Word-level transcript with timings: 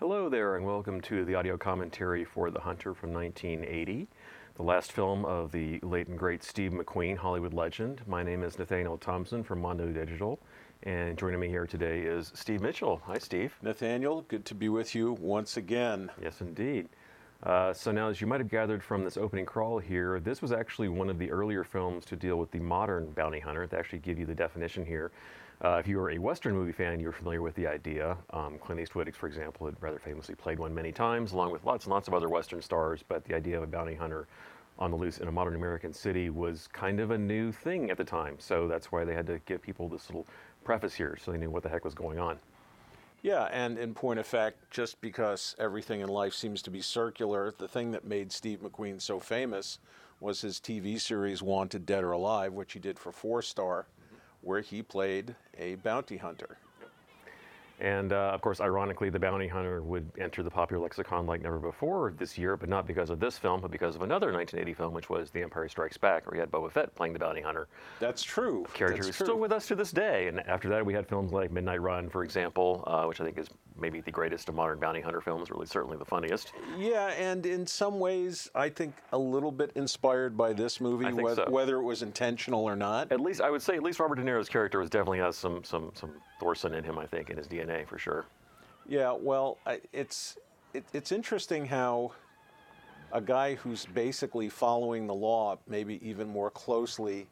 Hello 0.00 0.30
there, 0.30 0.56
and 0.56 0.64
welcome 0.64 0.98
to 1.02 1.26
the 1.26 1.34
audio 1.34 1.58
commentary 1.58 2.24
for 2.24 2.50
The 2.50 2.60
Hunter 2.60 2.94
from 2.94 3.12
1980, 3.12 4.08
the 4.56 4.62
last 4.62 4.92
film 4.92 5.26
of 5.26 5.52
the 5.52 5.78
late 5.82 6.08
and 6.08 6.18
great 6.18 6.42
Steve 6.42 6.72
McQueen, 6.72 7.18
Hollywood 7.18 7.52
legend. 7.52 8.00
My 8.06 8.22
name 8.22 8.42
is 8.42 8.58
Nathaniel 8.58 8.96
Thompson 8.96 9.44
from 9.44 9.60
Mondo 9.60 9.88
Digital, 9.88 10.40
and 10.84 11.18
joining 11.18 11.38
me 11.38 11.48
here 11.48 11.66
today 11.66 12.00
is 12.00 12.32
Steve 12.34 12.62
Mitchell. 12.62 13.02
Hi, 13.04 13.18
Steve. 13.18 13.52
Nathaniel, 13.60 14.22
good 14.22 14.46
to 14.46 14.54
be 14.54 14.70
with 14.70 14.94
you 14.94 15.18
once 15.20 15.58
again. 15.58 16.10
Yes, 16.22 16.40
indeed. 16.40 16.88
Uh, 17.42 17.74
so 17.74 17.92
now, 17.92 18.08
as 18.08 18.22
you 18.22 18.26
might 18.26 18.40
have 18.40 18.50
gathered 18.50 18.82
from 18.82 19.04
this 19.04 19.18
opening 19.18 19.44
crawl 19.44 19.78
here, 19.78 20.18
this 20.18 20.40
was 20.40 20.50
actually 20.50 20.88
one 20.88 21.10
of 21.10 21.18
the 21.18 21.30
earlier 21.30 21.62
films 21.62 22.06
to 22.06 22.16
deal 22.16 22.36
with 22.36 22.50
the 22.52 22.58
modern 22.58 23.10
bounty 23.10 23.40
hunter. 23.40 23.66
To 23.66 23.78
actually 23.78 23.98
give 23.98 24.18
you 24.18 24.24
the 24.24 24.34
definition 24.34 24.86
here. 24.86 25.10
Uh, 25.62 25.76
if 25.76 25.86
you 25.86 26.00
are 26.00 26.10
a 26.10 26.18
Western 26.18 26.54
movie 26.54 26.72
fan, 26.72 26.98
you're 27.00 27.12
familiar 27.12 27.42
with 27.42 27.54
the 27.54 27.66
idea. 27.66 28.16
Um, 28.30 28.58
Clint 28.58 28.80
Eastwood, 28.80 29.14
for 29.14 29.26
example, 29.26 29.66
had 29.66 29.76
rather 29.82 29.98
famously 29.98 30.34
played 30.34 30.58
one 30.58 30.74
many 30.74 30.90
times, 30.90 31.32
along 31.32 31.52
with 31.52 31.64
lots 31.64 31.84
and 31.84 31.92
lots 31.92 32.08
of 32.08 32.14
other 32.14 32.30
Western 32.30 32.62
stars. 32.62 33.04
But 33.06 33.24
the 33.24 33.34
idea 33.34 33.58
of 33.58 33.62
a 33.62 33.66
bounty 33.66 33.94
hunter 33.94 34.26
on 34.78 34.90
the 34.90 34.96
loose 34.96 35.18
in 35.18 35.28
a 35.28 35.32
modern 35.32 35.54
American 35.54 35.92
city 35.92 36.30
was 36.30 36.66
kind 36.72 36.98
of 36.98 37.10
a 37.10 37.18
new 37.18 37.52
thing 37.52 37.90
at 37.90 37.98
the 37.98 38.04
time. 38.04 38.36
So 38.38 38.68
that's 38.68 38.90
why 38.90 39.04
they 39.04 39.14
had 39.14 39.26
to 39.26 39.38
give 39.40 39.60
people 39.60 39.86
this 39.90 40.08
little 40.08 40.26
preface 40.64 40.94
here 40.94 41.18
so 41.22 41.30
they 41.30 41.36
knew 41.36 41.50
what 41.50 41.62
the 41.62 41.68
heck 41.68 41.84
was 41.84 41.94
going 41.94 42.18
on. 42.18 42.38
Yeah, 43.20 43.50
and 43.52 43.78
in 43.78 43.92
point 43.92 44.18
of 44.18 44.26
fact, 44.26 44.56
just 44.70 44.98
because 45.02 45.54
everything 45.58 46.00
in 46.00 46.08
life 46.08 46.32
seems 46.32 46.62
to 46.62 46.70
be 46.70 46.80
circular, 46.80 47.52
the 47.58 47.68
thing 47.68 47.90
that 47.90 48.06
made 48.06 48.32
Steve 48.32 48.60
McQueen 48.60 48.98
so 48.98 49.20
famous 49.20 49.78
was 50.20 50.40
his 50.40 50.58
TV 50.58 50.98
series 50.98 51.42
Wanted 51.42 51.84
Dead 51.84 52.02
or 52.02 52.12
Alive, 52.12 52.54
which 52.54 52.72
he 52.72 52.78
did 52.78 52.98
for 52.98 53.12
Four 53.12 53.42
Star 53.42 53.84
where 54.42 54.60
he 54.60 54.82
played 54.82 55.34
a 55.58 55.74
bounty 55.76 56.16
hunter. 56.16 56.58
And 57.80 58.12
uh, 58.12 58.30
of 58.34 58.42
course, 58.42 58.60
ironically, 58.60 59.08
the 59.08 59.18
bounty 59.18 59.48
hunter 59.48 59.82
would 59.82 60.10
enter 60.18 60.42
the 60.42 60.50
popular 60.50 60.82
lexicon 60.82 61.26
like 61.26 61.40
never 61.42 61.58
before 61.58 62.12
this 62.18 62.36
year, 62.36 62.56
but 62.56 62.68
not 62.68 62.86
because 62.86 63.08
of 63.08 63.20
this 63.20 63.38
film, 63.38 63.62
but 63.62 63.70
because 63.70 63.96
of 63.96 64.02
another 64.02 64.32
1980 64.32 64.74
film, 64.74 64.92
which 64.92 65.08
was 65.08 65.30
The 65.30 65.42
Empire 65.42 65.66
Strikes 65.68 65.96
Back, 65.96 66.26
where 66.26 66.34
you 66.34 66.40
had 66.40 66.50
Boba 66.50 66.70
Fett 66.70 66.94
playing 66.94 67.14
the 67.14 67.18
bounty 67.18 67.40
hunter. 67.40 67.68
That's 67.98 68.22
true. 68.22 68.66
A 68.68 68.72
character 68.72 69.02
who's 69.04 69.14
still 69.14 69.38
with 69.38 69.50
us 69.50 69.66
to 69.68 69.74
this 69.74 69.92
day. 69.92 70.28
And 70.28 70.40
after 70.40 70.68
that, 70.68 70.84
we 70.84 70.92
had 70.92 71.08
films 71.08 71.32
like 71.32 71.50
Midnight 71.50 71.80
Run, 71.80 72.10
for 72.10 72.22
example, 72.22 72.84
uh, 72.86 73.04
which 73.06 73.20
I 73.20 73.24
think 73.24 73.38
is 73.38 73.48
maybe 73.78 74.00
the 74.02 74.10
greatest 74.10 74.48
of 74.50 74.54
modern 74.54 74.78
bounty 74.78 75.00
hunter 75.00 75.22
films, 75.22 75.50
really 75.50 75.66
certainly 75.66 75.96
the 75.96 76.04
funniest. 76.04 76.52
Yeah, 76.78 77.08
and 77.12 77.46
in 77.46 77.66
some 77.66 77.98
ways, 77.98 78.50
I 78.54 78.68
think 78.68 78.94
a 79.12 79.18
little 79.18 79.52
bit 79.52 79.72
inspired 79.74 80.36
by 80.36 80.52
this 80.52 80.80
movie, 80.80 81.10
whether, 81.12 81.44
so. 81.46 81.50
whether 81.50 81.76
it 81.76 81.82
was 81.82 82.02
intentional 82.02 82.64
or 82.64 82.76
not. 82.76 83.10
At 83.10 83.20
least 83.20 83.40
I 83.40 83.50
would 83.50 83.62
say, 83.62 83.76
at 83.76 83.82
least 83.82 84.00
Robert 84.00 84.16
De 84.16 84.22
Niro's 84.22 84.48
character 84.48 84.78
was 84.78 84.90
definitely 84.90 85.18
has 85.20 85.36
some 85.36 85.64
some 85.64 85.92
some 85.94 86.12
Thorson 86.40 86.74
in 86.74 86.82
him, 86.82 86.98
I 86.98 87.06
think, 87.06 87.30
in 87.30 87.36
his 87.36 87.46
DNA 87.46 87.86
for 87.86 87.98
sure. 87.98 88.24
Yeah, 88.88 89.12
well, 89.12 89.58
it's 89.92 90.36
it, 90.74 90.84
it's 90.92 91.12
interesting 91.12 91.66
how 91.66 92.12
a 93.12 93.20
guy 93.20 93.54
who's 93.56 93.86
basically 93.86 94.48
following 94.48 95.06
the 95.06 95.14
law, 95.14 95.58
maybe 95.68 96.00
even 96.02 96.28
more 96.28 96.50
closely 96.50 97.26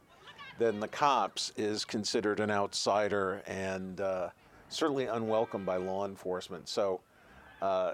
than 0.59 0.79
the 0.79 0.89
cops, 0.89 1.53
is 1.57 1.85
considered 1.85 2.41
an 2.41 2.51
outsider 2.51 3.43
and 3.47 4.01
uh, 4.01 4.29
certainly 4.69 5.07
unwelcome 5.07 5.65
by 5.65 5.77
law 5.77 6.05
enforcement. 6.05 6.69
So, 6.69 7.01
uh, 7.63 7.93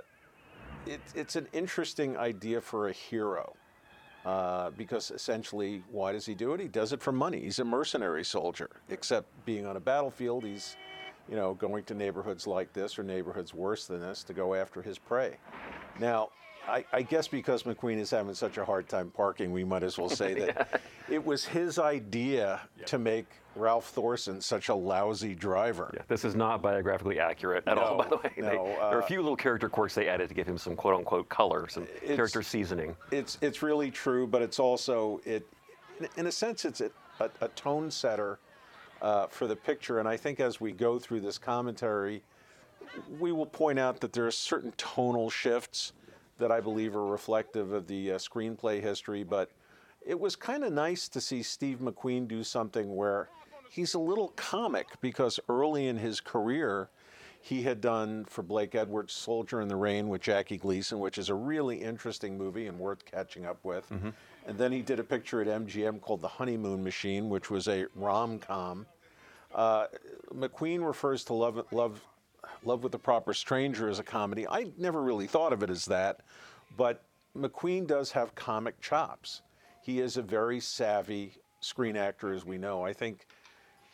it, 0.86 1.00
it's 1.14 1.36
an 1.36 1.46
interesting 1.52 2.16
idea 2.16 2.60
for 2.60 2.88
a 2.88 2.92
hero. 2.92 3.54
Uh, 4.24 4.70
because 4.70 5.10
essentially, 5.10 5.82
why 5.90 6.10
does 6.12 6.24
he 6.24 6.34
do 6.34 6.54
it? 6.54 6.60
He 6.60 6.68
does 6.68 6.94
it 6.94 7.02
for 7.02 7.12
money. 7.12 7.40
He's 7.40 7.58
a 7.58 7.64
mercenary 7.64 8.24
soldier. 8.24 8.70
Except 8.88 9.26
being 9.44 9.66
on 9.66 9.76
a 9.76 9.80
battlefield, 9.80 10.44
he's, 10.44 10.76
you 11.28 11.36
know, 11.36 11.54
going 11.54 11.84
to 11.84 11.94
neighborhoods 11.94 12.46
like 12.46 12.72
this 12.72 12.98
or 12.98 13.02
neighborhoods 13.02 13.54
worse 13.54 13.86
than 13.86 14.00
this 14.00 14.22
to 14.24 14.32
go 14.32 14.54
after 14.54 14.82
his 14.82 14.98
prey. 14.98 15.36
Now, 15.98 16.30
I, 16.68 16.84
I 16.92 17.02
guess 17.02 17.28
because 17.28 17.64
McQueen 17.64 17.98
is 17.98 18.10
having 18.10 18.34
such 18.34 18.56
a 18.58 18.64
hard 18.64 18.88
time 18.88 19.10
parking, 19.10 19.52
we 19.52 19.64
might 19.64 19.82
as 19.82 19.98
well 19.98 20.08
say 20.08 20.34
that 20.46 20.80
it 21.10 21.24
was 21.24 21.44
his 21.44 21.78
idea 21.78 22.60
to 22.86 22.98
make 22.98 23.26
Ralph 23.56 23.88
Thorson 23.90 24.40
such 24.40 24.68
a 24.68 24.74
lousy 24.74 25.34
driver. 25.34 25.90
Yeah, 25.94 26.02
this 26.08 26.24
is 26.24 26.34
not 26.34 26.62
biographically 26.62 27.20
accurate 27.20 27.64
at 27.66 27.78
all, 27.78 27.98
by 27.98 28.04
the 28.04 28.10
No, 28.10 28.16
way. 28.16 28.32
They- 28.36 28.42
no, 28.42 28.64
there 28.64 28.80
are 28.80 29.00
a 29.00 29.04
uh, 29.04 29.06
few 29.06 29.20
little 29.20 29.36
character 29.36 29.68
quirks 29.68 29.94
they 29.94 30.08
added 30.08 30.28
to 30.28 30.34
give 30.34 30.46
him 30.46 30.58
some 30.58 30.74
quote 30.74 30.94
unquote 30.96 31.28
color, 31.28 31.68
some 31.68 31.86
character 32.06 32.42
seasoning. 32.42 32.96
it's 33.10 33.38
it's 33.42 33.62
really 33.62 33.90
true, 33.90 34.26
but 34.26 34.42
it's 34.42 34.58
also 34.58 35.20
it, 35.24 35.46
in 36.16 36.26
a 36.26 36.32
sense, 36.32 36.64
it's 36.64 36.80
a, 36.80 36.90
a, 37.20 37.30
a 37.42 37.48
tone 37.48 37.90
setter 37.90 38.38
uh, 39.04 39.26
for 39.26 39.46
the 39.46 39.54
picture. 39.54 39.98
And 39.98 40.08
I 40.08 40.16
think 40.16 40.40
as 40.40 40.62
we 40.62 40.72
go 40.72 40.98
through 40.98 41.20
this 41.20 41.36
commentary, 41.36 42.22
we 43.20 43.32
will 43.32 43.46
point 43.46 43.78
out 43.78 44.00
that 44.00 44.14
there 44.14 44.26
are 44.26 44.30
certain 44.30 44.72
tonal 44.78 45.28
shifts 45.28 45.92
that 46.38 46.50
I 46.50 46.60
believe 46.60 46.96
are 46.96 47.06
reflective 47.06 47.72
of 47.72 47.86
the 47.86 48.12
uh, 48.12 48.14
screenplay 48.16 48.80
history. 48.80 49.22
But 49.22 49.50
it 50.04 50.18
was 50.18 50.34
kind 50.34 50.64
of 50.64 50.72
nice 50.72 51.06
to 51.10 51.20
see 51.20 51.42
Steve 51.42 51.80
McQueen 51.80 52.26
do 52.26 52.42
something 52.42 52.96
where 52.96 53.28
he's 53.70 53.92
a 53.92 53.98
little 53.98 54.28
comic 54.36 54.86
because 55.02 55.38
early 55.50 55.86
in 55.86 55.98
his 55.98 56.20
career. 56.20 56.88
He 57.44 57.60
had 57.60 57.82
done 57.82 58.24
for 58.24 58.42
Blake 58.42 58.74
Edwards 58.74 59.12
Soldier 59.12 59.60
in 59.60 59.68
the 59.68 59.76
Rain 59.76 60.08
with 60.08 60.22
Jackie 60.22 60.56
Gleason, 60.56 60.98
which 60.98 61.18
is 61.18 61.28
a 61.28 61.34
really 61.34 61.76
interesting 61.76 62.38
movie 62.38 62.68
and 62.68 62.78
worth 62.78 63.04
catching 63.04 63.44
up 63.44 63.58
with. 63.62 63.84
And 64.46 64.56
then 64.56 64.72
he 64.72 64.80
did 64.80 64.98
a 64.98 65.04
picture 65.04 65.42
at 65.42 65.46
MGM 65.46 66.00
called 66.00 66.22
The 66.22 66.28
Honeymoon 66.28 66.82
Machine, 66.82 67.28
which 67.28 67.50
was 67.50 67.68
a 67.68 67.84
rom 67.96 68.38
com. 68.38 68.86
Uh, 69.54 69.88
McQueen 70.34 70.86
refers 70.86 71.22
to 71.24 71.34
Love, 71.34 71.66
Love, 71.70 72.00
Love 72.64 72.82
with 72.82 72.92
the 72.92 72.98
Proper 72.98 73.34
Stranger 73.34 73.90
as 73.90 73.98
a 73.98 74.02
comedy. 74.02 74.48
I 74.48 74.68
never 74.78 75.02
really 75.02 75.26
thought 75.26 75.52
of 75.52 75.62
it 75.62 75.68
as 75.68 75.84
that, 75.84 76.20
but 76.78 77.02
McQueen 77.36 77.86
does 77.86 78.10
have 78.12 78.34
comic 78.34 78.80
chops. 78.80 79.42
He 79.82 80.00
is 80.00 80.16
a 80.16 80.22
very 80.22 80.60
savvy 80.60 81.34
screen 81.60 81.94
actor, 81.94 82.32
as 82.32 82.46
we 82.46 82.56
know. 82.56 82.82
I 82.82 82.94
think 82.94 83.26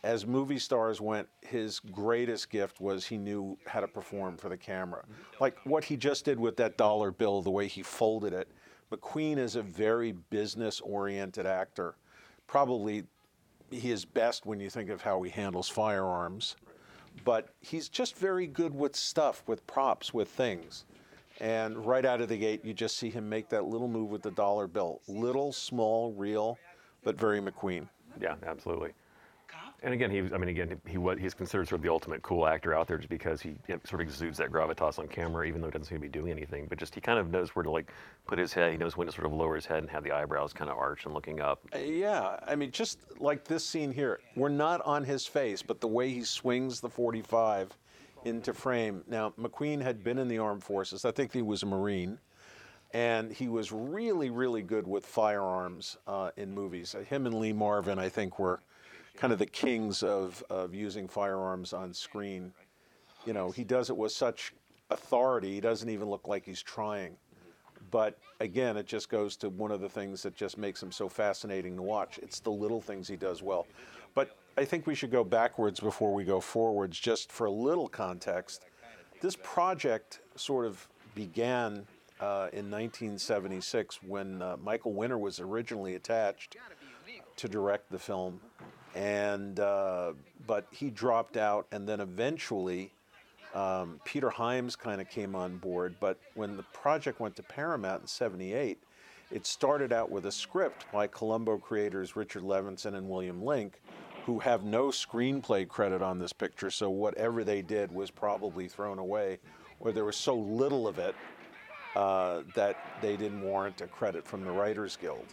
as 0.03 0.27
movie 0.27 0.59
stars 0.59 1.01
went, 1.01 1.29
his 1.43 1.79
greatest 1.79 2.51
gift 2.51 2.81
was 2.81 3.07
he 3.07 3.19
knew 3.19 3.59
how 3.67 3.81
to 3.81 3.89
perform 3.89 4.37
for 4.37 4.49
the 4.49 4.57
camera. 4.57 5.05
Like 5.41 5.59
what 5.65 5.85
he 5.85 5.97
just 5.97 6.25
did 6.25 6.41
with 6.41 6.57
that 6.57 6.77
dollar 6.77 7.11
bill, 7.11 7.43
the 7.43 7.51
way 7.51 7.67
he 7.67 7.83
folded 7.83 8.33
it. 8.33 8.49
McQueen 8.91 9.39
is 9.39 9.57
a 9.57 9.63
very 9.63 10.13
business 10.13 10.81
oriented 10.81 11.47
actor. 11.47 11.97
Probably 12.47 13.05
he 13.71 13.91
is 13.91 14.05
best 14.05 14.47
when 14.47 14.59
you 14.59 14.71
think 14.71 14.91
of 14.91 15.03
how 15.03 15.23
he 15.23 15.31
handles 15.31 15.69
firearms. 15.69 16.57
But 17.25 17.51
he's 17.61 17.89
just 17.89 18.17
very 18.17 18.47
good 18.47 18.75
with 18.75 18.97
stuff, 18.97 19.43
with 19.47 19.67
props, 19.67 20.15
with 20.15 20.29
things. 20.29 20.85
And 21.41 21.85
right 21.87 22.05
out 22.05 22.21
of 22.21 22.29
the 22.29 22.37
gate, 22.37 22.65
you 22.65 22.73
just 22.73 22.97
see 22.97 23.11
him 23.11 23.29
make 23.29 23.49
that 23.51 23.65
little 23.65 23.89
move 23.89 24.11
with 24.11 24.23
the 24.23 24.31
dollar 24.31 24.67
bill. 24.67 25.01
Little, 25.09 25.53
small, 25.53 26.13
real, 26.13 26.59
but 27.03 27.19
very 27.19 27.41
McQueen. 27.41 27.89
Yeah, 28.21 28.35
absolutely. 28.47 28.93
And 29.83 29.95
again, 29.95 30.11
he 30.11 30.21
was, 30.21 30.33
I 30.33 30.37
mean, 30.37 30.51
again, 30.51 30.81
he 30.87 30.99
was, 30.99 31.19
he's 31.19 31.33
considered 31.33 31.67
sort 31.69 31.79
of 31.79 31.83
the 31.83 31.89
ultimate 31.89 32.23
cool 32.23 32.47
actor 32.47 32.75
out 32.75 32.87
there 32.87 32.99
just 32.99 33.09
because 33.09 33.41
he 33.41 33.57
sort 33.85 33.95
of 33.95 34.01
exudes 34.01 34.37
that 34.39 34.51
gravitas 34.51 34.99
on 34.99 35.09
camera, 35.09 35.47
even 35.47 35.61
though 35.61 35.69
he 35.69 35.73
doesn't 35.73 35.87
seem 35.87 35.97
to 35.99 36.03
be 36.03 36.09
doing 36.09 36.31
anything. 36.31 36.67
But 36.67 36.79
just 36.79 36.95
he 36.95 37.01
kind 37.01 37.19
of 37.19 37.31
knows 37.31 37.51
where 37.51 37.63
to 37.63 37.71
like 37.71 37.91
put 38.27 38.39
his 38.39 38.53
head. 38.53 38.73
He 38.73 38.79
knows 38.79 38.97
when 38.97 39.07
to 39.07 39.13
sort 39.13 39.27
of 39.27 39.33
lower 39.33 39.55
his 39.55 39.65
head 39.65 39.79
and 39.79 39.89
have 39.91 40.05
the 40.05 40.13
eyebrows 40.13 40.53
kind 40.53 40.71
of 40.71 40.77
arched 40.77 41.07
and 41.07 41.15
looking 41.15 41.41
up. 41.41 41.63
Uh, 41.75 41.79
Yeah, 41.79 42.37
I 42.47 42.57
mean, 42.57 42.71
just 42.71 42.99
like 43.19 43.45
this 43.45 43.65
scene 43.65 43.91
here, 43.91 44.21
we're 44.37 44.51
not 44.51 44.83
on 44.83 45.03
his 45.03 45.27
face, 45.27 45.63
but 45.63 45.81
the 45.81 45.89
way 45.89 46.11
he 46.11 46.25
swings 46.25 46.81
the 46.81 46.91
45 46.91 47.71
into 48.25 48.53
frame. 48.53 49.03
Now, 49.07 49.33
McQueen 49.41 49.81
had 49.81 50.05
been 50.05 50.19
in 50.19 50.29
the 50.29 50.39
armed 50.39 50.63
forces. 50.63 51.07
I 51.07 51.11
think 51.11 51.33
he 51.33 51.43
was 51.43 51.63
a 51.63 51.67
Marine. 51.67 52.19
And 52.93 53.31
he 53.31 53.49
was 53.49 53.71
really, 53.71 54.31
really 54.31 54.63
good 54.63 54.85
with 54.85 55.07
firearms 55.07 55.97
uh, 56.09 56.33
in 56.37 56.53
movies. 56.53 56.97
Him 57.09 57.27
and 57.27 57.39
Lee 57.39 57.53
Marvin, 57.53 58.01
I 58.01 58.09
think, 58.09 58.41
were 58.41 58.61
kind 59.21 59.35
of 59.35 59.39
the 59.39 59.45
kings 59.47 60.03
of, 60.03 60.43
of 60.49 60.75
using 60.75 61.07
firearms 61.07 61.75
on 61.75 61.93
screen. 61.93 62.51
You 63.27 63.35
know, 63.35 63.51
he 63.51 63.65
does 63.65 63.91
it 63.91 63.97
with 63.97 64.13
such 64.13 64.55
authority, 64.89 65.53
he 65.53 65.61
doesn't 65.61 65.91
even 65.91 66.09
look 66.09 66.27
like 66.27 66.47
he's 66.47 66.63
trying. 66.63 67.17
But 67.91 68.19
again, 68.41 68.79
it 68.79 68.87
just 68.87 69.11
goes 69.11 69.37
to 69.39 69.51
one 69.51 69.73
of 69.73 69.83
the 69.83 69.91
things 69.91 70.23
that 70.23 70.35
just 70.35 70.57
makes 70.57 70.83
him 70.83 70.91
so 70.91 71.07
fascinating 71.07 71.77
to 71.77 71.83
watch. 71.83 72.19
It's 72.23 72.41
the 72.41 72.51
little 72.51 72.81
things 72.81 73.09
he 73.09 73.17
does 73.17 73.43
well. 73.43 73.67
But 74.15 74.39
I 74.57 74.65
think 74.65 74.87
we 74.87 74.95
should 74.95 75.11
go 75.11 75.23
backwards 75.23 75.81
before 75.81 76.15
we 76.15 76.25
go 76.25 76.41
forwards, 76.41 76.99
just 76.99 77.31
for 77.31 77.45
a 77.45 77.51
little 77.51 77.89
context. 77.89 78.65
This 79.21 79.37
project 79.43 80.21
sort 80.37 80.65
of 80.65 80.89
began 81.15 81.87
uh, 82.21 82.49
in 82.53 82.71
1976 82.71 84.03
when 84.03 84.41
uh, 84.41 84.57
Michael 84.63 84.95
Winner 84.95 85.19
was 85.19 85.41
originally 85.41 85.95
attached 85.97 86.57
to 87.37 87.49
direct 87.49 87.91
the 87.91 87.99
film, 87.99 88.41
and 88.95 89.61
uh, 89.61 90.13
but 90.47 90.67
he 90.71 90.91
dropped 90.91 91.37
out, 91.37 91.67
and 91.73 91.89
then 91.89 92.01
eventually 92.01 92.93
um, 93.55 94.01
Peter 94.05 94.31
Hyams 94.31 94.77
kind 94.77 95.01
of 95.01 95.09
came 95.09 95.35
on 95.35 95.57
board. 95.59 95.95
But 96.01 96.19
when 96.35 96.57
the 96.57 96.63
project 96.65 97.21
went 97.21 97.37
to 97.37 97.43
Paramount 97.43 98.03
in 98.03 98.07
'78, 98.07 98.79
it 99.31 99.47
started 99.47 99.93
out 99.93 100.11
with 100.11 100.27
a 100.27 100.33
script 100.33 100.87
by 100.93 101.07
Columbo 101.07 101.59
creators 101.59 102.17
Richard 102.17 102.43
Levinson 102.43 102.95
and 102.95 103.09
William 103.09 103.43
Link, 103.43 103.81
who 104.27 104.39
have 104.41 104.65
no 104.65 104.89
screenplay 104.89 105.67
credit 105.67 106.03
on 106.03 106.19
this 106.19 106.33
picture. 106.33 106.71
So 106.71 106.91
whatever 106.91 107.45
they 107.45 107.63
did 107.63 107.93
was 107.93 108.11
probably 108.11 108.69
thrown 108.69 108.99
away, 108.99 109.39
or 109.79 109.93
there 109.93 110.05
was 110.05 110.17
so 110.17 110.35
little 110.35 110.89
of 110.89 110.99
it 110.99 111.15
uh, 111.97 112.43
that 112.55 112.77
they 113.01 113.17
didn't 113.17 113.43
warrant 113.43 113.81
a 113.81 113.87
credit 113.87 114.27
from 114.27 114.45
the 114.45 114.51
Writers 114.51 114.97
Guild. 115.01 115.27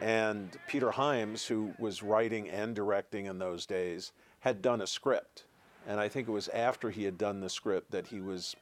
And 0.00 0.56
Peter 0.68 0.90
Hyams, 0.90 1.46
who 1.46 1.74
was 1.78 2.02
writing 2.02 2.48
and 2.48 2.74
directing 2.74 3.26
in 3.26 3.38
those 3.38 3.66
days, 3.66 4.12
had 4.40 4.62
done 4.62 4.80
a 4.80 4.86
script. 4.86 5.44
And 5.86 5.98
I 5.98 6.08
think 6.08 6.28
it 6.28 6.32
was 6.32 6.48
after 6.48 6.90
he 6.90 7.04
had 7.04 7.18
done 7.18 7.40
the 7.40 7.48
script 7.48 7.90
that 7.90 8.06
he 8.06 8.20
was 8.20 8.54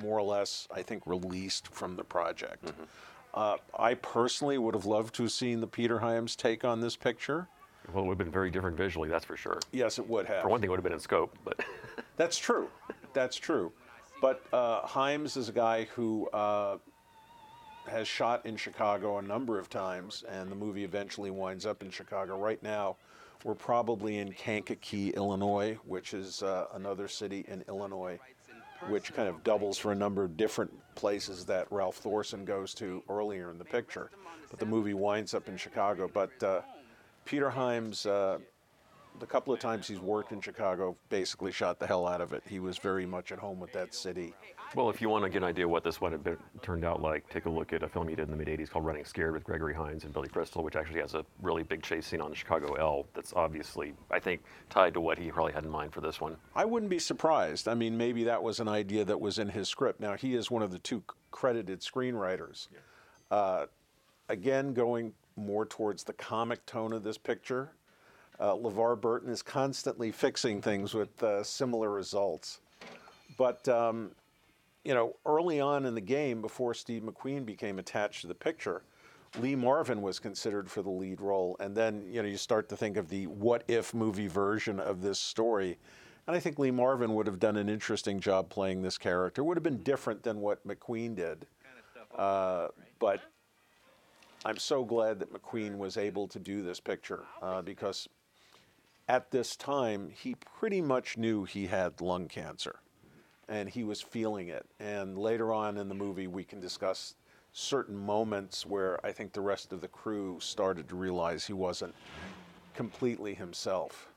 more 0.00 0.18
or 0.18 0.22
less, 0.22 0.66
I 0.74 0.82
think, 0.82 1.06
released 1.06 1.68
from 1.68 1.96
the 1.96 2.04
project. 2.04 2.66
Mm-hmm. 2.66 2.82
Uh, 3.34 3.56
I 3.78 3.94
personally 3.94 4.58
would 4.58 4.74
have 4.74 4.86
loved 4.86 5.14
to 5.16 5.24
have 5.24 5.32
seen 5.32 5.60
the 5.60 5.66
Peter 5.66 5.98
Hyams 5.98 6.36
take 6.36 6.64
on 6.64 6.80
this 6.80 6.96
picture. 6.96 7.48
Well, 7.92 8.04
it 8.04 8.06
would 8.06 8.12
have 8.12 8.26
been 8.26 8.32
very 8.32 8.50
different 8.50 8.76
visually, 8.76 9.08
that's 9.08 9.24
for 9.24 9.36
sure. 9.36 9.58
Yes, 9.72 9.98
it 9.98 10.08
would 10.08 10.26
have. 10.26 10.42
For 10.42 10.48
one 10.48 10.60
thing, 10.60 10.68
it 10.68 10.70
would 10.70 10.78
have 10.78 10.84
been 10.84 10.92
in 10.92 11.00
scope, 11.00 11.36
but. 11.44 11.60
that's 12.16 12.38
true. 12.38 12.68
That's 13.12 13.36
true. 13.36 13.72
But 14.20 14.42
uh, 14.52 14.86
Hyams 14.86 15.36
is 15.36 15.48
a 15.48 15.52
guy 15.52 15.84
who 15.94 16.28
uh, 16.30 16.78
has 17.86 18.08
shot 18.08 18.44
in 18.46 18.56
Chicago 18.56 19.18
a 19.18 19.22
number 19.22 19.58
of 19.58 19.68
times, 19.68 20.24
and 20.28 20.50
the 20.50 20.54
movie 20.56 20.84
eventually 20.84 21.30
winds 21.30 21.66
up 21.66 21.82
in 21.82 21.90
Chicago. 21.90 22.38
Right 22.38 22.62
now, 22.62 22.96
we're 23.44 23.54
probably 23.54 24.18
in 24.18 24.32
Kankakee, 24.32 25.10
Illinois, 25.10 25.78
which 25.84 26.14
is 26.14 26.42
uh, 26.42 26.66
another 26.74 27.08
city 27.08 27.44
in 27.48 27.62
Illinois, 27.68 28.18
which 28.88 29.12
kind 29.12 29.28
of 29.28 29.44
doubles 29.44 29.76
for 29.78 29.92
a 29.92 29.94
number 29.94 30.24
of 30.24 30.36
different 30.36 30.72
places 30.94 31.44
that 31.44 31.66
Ralph 31.70 31.96
Thorson 31.96 32.44
goes 32.44 32.74
to 32.74 33.02
earlier 33.08 33.50
in 33.50 33.58
the 33.58 33.64
picture. 33.64 34.10
But 34.50 34.58
the 34.58 34.66
movie 34.66 34.94
winds 34.94 35.34
up 35.34 35.48
in 35.48 35.56
Chicago. 35.56 36.10
But 36.12 36.42
uh, 36.42 36.60
Peter 37.24 37.50
Hyams 37.50 38.06
uh, 38.06 38.38
the 39.20 39.26
couple 39.26 39.54
of 39.54 39.60
times 39.60 39.86
he's 39.86 40.00
worked 40.00 40.32
in 40.32 40.40
Chicago, 40.40 40.96
basically 41.08 41.52
shot 41.52 41.78
the 41.78 41.86
hell 41.86 42.06
out 42.06 42.20
of 42.20 42.32
it. 42.32 42.42
He 42.48 42.58
was 42.58 42.78
very 42.78 43.06
much 43.06 43.32
at 43.32 43.38
home 43.38 43.60
with 43.60 43.72
that 43.72 43.94
city. 43.94 44.34
Well, 44.74 44.90
if 44.90 45.00
you 45.00 45.08
want 45.08 45.24
to 45.24 45.30
get 45.30 45.38
an 45.38 45.44
idea 45.48 45.68
what 45.68 45.84
this 45.84 46.00
would 46.00 46.12
have 46.12 46.24
been, 46.24 46.36
turned 46.60 46.84
out 46.84 47.00
like, 47.00 47.28
take 47.28 47.44
a 47.44 47.50
look 47.50 47.72
at 47.72 47.82
a 47.82 47.88
film 47.88 48.08
he 48.08 48.16
did 48.16 48.24
in 48.24 48.30
the 48.30 48.36
mid 48.36 48.48
80s 48.48 48.70
called 48.70 48.84
Running 48.84 49.04
Scared 49.04 49.32
with 49.32 49.44
Gregory 49.44 49.74
Hines 49.74 50.04
and 50.04 50.12
Billy 50.12 50.28
Crystal, 50.28 50.64
which 50.64 50.74
actually 50.74 51.00
has 51.00 51.14
a 51.14 51.24
really 51.40 51.62
big 51.62 51.82
chase 51.82 52.06
scene 52.06 52.20
on 52.20 52.30
the 52.30 52.36
Chicago 52.36 52.74
L 52.74 53.06
that's 53.14 53.32
obviously, 53.34 53.94
I 54.10 54.18
think, 54.18 54.42
tied 54.70 54.94
to 54.94 55.00
what 55.00 55.18
he 55.18 55.30
probably 55.30 55.52
had 55.52 55.64
in 55.64 55.70
mind 55.70 55.92
for 55.92 56.00
this 56.00 56.20
one. 56.20 56.36
I 56.56 56.64
wouldn't 56.64 56.90
be 56.90 56.98
surprised. 56.98 57.68
I 57.68 57.74
mean, 57.74 57.96
maybe 57.96 58.24
that 58.24 58.42
was 58.42 58.58
an 58.58 58.68
idea 58.68 59.04
that 59.04 59.20
was 59.20 59.38
in 59.38 59.48
his 59.48 59.68
script. 59.68 60.00
Now, 60.00 60.14
he 60.14 60.34
is 60.34 60.50
one 60.50 60.62
of 60.62 60.72
the 60.72 60.78
two 60.78 61.04
credited 61.30 61.80
screenwriters. 61.80 62.68
Yeah. 62.72 63.36
Uh, 63.36 63.66
again, 64.28 64.74
going 64.74 65.12
more 65.36 65.66
towards 65.66 66.04
the 66.04 66.12
comic 66.12 66.64
tone 66.66 66.92
of 66.92 67.02
this 67.02 67.18
picture 67.18 67.72
uh, 68.40 68.54
LeVar 68.54 69.00
Burton 69.00 69.30
is 69.30 69.42
constantly 69.42 70.10
fixing 70.10 70.60
things 70.60 70.94
with 70.94 71.22
uh, 71.22 71.42
similar 71.42 71.90
results. 71.90 72.60
But, 73.36 73.68
um, 73.68 74.12
you 74.84 74.94
know, 74.94 75.16
early 75.24 75.60
on 75.60 75.86
in 75.86 75.94
the 75.94 76.00
game, 76.00 76.42
before 76.42 76.74
Steve 76.74 77.02
McQueen 77.02 77.46
became 77.46 77.78
attached 77.78 78.20
to 78.20 78.26
the 78.26 78.34
picture, 78.34 78.82
Lee 79.40 79.56
Marvin 79.56 80.02
was 80.02 80.18
considered 80.18 80.70
for 80.70 80.82
the 80.82 80.90
lead 80.90 81.20
role. 81.20 81.56
And 81.58 81.74
then, 81.74 82.04
you 82.06 82.22
know, 82.22 82.28
you 82.28 82.36
start 82.36 82.68
to 82.68 82.76
think 82.76 82.96
of 82.96 83.08
the 83.08 83.26
what 83.26 83.64
if 83.66 83.94
movie 83.94 84.28
version 84.28 84.78
of 84.78 85.00
this 85.00 85.18
story. 85.18 85.78
And 86.26 86.36
I 86.36 86.40
think 86.40 86.58
Lee 86.58 86.70
Marvin 86.70 87.14
would 87.14 87.26
have 87.26 87.40
done 87.40 87.56
an 87.56 87.68
interesting 87.68 88.20
job 88.20 88.48
playing 88.48 88.82
this 88.82 88.96
character. 88.96 89.42
Would 89.42 89.56
have 89.56 89.64
been 89.64 89.82
different 89.82 90.22
than 90.22 90.40
what 90.40 90.66
McQueen 90.66 91.14
did. 91.14 91.46
Uh, 92.16 92.68
but 92.98 93.20
I'm 94.44 94.58
so 94.58 94.84
glad 94.84 95.18
that 95.18 95.32
McQueen 95.32 95.78
was 95.78 95.96
able 95.96 96.28
to 96.28 96.38
do 96.38 96.62
this 96.62 96.78
picture 96.78 97.24
uh, 97.42 97.62
because 97.62 98.08
at 99.08 99.30
this 99.30 99.56
time, 99.56 100.10
he 100.10 100.34
pretty 100.58 100.80
much 100.80 101.18
knew 101.18 101.44
he 101.44 101.66
had 101.66 102.00
lung 102.00 102.28
cancer 102.28 102.80
and 103.48 103.68
he 103.68 103.84
was 103.84 104.00
feeling 104.00 104.48
it. 104.48 104.66
And 104.80 105.18
later 105.18 105.52
on 105.52 105.76
in 105.78 105.88
the 105.88 105.94
movie, 105.94 106.26
we 106.26 106.44
can 106.44 106.60
discuss 106.60 107.14
certain 107.52 107.96
moments 107.96 108.66
where 108.66 109.04
I 109.06 109.12
think 109.12 109.32
the 109.32 109.40
rest 109.40 109.72
of 109.72 109.80
the 109.80 109.88
crew 109.88 110.38
started 110.40 110.88
to 110.88 110.96
realize 110.96 111.46
he 111.46 111.52
wasn't 111.52 111.94
completely 112.74 113.34
himself. 113.34 114.08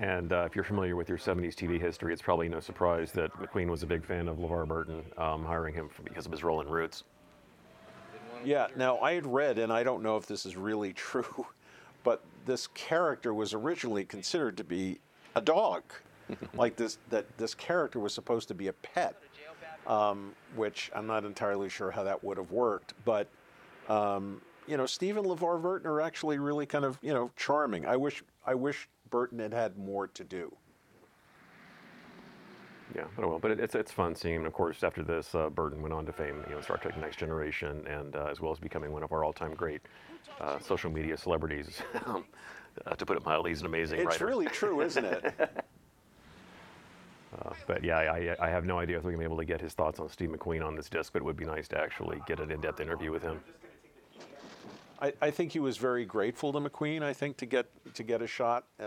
And 0.00 0.32
uh, 0.32 0.44
if 0.46 0.54
you're 0.54 0.64
familiar 0.64 0.96
with 0.96 1.08
your 1.08 1.18
70s 1.18 1.54
TV 1.54 1.80
history, 1.80 2.12
it's 2.12 2.22
probably 2.22 2.48
no 2.48 2.60
surprise 2.60 3.10
that 3.12 3.32
McQueen 3.32 3.68
was 3.68 3.82
a 3.82 3.86
big 3.86 4.04
fan 4.04 4.28
of 4.28 4.38
LeVar 4.38 4.66
Burton, 4.68 5.02
um, 5.16 5.44
hiring 5.44 5.74
him 5.74 5.88
because 6.04 6.26
of 6.26 6.32
his 6.32 6.44
role 6.44 6.60
in 6.60 6.68
Roots. 6.68 7.04
Yeah, 8.44 8.68
now 8.76 8.98
I 8.98 9.14
had 9.14 9.26
read, 9.26 9.58
and 9.58 9.72
I 9.72 9.82
don't 9.82 10.02
know 10.02 10.16
if 10.16 10.26
this 10.26 10.46
is 10.46 10.56
really 10.56 10.92
true, 10.94 11.46
but 12.04 12.22
this 12.46 12.68
character 12.68 13.34
was 13.34 13.54
originally 13.54 14.04
considered 14.04 14.56
to 14.58 14.64
be 14.64 14.98
a 15.34 15.40
dog. 15.40 15.82
like 16.54 16.76
this, 16.76 16.98
that 17.10 17.26
this 17.38 17.54
character 17.54 17.98
was 17.98 18.12
supposed 18.12 18.48
to 18.48 18.54
be 18.54 18.68
a 18.68 18.72
pet, 18.72 19.16
um, 19.86 20.34
which 20.56 20.90
I'm 20.94 21.06
not 21.06 21.24
entirely 21.24 21.68
sure 21.68 21.90
how 21.90 22.04
that 22.04 22.22
would 22.22 22.36
have 22.36 22.50
worked. 22.50 22.94
But 23.04 23.28
um, 23.88 24.40
you 24.66 24.76
know, 24.76 24.86
Stephen 24.86 25.24
LeVar 25.24 25.62
Burton 25.62 25.90
are 25.90 26.00
actually 26.00 26.38
really 26.38 26.66
kind 26.66 26.84
of 26.84 26.98
you 27.02 27.14
know 27.14 27.30
charming. 27.36 27.86
I 27.86 27.96
wish 27.96 28.22
I 28.46 28.54
wish 28.54 28.88
Burton 29.10 29.38
had 29.38 29.52
had 29.52 29.78
more 29.78 30.08
to 30.08 30.24
do. 30.24 30.54
Yeah, 32.94 33.04
but 33.16 33.28
well. 33.28 33.38
But 33.38 33.52
it, 33.52 33.60
it's 33.60 33.74
it's 33.74 33.92
fun 33.92 34.14
seeing 34.14 34.36
him. 34.36 34.46
Of 34.46 34.52
course, 34.52 34.82
after 34.82 35.02
this, 35.02 35.34
uh, 35.34 35.50
Burton 35.50 35.82
went 35.82 35.92
on 35.92 36.06
to 36.06 36.12
fame, 36.12 36.42
you 36.48 36.54
know, 36.54 36.60
Star 36.60 36.76
Trek: 36.78 36.98
Next 36.98 37.16
Generation, 37.16 37.86
and 37.86 38.16
uh, 38.16 38.28
as 38.30 38.40
well 38.40 38.52
as 38.52 38.58
becoming 38.58 38.92
one 38.92 39.02
of 39.02 39.12
our 39.12 39.24
all-time 39.24 39.54
great 39.54 39.82
uh, 40.40 40.58
social 40.58 40.90
media 40.90 41.16
celebrities. 41.16 41.82
uh, 42.06 42.94
to 42.96 43.06
put 43.06 43.16
it 43.16 43.24
mildly, 43.24 43.50
he's 43.50 43.60
an 43.60 43.66
amazing 43.66 43.98
it's 43.98 44.06
writer. 44.06 44.24
It's 44.24 44.30
really 44.30 44.46
true, 44.46 44.80
isn't 44.80 45.04
it? 45.04 45.64
Uh, 47.36 47.52
but 47.66 47.84
yeah, 47.84 47.98
I, 47.98 48.36
I, 48.40 48.48
have 48.48 48.64
no 48.64 48.78
idea 48.78 48.96
if 48.96 49.04
we're 49.04 49.10
going 49.10 49.22
to 49.22 49.28
be 49.28 49.32
able 49.32 49.36
to 49.36 49.44
get 49.44 49.60
his 49.60 49.74
thoughts 49.74 50.00
on 50.00 50.08
Steve 50.08 50.30
McQueen 50.30 50.64
on 50.64 50.74
this 50.74 50.88
disc, 50.88 51.12
but 51.12 51.20
it 51.20 51.24
would 51.26 51.36
be 51.36 51.44
nice 51.44 51.68
to 51.68 51.78
actually 51.78 52.22
get 52.26 52.40
an 52.40 52.50
in-depth 52.50 52.80
interview 52.80 53.12
with 53.12 53.22
him. 53.22 53.38
I, 55.00 55.12
I 55.20 55.30
think 55.30 55.52
he 55.52 55.60
was 55.60 55.76
very 55.76 56.06
grateful 56.06 56.52
to 56.54 56.58
McQueen. 56.58 57.02
I 57.02 57.12
think 57.12 57.36
to 57.38 57.46
get 57.46 57.66
to 57.94 58.02
get 58.02 58.22
a 58.22 58.26
shot 58.26 58.64
uh, 58.80 58.86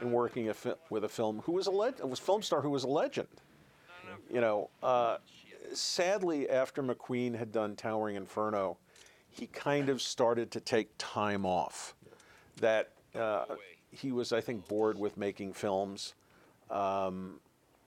in 0.00 0.10
working 0.10 0.48
a 0.48 0.54
fi- 0.54 0.74
with 0.90 1.04
a 1.04 1.08
film 1.08 1.40
who 1.44 1.52
was 1.52 1.68
a 1.68 1.70
le- 1.70 1.94
was 2.04 2.18
film 2.18 2.42
star 2.42 2.60
who 2.60 2.70
was 2.70 2.84
a 2.84 2.88
legend. 2.88 3.28
You 4.30 4.40
know, 4.40 4.70
uh, 4.82 5.18
sadly, 5.72 6.50
after 6.50 6.82
McQueen 6.82 7.34
had 7.36 7.52
done 7.52 7.76
Towering 7.76 8.16
Inferno, 8.16 8.76
he 9.30 9.46
kind 9.46 9.88
of 9.88 10.02
started 10.02 10.50
to 10.50 10.60
take 10.60 10.90
time 10.98 11.46
off. 11.46 11.94
That 12.60 12.90
uh, 13.14 13.44
he 13.90 14.12
was, 14.12 14.32
I 14.32 14.40
think, 14.40 14.68
bored 14.68 14.98
with 14.98 15.16
making 15.16 15.54
films. 15.54 16.14
Um, 16.70 17.40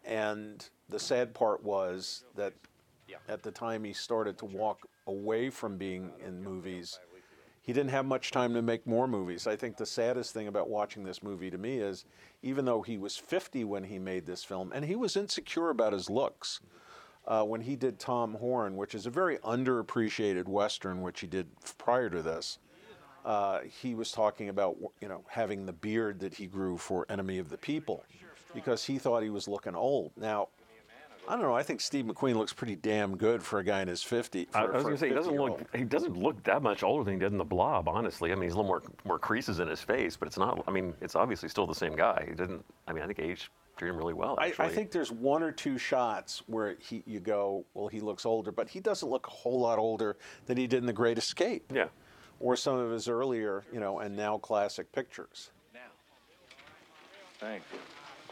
and 0.06 0.68
the 0.90 1.00
sad 1.00 1.34
part 1.34 1.64
was 1.64 2.24
that 2.36 2.54
at 3.28 3.44
the 3.44 3.52
time 3.52 3.84
he 3.84 3.94
started 3.94 4.38
to 4.40 4.46
walk 4.46 4.88
away 5.08 5.50
from 5.50 5.78
being 5.78 6.12
in 6.26 6.44
movies, 6.44 7.00
he 7.62 7.74
didn't 7.74 7.90
have 7.90 8.06
much 8.06 8.32
time 8.32 8.54
to 8.54 8.62
make 8.62 8.86
more 8.86 9.08
movies. 9.08 9.48
I 9.48 9.56
think 9.56 9.78
the 9.78 9.86
saddest 9.86 10.34
thing 10.34 10.48
about 10.48 10.70
watching 10.70 11.04
this 11.04 11.24
movie 11.24 11.50
to 11.50 11.58
me 11.58 11.80
is 11.80 12.06
even 12.44 12.66
though 12.66 12.82
he 12.82 12.98
was 12.98 13.18
50 13.18 13.64
when 13.64 13.84
he 13.84 13.98
made 13.98 14.26
this 14.26 14.44
film, 14.44 14.72
and 14.74 14.86
he 14.86 14.96
was 14.96 15.18
insecure 15.18 15.72
about 15.72 15.94
his 15.94 16.10
looks 16.10 16.60
uh, 17.28 17.44
when 17.44 17.62
he 17.62 17.76
did 17.76 17.98
Tom 17.98 18.36
Horn, 18.36 18.76
which 18.76 18.94
is 18.94 19.08
a 19.08 19.10
very 19.10 19.38
underappreciated 19.40 20.48
Western, 20.48 21.02
which 21.02 21.22
he 21.22 21.28
did 21.28 21.48
prior 21.80 22.10
to 22.10 22.22
this. 22.22 22.60
Uh, 23.26 23.62
he 23.62 23.96
was 23.96 24.12
talking 24.12 24.50
about 24.50 24.78
you 25.02 25.08
know 25.08 25.24
having 25.28 25.66
the 25.66 25.74
beard 25.74 26.20
that 26.20 26.36
he 26.36 26.46
grew 26.46 26.78
for 26.78 27.08
Enemy 27.10 27.40
of 27.40 27.50
the 27.50 27.58
People, 27.58 28.04
because 28.56 28.84
he 28.84 28.98
thought 28.98 29.22
he 29.22 29.30
was 29.30 29.48
looking 29.48 29.76
old. 29.76 30.12
Now, 30.18 30.48
I 31.28 31.34
don't 31.34 31.42
know. 31.42 31.56
I 31.56 31.64
think 31.64 31.82
Steve 31.82 32.06
McQueen 32.06 32.36
looks 32.36 32.54
pretty 32.54 32.76
damn 32.76 33.18
good 33.18 33.42
for 33.42 33.60
a 33.60 33.64
guy 33.64 33.82
in 33.82 33.88
his 33.88 34.04
50. 34.04 34.48
I, 34.54 34.64
I 34.64 34.66
was 34.70 34.84
going 34.84 34.96
to 34.96 35.00
say 35.00 35.10
he 35.10 35.16
doesn't 35.16 35.36
look 35.36 35.76
he 35.76 35.84
doesn't 35.84 36.16
look 36.16 36.44
that 36.44 36.62
much 36.62 36.84
older 36.84 37.04
than 37.04 37.16
he 37.16 37.20
did 37.20 37.32
in 37.32 37.38
the 37.38 37.46
Blob. 37.46 37.88
Honestly, 37.88 38.32
I 38.32 38.36
mean 38.36 38.44
he's 38.44 38.54
a 38.54 38.58
little 38.58 38.68
more 38.68 38.84
more 39.06 39.20
creases 39.20 39.60
in 39.60 39.68
his 39.68 39.82
face, 39.82 40.16
but 40.16 40.28
it's 40.28 40.38
not. 40.38 40.64
I 40.68 40.72
mean 40.72 40.94
it's 41.02 41.16
obviously 41.16 41.50
still 41.50 41.66
the 41.66 41.76
same 41.76 41.96
guy. 41.96 42.26
He 42.28 42.36
didn't. 42.36 42.64
I 42.88 42.94
mean 42.94 43.04
I 43.04 43.08
think 43.08 43.20
age 43.20 43.50
treated 43.76 43.94
him 43.94 43.98
really 43.98 44.14
well. 44.14 44.36
I, 44.40 44.54
I, 44.58 44.70
think 44.70 44.92
there's 44.92 45.12
one 45.12 45.44
or 45.44 45.52
two 45.52 45.78
shots 45.78 46.44
where 46.48 46.78
he 46.80 47.04
you 47.06 47.20
go, 47.20 47.66
well, 47.74 47.88
he 47.88 48.00
looks 48.00 48.26
older, 48.26 48.52
but 48.52 48.70
he 48.70 48.80
doesn't 48.80 49.10
look 49.10 49.28
a 49.28 49.32
whole 49.32 49.60
lot 49.60 49.80
older 49.80 50.18
than 50.46 50.58
he 50.58 50.68
did 50.68 50.78
in 50.78 50.86
The 50.86 50.94
Great 50.94 51.18
Escape. 51.18 51.72
Yeah. 51.74 51.88
Or 52.40 52.56
some 52.56 52.78
of 52.78 52.92
his 52.92 53.08
earlier, 53.08 53.64
you 53.74 53.80
know, 53.80 54.00
and 54.00 54.16
now 54.16 54.38
classic 54.38 54.92
pictures. 54.92 55.52
Now. 55.74 55.80
Thanks. 57.40 57.66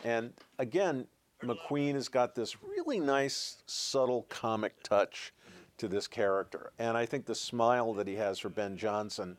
And 0.04 0.34
again, 0.60 1.08
McQueen 1.44 1.94
has 1.94 2.10
got 2.10 2.36
this 2.36 2.62
really 2.62 3.00
nice, 3.00 3.58
subtle 3.66 4.26
comic 4.30 4.82
touch 4.84 5.34
to 5.78 5.88
this 5.88 6.08
character. 6.08 6.72
And 6.80 6.98
I 6.98 7.06
think 7.06 7.26
the 7.26 7.36
smile 7.36 7.94
that 7.94 8.08
he 8.08 8.16
has 8.16 8.40
for 8.40 8.50
Ben 8.50 8.78
Johnson 8.78 9.38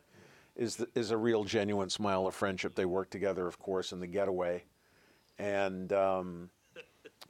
is, 0.57 0.77
the, 0.77 0.89
is 0.95 1.11
a 1.11 1.17
real, 1.17 1.45
genuine 1.45 1.91
smile 1.91 2.27
of 2.27 2.35
friendship. 2.35 2.75
They 2.75 2.85
work 2.85 3.11
together, 3.11 3.47
of 3.47 3.59
course, 3.59 3.93
in 3.93 4.01
The 4.01 4.07
Getaway. 4.07 4.65
And, 5.39 5.93
um, 5.93 6.51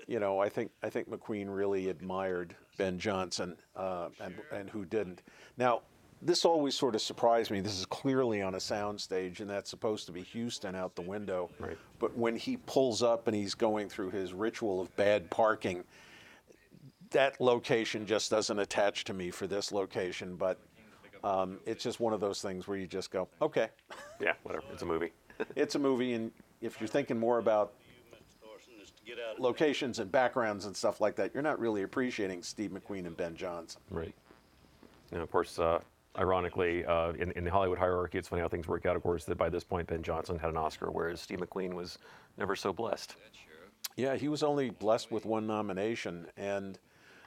you 0.06 0.20
know, 0.20 0.38
I 0.38 0.48
think, 0.48 0.70
I 0.82 0.90
think 0.90 1.08
McQueen 1.08 1.46
really 1.48 1.88
admired 1.88 2.54
Ben 2.76 2.98
Johnson, 2.98 3.56
uh, 3.76 4.08
and, 4.20 4.34
and 4.52 4.68
who 4.68 4.84
didn't. 4.84 5.22
Now, 5.56 5.82
this 6.22 6.44
always 6.44 6.74
sort 6.74 6.94
of 6.94 7.02
surprised 7.02 7.50
me. 7.50 7.60
This 7.60 7.78
is 7.78 7.86
clearly 7.86 8.40
on 8.42 8.54
a 8.54 8.58
soundstage, 8.58 9.40
and 9.40 9.48
that's 9.48 9.68
supposed 9.68 10.06
to 10.06 10.12
be 10.12 10.22
Houston 10.22 10.74
out 10.74 10.94
the 10.94 11.02
window. 11.02 11.50
Right. 11.58 11.76
But 11.98 12.16
when 12.16 12.36
he 12.36 12.56
pulls 12.56 13.02
up 13.02 13.26
and 13.26 13.36
he's 13.36 13.54
going 13.54 13.88
through 13.88 14.10
his 14.10 14.32
ritual 14.32 14.80
of 14.80 14.94
bad 14.96 15.28
parking, 15.30 15.84
that 17.10 17.40
location 17.40 18.06
just 18.06 18.30
doesn't 18.30 18.58
attach 18.58 19.04
to 19.04 19.14
me 19.14 19.30
for 19.30 19.46
this 19.46 19.70
location, 19.70 20.36
but 20.36 20.58
um, 21.22 21.58
it's 21.64 21.82
just 21.82 22.00
one 22.00 22.12
of 22.12 22.20
those 22.20 22.42
things 22.42 22.66
where 22.66 22.76
you 22.76 22.86
just 22.86 23.10
go, 23.10 23.28
okay, 23.40 23.68
Yeah, 24.20 24.32
whatever. 24.42 24.64
It's 24.72 24.82
a 24.82 24.86
movie. 24.86 25.12
it's 25.56 25.74
a 25.74 25.78
movie, 25.78 26.14
and 26.14 26.30
if 26.60 26.80
you're 26.80 26.88
thinking 26.88 27.18
more 27.18 27.38
about 27.38 27.74
locations 29.38 29.98
and 29.98 30.10
backgrounds 30.10 30.66
and 30.66 30.76
stuff 30.76 31.00
like 31.00 31.16
that, 31.16 31.32
you're 31.34 31.42
not 31.42 31.58
really 31.58 31.82
appreciating 31.82 32.42
Steve 32.42 32.70
McQueen 32.70 33.06
and 33.06 33.16
Ben 33.16 33.36
Johnson. 33.36 33.80
Right. 33.90 34.14
And 35.12 35.22
of 35.22 35.30
course, 35.30 35.58
uh, 35.58 35.80
ironically, 36.18 36.84
uh, 36.84 37.12
in, 37.12 37.32
in 37.32 37.44
the 37.44 37.50
Hollywood 37.50 37.78
hierarchy, 37.78 38.18
it's 38.18 38.28
funny 38.28 38.42
how 38.42 38.48
things 38.48 38.68
work 38.68 38.86
out. 38.86 38.96
Of 38.96 39.02
course, 39.02 39.24
that 39.24 39.36
by 39.36 39.48
this 39.48 39.64
point, 39.64 39.88
Ben 39.88 40.02
Johnson 40.02 40.38
had 40.38 40.50
an 40.50 40.56
Oscar, 40.56 40.90
whereas 40.90 41.20
Steve 41.20 41.38
McQueen 41.38 41.74
was 41.74 41.98
never 42.38 42.56
so 42.56 42.72
blessed. 42.72 43.16
Yeah, 43.96 44.16
he 44.16 44.28
was 44.28 44.42
only 44.42 44.70
blessed 44.70 45.10
with 45.10 45.24
one 45.24 45.46
nomination, 45.46 46.26
and 46.36 46.78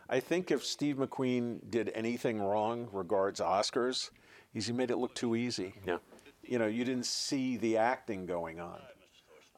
I 0.10 0.20
think 0.20 0.52
if 0.52 0.66
Steve 0.66 0.98
McQueen 0.98 1.60
did 1.70 1.92
anything 1.94 2.40
wrong 2.40 2.88
regards 2.92 3.40
Oscars, 3.40 4.10
he's 4.54 4.68
he 4.68 4.74
made 4.74 4.92
it 4.92 4.98
look 4.98 5.14
too 5.16 5.36
easy. 5.36 5.74
Yeah. 5.86 5.98
You 6.44 6.60
know, 6.60 6.68
you 6.68 6.86
didn't 6.86 7.06
see 7.06 7.58
the 7.58 7.78
acting 7.78 8.26
going 8.26 8.60
on. 8.60 8.80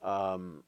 Um, 0.01 0.63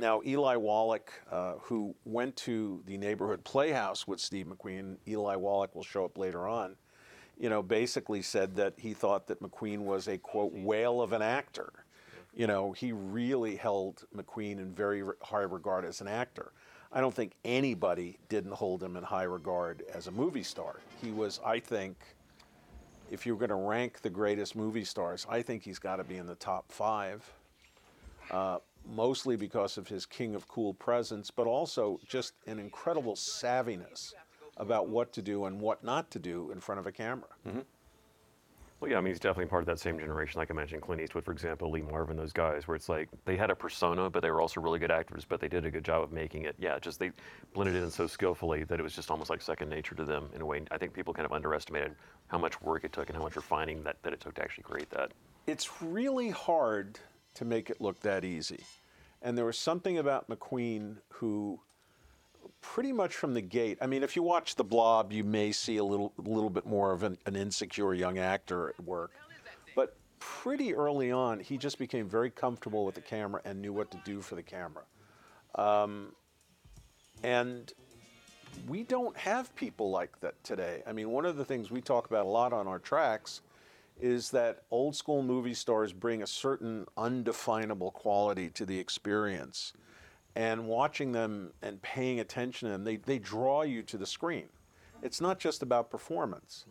now, 0.00 0.20
Eli 0.24 0.56
Wallach, 0.56 1.12
uh, 1.30 1.54
who 1.62 1.94
went 2.04 2.36
to 2.36 2.82
the 2.86 2.96
neighborhood 2.96 3.44
playhouse 3.44 4.06
with 4.06 4.20
Steve 4.20 4.46
McQueen, 4.46 4.96
Eli 5.06 5.36
Wallach 5.36 5.74
will 5.74 5.84
show 5.84 6.04
up 6.04 6.18
later 6.18 6.48
on, 6.48 6.76
you 7.40 7.48
know, 7.48 7.62
basically 7.62 8.20
said 8.20 8.54
that 8.56 8.74
he 8.76 8.92
thought 8.92 9.26
that 9.28 9.42
McQueen 9.42 9.78
was 9.78 10.08
a 10.08 10.18
quote 10.18 10.52
whale 10.52 11.00
of 11.00 11.14
an 11.14 11.22
actor. 11.22 11.72
You 12.36 12.46
know, 12.46 12.72
he 12.72 12.92
really 12.92 13.56
held 13.56 14.04
McQueen 14.14 14.58
in 14.58 14.74
very 14.74 15.02
high 15.22 15.40
regard 15.40 15.86
as 15.86 16.02
an 16.02 16.06
actor. 16.06 16.52
I 16.92 17.00
don't 17.00 17.14
think 17.14 17.32
anybody 17.44 18.18
didn't 18.28 18.52
hold 18.52 18.82
him 18.82 18.96
in 18.96 19.02
high 19.02 19.22
regard 19.24 19.82
as 19.94 20.06
a 20.06 20.10
movie 20.10 20.42
star. 20.42 20.80
He 21.02 21.12
was, 21.12 21.40
I 21.44 21.58
think, 21.60 21.96
if 23.10 23.24
you're 23.24 23.36
going 23.38 23.48
to 23.48 23.54
rank 23.54 24.02
the 24.02 24.10
greatest 24.10 24.54
movie 24.54 24.84
stars, 24.84 25.26
I 25.28 25.40
think 25.40 25.62
he's 25.62 25.78
got 25.78 25.96
to 25.96 26.04
be 26.04 26.18
in 26.18 26.26
the 26.26 26.34
top 26.34 26.70
five. 26.70 27.24
Uh, 28.30 28.58
mostly 28.86 29.36
because 29.36 29.78
of 29.78 29.88
his 29.88 30.04
king 30.04 30.34
of 30.34 30.46
cool 30.46 30.74
presence, 30.74 31.30
but 31.30 31.46
also 31.46 31.98
just 32.06 32.34
an 32.46 32.58
incredible 32.58 33.14
savviness 33.14 34.12
about 34.60 34.88
what 34.88 35.12
to 35.14 35.22
do 35.22 35.46
and 35.46 35.60
what 35.60 35.82
not 35.82 36.10
to 36.12 36.18
do 36.18 36.50
in 36.52 36.60
front 36.60 36.78
of 36.78 36.86
a 36.86 36.92
camera. 36.92 37.28
Mm-hmm. 37.48 37.60
Well, 38.78 38.90
yeah, 38.90 38.96
I 38.96 39.00
mean, 39.02 39.12
he's 39.12 39.20
definitely 39.20 39.50
part 39.50 39.62
of 39.62 39.66
that 39.66 39.78
same 39.78 39.98
generation. 39.98 40.38
Like 40.38 40.50
I 40.50 40.54
mentioned, 40.54 40.80
Clint 40.80 41.02
Eastwood, 41.02 41.24
for 41.24 41.32
example, 41.32 41.70
Lee 41.70 41.82
Marvin, 41.82 42.16
those 42.16 42.32
guys, 42.32 42.66
where 42.66 42.74
it's 42.74 42.88
like 42.88 43.10
they 43.26 43.36
had 43.36 43.50
a 43.50 43.54
persona, 43.54 44.08
but 44.08 44.22
they 44.22 44.30
were 44.30 44.40
also 44.40 44.58
really 44.60 44.78
good 44.78 44.90
actors, 44.90 45.26
but 45.28 45.38
they 45.38 45.48
did 45.48 45.66
a 45.66 45.70
good 45.70 45.84
job 45.84 46.02
of 46.02 46.12
making 46.12 46.44
it. 46.44 46.54
Yeah, 46.58 46.78
just 46.78 46.98
they 46.98 47.10
blended 47.52 47.76
it 47.76 47.82
in 47.82 47.90
so 47.90 48.06
skillfully 48.06 48.64
that 48.64 48.80
it 48.80 48.82
was 48.82 48.94
just 48.94 49.10
almost 49.10 49.28
like 49.28 49.42
second 49.42 49.68
nature 49.68 49.94
to 49.96 50.04
them 50.04 50.30
in 50.34 50.40
a 50.40 50.46
way. 50.46 50.62
I 50.70 50.78
think 50.78 50.94
people 50.94 51.12
kind 51.12 51.26
of 51.26 51.32
underestimated 51.32 51.94
how 52.28 52.38
much 52.38 52.60
work 52.62 52.84
it 52.84 52.92
took 52.92 53.10
and 53.10 53.16
how 53.18 53.22
much 53.22 53.36
refining 53.36 53.82
that, 53.84 53.96
that 54.02 54.14
it 54.14 54.20
took 54.20 54.34
to 54.36 54.42
actually 54.42 54.64
create 54.64 54.88
that. 54.90 55.12
It's 55.46 55.82
really 55.82 56.30
hard 56.30 56.98
to 57.34 57.44
make 57.44 57.68
it 57.68 57.82
look 57.82 58.00
that 58.00 58.24
easy. 58.24 58.64
And 59.20 59.36
there 59.36 59.44
was 59.44 59.58
something 59.58 59.98
about 59.98 60.30
McQueen 60.30 60.96
who 61.08 61.60
pretty 62.60 62.92
much 62.92 63.14
from 63.14 63.34
the 63.34 63.40
gate. 63.40 63.78
I 63.80 63.86
mean, 63.86 64.02
if 64.02 64.16
you 64.16 64.22
watch 64.22 64.54
The 64.54 64.64
Blob, 64.64 65.12
you 65.12 65.24
may 65.24 65.52
see 65.52 65.78
a 65.78 65.84
little, 65.84 66.12
little 66.18 66.50
bit 66.50 66.66
more 66.66 66.92
of 66.92 67.02
an, 67.02 67.18
an 67.26 67.36
insecure 67.36 67.94
young 67.94 68.18
actor 68.18 68.68
at 68.68 68.84
work. 68.84 69.12
But 69.74 69.96
pretty 70.18 70.74
early 70.74 71.10
on, 71.10 71.40
he 71.40 71.56
just 71.56 71.78
became 71.78 72.08
very 72.08 72.30
comfortable 72.30 72.84
with 72.84 72.94
the 72.94 73.00
camera 73.00 73.40
and 73.44 73.60
knew 73.60 73.72
what 73.72 73.90
to 73.90 74.00
do 74.04 74.20
for 74.20 74.34
the 74.34 74.42
camera. 74.42 74.82
Um, 75.54 76.12
and 77.22 77.72
we 78.68 78.82
don't 78.82 79.16
have 79.16 79.54
people 79.56 79.90
like 79.90 80.20
that 80.20 80.42
today. 80.44 80.82
I 80.86 80.92
mean, 80.92 81.10
one 81.10 81.24
of 81.24 81.36
the 81.36 81.44
things 81.44 81.70
we 81.70 81.80
talk 81.80 82.06
about 82.06 82.26
a 82.26 82.28
lot 82.28 82.52
on 82.52 82.66
our 82.66 82.78
tracks 82.78 83.42
is 84.00 84.30
that 84.30 84.62
old 84.70 84.96
school 84.96 85.22
movie 85.22 85.54
stars 85.54 85.92
bring 85.92 86.22
a 86.22 86.26
certain 86.26 86.86
undefinable 86.96 87.90
quality 87.90 88.48
to 88.50 88.64
the 88.64 88.78
experience. 88.78 89.72
And 90.36 90.66
watching 90.66 91.12
them 91.12 91.52
and 91.62 91.80
paying 91.82 92.20
attention 92.20 92.68
to 92.68 92.72
them, 92.72 92.84
they, 92.84 92.96
they 92.96 93.18
draw 93.18 93.62
you 93.62 93.82
to 93.82 93.98
the 93.98 94.06
screen. 94.06 94.48
It's 95.02 95.20
not 95.20 95.38
just 95.38 95.62
about 95.62 95.90
performance. 95.90 96.66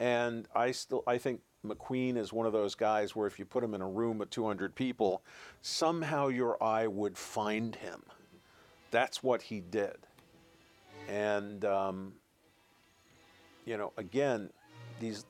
And 0.00 0.48
I 0.54 0.70
still 0.72 1.04
I 1.06 1.18
think 1.18 1.40
McQueen 1.64 2.16
is 2.16 2.32
one 2.32 2.46
of 2.46 2.52
those 2.52 2.74
guys 2.74 3.14
where 3.14 3.26
if 3.26 3.38
you 3.38 3.44
put 3.44 3.62
him 3.62 3.74
in 3.74 3.82
a 3.82 3.88
room 3.88 4.18
with 4.18 4.30
200 4.30 4.74
people, 4.74 5.22
somehow 5.60 6.28
your 6.28 6.62
eye 6.62 6.86
would 6.86 7.16
find 7.16 7.76
him. 7.76 8.02
That's 8.90 9.22
what 9.22 9.42
he 9.42 9.60
did. 9.60 9.96
And 11.08 11.64
um, 11.64 12.14
you 13.66 13.76
know, 13.76 13.92
again, 13.96 14.50
these 15.00 15.26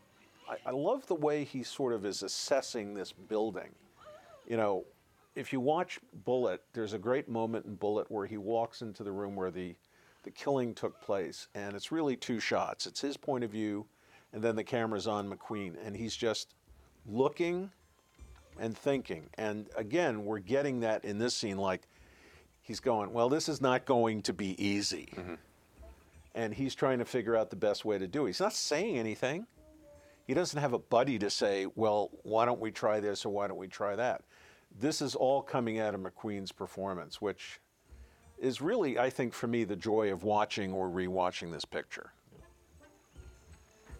I, 0.49 0.57
I 0.67 0.71
love 0.73 1.07
the 1.07 1.15
way 1.15 1.45
he 1.45 1.63
sort 1.63 1.93
of 1.93 2.07
is 2.07 2.23
assessing 2.23 2.95
this 2.95 3.13
building. 3.13 3.71
You 4.49 4.57
know, 4.57 4.85
if 5.35 5.53
you 5.53 5.61
watch 5.61 6.01
Bullet, 6.25 6.63
there's 6.73 6.93
a 6.93 6.99
great 6.99 7.29
moment 7.29 7.67
in 7.67 7.75
Bullet 7.75 8.11
where 8.11 8.27
he 8.27 8.37
walks 8.37 8.83
into 8.83 9.03
the 9.05 9.13
room 9.13 9.37
where 9.37 9.51
the 9.51 9.75
the 10.23 10.31
killing 10.31 10.75
took 10.75 11.01
place, 11.01 11.49
and 11.55 11.75
it's 11.75 11.91
really 11.91 12.15
two 12.15 12.41
shots. 12.41 12.87
It's 12.87 13.01
his 13.01 13.17
point 13.17 13.43
of 13.43 13.51
view, 13.51 13.87
and 14.35 14.43
then 14.43 14.55
the 14.55 14.65
camera's 14.65 15.07
on 15.07 15.31
McQueen, 15.31 15.77
and 15.83 15.97
he's 15.97 16.15
just 16.15 16.55
looking 17.07 17.71
and 18.59 18.77
thinking. 18.77 19.31
And 19.39 19.67
again, 19.77 20.25
we're 20.27 20.41
getting 20.41 20.81
that 20.81 21.05
in 21.07 21.19
this 21.19 21.35
scene, 21.35 21.57
like 21.57 21.83
he's 22.63 22.81
going, 22.81 23.13
well, 23.13 23.29
this 23.29 23.49
is 23.49 23.61
not 23.61 23.87
going 23.87 24.23
to 24.23 24.33
be 24.33 24.63
easy. 24.63 25.09
Mm-hmm. 25.17 25.35
And 26.35 26.55
he's 26.55 26.75
trying 26.75 26.99
to 26.99 27.05
figure 27.05 27.35
out 27.35 27.51
the 27.51 27.57
best 27.57 27.85
way 27.85 27.99
to 27.99 28.07
do 28.07 28.27
it. 28.27 28.29
He's 28.29 28.41
not 28.41 28.53
saying 28.53 28.99
anything. 28.99 29.47
He 30.27 30.35
doesn't 30.35 30.61
have 30.61 30.75
a 30.75 30.79
buddy 30.79 31.19
to 31.19 31.31
say, 31.31 31.67
well, 31.75 32.11
why 32.23 32.45
don't 32.45 32.61
we 32.61 32.71
try 32.71 33.01
this 33.01 33.25
or 33.25 33.31
why 33.31 33.49
don't 33.49 33.57
we 33.57 33.67
try 33.67 33.97
that? 33.97 34.23
This 34.79 35.03
is 35.03 35.15
all 35.15 35.43
coming 35.43 35.79
out 35.79 35.95
of 35.95 36.01
McQueen's 36.01 36.53
performance, 36.53 37.21
which 37.21 37.61
is 38.39 38.61
really, 38.61 38.99
I 38.99 39.11
think, 39.11 39.35
for 39.35 39.47
me, 39.47 39.65
the 39.65 39.77
joy 39.77 40.13
of 40.13 40.23
watching 40.23 40.73
or 40.73 40.89
rewatching 40.89 41.53
this 41.53 41.65
picture. 41.65 42.13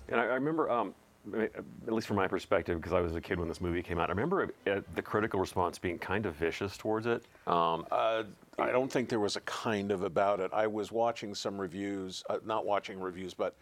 And 0.09 0.21
I, 0.21 0.25
I 0.25 0.35
remember, 0.35 0.71
um, 0.71 0.95
at 1.35 1.93
least 1.93 2.07
from 2.07 2.17
my 2.17 2.27
perspective, 2.27 2.79
because 2.79 2.93
I 2.93 3.01
was 3.01 3.15
a 3.15 3.21
kid 3.21 3.39
when 3.39 3.49
this 3.49 3.61
movie 3.61 3.83
came 3.83 3.99
out, 3.99 4.09
I 4.09 4.13
remember 4.13 4.51
uh, 4.67 4.81
the 4.95 5.03
critical 5.03 5.39
response 5.39 5.79
being 5.79 5.99
kind 5.99 6.25
of 6.25 6.35
vicious 6.35 6.77
towards 6.77 7.07
it. 7.07 7.25
Um, 7.47 7.85
Uh, 7.91 8.25
I 8.59 8.73
don't 8.73 8.91
think 8.91 9.09
there 9.09 9.21
was 9.21 9.37
a 9.37 9.41
kind 9.43 9.93
of 9.93 10.03
about 10.03 10.41
it. 10.41 10.51
I 10.53 10.67
was 10.67 10.91
watching 10.91 11.35
some 11.35 11.61
reviews, 11.61 12.25
uh, 12.31 12.39
not 12.45 12.65
watching 12.65 13.01
reviews, 13.01 13.35
but 13.35 13.55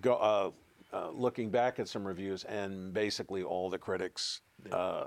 go, 0.00 0.14
uh, 0.14 0.50
uh, 0.92 1.10
looking 1.10 1.50
back 1.50 1.78
at 1.78 1.88
some 1.88 2.06
reviews, 2.06 2.44
and 2.44 2.92
basically 2.92 3.42
all 3.42 3.70
the 3.70 3.78
critics. 3.78 4.40
Uh, 4.70 5.06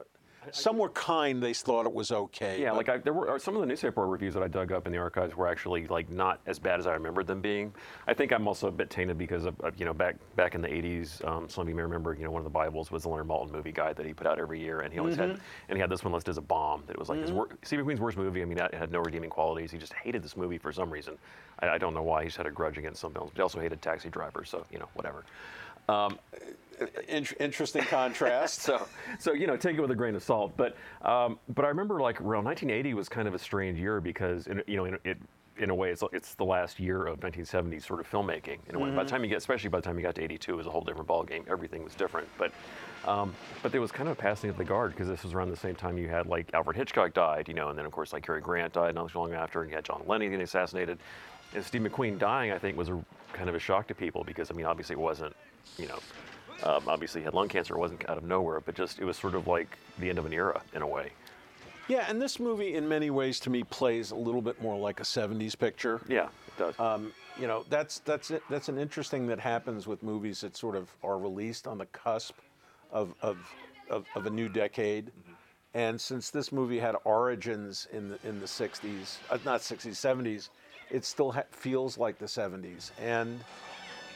some 0.51 0.77
were 0.77 0.89
kind; 0.89 1.41
they 1.41 1.53
thought 1.53 1.85
it 1.85 1.93
was 1.93 2.11
okay. 2.11 2.61
Yeah, 2.61 2.69
but- 2.69 2.77
like 2.77 2.89
I, 2.89 2.97
there 2.97 3.13
were 3.13 3.39
some 3.39 3.55
of 3.55 3.61
the 3.61 3.67
newspaper 3.67 4.05
reviews 4.07 4.33
that 4.33 4.43
I 4.43 4.47
dug 4.47 4.71
up 4.71 4.85
in 4.85 4.91
the 4.91 4.97
archives 4.97 5.35
were 5.35 5.47
actually 5.47 5.87
like 5.87 6.09
not 6.09 6.39
as 6.45 6.59
bad 6.59 6.79
as 6.79 6.87
I 6.87 6.93
remembered 6.93 7.27
them 7.27 7.41
being. 7.41 7.73
I 8.07 8.13
think 8.13 8.31
I'm 8.31 8.47
also 8.47 8.67
a 8.67 8.71
bit 8.71 8.89
tainted 8.89 9.17
because 9.17 9.45
of, 9.45 9.55
you 9.77 9.85
know 9.85 9.93
back 9.93 10.15
back 10.35 10.55
in 10.55 10.61
the 10.61 10.67
80s, 10.67 11.25
um, 11.27 11.49
some 11.49 11.63
of 11.63 11.69
you 11.69 11.75
may 11.75 11.81
remember 11.81 12.13
you 12.13 12.23
know 12.23 12.31
one 12.31 12.39
of 12.39 12.45
the 12.45 12.49
Bibles 12.49 12.91
was 12.91 13.03
the 13.03 13.09
Leonard 13.09 13.27
Maltin 13.27 13.51
movie 13.51 13.71
guide 13.71 13.95
that 13.97 14.05
he 14.05 14.13
put 14.13 14.27
out 14.27 14.39
every 14.39 14.59
year, 14.59 14.81
and 14.81 14.93
he 14.93 14.99
always 14.99 15.15
had 15.15 15.29
mm-hmm. 15.29 15.41
and 15.69 15.77
he 15.77 15.81
had 15.81 15.89
this 15.89 16.03
one 16.03 16.13
listed 16.13 16.31
as 16.31 16.37
a 16.37 16.41
bomb 16.41 16.83
that 16.87 16.93
it 16.93 16.99
was 16.99 17.09
like 17.09 17.19
his 17.19 17.29
mm-hmm. 17.29 17.37
wor- 17.37 17.49
Steve 17.63 17.79
McQueen's 17.79 17.99
worst 17.99 18.17
movie. 18.17 18.41
I 18.41 18.45
mean, 18.45 18.57
it 18.57 18.73
had 18.73 18.91
no 18.91 18.99
redeeming 18.99 19.29
qualities. 19.29 19.71
He 19.71 19.77
just 19.77 19.93
hated 19.93 20.23
this 20.23 20.37
movie 20.37 20.57
for 20.57 20.71
some 20.71 20.89
reason. 20.89 21.17
I, 21.59 21.69
I 21.69 21.77
don't 21.77 21.93
know 21.93 22.03
why. 22.03 22.23
He 22.23 22.27
just 22.27 22.37
had 22.37 22.47
a 22.47 22.51
grudge 22.51 22.77
against 22.77 23.01
some 23.01 23.13
films, 23.13 23.31
but 23.33 23.37
he 23.37 23.41
also 23.41 23.59
hated 23.59 23.81
Taxi 23.81 24.09
Driver. 24.09 24.43
So 24.45 24.65
you 24.71 24.79
know 24.79 24.89
whatever. 24.93 25.25
Um, 25.89 26.19
In- 27.07 27.25
interesting 27.39 27.83
contrast. 27.83 28.61
so 28.61 28.87
so 29.19 29.33
you 29.33 29.47
know 29.47 29.57
take 29.57 29.75
it 29.75 29.81
with 29.81 29.91
a 29.91 29.95
grain 29.95 30.15
of 30.15 30.23
salt. 30.23 30.53
But 30.57 30.75
um, 31.01 31.39
but 31.55 31.65
i 31.65 31.67
remember 31.67 31.99
like 32.01 32.21
around 32.21 32.45
1980 32.45 32.93
was 32.93 33.09
kind 33.09 33.27
of 33.27 33.33
a 33.33 33.39
strange 33.39 33.79
year 33.79 34.01
because 34.01 34.47
in, 34.47 34.61
you 34.67 34.77
know 34.77 34.85
in, 34.85 34.97
it 35.03 35.17
in 35.57 35.69
a 35.69 35.75
way 35.75 35.89
it's, 35.91 36.03
it's 36.13 36.35
the 36.35 36.45
last 36.45 36.79
year 36.79 37.05
of 37.05 37.19
1970s 37.19 37.85
sort 37.85 37.99
of 37.99 38.09
filmmaking 38.09 38.59
in 38.69 38.75
a 38.75 38.79
way. 38.79 38.89
By 38.91 39.03
the 39.03 39.09
time 39.09 39.23
you 39.23 39.29
get 39.29 39.37
especially 39.37 39.69
by 39.69 39.79
the 39.79 39.85
time 39.85 39.97
you 39.97 40.03
got 40.03 40.15
to 40.15 40.23
82 40.23 40.53
it 40.53 40.55
was 40.55 40.67
a 40.67 40.69
whole 40.69 40.81
different 40.81 41.07
ballgame. 41.07 41.47
everything 41.49 41.83
was 41.83 41.93
different. 41.95 42.27
But 42.37 42.51
um, 43.05 43.33
but 43.61 43.71
there 43.71 43.81
was 43.81 43.91
kind 43.91 44.09
of 44.09 44.17
a 44.17 44.21
passing 44.21 44.49
of 44.49 44.57
the 44.57 44.63
guard 44.63 44.91
because 44.91 45.07
this 45.07 45.23
was 45.23 45.33
around 45.33 45.49
the 45.49 45.57
same 45.57 45.75
time 45.75 45.97
you 45.97 46.09
had 46.09 46.27
like 46.27 46.53
alfred 46.53 46.75
hitchcock 46.75 47.13
died 47.13 47.47
you 47.47 47.53
know 47.53 47.69
and 47.69 47.77
then 47.77 47.85
of 47.85 47.91
course 47.91 48.13
like 48.13 48.25
Cary 48.25 48.41
Grant 48.41 48.73
died 48.73 48.95
not 48.95 49.09
too 49.09 49.19
long 49.19 49.33
after 49.33 49.61
and 49.61 49.69
you 49.69 49.75
had 49.75 49.85
john 49.85 50.01
lennon 50.05 50.29
getting 50.29 50.43
assassinated. 50.43 50.99
And 51.53 51.65
steve 51.65 51.81
mcqueen 51.81 52.19
dying 52.19 52.51
i 52.51 52.59
think 52.59 52.77
was 52.77 52.89
a 52.89 53.03
kind 53.33 53.49
of 53.49 53.55
a 53.55 53.59
shock 53.59 53.87
to 53.87 53.95
people 53.95 54.23
because 54.23 54.51
i 54.51 54.53
mean 54.53 54.65
obviously 54.65 54.93
it 54.93 54.99
wasn't 54.99 55.35
you 55.77 55.87
know 55.87 55.97
um, 56.63 56.83
obviously, 56.87 57.21
he 57.21 57.25
had 57.25 57.33
lung 57.33 57.47
cancer. 57.47 57.75
It 57.75 57.79
wasn't 57.79 58.09
out 58.09 58.17
of 58.17 58.23
nowhere, 58.23 58.59
but 58.61 58.75
just 58.75 58.99
it 58.99 59.05
was 59.05 59.17
sort 59.17 59.35
of 59.35 59.47
like 59.47 59.77
the 59.99 60.09
end 60.09 60.17
of 60.19 60.25
an 60.25 60.33
era 60.33 60.61
in 60.73 60.81
a 60.81 60.87
way. 60.87 61.11
yeah, 61.87 62.05
and 62.09 62.21
this 62.21 62.39
movie, 62.39 62.75
in 62.75 62.87
many 62.87 63.09
ways, 63.09 63.39
to 63.41 63.49
me, 63.49 63.63
plays 63.63 64.11
a 64.11 64.15
little 64.15 64.41
bit 64.41 64.61
more 64.61 64.77
like 64.77 64.99
a 64.99 65.03
'70s 65.03 65.57
picture. 65.57 66.01
Yeah, 66.07 66.27
it 66.47 66.57
does. 66.57 66.79
Um, 66.79 67.11
you 67.39 67.47
know, 67.47 67.65
that's 67.69 67.99
that's 67.99 68.31
it. 68.31 68.43
That's 68.49 68.69
an 68.69 68.77
interesting 68.77 69.27
that 69.27 69.39
happens 69.39 69.87
with 69.87 70.03
movies 70.03 70.41
that 70.41 70.55
sort 70.57 70.75
of 70.75 70.89
are 71.03 71.17
released 71.17 71.67
on 71.67 71.77
the 71.77 71.85
cusp 71.87 72.35
of 72.91 73.13
of 73.21 73.37
of, 73.89 74.05
of 74.15 74.25
a 74.25 74.29
new 74.29 74.49
decade. 74.49 75.11
And 75.75 76.01
since 76.01 76.31
this 76.31 76.51
movie 76.51 76.79
had 76.79 76.95
origins 77.03 77.87
in 77.93 78.09
the 78.09 78.19
in 78.27 78.39
the 78.39 78.45
'60s, 78.47 79.17
uh, 79.29 79.37
not 79.45 79.61
'60s, 79.61 79.91
'70s, 79.91 80.49
it 80.91 81.05
still 81.05 81.31
ha- 81.31 81.43
feels 81.51 81.97
like 81.97 82.17
the 82.17 82.25
70s. 82.25 82.91
And 82.99 83.39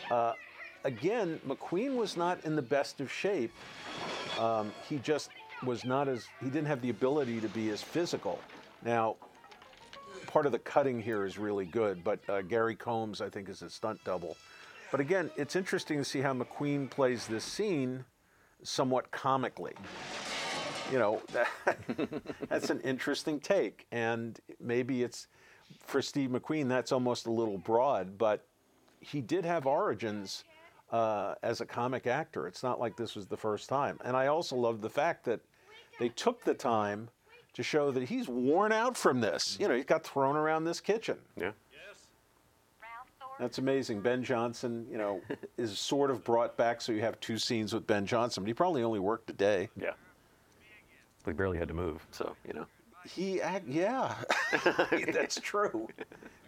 uh, 0.10 0.34
again, 0.84 1.40
McQueen 1.48 1.96
was 1.96 2.18
not 2.18 2.44
in 2.46 2.56
the 2.56 2.62
best 2.62 3.02
of 3.02 3.12
shape. 3.12 3.52
Um, 4.40 4.72
he 4.88 4.98
just 4.98 5.30
was 5.66 5.86
not 5.86 6.08
as, 6.08 6.26
he 6.40 6.48
didn't 6.48 6.66
have 6.66 6.82
the 6.82 6.90
ability 6.90 7.40
to 7.42 7.48
be 7.50 7.70
as 7.70 7.82
physical. 7.82 8.40
Now, 8.84 9.16
part 10.28 10.46
of 10.46 10.52
the 10.52 10.60
cutting 10.60 11.02
here 11.02 11.26
is 11.26 11.38
really 11.38 11.66
good, 11.66 12.04
but 12.04 12.20
uh, 12.30 12.42
Gary 12.42 12.76
Combs, 12.76 13.22
I 13.22 13.30
think, 13.30 13.50
is 13.50 13.62
a 13.62 13.70
stunt 13.70 14.04
double. 14.04 14.36
But 14.92 15.00
again, 15.00 15.32
it's 15.38 15.56
interesting 15.56 15.98
to 15.98 16.06
see 16.06 16.22
how 16.22 16.34
McQueen 16.34 16.90
plays 16.90 17.28
this 17.28 17.44
scene 17.44 18.06
somewhat 18.62 19.12
comically. 19.12 19.74
You 20.92 21.00
know, 21.00 21.22
that, 21.32 21.48
that's 22.50 22.70
an 22.70 22.82
interesting 22.82 23.40
take. 23.40 23.88
And 23.92 24.40
maybe 24.60 25.04
it's, 25.04 25.28
for 25.80 26.02
Steve 26.02 26.30
McQueen, 26.30 26.68
that's 26.68 26.92
almost 26.92 27.26
a 27.26 27.32
little 27.32 27.58
broad, 27.58 28.18
but 28.18 28.46
he 29.00 29.22
did 29.22 29.46
have 29.46 29.66
origins 29.66 30.44
uh, 30.94 31.34
as 31.42 31.60
a 31.60 31.66
comic 31.66 32.08
actor. 32.08 32.48
It's 32.48 32.64
not 32.64 32.80
like 32.80 32.96
this 32.96 33.16
was 33.16 33.26
the 33.26 33.36
first 33.36 33.68
time. 33.68 34.00
And 34.06 34.16
I 34.16 34.28
also 34.28 34.56
love 34.56 34.80
the 34.80 34.90
fact 34.90 35.26
that 35.26 35.42
they 36.00 36.10
took 36.10 36.44
the 36.46 36.54
time 36.54 37.10
to 37.54 37.64
show 37.64 37.92
that 37.92 38.04
he's 38.04 38.30
worn 38.30 38.72
out 38.72 38.96
from 38.96 39.20
this. 39.20 39.58
You 39.60 39.68
know, 39.68 39.76
he 39.76 39.84
got 39.84 40.04
thrown 40.04 40.36
around 40.36 40.64
this 40.64 40.80
kitchen. 40.80 41.18
Yeah. 41.36 41.52
That's 43.40 43.58
amazing. 43.58 44.02
Ben 44.02 44.24
Johnson, 44.24 44.86
you 44.90 44.98
know, 44.98 45.20
is 45.58 45.78
sort 45.78 46.12
of 46.12 46.24
brought 46.24 46.56
back 46.56 46.80
so 46.80 46.92
you 46.92 47.02
have 47.02 47.20
two 47.20 47.40
scenes 47.40 47.74
with 47.74 47.86
Ben 47.88 48.06
Johnson, 48.06 48.44
but 48.44 48.48
he 48.48 48.54
probably 48.54 48.84
only 48.84 49.00
worked 49.00 49.30
a 49.32 49.34
day. 49.34 49.70
Yeah. 49.76 49.94
We 51.26 51.34
barely 51.34 51.58
had 51.58 51.68
to 51.70 51.74
move, 51.74 52.06
so 52.12 52.36
you 52.46 52.54
know. 52.54 52.66
He, 53.10 53.42
act, 53.42 53.68
yeah, 53.68 54.16
that's 55.12 55.40
true. 55.40 55.88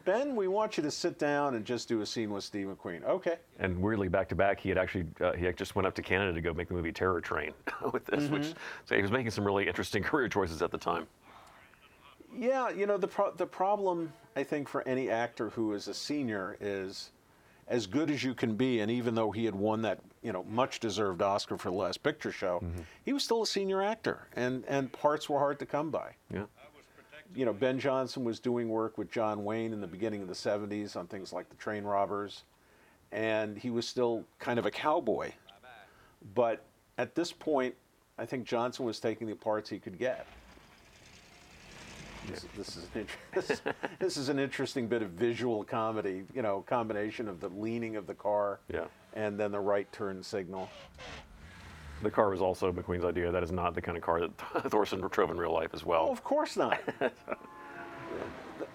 Ben, 0.05 0.35
we 0.35 0.47
want 0.47 0.77
you 0.77 0.83
to 0.83 0.91
sit 0.91 1.17
down 1.17 1.55
and 1.55 1.65
just 1.65 1.87
do 1.87 2.01
a 2.01 2.05
scene 2.05 2.29
with 2.29 2.43
Steve 2.43 2.67
McQueen. 2.67 3.03
Okay. 3.03 3.37
And 3.59 3.81
weirdly, 3.81 4.07
back 4.07 4.29
to 4.29 4.35
back, 4.35 4.59
he 4.59 4.69
had 4.69 4.77
actually 4.77 5.05
uh, 5.19 5.33
he 5.33 5.45
had 5.45 5.57
just 5.57 5.75
went 5.75 5.87
up 5.87 5.95
to 5.95 6.01
Canada 6.03 6.31
to 6.33 6.41
go 6.41 6.53
make 6.53 6.67
the 6.67 6.75
movie 6.75 6.91
Terror 6.91 7.19
Train 7.19 7.53
with 7.91 8.05
this, 8.05 8.29
which 8.29 8.53
so 8.85 8.95
he 8.95 9.01
was 9.01 9.11
making 9.11 9.31
some 9.31 9.43
really 9.43 9.67
interesting 9.67 10.03
career 10.03 10.29
choices 10.29 10.61
at 10.61 10.69
the 10.69 10.77
time. 10.77 11.07
Yeah, 12.37 12.69
you 12.69 12.85
know 12.85 12.97
the 12.97 13.07
pro- 13.07 13.31
the 13.31 13.47
problem 13.47 14.13
I 14.35 14.43
think 14.43 14.69
for 14.69 14.87
any 14.87 15.09
actor 15.09 15.49
who 15.49 15.73
is 15.73 15.87
a 15.87 15.93
senior 15.93 16.55
is 16.59 17.11
as 17.67 17.87
good 17.87 18.11
as 18.11 18.23
you 18.23 18.35
can 18.35 18.55
be, 18.55 18.81
and 18.81 18.91
even 18.91 19.15
though 19.15 19.31
he 19.31 19.43
had 19.45 19.55
won 19.55 19.81
that 19.81 19.99
you 20.25 20.33
know 20.33 20.43
much 20.49 20.79
deserved 20.79 21.21
Oscar 21.21 21.55
for 21.55 21.69
the 21.69 21.75
Last 21.75 22.01
Picture 22.01 22.31
Show, 22.31 22.59
mm-hmm. 22.63 22.81
he 23.03 23.13
was 23.13 23.23
still 23.23 23.43
a 23.43 23.47
senior 23.47 23.83
actor, 23.83 24.27
and 24.35 24.65
and 24.67 24.91
parts 24.91 25.29
were 25.29 25.37
hard 25.37 25.59
to 25.59 25.67
come 25.67 25.91
by. 25.91 26.15
Yeah. 26.33 26.45
You 27.35 27.45
know, 27.45 27.53
Ben 27.53 27.79
Johnson 27.79 28.23
was 28.23 28.39
doing 28.39 28.69
work 28.69 28.97
with 28.97 29.11
John 29.11 29.43
Wayne 29.43 29.73
in 29.73 29.81
the 29.81 29.87
beginning 29.87 30.21
of 30.23 30.27
the 30.27 30.33
'70s 30.33 30.95
on 30.95 31.05
things 31.05 31.31
like 31.31 31.47
The 31.49 31.55
Train 31.57 31.83
Robbers, 31.83 32.43
and 33.11 33.57
he 33.57 33.69
was 33.69 33.87
still 33.87 34.23
kind 34.39 34.57
of 34.57 34.65
a 34.65 34.71
cowboy. 34.71 35.31
But 36.33 36.65
at 36.97 37.13
this 37.13 37.31
point, 37.31 37.75
I 38.17 38.25
think 38.25 38.45
Johnson 38.45 38.85
was 38.85 38.99
taking 38.99 39.27
the 39.27 39.35
parts 39.35 39.69
he 39.69 39.77
could 39.77 39.99
get. 39.99 40.25
This, 42.27 42.45
this 42.57 42.77
is 42.77 42.87
an 42.95 43.01
inter- 43.01 43.63
this 43.99 44.17
is 44.17 44.29
an 44.29 44.39
interesting 44.39 44.87
bit 44.87 45.03
of 45.03 45.11
visual 45.11 45.63
comedy. 45.63 46.23
You 46.33 46.41
know, 46.41 46.63
combination 46.67 47.27
of 47.27 47.39
the 47.39 47.49
leaning 47.49 47.95
of 47.95 48.07
the 48.07 48.15
car, 48.15 48.59
Yeah. 48.73 48.85
And 49.15 49.39
then 49.39 49.51
the 49.51 49.59
right 49.59 49.91
turn 49.91 50.21
signal. 50.21 50.69
The 52.03 52.11
car 52.11 52.29
was 52.29 52.41
also 52.41 52.71
McQueen's 52.71 53.05
idea. 53.05 53.31
That 53.31 53.43
is 53.43 53.51
not 53.51 53.73
the 53.73 53.81
kind 53.81 53.97
of 53.97 54.03
car 54.03 54.19
that 54.19 54.37
Thorson 54.69 54.99
drove 54.99 55.31
in 55.31 55.37
real 55.37 55.53
life 55.53 55.73
as 55.73 55.85
well. 55.85 56.07
Oh, 56.09 56.11
of 56.11 56.23
course 56.23 56.57
not. 56.57 56.79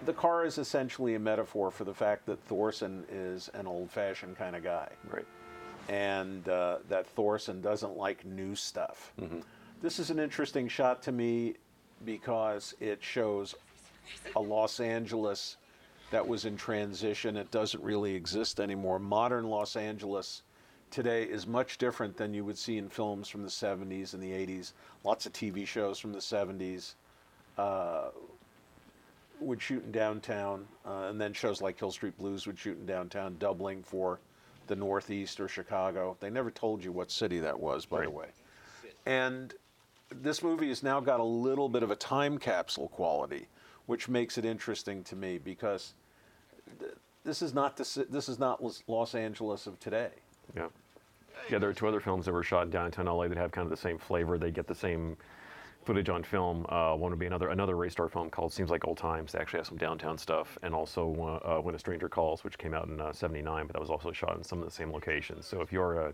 the, 0.05 0.13
car 0.13 0.43
is 0.43 0.57
essentially 0.57 1.15
a 1.15 1.19
metaphor 1.19 1.69
for 1.69 1.83
the 1.83 1.93
fact 1.93 2.25
that 2.25 2.43
Thorson 2.45 3.05
is 3.11 3.49
an 3.53 3.67
old-fashioned 3.67 4.37
kind 4.37 4.55
of 4.55 4.63
guy. 4.63 4.89
Right. 5.09 5.25
and 5.87 6.47
uh, 6.49 6.79
that 6.89 7.07
Thorson 7.07 7.61
doesn't 7.61 7.95
like 7.95 8.25
new 8.25 8.55
stuff. 8.55 9.13
This 9.81 9.99
is 9.99 10.09
an 10.09 10.19
interesting 10.19 10.67
shot 10.67 11.01
to 11.03 11.11
me 11.11 11.55
because 12.05 12.73
it 12.79 13.03
shows 13.03 13.55
a 14.35 14.39
Los 14.39 14.79
Angeles 14.79 15.57
that 16.11 16.27
was 16.27 16.45
in 16.45 16.55
transition. 16.55 17.35
It 17.37 17.49
doesn't 17.51 17.83
really 17.83 18.13
exist 18.13 18.59
anymore. 18.59 18.99
Modern 18.99 19.45
Los 19.45 19.75
Angeles 19.75 20.43
today 20.91 21.23
is 21.23 21.47
much 21.47 21.77
different 21.77 22.17
than 22.17 22.33
you 22.33 22.45
would 22.45 22.57
see 22.57 22.77
in 22.77 22.89
films 22.89 23.29
from 23.29 23.43
the 23.43 23.49
70s 23.49 24.13
and 24.13 24.21
the 24.21 24.31
80s. 24.31 24.73
Lots 25.03 25.25
of 25.25 25.33
TV 25.33 25.65
shows 25.65 25.97
from 25.97 26.11
the 26.11 26.19
70s 26.19 26.93
uh, 27.57 28.09
would 29.39 29.61
shoot 29.61 29.83
in 29.83 29.91
downtown, 29.91 30.67
uh, 30.85 31.07
and 31.09 31.19
then 31.19 31.33
shows 31.33 31.61
like 31.61 31.79
Hill 31.79 31.91
Street 31.91 32.17
Blues 32.17 32.45
would 32.45 32.59
shoot 32.59 32.77
in 32.77 32.85
downtown, 32.85 33.37
doubling 33.39 33.81
for 33.81 34.19
the 34.67 34.75
Northeast 34.75 35.39
or 35.39 35.47
Chicago. 35.47 36.15
They 36.19 36.29
never 36.29 36.51
told 36.51 36.83
you 36.83 36.91
what 36.91 37.09
city 37.09 37.39
that 37.39 37.59
was, 37.59 37.85
by 37.85 38.03
the 38.03 38.09
way. 38.09 38.27
And 39.05 39.53
this 40.09 40.43
movie 40.43 40.67
has 40.67 40.83
now 40.83 40.99
got 40.99 41.19
a 41.19 41.23
little 41.25 41.69
bit 41.69 41.83
of 41.83 41.89
a 41.89 41.95
time 41.95 42.37
capsule 42.37 42.89
quality, 42.89 43.47
which 43.85 44.09
makes 44.09 44.37
it 44.37 44.45
interesting 44.45 45.03
to 45.05 45.15
me 45.15 45.37
because 45.37 45.93
this 47.23 47.41
is 47.41 47.53
not 47.53 47.77
the, 47.77 48.05
this 48.09 48.29
is 48.29 48.39
not 48.39 48.61
Los- 48.87 49.15
Angeles 49.15 49.67
of 49.67 49.79
today. 49.79 50.09
Yeah. 50.55 50.67
Yeah, 51.49 51.57
there 51.59 51.69
are 51.69 51.73
two 51.73 51.87
other 51.87 51.99
films 51.99 52.25
that 52.25 52.33
were 52.33 52.43
shot 52.43 52.63
in 52.63 52.69
downtown 52.69 53.05
LA 53.05 53.27
that 53.27 53.37
have 53.37 53.51
kind 53.51 53.65
of 53.65 53.71
the 53.71 53.77
same 53.77 53.97
flavor. 53.97 54.37
They 54.37 54.51
get 54.51 54.67
the 54.67 54.75
same 54.75 55.17
footage 55.83 56.09
on 56.09 56.23
film. 56.23 56.65
Uh, 56.69 56.95
one 56.95 57.09
would 57.11 57.19
be 57.19 57.25
another 57.25 57.49
another 57.49 57.75
Ray 57.75 57.89
Stark 57.89 58.11
film 58.11 58.29
called 58.29 58.53
Seems 58.53 58.69
Like 58.69 58.87
Old 58.87 58.97
Times. 58.97 59.31
They 59.31 59.39
actually 59.39 59.59
have 59.59 59.67
some 59.67 59.77
downtown 59.77 60.17
stuff, 60.17 60.57
and 60.61 60.73
also 60.75 61.41
uh, 61.43 61.59
When 61.61 61.73
a 61.73 61.79
Stranger 61.79 62.09
Calls, 62.09 62.43
which 62.43 62.57
came 62.57 62.73
out 62.73 62.87
in 62.87 63.01
uh, 63.01 63.11
'79, 63.11 63.65
but 63.67 63.73
that 63.73 63.79
was 63.79 63.89
also 63.89 64.11
shot 64.11 64.37
in 64.37 64.43
some 64.43 64.59
of 64.59 64.65
the 64.65 64.71
same 64.71 64.91
locations. 64.91 65.45
So 65.47 65.61
if 65.61 65.71
you're 65.71 65.99
a, 65.99 66.13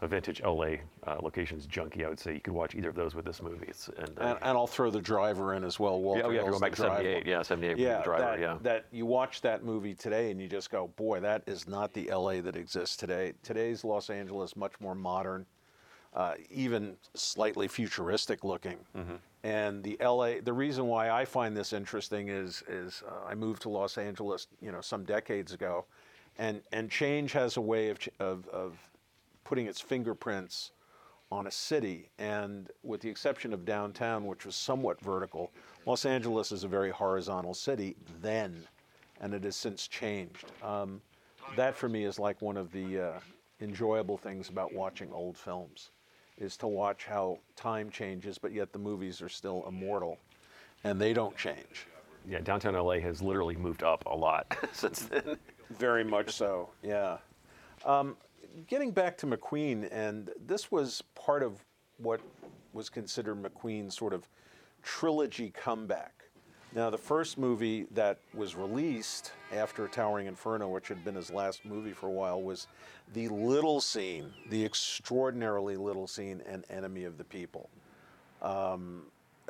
a 0.00 0.08
vintage 0.08 0.42
LA 0.42 0.76
uh, 1.06 1.16
locations 1.22 1.66
junkie, 1.66 2.04
I 2.04 2.08
would 2.08 2.18
say 2.18 2.34
you 2.34 2.40
could 2.40 2.52
watch 2.52 2.74
either 2.74 2.88
of 2.88 2.94
those 2.94 3.14
with 3.14 3.24
this 3.24 3.40
movie. 3.40 3.66
It's, 3.68 3.88
and, 3.88 4.18
uh, 4.18 4.22
And, 4.22 4.38
and 4.42 4.58
I'll 4.58 4.66
throw 4.66 4.90
the 4.90 5.00
driver 5.00 5.54
in 5.54 5.64
as 5.64 5.78
well. 5.78 6.00
Walter 6.00 6.20
yeah, 6.20 6.26
oh, 6.26 6.30
yeah, 6.30 6.38
if 6.38 6.42
you're 6.42 6.50
going 6.50 6.60
back 6.60 6.72
to 6.72 6.82
'78, 6.82 7.26
yeah, 7.26 7.42
'78 7.42 7.78
yeah, 7.78 7.98
the 7.98 8.02
driver, 8.02 8.22
that, 8.22 8.40
yeah. 8.40 8.58
that 8.62 8.86
you 8.90 9.06
watch 9.06 9.40
that 9.42 9.64
movie 9.64 9.94
today 9.94 10.30
and 10.30 10.40
you 10.40 10.48
just 10.48 10.70
go, 10.70 10.88
boy, 10.96 11.20
that 11.20 11.42
is 11.46 11.68
not 11.68 11.92
the 11.92 12.10
LA 12.12 12.40
that 12.40 12.56
exists 12.56 12.96
today. 12.96 13.32
Today's 13.42 13.84
Los 13.84 14.10
Angeles 14.10 14.56
much 14.56 14.72
more 14.80 14.94
modern, 14.94 15.46
uh, 16.14 16.34
even 16.50 16.96
slightly 17.14 17.68
futuristic 17.68 18.44
looking. 18.44 18.78
Mm-hmm. 18.96 19.14
And 19.44 19.82
the 19.84 19.96
LA, 20.02 20.40
the 20.42 20.52
reason 20.52 20.86
why 20.86 21.10
I 21.10 21.24
find 21.24 21.56
this 21.56 21.72
interesting 21.72 22.28
is, 22.28 22.62
is 22.66 23.02
uh, 23.06 23.28
I 23.28 23.34
moved 23.34 23.62
to 23.62 23.68
Los 23.68 23.98
Angeles, 23.98 24.48
you 24.60 24.72
know, 24.72 24.80
some 24.80 25.04
decades 25.04 25.52
ago, 25.52 25.84
and 26.38 26.62
and 26.72 26.90
change 26.90 27.32
has 27.32 27.56
a 27.56 27.60
way 27.60 27.90
of 27.90 27.98
of, 28.18 28.48
of 28.48 28.78
putting 29.44 29.66
its 29.66 29.80
fingerprints 29.80 30.72
on 31.30 31.46
a 31.46 31.50
city. 31.50 32.10
And 32.18 32.70
with 32.82 33.00
the 33.00 33.08
exception 33.08 33.52
of 33.52 33.64
downtown, 33.64 34.26
which 34.26 34.46
was 34.46 34.56
somewhat 34.56 35.00
vertical, 35.00 35.52
Los 35.86 36.04
Angeles 36.04 36.52
is 36.52 36.64
a 36.64 36.68
very 36.68 36.90
horizontal 36.90 37.54
city 37.54 37.96
then, 38.20 38.64
and 39.20 39.34
it 39.34 39.44
has 39.44 39.56
since 39.56 39.86
changed. 39.88 40.46
Um, 40.62 41.00
that 41.56 41.74
for 41.74 41.88
me 41.88 42.04
is 42.04 42.18
like 42.18 42.40
one 42.40 42.56
of 42.56 42.72
the 42.72 43.00
uh, 43.00 43.20
enjoyable 43.60 44.16
things 44.16 44.48
about 44.48 44.72
watching 44.72 45.12
old 45.12 45.36
films, 45.36 45.90
is 46.38 46.56
to 46.58 46.66
watch 46.66 47.04
how 47.04 47.38
time 47.54 47.90
changes, 47.90 48.38
but 48.38 48.52
yet 48.52 48.72
the 48.72 48.78
movies 48.78 49.22
are 49.22 49.28
still 49.28 49.64
immortal, 49.68 50.18
and 50.84 51.00
they 51.00 51.12
don't 51.12 51.36
change. 51.36 51.86
yeah, 52.28 52.40
downtown 52.40 52.74
LA 52.74 52.98
has 52.98 53.20
literally 53.22 53.56
moved 53.56 53.82
up 53.82 54.04
a 54.06 54.14
lot 54.14 54.56
since 54.72 55.02
then. 55.02 55.36
Very 55.70 56.04
much 56.04 56.32
so, 56.34 56.70
yeah. 56.82 57.18
Um, 57.84 58.16
getting 58.66 58.90
back 58.90 59.16
to 59.18 59.26
McQueen, 59.26 59.88
and 59.90 60.30
this 60.46 60.70
was 60.70 61.02
part 61.14 61.42
of 61.42 61.64
what 61.98 62.20
was 62.72 62.88
considered 62.88 63.42
McQueen's 63.42 63.96
sort 63.96 64.12
of 64.12 64.28
trilogy 64.82 65.50
comeback. 65.50 66.24
Now, 66.74 66.90
the 66.90 66.98
first 66.98 67.38
movie 67.38 67.86
that 67.92 68.18
was 68.34 68.56
released 68.56 69.30
after 69.52 69.86
Towering 69.86 70.26
Inferno, 70.26 70.68
which 70.68 70.88
had 70.88 71.04
been 71.04 71.14
his 71.14 71.30
last 71.30 71.64
movie 71.64 71.92
for 71.92 72.08
a 72.08 72.12
while, 72.12 72.42
was 72.42 72.66
The 73.12 73.28
Little 73.28 73.80
Scene, 73.80 74.32
the 74.50 74.64
extraordinarily 74.64 75.76
little 75.76 76.08
scene, 76.08 76.42
and 76.48 76.64
Enemy 76.70 77.04
of 77.04 77.16
the 77.16 77.22
People. 77.22 77.70
Um, 78.42 79.02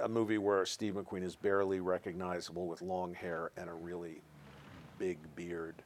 a 0.02 0.08
movie 0.08 0.36
where 0.36 0.66
Steve 0.66 0.94
McQueen 0.94 1.22
is 1.22 1.34
barely 1.34 1.80
recognizable 1.80 2.66
with 2.66 2.82
long 2.82 3.14
hair 3.14 3.52
and 3.56 3.70
a 3.70 3.74
really 3.74 4.20
big 4.98 5.16
beard. 5.34 5.82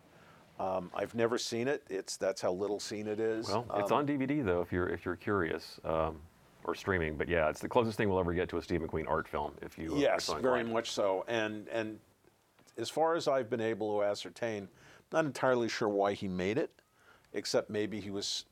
Um, 0.59 0.91
I've 0.95 1.15
never 1.15 1.39
seen 1.39 1.69
it. 1.69 1.83
It's 1.89 2.17
that's 2.17 2.41
how 2.41 2.53
little 2.53 2.81
seen 2.81 3.07
it 3.07 3.21
is. 3.21 3.49
Well, 3.49 3.67
it's 3.77 3.93
Um, 3.93 3.99
on 3.99 4.07
DVD 4.07 4.45
though, 4.45 4.61
if 4.61 4.73
you're 4.73 4.89
if 4.89 5.05
you're 5.05 5.17
curious, 5.17 5.79
um, 5.85 6.21
or 6.65 6.75
streaming. 6.75 7.17
But 7.17 7.29
yeah, 7.29 7.49
it's 7.49 7.61
the 7.61 7.69
closest 7.69 7.97
thing 7.97 8.09
we'll 8.09 8.19
ever 8.19 8.35
get 8.35 8.49
to 8.51 8.59
a 8.59 8.63
Steve 8.63 8.81
McQueen 8.81 9.09
art 9.09 9.29
film. 9.29 9.55
If 9.63 9.79
you 9.79 9.97
Yes, 9.97 10.33
very 10.41 10.65
much 10.65 10.91
so. 10.91 11.25
And 11.29 11.69
and 11.69 11.99
as 12.77 12.91
far 12.91 13.15
as 13.15 13.29
I've 13.29 13.49
been 13.49 13.61
able 13.61 13.99
to 13.99 14.05
ascertain, 14.05 14.69
not 15.13 15.25
entirely 15.25 15.69
sure 15.69 15.89
why 15.89 16.13
he 16.13 16.29
made 16.29 16.59
it, 16.59 16.71
except 17.33 17.71
maybe 17.71 18.01
he 18.01 18.11
was 18.11 18.45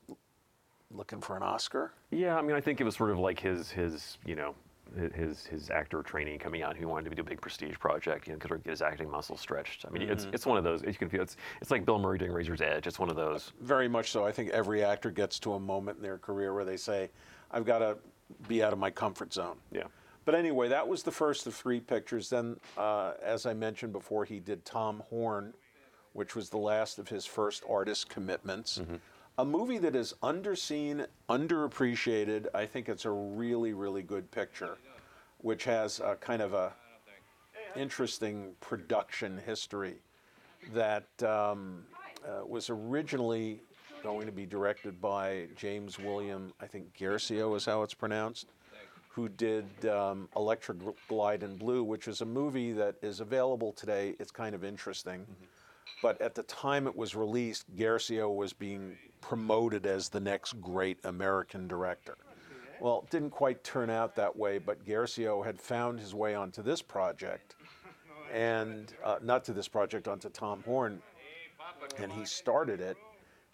looking 0.91 1.19
for 1.21 1.35
an 1.35 1.43
Oscar. 1.43 1.91
Yeah, 2.11 2.37
I 2.37 2.41
mean, 2.41 2.55
I 2.55 2.61
think 2.61 2.79
it 2.79 2.83
was 2.85 2.95
sort 2.95 3.11
of 3.11 3.19
like 3.19 3.39
his 3.39 3.69
his 3.69 4.17
you 4.25 4.35
know 4.35 4.55
his 5.13 5.45
his 5.45 5.69
actor 5.69 6.01
training 6.03 6.39
coming 6.39 6.61
out. 6.63 6.75
He 6.77 6.85
wanted 6.85 7.09
to 7.09 7.15
do 7.15 7.21
a 7.21 7.25
big 7.25 7.41
prestige 7.41 7.77
project, 7.79 8.27
you 8.27 8.33
know, 8.33 8.39
get 8.39 8.65
his 8.65 8.81
acting 8.81 9.09
muscles 9.09 9.39
stretched. 9.41 9.85
I 9.85 9.89
mean, 9.91 10.03
it's 10.03 10.25
Mm-hmm. 10.25 10.33
it's 10.35 10.45
one 10.45 10.57
of 10.57 10.63
those. 10.63 10.81
You 10.83 10.93
can 10.93 11.09
feel 11.09 11.21
it's 11.21 11.37
it's 11.61 11.71
like 11.71 11.85
Bill 11.85 11.99
Murray 11.99 12.17
doing 12.17 12.31
Razor's 12.31 12.61
Edge. 12.61 12.87
It's 12.87 12.99
one 12.99 13.09
of 13.09 13.15
those. 13.15 13.53
Very 13.61 13.87
much 13.87 14.11
so. 14.11 14.25
I 14.25 14.31
think 14.31 14.49
every 14.51 14.83
actor 14.83 15.11
gets 15.11 15.39
to 15.39 15.53
a 15.53 15.59
moment 15.59 15.97
in 15.97 16.03
their 16.03 16.17
career 16.17 16.53
where 16.53 16.65
they 16.65 16.77
say, 16.77 17.09
I've 17.51 17.65
got 17.65 17.79
to 17.79 17.97
be 18.47 18.63
out 18.63 18.73
of 18.73 18.79
my 18.79 18.89
comfort 18.91 19.33
zone. 19.33 19.57
Yeah. 19.71 19.83
But 20.25 20.35
anyway, 20.35 20.67
that 20.67 20.85
was 20.87 21.03
the 21.03 21.11
first 21.11 21.47
of 21.47 21.55
three 21.55 21.79
pictures. 21.79 22.29
Then, 22.29 22.59
uh, 22.77 23.13
as 23.23 23.45
I 23.45 23.53
mentioned 23.53 23.93
before, 23.93 24.25
he 24.25 24.39
did 24.39 24.65
Tom 24.65 25.01
Horn, 25.09 25.53
which 26.11 26.35
was 26.35 26.49
the 26.49 26.57
last 26.57 26.99
of 26.99 27.07
his 27.07 27.25
first 27.25 27.63
artist 27.69 28.09
commitments. 28.09 28.81
A 29.39 29.45
movie 29.45 29.77
that 29.77 29.95
is 29.95 30.15
underseen, 30.23 31.05
underappreciated. 31.29 32.47
I 32.55 32.65
think 32.65 32.89
it's 32.89 33.05
a 33.05 33.11
really, 33.11 33.73
really 33.73 34.01
good 34.01 34.31
picture, 34.31 34.77
which 35.37 35.63
has 35.65 35.99
a 35.99 36.15
kind 36.15 36.41
of 36.41 36.55
a 36.55 36.73
interesting 37.75 38.53
production 38.61 39.39
history 39.45 39.97
that 40.73 41.05
um, 41.21 41.85
uh, 42.27 42.47
was 42.47 42.71
originally 42.71 43.59
going 44.01 44.25
to 44.25 44.31
be 44.31 44.47
directed 44.47 44.99
by 44.99 45.45
James 45.55 45.99
William, 45.99 46.51
I 46.59 46.65
think 46.65 46.97
Guercio 46.97 47.53
is 47.53 47.63
how 47.63 47.83
it's 47.83 47.93
pronounced, 47.93 48.47
who 49.09 49.29
did 49.29 49.65
um, 49.85 50.29
Electric 50.35 50.79
Glide 51.07 51.43
in 51.43 51.57
Blue, 51.57 51.83
which 51.83 52.07
is 52.07 52.21
a 52.21 52.25
movie 52.25 52.71
that 52.73 52.95
is 53.03 53.19
available 53.19 53.71
today. 53.71 54.15
It's 54.19 54.31
kind 54.31 54.55
of 54.55 54.63
interesting. 54.63 55.27
But 56.01 56.19
at 56.21 56.35
the 56.35 56.43
time 56.43 56.87
it 56.87 56.95
was 56.95 57.15
released, 57.15 57.65
Garcio 57.75 58.33
was 58.35 58.53
being 58.53 58.97
promoted 59.21 59.85
as 59.85 60.09
the 60.09 60.19
next 60.19 60.59
great 60.61 60.97
American 61.03 61.67
director. 61.67 62.15
Well, 62.79 63.03
it 63.05 63.11
didn't 63.11 63.31
quite 63.31 63.63
turn 63.63 63.89
out 63.89 64.15
that 64.15 64.35
way, 64.35 64.59
but 64.59 64.85
Guercio 64.85 65.41
had 65.41 65.59
found 65.59 65.99
his 65.99 66.13
way 66.13 66.35
onto 66.35 66.61
this 66.61 66.81
project, 66.81 67.55
and 68.31 68.93
uh, 69.03 69.17
not 69.21 69.43
to 69.45 69.53
this 69.53 69.67
project, 69.67 70.07
onto 70.07 70.29
Tom 70.29 70.63
Horn, 70.63 71.01
and 71.97 72.11
he 72.11 72.25
started 72.25 72.79
it. 72.79 72.97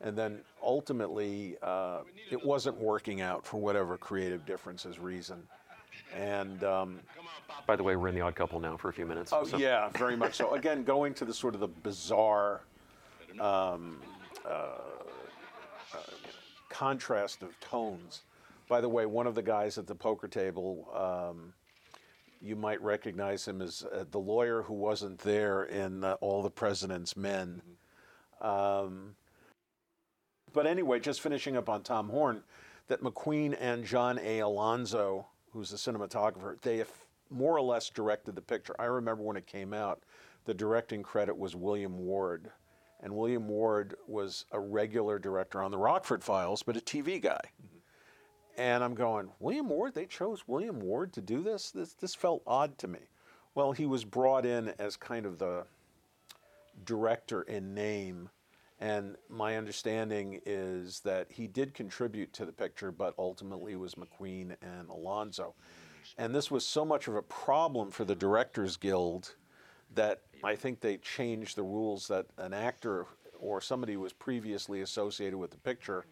And 0.01 0.17
then 0.17 0.41
ultimately, 0.61 1.55
uh, 1.61 2.01
it 2.29 2.43
wasn't 2.43 2.77
working 2.77 3.21
out 3.21 3.45
for 3.45 3.61
whatever 3.61 3.97
creative 3.97 4.45
differences 4.45 4.99
reason. 4.99 5.41
And 6.13 6.61
um, 6.65 6.99
By 7.65 7.77
the 7.77 7.83
way, 7.83 7.95
we're 7.95 8.09
in 8.09 8.15
the 8.15 8.21
Odd 8.21 8.35
Couple 8.35 8.59
now 8.59 8.75
for 8.75 8.89
a 8.89 8.93
few 8.93 9.05
minutes. 9.05 9.31
Oh 9.31 9.45
so- 9.45 9.57
yeah, 9.57 9.89
very 9.89 10.17
much 10.17 10.35
so. 10.35 10.53
Again, 10.53 10.83
going 10.83 11.13
to 11.15 11.25
the 11.25 11.33
sort 11.33 11.53
of 11.53 11.61
the 11.61 11.67
bizarre 11.67 12.61
um, 13.39 13.99
uh, 14.45 14.49
uh, 14.49 14.77
contrast 16.73 17.43
of 17.43 17.57
tones. 17.59 18.23
By 18.67 18.81
the 18.81 18.89
way, 18.89 19.05
one 19.05 19.27
of 19.27 19.35
the 19.35 19.43
guys 19.43 19.77
at 19.77 19.85
the 19.85 19.95
poker 19.95 20.27
table, 20.27 20.87
um, 20.93 21.53
you 22.41 22.55
might 22.55 22.81
recognize 22.81 23.47
him 23.47 23.61
as 23.61 23.85
uh, 23.93 24.05
the 24.09 24.19
lawyer 24.19 24.63
who 24.63 24.73
wasn't 24.73 25.19
there 25.19 25.63
in 25.63 26.03
uh, 26.03 26.15
All 26.19 26.41
the 26.41 26.49
President's 26.49 27.15
Men. 27.15 27.61
Um, 28.41 29.15
but 30.51 30.65
anyway, 30.65 30.99
just 30.99 31.21
finishing 31.21 31.55
up 31.55 31.69
on 31.69 31.83
Tom 31.83 32.09
Horn, 32.09 32.43
that 32.87 33.01
McQueen 33.01 33.55
and 33.59 33.85
John 33.85 34.19
A. 34.19 34.39
Alonzo, 34.39 35.27
who's 35.51 35.69
the 35.69 35.77
cinematographer, 35.77 36.59
they 36.61 36.83
more 37.29 37.55
or 37.55 37.61
less 37.61 37.89
directed 37.89 38.35
the 38.35 38.41
picture. 38.41 38.75
I 38.79 38.85
remember 38.85 39.23
when 39.23 39.37
it 39.37 39.47
came 39.47 39.73
out, 39.73 40.03
the 40.45 40.53
directing 40.53 41.03
credit 41.03 41.37
was 41.37 41.55
William 41.55 41.97
Wiard. 41.99 42.51
And 43.03 43.15
William 43.15 43.49
Wiard 43.49 43.95
was 44.07 44.45
a 44.51 44.59
regular 44.59 45.19
director 45.19 45.61
on 45.61 45.71
the 45.71 45.77
Rockford 45.77 46.23
Files, 46.23 46.63
but 46.63 46.77
a 46.77 46.79
TV 46.79 47.21
guy. 47.21 47.41
And 48.57 48.81
I'm 48.81 48.95
going, 48.95 49.29
William 49.39 49.67
Wiard? 49.67 49.93
They 49.93 50.05
chose 50.05 50.47
William 50.47 50.79
Wiard 50.79 51.11
to 51.13 51.21
do 51.21 51.43
this? 51.43 51.69
This, 51.71 51.93
this 51.93 52.15
felt 52.15 52.41
odd 52.47 52.77
to 52.77 52.87
me. 52.87 52.99
Well, 53.55 53.73
he 53.73 53.85
was 53.85 54.05
brought 54.05 54.45
in 54.45 54.73
as 54.79 54.95
kind 54.95 55.25
of 55.25 55.37
the 55.37 55.65
director 56.85 57.41
in 57.41 57.73
name. 57.73 58.29
And 58.79 59.17
my 59.29 59.57
understanding 59.57 60.39
is 60.45 61.01
that 61.01 61.27
he 61.29 61.47
did 61.47 61.73
contribute 61.73 62.31
to 62.33 62.45
the 62.45 62.51
picture, 62.53 62.91
but 62.91 63.13
ultimately 63.17 63.75
was 63.75 63.95
McQueen 63.95 64.55
and 64.61 64.89
Alonzo. 64.89 65.55
And 66.17 66.33
this 66.33 66.49
was 66.49 66.65
so 66.65 66.85
much 66.85 67.07
of 67.07 67.15
a 67.15 67.21
problem 67.21 67.91
for 67.91 68.05
the 68.05 68.15
Directors 68.15 68.77
Guild 68.77 69.35
that 69.93 70.21
I 70.43 70.55
think 70.55 70.81
they 70.81 70.97
changed 70.97 71.55
the 71.55 71.63
rules 71.63 72.07
that 72.07 72.25
an 72.37 72.53
actor 72.53 73.07
or 73.39 73.61
somebody 73.61 73.93
who 73.93 73.99
was 73.99 74.13
previously 74.13 74.81
associated 74.81 75.37
with 75.37 75.51
the 75.51 75.57
picture 75.57 76.05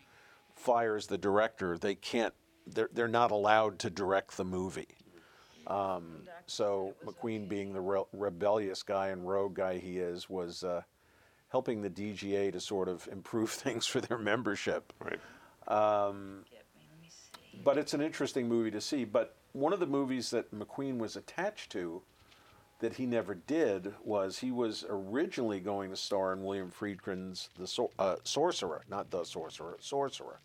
fires 0.56 1.08
the 1.08 1.18
director. 1.18 1.78
They 1.78 1.96
can't, 1.96 2.34
they're, 2.68 2.90
they're 2.94 3.08
not 3.08 3.32
allowed 3.32 3.80
to 3.80 3.90
direct 3.90 4.38
the 4.38 4.46
movie. 4.46 4.88
Um, 5.68 6.24
so 6.48 6.96
McQueen, 7.06 7.48
being 7.48 7.74
the 7.74 7.82
re- 7.82 8.04
rebellious 8.14 8.84
guy 8.84 9.08
and 9.10 9.28
rogue 9.28 9.56
guy 9.56 9.78
he 9.78 10.00
is, 10.00 10.30
was 10.30 10.64
uh, 10.64 10.82
helping 11.50 11.82
the 11.82 11.90
DGA 11.90 12.52
to 12.52 12.60
sort 12.60 12.88
of 12.88 13.08
improve 13.12 13.50
things 13.52 13.86
for 13.86 14.02
their 14.02 14.18
membership. 14.18 14.94
Right. 15.00 15.20
But 17.64 17.78
it's 17.78 17.94
an 17.94 18.02
interesting 18.02 18.48
movie 18.48 18.72
to 18.72 18.82
see. 18.82 19.06
But 19.06 19.38
one 19.54 19.74
of 19.74 19.80
the 19.80 19.86
movies 19.86 20.32
that 20.32 20.54
McQueen 20.54 20.98
was 20.98 21.16
attached 21.16 21.72
to 21.74 22.02
that 22.82 22.96
he 22.96 23.06
never 23.06 23.36
did 23.36 23.94
was 24.04 24.40
he 24.40 24.52
was 24.52 24.84
originally 24.90 25.60
going 25.60 25.92
to 25.92 25.96
star 25.96 26.34
in 26.34 26.44
William 26.44 26.70
Friedkin's 26.70 27.50
The 27.58 27.68
Sor- 27.68 27.92
uh, 27.98 28.16
Sorcerer, 28.24 28.82
not 28.90 29.10
The 29.10 29.24
Sorcerer, 29.24 29.78
Sorcerer. 29.80 30.40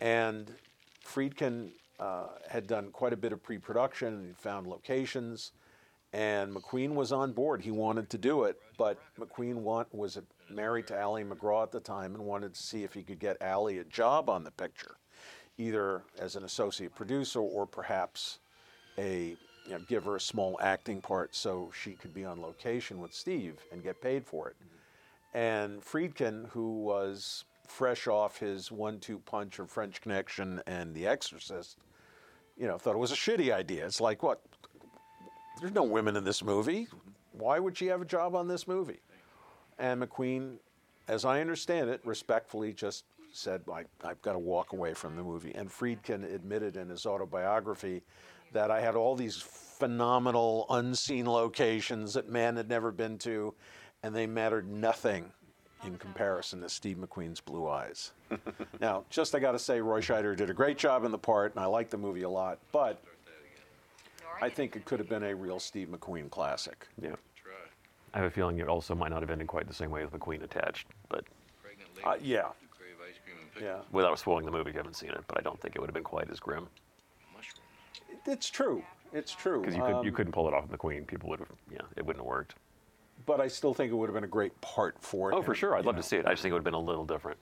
And 0.00 0.52
Friedkin 1.04 1.70
uh, 1.98 2.28
had 2.48 2.68
done 2.68 2.90
quite 2.92 3.12
a 3.12 3.16
bit 3.16 3.32
of 3.32 3.42
pre 3.42 3.58
production 3.58 4.14
and 4.14 4.36
found 4.36 4.66
locations. 4.66 5.52
And 6.12 6.54
McQueen 6.54 6.94
was 6.94 7.12
on 7.12 7.32
board. 7.32 7.60
He 7.60 7.70
wanted 7.70 8.08
to 8.10 8.18
do 8.18 8.44
it, 8.44 8.58
but 8.78 8.98
McQueen 9.18 9.56
want, 9.56 9.92
was 9.94 10.18
married 10.48 10.86
to 10.86 10.98
Ali 10.98 11.22
MacGraw 11.22 11.64
at 11.64 11.72
the 11.72 11.80
time 11.80 12.14
and 12.14 12.24
wanted 12.24 12.54
to 12.54 12.62
see 12.62 12.82
if 12.82 12.94
he 12.94 13.02
could 13.02 13.18
get 13.18 13.42
Ali 13.42 13.78
a 13.78 13.84
job 13.84 14.30
on 14.30 14.42
the 14.42 14.50
picture, 14.52 14.96
either 15.58 16.02
as 16.18 16.34
an 16.34 16.44
associate 16.44 16.94
producer 16.94 17.40
or 17.40 17.66
perhaps 17.66 18.38
a 18.96 19.36
you 19.68 19.74
know, 19.74 19.80
give 19.86 20.04
her 20.04 20.16
a 20.16 20.20
small 20.20 20.58
acting 20.62 21.00
part 21.00 21.34
so 21.34 21.70
she 21.78 21.92
could 21.92 22.14
be 22.14 22.24
on 22.24 22.40
location 22.40 23.00
with 23.00 23.12
Steve 23.12 23.56
and 23.70 23.82
get 23.82 24.00
paid 24.00 24.24
for 24.24 24.48
it. 24.48 24.56
And 25.34 25.82
Friedkin, 25.82 26.48
who 26.48 26.80
was 26.80 27.44
fresh 27.66 28.06
off 28.06 28.38
his 28.38 28.72
one-two 28.72 29.18
punch 29.26 29.58
of 29.58 29.70
French 29.70 30.00
Connection 30.00 30.62
and 30.66 30.94
The 30.94 31.06
Exorcist, 31.06 31.76
you 32.56 32.66
know, 32.66 32.78
thought 32.78 32.94
it 32.94 32.98
was 32.98 33.12
a 33.12 33.16
shitty 33.16 33.52
idea. 33.52 33.84
It's 33.84 34.00
like, 34.00 34.22
what? 34.22 34.40
There's 35.60 35.74
no 35.74 35.82
women 35.82 36.16
in 36.16 36.24
this 36.24 36.42
movie. 36.42 36.88
Why 37.32 37.58
would 37.58 37.76
she 37.76 37.86
have 37.86 38.00
a 38.00 38.06
job 38.06 38.34
on 38.34 38.48
this 38.48 38.66
movie? 38.66 39.00
And 39.78 40.02
McQueen, 40.02 40.56
as 41.08 41.24
I 41.26 41.40
understand 41.40 41.90
it, 41.90 42.00
respectfully 42.04 42.72
just 42.72 43.04
said, 43.32 43.62
I, 43.72 43.84
I've 44.02 44.22
got 44.22 44.32
to 44.32 44.38
walk 44.38 44.72
away 44.72 44.94
from 44.94 45.14
the 45.14 45.22
movie. 45.22 45.52
And 45.54 45.68
Friedkin 45.68 46.24
admitted 46.34 46.76
in 46.76 46.88
his 46.88 47.04
autobiography 47.04 48.02
that 48.52 48.70
I 48.70 48.80
had 48.80 48.94
all 48.96 49.14
these 49.14 49.36
phenomenal 49.78 50.66
unseen 50.70 51.26
locations 51.26 52.14
that 52.14 52.28
man 52.28 52.56
had 52.56 52.68
never 52.68 52.90
been 52.90 53.18
to, 53.18 53.54
and 54.02 54.14
they 54.14 54.26
mattered 54.26 54.68
nothing 54.68 55.24
in 55.84 55.96
comparison 55.96 56.60
to 56.62 56.68
Steve 56.68 56.96
McQueen's 56.96 57.40
Blue 57.40 57.68
Eyes. 57.68 58.12
now, 58.80 59.04
just 59.10 59.34
I 59.34 59.38
got 59.38 59.52
to 59.52 59.58
say, 59.58 59.80
Roy 59.80 60.00
Scheider 60.00 60.36
did 60.36 60.50
a 60.50 60.54
great 60.54 60.76
job 60.76 61.04
in 61.04 61.12
the 61.12 61.18
part, 61.18 61.54
and 61.54 61.60
I 61.62 61.66
like 61.66 61.90
the 61.90 61.96
movie 61.96 62.22
a 62.22 62.28
lot, 62.28 62.58
but 62.72 63.00
I 64.40 64.48
think 64.48 64.74
it 64.76 64.84
could 64.84 64.98
have 64.98 65.08
been 65.08 65.22
a 65.22 65.34
real 65.34 65.60
Steve 65.60 65.88
McQueen 65.88 66.30
classic. 66.30 66.86
Yeah. 67.00 67.14
I 68.14 68.18
have 68.18 68.26
a 68.26 68.30
feeling 68.30 68.58
it 68.58 68.68
also 68.68 68.94
might 68.94 69.10
not 69.10 69.20
have 69.20 69.30
ended 69.30 69.46
quite 69.48 69.68
the 69.68 69.74
same 69.74 69.90
way 69.90 70.02
with 70.04 70.12
McQueen 70.12 70.42
attached, 70.42 70.88
but 71.08 71.24
Uh, 72.04 72.16
yeah, 72.22 72.48
yeah. 73.60 73.78
without 73.92 74.18
spoiling 74.18 74.44
the 74.46 74.50
movie, 74.50 74.70
if 74.70 74.74
you 74.74 74.78
haven't 74.78 74.94
seen 74.94 75.10
it, 75.10 75.20
but 75.28 75.38
I 75.38 75.42
don't 75.42 75.60
think 75.60 75.76
it 75.76 75.80
would 75.80 75.88
have 75.88 75.94
been 75.94 76.02
quite 76.04 76.30
as 76.30 76.40
grim 76.40 76.68
It's 78.26 78.48
true. 78.50 78.82
It's 79.12 79.32
true. 79.34 79.60
because 79.60 79.74
you, 79.74 79.82
could, 79.82 80.04
you 80.04 80.10
Um, 80.10 80.14
couldn't 80.14 80.32
pull 80.32 80.48
it 80.48 80.54
off 80.54 80.68
with 80.68 80.78
McQueen. 80.78 81.06
People 81.06 81.30
would 81.30 81.38
have, 81.38 81.48
yeah, 81.72 81.78
it 81.96 82.04
wouldn't 82.04 82.22
have 82.22 82.28
worked. 82.28 82.54
but 83.26 83.40
I 83.40 83.48
still 83.48 83.72
think 83.74 83.90
it 83.92 83.94
would 83.94 84.08
have 84.08 84.14
been 84.14 84.24
a 84.24 84.28
great 84.28 84.58
part 84.60 84.96
for 85.00 85.30
it. 85.30 85.34
Oh, 85.34 85.38
him, 85.38 85.44
for 85.44 85.54
sure. 85.54 85.76
I'd 85.76 85.84
love 85.86 85.94
know. 85.96 86.02
to 86.02 86.06
see 86.06 86.16
it. 86.16 86.26
I 86.26 86.30
just 86.30 86.42
think 86.42 86.50
it 86.50 86.54
would 86.54 86.60
have 86.60 86.64
been 86.64 86.74
a 86.74 86.78
little 86.80 87.04
different. 87.06 87.38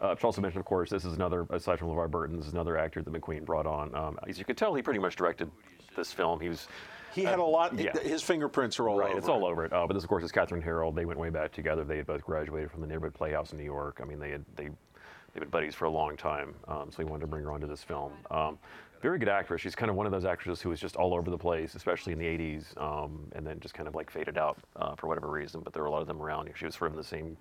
Uh, 0.00 0.14
should 0.16 0.24
also 0.24 0.40
mention, 0.40 0.60
of 0.60 0.64
course, 0.66 0.88
this 0.88 1.04
is 1.04 1.14
another, 1.14 1.46
aside 1.50 1.78
from 1.78 1.88
LeVar 1.88 2.10
Burton, 2.10 2.36
this 2.38 2.46
is 2.46 2.52
another 2.54 2.78
actor 2.78 3.02
that 3.02 3.12
McQueen 3.12 3.44
brought 3.44 3.66
on. 3.66 3.94
Um, 3.94 4.18
as 4.26 4.38
you 4.38 4.44
can 4.46 4.56
tell, 4.56 4.74
he 4.74 4.82
pretty 4.82 4.98
much 5.00 5.14
directed 5.16 5.50
this 5.94 6.10
film. 6.12 6.40
He 6.40 6.48
was 6.48 6.68
He 7.14 7.22
had 7.24 7.38
a 7.38 7.44
lot. 7.44 7.78
yeah. 7.78 7.92
His 7.98 8.22
fingerprints 8.22 8.78
are 8.80 8.88
all 8.88 8.96
right. 8.98 9.10
over. 9.10 9.18
It's 9.18 9.28
all 9.28 9.44
over 9.44 9.64
it. 9.66 9.72
Uh, 9.74 9.86
but 9.86 9.92
this, 9.94 10.02
of 10.04 10.08
course, 10.08 10.24
is 10.24 10.32
Kathryn 10.32 10.62
Harrold. 10.62 10.94
They 10.96 11.04
went 11.04 11.18
way 11.20 11.28
back 11.28 11.52
together. 11.52 11.84
They 11.84 11.98
had 11.98 12.06
both 12.06 12.24
graduated 12.24 12.70
from 12.70 12.80
the 12.80 12.86
Neighborhood 12.86 13.12
Playhouse 13.14 13.52
in 13.52 13.58
New 13.58 13.64
York. 13.64 14.00
I 14.02 14.06
mean, 14.06 14.18
they 14.20 14.30
had 14.30 14.44
they 14.56 14.70
they've 15.34 15.40
been 15.42 15.48
buddies 15.50 15.74
for 15.74 15.84
a 15.84 15.90
long 15.90 16.16
time. 16.16 16.54
Um, 16.66 16.90
so 16.90 16.98
he 16.98 17.04
wanted 17.04 17.20
to 17.22 17.26
bring 17.26 17.44
her 17.44 17.52
onto 17.52 17.66
this 17.66 17.82
film. 17.82 18.12
Um, 18.30 18.58
very 19.00 19.18
good 19.18 19.28
actress. 19.28 19.60
She's 19.60 19.74
kind 19.74 19.90
of 19.90 19.96
one 19.96 20.06
of 20.06 20.12
those 20.12 20.24
actresses 20.24 20.60
who 20.60 20.68
was 20.68 20.80
just 20.80 20.96
all 20.96 21.14
over 21.14 21.30
the 21.30 21.38
place, 21.38 21.74
especially 21.74 22.12
in 22.12 22.18
the 22.18 22.26
80s, 22.26 22.80
um, 22.80 23.26
and 23.32 23.46
then 23.46 23.58
just 23.60 23.74
kind 23.74 23.88
of 23.88 23.94
like 23.94 24.10
faded 24.10 24.36
out 24.36 24.58
uh, 24.76 24.94
for 24.94 25.06
whatever 25.08 25.28
reason. 25.28 25.62
But 25.62 25.72
there 25.72 25.82
were 25.82 25.88
a 25.88 25.90
lot 25.90 26.02
of 26.02 26.06
them 26.06 26.20
around. 26.20 26.50
She 26.54 26.66
was 26.66 26.76
from 26.76 26.94
the 26.94 27.04
same 27.04 27.36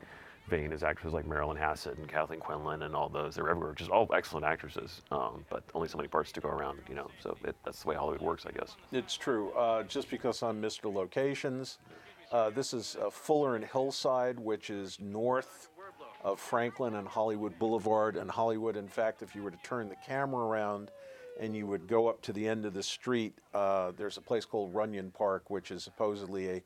vein 0.49 0.71
as 0.71 0.83
actresses 0.83 1.13
like 1.13 1.27
Marilyn 1.27 1.57
Hassett 1.57 1.97
and 1.97 2.07
Kathleen 2.07 2.39
Quinlan 2.39 2.83
and 2.83 2.95
all 2.95 3.09
those. 3.09 3.35
They 3.35 3.41
were 3.41 3.49
everywhere, 3.49 3.73
just 3.73 3.91
all 3.91 4.09
excellent 4.13 4.45
actresses, 4.45 5.01
um, 5.11 5.45
but 5.49 5.63
only 5.75 5.87
so 5.87 5.97
many 5.97 6.07
parts 6.07 6.31
to 6.31 6.41
go 6.41 6.49
around, 6.49 6.79
you 6.87 6.95
know. 6.95 7.09
So 7.19 7.37
it, 7.43 7.55
that's 7.63 7.83
the 7.83 7.89
way 7.89 7.95
Hollywood 7.95 8.21
works, 8.21 8.45
I 8.47 8.51
guess. 8.51 8.75
It's 8.91 9.15
true. 9.15 9.51
Uh, 9.51 9.83
just 9.83 10.09
because 10.09 10.41
I'm 10.41 10.61
Mr. 10.61 10.91
Locations, 10.91 11.77
uh, 12.31 12.49
this 12.49 12.73
is 12.73 12.97
uh, 13.01 13.09
Fuller 13.09 13.55
and 13.55 13.65
Hillside, 13.65 14.39
which 14.39 14.69
is 14.69 14.99
north 14.99 15.69
of 16.23 16.39
Franklin 16.39 16.95
and 16.95 17.07
Hollywood 17.07 17.57
Boulevard. 17.59 18.15
And 18.15 18.29
Hollywood, 18.29 18.75
in 18.75 18.87
fact, 18.87 19.21
if 19.21 19.35
you 19.35 19.43
were 19.43 19.51
to 19.51 19.57
turn 19.63 19.89
the 19.89 19.95
camera 20.05 20.45
around 20.45 20.91
and 21.39 21.55
you 21.55 21.65
would 21.65 21.87
go 21.87 22.07
up 22.07 22.21
to 22.23 22.33
the 22.33 22.47
end 22.47 22.65
of 22.65 22.73
the 22.73 22.83
street, 22.83 23.33
uh, 23.53 23.91
there's 23.97 24.17
a 24.17 24.21
place 24.21 24.45
called 24.45 24.73
Runyon 24.73 25.11
Park, 25.11 25.49
which 25.49 25.71
is 25.71 25.83
supposedly 25.83 26.49
a 26.49 26.63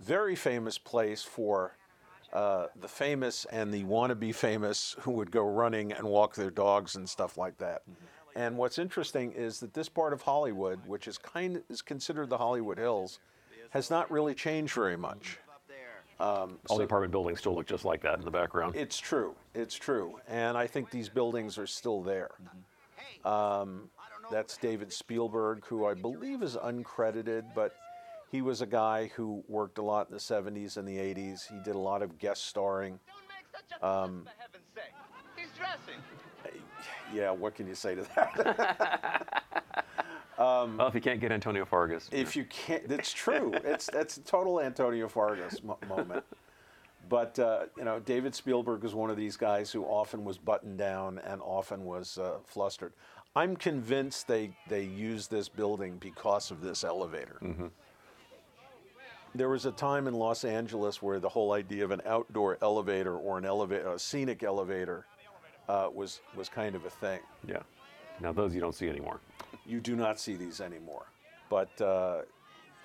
very 0.00 0.34
famous 0.34 0.78
place 0.78 1.22
for 1.22 1.76
uh, 2.32 2.66
the 2.80 2.88
famous 2.88 3.44
and 3.46 3.72
the 3.72 3.84
wannabe 3.84 4.34
famous 4.34 4.96
who 5.00 5.12
would 5.12 5.30
go 5.30 5.46
running 5.46 5.92
and 5.92 6.04
walk 6.04 6.34
their 6.34 6.50
dogs 6.50 6.96
and 6.96 7.08
stuff 7.08 7.38
like 7.38 7.56
that. 7.58 7.82
And 8.34 8.56
what's 8.56 8.78
interesting 8.78 9.32
is 9.32 9.60
that 9.60 9.74
this 9.74 9.88
part 9.88 10.12
of 10.12 10.22
Hollywood, 10.22 10.80
which 10.86 11.06
is 11.06 11.18
kind 11.18 11.62
is 11.68 11.82
considered 11.82 12.28
the 12.30 12.38
Hollywood 12.38 12.78
Hills, 12.78 13.20
has 13.70 13.90
not 13.90 14.10
really 14.10 14.34
changed 14.34 14.74
very 14.74 14.96
much. 14.96 15.38
Um, 16.20 16.58
All 16.68 16.76
so 16.76 16.78
the 16.78 16.84
apartment 16.84 17.10
buildings 17.12 17.40
still 17.40 17.54
look 17.54 17.66
just 17.66 17.84
like 17.84 18.00
that 18.02 18.18
in 18.18 18.24
the 18.24 18.30
background. 18.30 18.76
it's 18.76 18.98
true. 18.98 19.34
It's 19.52 19.74
true. 19.74 20.20
And 20.28 20.56
I 20.56 20.66
think 20.66 20.90
these 20.90 21.08
buildings 21.08 21.58
are 21.58 21.66
still 21.66 22.02
there. 22.02 22.30
Um, 23.24 23.90
that's 24.30 24.56
David 24.56 24.92
Spielberg, 24.92 25.64
who 25.66 25.86
I 25.86 25.94
believe 25.94 26.42
is 26.42 26.56
uncredited, 26.56 27.44
but 27.54 27.74
he 28.30 28.42
was 28.42 28.60
a 28.60 28.66
guy 28.66 29.10
who 29.14 29.44
worked 29.48 29.78
a 29.78 29.82
lot 29.82 30.08
in 30.08 30.14
the 30.14 30.20
70s 30.20 30.76
and 30.76 30.86
the 30.86 30.96
80s. 30.96 31.46
He 31.48 31.58
did 31.64 31.74
a 31.74 31.78
lot 31.78 32.02
of 32.02 32.18
guest 32.18 32.46
starring. 32.46 32.98
Um, 33.82 34.24
for 34.24 34.32
heaven's 34.38 34.64
sake. 34.74 34.84
He's 35.36 35.48
dressing. 35.56 36.00
Yeah, 37.12 37.30
what 37.30 37.54
can 37.54 37.66
you 37.66 37.74
say 37.74 37.94
to 37.94 38.02
that? 38.14 39.44
well, 40.38 40.88
if 40.88 40.94
you 40.94 41.00
can't 41.00 41.20
get 41.20 41.30
Antonio 41.30 41.64
Fargas, 41.64 42.08
if 42.10 42.34
you 42.34 42.44
can't, 42.46 42.88
that's 42.88 43.12
true. 43.12 43.52
It's 43.64 43.86
that's 43.86 44.16
a 44.16 44.20
total 44.20 44.60
Antonio 44.60 45.08
Fargas 45.08 45.62
mo- 45.62 45.78
moment. 45.88 46.24
But 47.08 47.38
uh, 47.38 47.66
you 47.76 47.84
know, 47.84 48.00
David 48.00 48.34
Spielberg 48.34 48.82
was 48.82 48.94
one 48.94 49.10
of 49.10 49.16
these 49.16 49.36
guys 49.36 49.70
who 49.70 49.84
often 49.84 50.24
was 50.24 50.38
buttoned 50.38 50.78
down 50.78 51.20
and 51.24 51.40
often 51.42 51.84
was 51.84 52.18
uh, 52.18 52.38
flustered. 52.44 52.94
I'm 53.36 53.56
convinced 53.56 54.28
they 54.28 54.50
they 54.68 54.84
used 54.84 55.30
this 55.30 55.48
building 55.48 55.96
because 55.98 56.50
of 56.50 56.60
this 56.60 56.84
elevator. 56.84 57.38
There 59.34 59.48
was 59.48 59.66
a 59.66 59.72
time 59.72 60.06
in 60.06 60.14
Los 60.14 60.44
Angeles 60.44 61.02
where 61.02 61.18
the 61.18 61.28
whole 61.28 61.52
idea 61.52 61.84
of 61.84 61.90
an 61.90 62.02
outdoor 62.06 62.56
elevator 62.62 63.16
or 63.16 63.36
an 63.36 63.44
elevator, 63.44 63.88
a 63.88 63.98
scenic 63.98 64.44
elevator, 64.44 65.06
uh, 65.68 65.88
was 65.92 66.20
was 66.36 66.48
kind 66.48 66.76
of 66.76 66.84
a 66.84 66.90
thing. 66.90 67.20
yeah. 67.46 67.62
Now 68.20 68.32
those 68.32 68.54
you 68.54 68.60
don't 68.60 68.74
see 68.74 68.88
anymore. 68.88 69.18
You 69.66 69.80
do 69.80 69.96
not 69.96 70.20
see 70.20 70.36
these 70.36 70.60
anymore. 70.60 71.06
But 71.50 71.80
uh, 71.80 72.22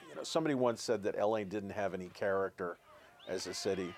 you 0.10 0.16
know, 0.16 0.24
somebody 0.24 0.56
once 0.56 0.82
said 0.82 1.04
that 1.04 1.20
LA 1.20 1.44
didn't 1.44 1.70
have 1.72 1.94
any 1.94 2.10
character 2.10 2.78
as 3.28 3.46
a 3.46 3.54
city. 3.54 3.94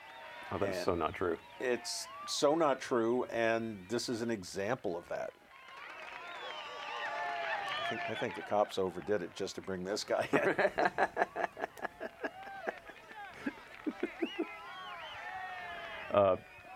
Oh, 0.52 0.58
that's 0.58 0.84
so 0.84 0.96
not 0.96 1.14
true. 1.14 1.38
It's 1.62 2.08
so 2.28 2.56
not 2.56 2.82
true, 2.82 3.24
and 3.32 3.78
this 3.88 4.10
is 4.10 4.22
an 4.22 4.30
example 4.30 4.98
of 4.98 5.08
that. 5.08 5.32
I 7.92 7.96
think, 7.96 8.10
I 8.10 8.14
think 8.20 8.36
the 8.36 8.42
cops 8.44 8.78
overdid 8.78 9.22
it 9.22 9.36
just 9.36 9.56
to 9.56 9.62
bring 9.62 9.84
this 9.84 10.04
guy 10.06 10.28
in. 10.32 10.56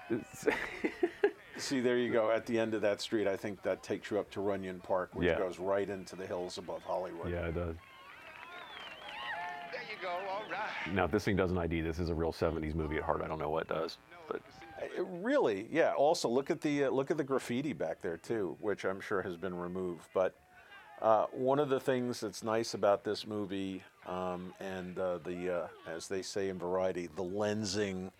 It's- 0.10 0.48
See, 1.58 1.80
there 1.80 1.98
you 1.98 2.12
go. 2.12 2.32
At 2.32 2.46
the 2.46 2.60
end 2.60 2.74
of 2.74 2.82
that 2.82 3.00
street, 3.00 3.28
I 3.28 3.38
think 3.38 3.62
that 3.64 3.82
takes 3.82 4.12
you 4.12 4.20
up 4.20 4.30
to 4.32 4.42
Runyon 4.42 4.82
Park, 4.82 5.12
which 5.14 5.26
Yeah. 5.28 5.38
goes 5.38 5.58
right 5.58 5.90
into 5.90 6.18
the 6.18 6.26
hills 6.28 6.58
above 6.58 6.84
Hollywood. 6.84 7.32
yeah, 7.32 7.48
it 7.48 7.56
does. 7.56 7.76
There 9.72 9.82
you 9.90 9.96
go. 10.02 10.10
All 10.10 10.44
right. 10.52 10.94
Now, 10.94 11.06
if 11.06 11.12
this 11.12 11.24
thing 11.24 11.38
doesn't 11.38 11.58
ID, 11.58 11.80
this 11.82 11.98
is 11.98 12.10
a 12.10 12.14
real 12.14 12.34
'70s 12.34 12.76
movie 12.76 12.98
at 12.98 13.04
heart. 13.04 13.22
I 13.24 13.28
don't 13.30 13.40
know 13.40 13.50
what 13.50 13.70
does, 13.70 13.98
but 14.28 14.42
It 14.82 15.06
really, 15.10 15.68
yeah. 15.72 15.94
Also, 15.94 16.28
look 16.28 16.52
at 16.52 16.60
the 16.60 16.84
uh, 16.86 16.90
look 16.90 17.10
at 17.10 17.16
the 17.18 17.24
graffiti 17.24 17.72
back 17.72 18.02
there 18.02 18.18
too, 18.18 18.58
which 18.60 18.84
I'm 18.84 19.00
sure 19.00 19.22
has 19.22 19.38
been 19.38 19.56
removed. 19.56 20.10
But 20.14 20.36
uh, 21.02 21.26
one 21.32 21.60
of 21.60 21.70
the 21.70 21.80
things 21.80 22.20
that's 22.20 22.44
nice 22.44 22.74
about 22.74 23.04
this 23.04 23.28
movie, 23.28 23.84
um, 24.06 24.54
and 24.60 24.98
uh, 24.98 25.18
the 25.20 25.64
uh, 25.64 25.68
as 25.88 26.08
they 26.08 26.22
say 26.22 26.50
in 26.50 26.58
Variety, 26.58 27.10
the 27.16 27.24
lensing 27.24 28.12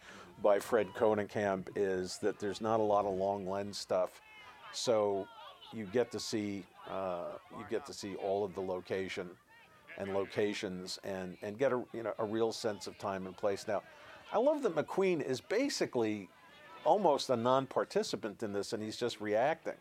by 0.42 0.60
Fred 0.60 0.88
Koenekamp 0.94 1.70
is 1.76 2.18
that 2.18 2.40
there's 2.40 2.60
not 2.60 2.80
a 2.80 2.84
lot 2.84 3.06
of 3.06 3.16
long 3.16 3.48
lens 3.48 3.78
stuff, 3.78 4.22
so 4.74 5.28
you 5.74 5.86
get 5.86 6.12
to 6.12 6.20
see 6.20 6.64
uh, 6.90 7.24
you 7.58 7.66
get 7.70 7.86
to 7.86 7.94
see 7.94 8.16
all 8.16 8.44
of 8.44 8.54
the 8.56 8.62
location 8.62 9.30
and 9.98 10.14
locations 10.14 11.00
and 11.04 11.38
and 11.42 11.58
get 11.58 11.72
a 11.72 11.82
you 11.94 12.04
know 12.04 12.14
a 12.20 12.26
real 12.26 12.52
sense 12.52 12.88
of 12.88 12.98
time 12.98 13.26
and 13.26 13.38
place. 13.38 13.68
Now, 13.68 13.84
I 14.34 14.38
love 14.38 14.62
that 14.64 14.76
McQueen 14.76 15.22
is 15.22 15.40
basically 15.40 16.30
almost 16.84 17.30
a 17.30 17.36
non-participant 17.36 18.44
in 18.44 18.54
this, 18.54 18.74
and 18.74 18.84
he's 18.84 18.98
just 18.98 19.20
reacting. 19.22 19.74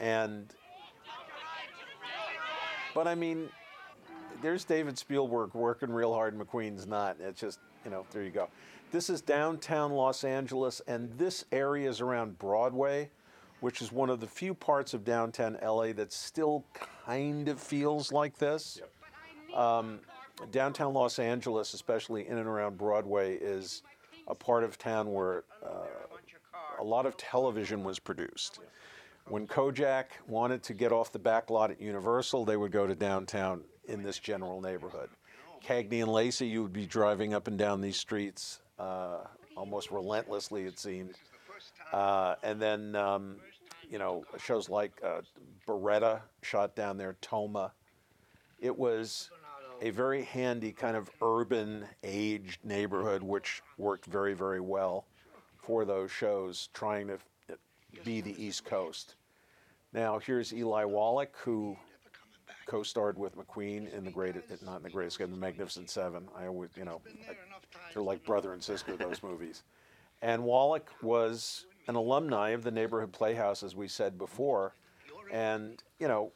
And 0.00 0.54
but 2.98 3.06
I 3.06 3.14
mean, 3.14 3.48
there's 4.42 4.64
David 4.64 4.98
Spielberg 4.98 5.54
working 5.54 5.88
real 5.88 6.12
hard, 6.12 6.36
McQueen's 6.36 6.84
not. 6.84 7.16
It's 7.20 7.40
just 7.40 7.60
you 7.84 7.92
know 7.92 8.04
there 8.10 8.24
you 8.24 8.30
go. 8.30 8.48
This 8.90 9.08
is 9.08 9.20
downtown 9.20 9.92
Los 9.92 10.24
Angeles, 10.24 10.82
and 10.88 11.08
this 11.16 11.44
area 11.52 11.88
is 11.88 12.00
around 12.00 12.40
Broadway, 12.40 13.08
which 13.60 13.82
is 13.82 13.92
one 13.92 14.10
of 14.10 14.18
the 14.18 14.26
few 14.26 14.52
parts 14.52 14.94
of 14.94 15.04
downtown 15.04 15.56
LA 15.62 15.92
that 15.92 16.12
still 16.12 16.64
kind 17.06 17.46
of 17.46 17.60
feels 17.60 18.10
like 18.10 18.36
this. 18.36 18.80
Um, 19.54 20.00
downtown 20.50 20.92
Los 20.92 21.20
Angeles, 21.20 21.74
especially 21.74 22.26
in 22.26 22.36
and 22.36 22.48
around 22.48 22.78
Broadway, 22.78 23.36
is 23.36 23.84
a 24.26 24.34
part 24.34 24.64
of 24.64 24.76
town 24.76 25.12
where 25.12 25.44
uh, 25.64 25.86
a 26.80 26.84
lot 26.84 27.06
of 27.06 27.16
television 27.16 27.84
was 27.84 28.00
produced. 28.00 28.58
When 29.28 29.46
Kojak 29.46 30.06
wanted 30.26 30.62
to 30.64 30.74
get 30.74 30.90
off 30.90 31.12
the 31.12 31.18
back 31.18 31.50
lot 31.50 31.70
at 31.70 31.82
Universal, 31.82 32.46
they 32.46 32.56
would 32.56 32.72
go 32.72 32.86
to 32.86 32.94
downtown 32.94 33.62
in 33.86 34.02
this 34.02 34.18
general 34.18 34.62
neighborhood. 34.62 35.10
Cagney 35.62 36.00
and 36.00 36.10
Lacey, 36.10 36.46
you 36.46 36.62
would 36.62 36.72
be 36.72 36.86
driving 36.86 37.34
up 37.34 37.46
and 37.46 37.58
down 37.58 37.82
these 37.82 37.98
streets 37.98 38.60
uh, 38.78 39.18
almost 39.54 39.90
relentlessly, 39.90 40.64
it 40.64 40.78
seemed. 40.78 41.14
Uh, 41.92 42.36
and 42.42 42.60
then, 42.60 42.96
um, 42.96 43.36
you 43.90 43.98
know, 43.98 44.24
shows 44.38 44.70
like 44.70 44.92
uh, 45.04 45.20
Baretta 45.66 46.22
shot 46.42 46.74
down 46.74 46.96
there, 46.96 47.16
Toma. 47.20 47.72
It 48.60 48.76
was 48.76 49.30
a 49.82 49.90
very 49.90 50.22
handy 50.22 50.72
kind 50.72 50.96
of 50.96 51.10
urban 51.20 51.84
aged 52.02 52.64
neighborhood, 52.64 53.22
which 53.22 53.62
worked 53.76 54.06
very, 54.06 54.32
very 54.32 54.60
well 54.60 55.04
for 55.58 55.84
those 55.84 56.10
shows, 56.10 56.70
trying 56.72 57.08
to 57.08 57.18
be 58.04 58.22
the 58.22 58.42
East 58.42 58.64
Coast. 58.64 59.16
Now, 59.92 60.18
here's 60.18 60.52
Eli 60.52 60.84
Wallach, 60.84 61.34
who 61.42 61.76
co 62.66 62.82
starred 62.82 63.18
with 63.18 63.36
McQueen 63.36 63.92
in 63.92 64.04
the 64.04 64.10
great, 64.10 64.34
not 64.62 64.76
in 64.76 64.82
the 64.82 64.90
greatest, 64.90 65.20
in 65.20 65.30
the 65.30 65.36
Magnificent 65.36 65.88
Seven. 65.88 66.28
I 66.36 66.46
always, 66.46 66.70
you 66.76 66.84
know, 66.84 67.00
they're 67.94 68.02
like 68.02 68.24
brother 68.24 68.52
and 68.52 68.62
sister, 68.62 68.96
those 68.98 69.22
movies. 69.22 69.62
And 70.20 70.44
Wallach 70.44 70.90
was 71.02 71.64
an 71.86 71.94
alumni 71.94 72.50
of 72.50 72.62
the 72.62 72.70
neighborhood 72.70 73.12
playhouse, 73.12 73.62
as 73.62 73.74
we 73.74 73.88
said 73.88 74.18
before. 74.18 74.74
And, 75.32 75.82
you 75.98 76.08
know, 76.08 76.32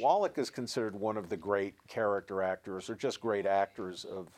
Wallach 0.00 0.38
is 0.38 0.50
considered 0.50 0.94
one 0.94 1.16
of 1.16 1.28
the 1.28 1.36
great 1.36 1.74
character 1.88 2.42
actors, 2.42 2.88
or 2.88 2.94
just 2.94 3.20
great 3.20 3.46
actors 3.46 4.04
of, 4.04 4.28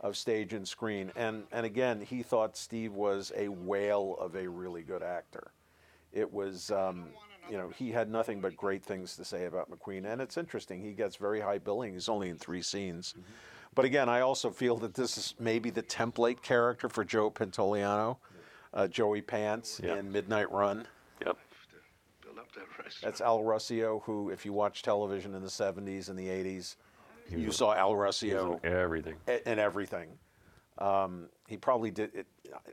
of 0.00 0.16
stage 0.16 0.52
and 0.52 0.66
screen. 0.66 1.12
And, 1.16 1.44
and 1.52 1.64
again, 1.64 2.00
he 2.00 2.22
thought 2.22 2.56
Steve 2.56 2.92
was 2.92 3.32
a 3.36 3.48
whale 3.48 4.16
of 4.20 4.36
a 4.36 4.46
really 4.48 4.82
good 4.82 5.02
actor. 5.02 5.52
It 6.12 6.30
was, 6.30 6.70
um, 6.70 7.08
you 7.50 7.56
know, 7.56 7.68
he 7.70 7.90
had 7.92 8.10
nothing 8.10 8.40
but 8.40 8.56
great 8.56 8.82
things 8.84 9.16
to 9.16 9.24
say 9.24 9.46
about 9.46 9.70
McQueen. 9.70 10.04
And 10.04 10.20
it's 10.20 10.36
interesting, 10.36 10.80
he 10.82 10.92
gets 10.92 11.16
very 11.16 11.40
high 11.40 11.58
billing. 11.58 11.92
He's 11.94 12.08
only 12.08 12.28
in 12.28 12.36
three 12.38 12.62
scenes. 12.62 13.14
But 13.74 13.84
again, 13.84 14.08
I 14.08 14.20
also 14.20 14.50
feel 14.50 14.76
that 14.78 14.94
this 14.94 15.16
is 15.18 15.34
maybe 15.38 15.70
the 15.70 15.82
template 15.82 16.42
character 16.42 16.88
for 16.88 17.04
Joe 17.04 17.30
Pantoliano, 17.30 18.16
uh, 18.72 18.88
Joey 18.88 19.20
Pants 19.22 19.80
Yeah. 19.82 19.96
in 19.96 20.10
Midnight 20.10 20.50
Run. 20.50 20.86
yep. 21.24 21.36
Build 22.22 22.38
up 22.38 22.50
that 22.52 22.66
restaurant. 22.82 23.02
That's 23.02 23.20
Al 23.20 23.40
Ruscio, 23.40 24.02
who, 24.04 24.30
if 24.30 24.44
you 24.46 24.52
watch 24.52 24.82
television 24.82 25.34
in 25.34 25.42
the 25.42 25.50
70s 25.50 26.08
and 26.08 26.18
the 26.18 26.28
80s, 26.28 26.76
was 27.30 27.40
you 27.42 27.48
a- 27.48 27.52
saw 27.52 27.74
Al 27.74 27.92
Ruscio 27.92 28.64
Everything. 28.64 29.16
a- 29.28 29.50
in 29.50 29.58
everything. 29.58 30.18
Um, 30.78 31.28
he 31.48 31.56
probably 31.56 31.90
did 31.90 32.14
it. 32.14 32.26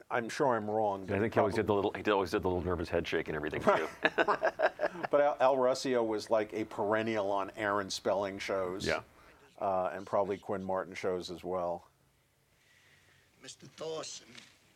I'm 0.09 0.29
sure 0.29 0.55
I'm 0.55 0.69
wrong. 0.69 1.09
I 1.11 1.19
think 1.19 1.33
he 1.33 1.39
always 1.39 1.55
did 1.55 1.67
the 1.67 1.73
little. 1.73 1.93
He 1.93 2.09
always 2.11 2.31
did 2.31 2.41
the 2.43 2.47
little 2.47 2.63
nervous 2.63 2.89
head 2.89 3.07
shake 3.07 3.27
and 3.27 3.35
everything 3.35 3.61
too. 3.61 3.87
But 5.09 5.21
Al, 5.21 5.37
Al 5.39 5.55
Ruscio 5.57 6.05
was 6.05 6.29
like 6.29 6.51
a 6.53 6.63
perennial 6.65 7.31
on 7.31 7.51
Aaron 7.57 7.89
Spelling 7.89 8.37
shows. 8.37 8.85
Yeah. 8.85 8.99
Uh, 9.59 9.89
and 9.93 10.05
probably 10.05 10.37
Quinn 10.37 10.63
Martin 10.63 10.93
shows 10.93 11.31
as 11.31 11.43
well. 11.43 11.87
Mr. 13.43 13.67
Thorson, 13.75 14.27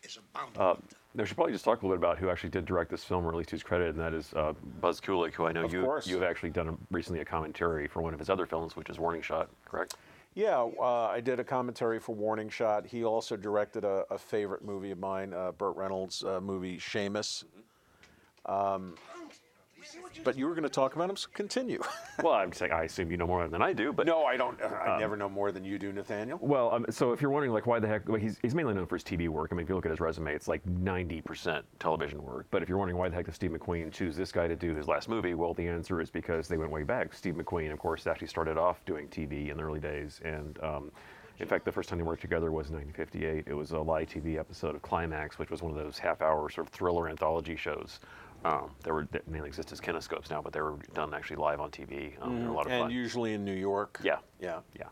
is 0.04 0.18
a 0.18 0.38
bounty 0.38 0.60
Uh, 0.60 0.64
hunter. 0.74 0.84
I 1.20 1.24
should 1.26 1.36
probably 1.36 1.54
just 1.54 1.66
talk 1.66 1.82
a 1.82 1.86
little 1.86 1.98
bit 1.98 2.04
about 2.06 2.18
who 2.18 2.30
actually 2.30 2.50
did 2.50 2.66
direct 2.66 2.90
this 2.92 3.04
film, 3.04 3.26
or 3.26 3.30
at 3.30 3.36
least 3.36 3.50
who's 3.52 3.64
credited, 3.64 3.96
and 3.96 4.04
that 4.04 4.14
is 4.14 4.34
uh, 4.36 4.54
Buzz 4.82 5.00
Kulik, 5.02 5.34
who 5.34 5.46
I 5.48 5.52
know 5.52 5.66
Of 5.66 5.74
you 5.74 5.82
course. 5.84 6.06
you 6.08 6.16
have 6.16 6.24
actually 6.24 6.50
done 6.52 6.70
a, 6.70 6.78
recently 6.92 7.22
a 7.22 7.26
commentary 7.26 7.88
for 7.88 8.02
one 8.02 8.14
of 8.14 8.20
his 8.20 8.30
other 8.30 8.46
films, 8.46 8.76
which 8.76 8.90
is 8.90 9.00
Warning 9.00 9.22
Shot, 9.22 9.50
correct? 9.66 9.96
Yeah, 10.38 10.70
uh, 10.80 11.08
I 11.08 11.20
did 11.20 11.40
a 11.40 11.44
commentary 11.44 12.00
for 12.00 12.14
Warning 12.14 12.48
Shot. 12.48 12.86
He 12.86 13.04
also 13.04 13.36
directed 13.36 13.84
a, 13.84 14.06
a 14.12 14.20
favorite 14.20 14.64
movie 14.64 14.92
of 14.92 15.00
mine, 15.00 15.34
uh, 15.34 15.52
Burt 15.52 15.76
Reynolds' 15.76 16.24
uh, 16.24 16.40
movie 16.40 16.78
Shamus. 16.78 17.44
Um, 18.46 18.94
but 20.24 20.38
you 20.38 20.46
were 20.46 20.54
going 20.54 20.64
to 20.64 20.70
talk 20.70 20.96
about 20.96 21.10
him, 21.10 21.16
so 21.16 21.28
continue. 21.34 21.82
well, 22.24 22.34
I'm 22.34 22.52
saying 22.52 22.72
I 22.72 22.84
assume 22.84 23.12
you 23.12 23.18
know 23.18 23.28
more 23.28 23.48
than 23.48 23.62
I 23.62 23.74
do, 23.74 23.94
but 23.94 24.06
no, 24.06 24.24
I 24.26 24.38
don't. 24.38 24.62
I 24.62 24.98
never 25.00 25.16
know 25.16 25.30
more 25.30 25.52
than 25.52 25.64
you 25.64 25.78
do, 25.80 25.92
Nathaniel. 25.92 26.40
Well, 26.42 26.74
um, 26.74 26.86
so 26.90 27.12
if 27.12 27.22
you're 27.22 27.32
wondering, 27.32 27.54
like, 27.54 27.68
why 27.68 27.80
the 27.80 27.88
heck, 27.88 28.08
well, 28.08 28.20
he's, 28.20 28.38
he's 28.42 28.56
mainly 28.56 28.74
known 28.74 28.86
for 28.86 28.96
his 28.96 29.04
TV 29.04 29.30
work. 29.30 29.50
I 29.52 29.56
mean, 29.56 29.64
if 29.64 29.70
you 29.70 29.76
look 29.76 29.86
at 29.86 29.92
his 29.92 30.00
resume, 30.00 30.34
it's 30.34 30.48
like 30.48 30.64
90% 30.66 31.64
television 31.80 32.24
work. 32.24 32.48
But 32.52 32.64
if 32.64 32.70
you're 32.70 32.78
wondering 32.78 32.98
why 32.98 33.10
the 33.10 33.16
heck 33.16 33.26
did 33.26 33.36
Steve 33.36 33.52
McQueen 33.52 33.92
choose 33.92 34.16
this 34.16 34.32
guy 34.32 34.48
to 34.48 34.56
do 34.56 34.76
his 34.76 34.88
last 34.88 35.10
movie, 35.10 35.34
well, 35.34 35.54
the 35.54 35.68
answer 35.68 36.02
is 36.02 36.10
because 36.10 36.48
they 36.48 36.58
went 36.58 36.72
way 36.72 36.84
back. 36.84 37.14
Steve 37.14 37.36
McQueen, 37.36 37.72
of 37.72 37.80
course, 37.80 38.08
actually 38.08 38.28
started 38.28 38.58
off 38.58 38.84
doing 38.86 39.08
TV 39.08 39.50
in 39.50 39.58
the 39.58 39.64
early 39.64 39.80
days. 39.80 40.22
And 40.24 40.62
um, 40.64 40.92
in 41.40 41.48
fact, 41.48 41.66
the 41.66 41.72
first 41.72 41.88
time 41.90 42.00
they 42.00 42.04
worked 42.04 42.22
together 42.22 42.52
was 42.52 42.70
in 42.70 42.76
1958. 42.76 43.46
It 43.48 43.54
was 43.54 43.72
a 43.72 43.80
live 43.80 44.10
TV 44.10 44.40
episode 44.40 44.76
of 44.76 44.82
Climax, 44.82 45.38
which 45.38 45.52
was 45.52 45.62
one 45.62 45.72
of 45.72 45.78
those 45.78 46.00
half 46.00 46.22
hour 46.22 46.50
sort 46.50 46.68
of 46.68 46.74
thriller 46.74 47.10
anthology 47.10 47.56
shows. 47.56 48.00
Um, 48.46 48.72
they 48.84 48.92
were 48.92 49.08
they 49.12 49.20
mainly 49.28 49.48
exist 49.48 49.72
as 49.72 49.82
kinescopes 49.82 50.30
now, 50.30 50.42
but 50.42 50.54
they 50.54 50.62
were 50.62 50.78
done 50.94 51.14
actually 51.14 51.38
live 51.38 51.60
on 51.60 51.72
TV. 51.72 52.14
Um, 52.22 52.40
They're 52.40 52.50
a 52.50 52.54
lot 52.54 52.66
of 52.66 52.72
And 52.72 52.84
fun. 52.84 52.92
usually 52.92 53.34
in 53.34 53.44
New 53.44 53.54
York. 53.56 54.00
Yeah. 54.04 54.18
Yeah. 54.40 54.60
Yeah. 54.78 54.86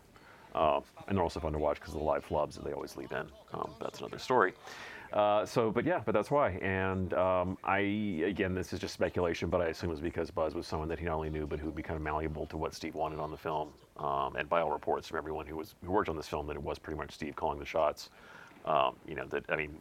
Uh, 0.54 0.80
and 1.06 1.16
they're 1.16 1.22
also 1.22 1.38
fun 1.40 1.52
to 1.52 1.58
watch 1.58 1.78
because 1.78 1.92
of 1.94 2.00
the 2.00 2.04
live 2.04 2.26
flubs 2.26 2.54
that 2.54 2.64
they 2.64 2.72
always 2.72 2.96
leave 2.96 3.12
in. 3.12 3.26
Um, 3.52 3.70
that's 3.80 3.98
another 4.00 4.18
story. 4.18 4.54
Uh, 5.12 5.46
so, 5.46 5.70
but 5.70 5.84
yeah, 5.84 6.00
but 6.04 6.12
that's 6.12 6.30
why. 6.30 6.50
And 6.62 7.12
um, 7.14 7.56
I, 7.62 7.78
again, 8.26 8.54
this 8.54 8.72
is 8.72 8.80
just 8.80 8.92
speculation, 8.94 9.48
but 9.50 9.60
I 9.60 9.66
assume 9.66 9.90
it 9.90 9.92
was 9.92 10.00
because 10.00 10.30
Buzz 10.30 10.54
was 10.54 10.66
someone 10.66 10.88
that 10.88 10.98
he 10.98 11.04
not 11.04 11.14
only 11.14 11.30
knew, 11.30 11.46
but 11.46 11.60
who 11.60 11.66
would 11.66 11.76
be 11.76 11.82
kind 11.82 11.96
of 11.96 12.02
malleable 12.02 12.46
to 12.46 12.56
what 12.56 12.74
Steve 12.74 12.94
wanted 12.94 13.18
on 13.20 13.30
the 13.30 13.36
film. 13.36 13.68
Um, 13.98 14.34
and 14.36 14.48
by 14.48 14.60
all 14.62 14.70
reports 14.72 15.06
from 15.08 15.18
everyone 15.18 15.46
who 15.46 15.56
was 15.56 15.74
who 15.84 15.92
worked 15.92 16.08
on 16.08 16.16
this 16.16 16.26
film, 16.26 16.46
that 16.48 16.56
it 16.56 16.62
was 16.62 16.78
pretty 16.78 16.98
much 16.98 17.12
Steve 17.12 17.36
calling 17.36 17.58
the 17.58 17.64
shots. 17.66 18.10
Um, 18.64 18.96
you 19.06 19.14
know 19.14 19.26
that 19.26 19.44
I 19.48 19.56
mean, 19.56 19.78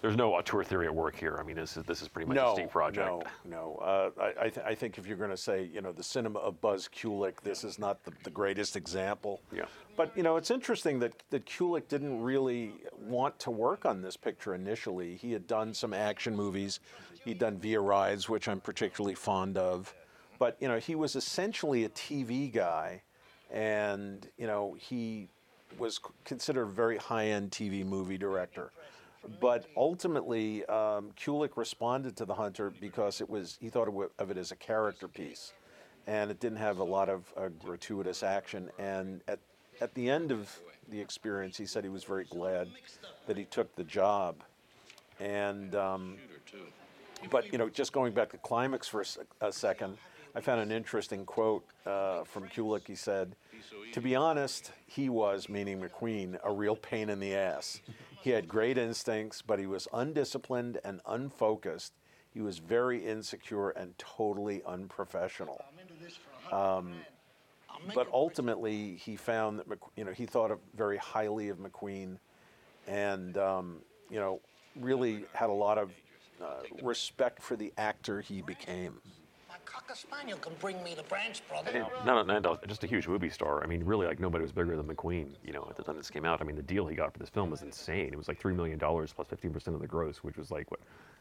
there's 0.00 0.16
no 0.16 0.34
auteur 0.34 0.62
theory 0.64 0.86
at 0.86 0.94
work 0.94 1.16
here. 1.16 1.36
I 1.38 1.42
mean, 1.42 1.56
this 1.56 1.76
is 1.76 1.84
this 1.84 2.02
is 2.02 2.08
pretty 2.08 2.28
much 2.28 2.36
a 2.36 2.40
No, 2.40 2.54
Steve 2.54 2.70
project. 2.70 3.06
no, 3.06 3.22
no. 3.44 3.76
Uh, 3.82 4.10
I, 4.20 4.46
I, 4.46 4.48
th- 4.48 4.66
I 4.66 4.74
think 4.74 4.98
if 4.98 5.06
you're 5.06 5.16
going 5.16 5.30
to 5.30 5.36
say, 5.36 5.64
you 5.72 5.80
know, 5.80 5.92
the 5.92 6.02
cinema 6.02 6.38
of 6.38 6.60
Buzz 6.60 6.88
Kulik, 6.88 7.40
this 7.42 7.64
is 7.64 7.78
not 7.78 8.04
the, 8.04 8.12
the 8.24 8.30
greatest 8.30 8.76
example. 8.76 9.40
Yeah. 9.54 9.64
But 9.96 10.16
you 10.16 10.22
know, 10.22 10.36
it's 10.36 10.50
interesting 10.50 10.98
that 11.00 11.12
that 11.30 11.46
Kulik 11.46 11.88
didn't 11.88 12.22
really 12.22 12.72
want 13.00 13.38
to 13.40 13.50
work 13.50 13.84
on 13.84 14.02
this 14.02 14.16
picture 14.16 14.54
initially. 14.54 15.16
He 15.16 15.32
had 15.32 15.46
done 15.46 15.74
some 15.74 15.92
action 15.92 16.36
movies. 16.36 16.80
He'd 17.24 17.38
done 17.38 17.58
Villa 17.58 17.80
Rides, 17.82 18.28
which 18.28 18.48
I'm 18.48 18.60
particularly 18.60 19.14
fond 19.14 19.58
of. 19.58 19.94
But 20.38 20.56
you 20.60 20.68
know, 20.68 20.78
he 20.78 20.94
was 20.94 21.16
essentially 21.16 21.84
a 21.84 21.88
TV 21.88 22.52
guy, 22.52 23.02
and 23.50 24.26
you 24.36 24.46
know, 24.46 24.76
he 24.78 25.28
was 25.78 26.00
considered 26.24 26.62
a 26.62 26.70
very 26.70 26.96
high-end 26.96 27.50
TV 27.50 27.84
movie 27.84 28.16
director. 28.16 28.70
But 29.40 29.66
ultimately, 29.76 30.64
um, 30.66 31.10
Kulik 31.16 31.56
responded 31.56 32.16
to 32.16 32.24
The 32.24 32.34
Hunter 32.34 32.70
because 32.80 33.20
it 33.20 33.28
was 33.28 33.58
he 33.60 33.68
thought 33.68 33.88
of 34.18 34.30
it, 34.30 34.36
as 34.36 34.52
a 34.52 34.56
character 34.56 35.08
piece, 35.08 35.52
and 36.06 36.30
it 36.30 36.40
didn't 36.40 36.58
have 36.58 36.78
a 36.78 36.84
lot 36.84 37.08
of 37.08 37.32
uh, 37.36 37.48
gratuitous 37.64 38.22
action. 38.22 38.70
And 38.78 39.22
at 39.28 39.38
at 39.80 39.94
the 39.94 40.08
end 40.08 40.32
of 40.32 40.58
the 40.88 41.00
experience, 41.00 41.56
he 41.56 41.66
said 41.66 41.84
he 41.84 41.90
was 41.90 42.04
very 42.04 42.24
glad 42.24 42.68
that 43.26 43.36
he 43.36 43.44
took 43.44 43.74
the 43.76 43.84
job. 43.84 44.36
And 45.20 45.74
um, 45.74 46.16
but 47.30 47.52
you 47.52 47.58
know, 47.58 47.68
just 47.68 47.92
going 47.92 48.12
back 48.12 48.30
to 48.30 48.38
climax 48.38 48.86
for 48.86 49.02
a, 49.40 49.48
a 49.48 49.52
second, 49.52 49.98
I 50.38 50.40
found 50.40 50.60
an 50.60 50.70
interesting 50.70 51.24
quote 51.24 51.66
uh, 51.84 52.22
from 52.22 52.44
Kulik. 52.44 52.86
He 52.86 52.94
said, 52.94 53.34
"To 53.92 54.00
be 54.00 54.14
honest, 54.14 54.70
he 54.86 55.08
was, 55.08 55.48
meaning 55.48 55.80
McQueen, 55.80 56.38
a 56.44 56.52
real 56.52 56.76
pain 56.76 57.10
in 57.10 57.18
the 57.18 57.34
ass. 57.34 57.80
He 58.20 58.30
had 58.30 58.46
great 58.46 58.78
instincts, 58.78 59.42
but 59.42 59.58
he 59.58 59.66
was 59.66 59.88
undisciplined 59.92 60.78
and 60.84 61.00
unfocused. 61.06 61.92
He 62.32 62.40
was 62.40 62.58
very 62.58 63.04
insecure 63.04 63.70
and 63.70 63.98
totally 63.98 64.62
unprofessional." 64.64 65.60
Um, 66.52 66.92
but 67.92 68.06
ultimately, 68.12 68.94
he 68.94 69.16
found 69.16 69.58
that 69.58 69.78
you 69.96 70.04
know 70.04 70.12
he 70.12 70.24
thought 70.24 70.56
very 70.76 70.98
highly 70.98 71.48
of 71.48 71.58
McQueen, 71.58 72.16
and 72.86 73.36
um, 73.38 73.78
you 74.08 74.20
know 74.20 74.40
really 74.76 75.24
had 75.32 75.50
a 75.50 75.52
lot 75.52 75.78
of 75.78 75.90
uh, 76.40 76.62
respect 76.80 77.42
for 77.42 77.56
the 77.56 77.72
actor 77.76 78.20
he 78.20 78.40
became. 78.40 79.00
My 79.68 79.80
cocker 79.80 79.94
spaniel 79.94 80.38
can 80.38 80.54
bring 80.60 80.82
me 80.82 80.94
the 80.94 81.02
branch, 81.04 81.42
brother. 81.48 81.86
No, 82.04 82.22
no, 82.22 82.38
no, 82.38 82.58
just 82.66 82.84
a 82.84 82.86
huge 82.86 83.06
movie 83.08 83.28
star. 83.28 83.62
I 83.62 83.66
mean, 83.66 83.84
really, 83.84 84.06
like 84.06 84.20
nobody 84.20 84.42
was 84.42 84.52
bigger 84.52 84.76
than 84.76 84.86
McQueen. 84.86 85.28
You 85.44 85.52
know, 85.52 85.66
at 85.68 85.76
the 85.76 85.82
time 85.82 85.96
this 85.96 86.10
came 86.10 86.24
out, 86.24 86.40
I 86.40 86.44
mean, 86.44 86.56
the 86.56 86.62
deal 86.62 86.86
he 86.86 86.96
got 86.96 87.12
for 87.12 87.18
this 87.18 87.28
film 87.28 87.50
was 87.50 87.62
insane. 87.62 88.10
It 88.12 88.16
was 88.16 88.28
like 88.28 88.38
three 88.38 88.54
million 88.54 88.78
dollars 88.78 89.12
plus 89.12 89.28
fifteen 89.28 89.52
percent 89.52 89.74
of 89.74 89.80
the 89.80 89.86
gross, 89.86 90.18
which 90.18 90.36
was 90.36 90.50
like 90.50 90.70
what, 90.70 90.80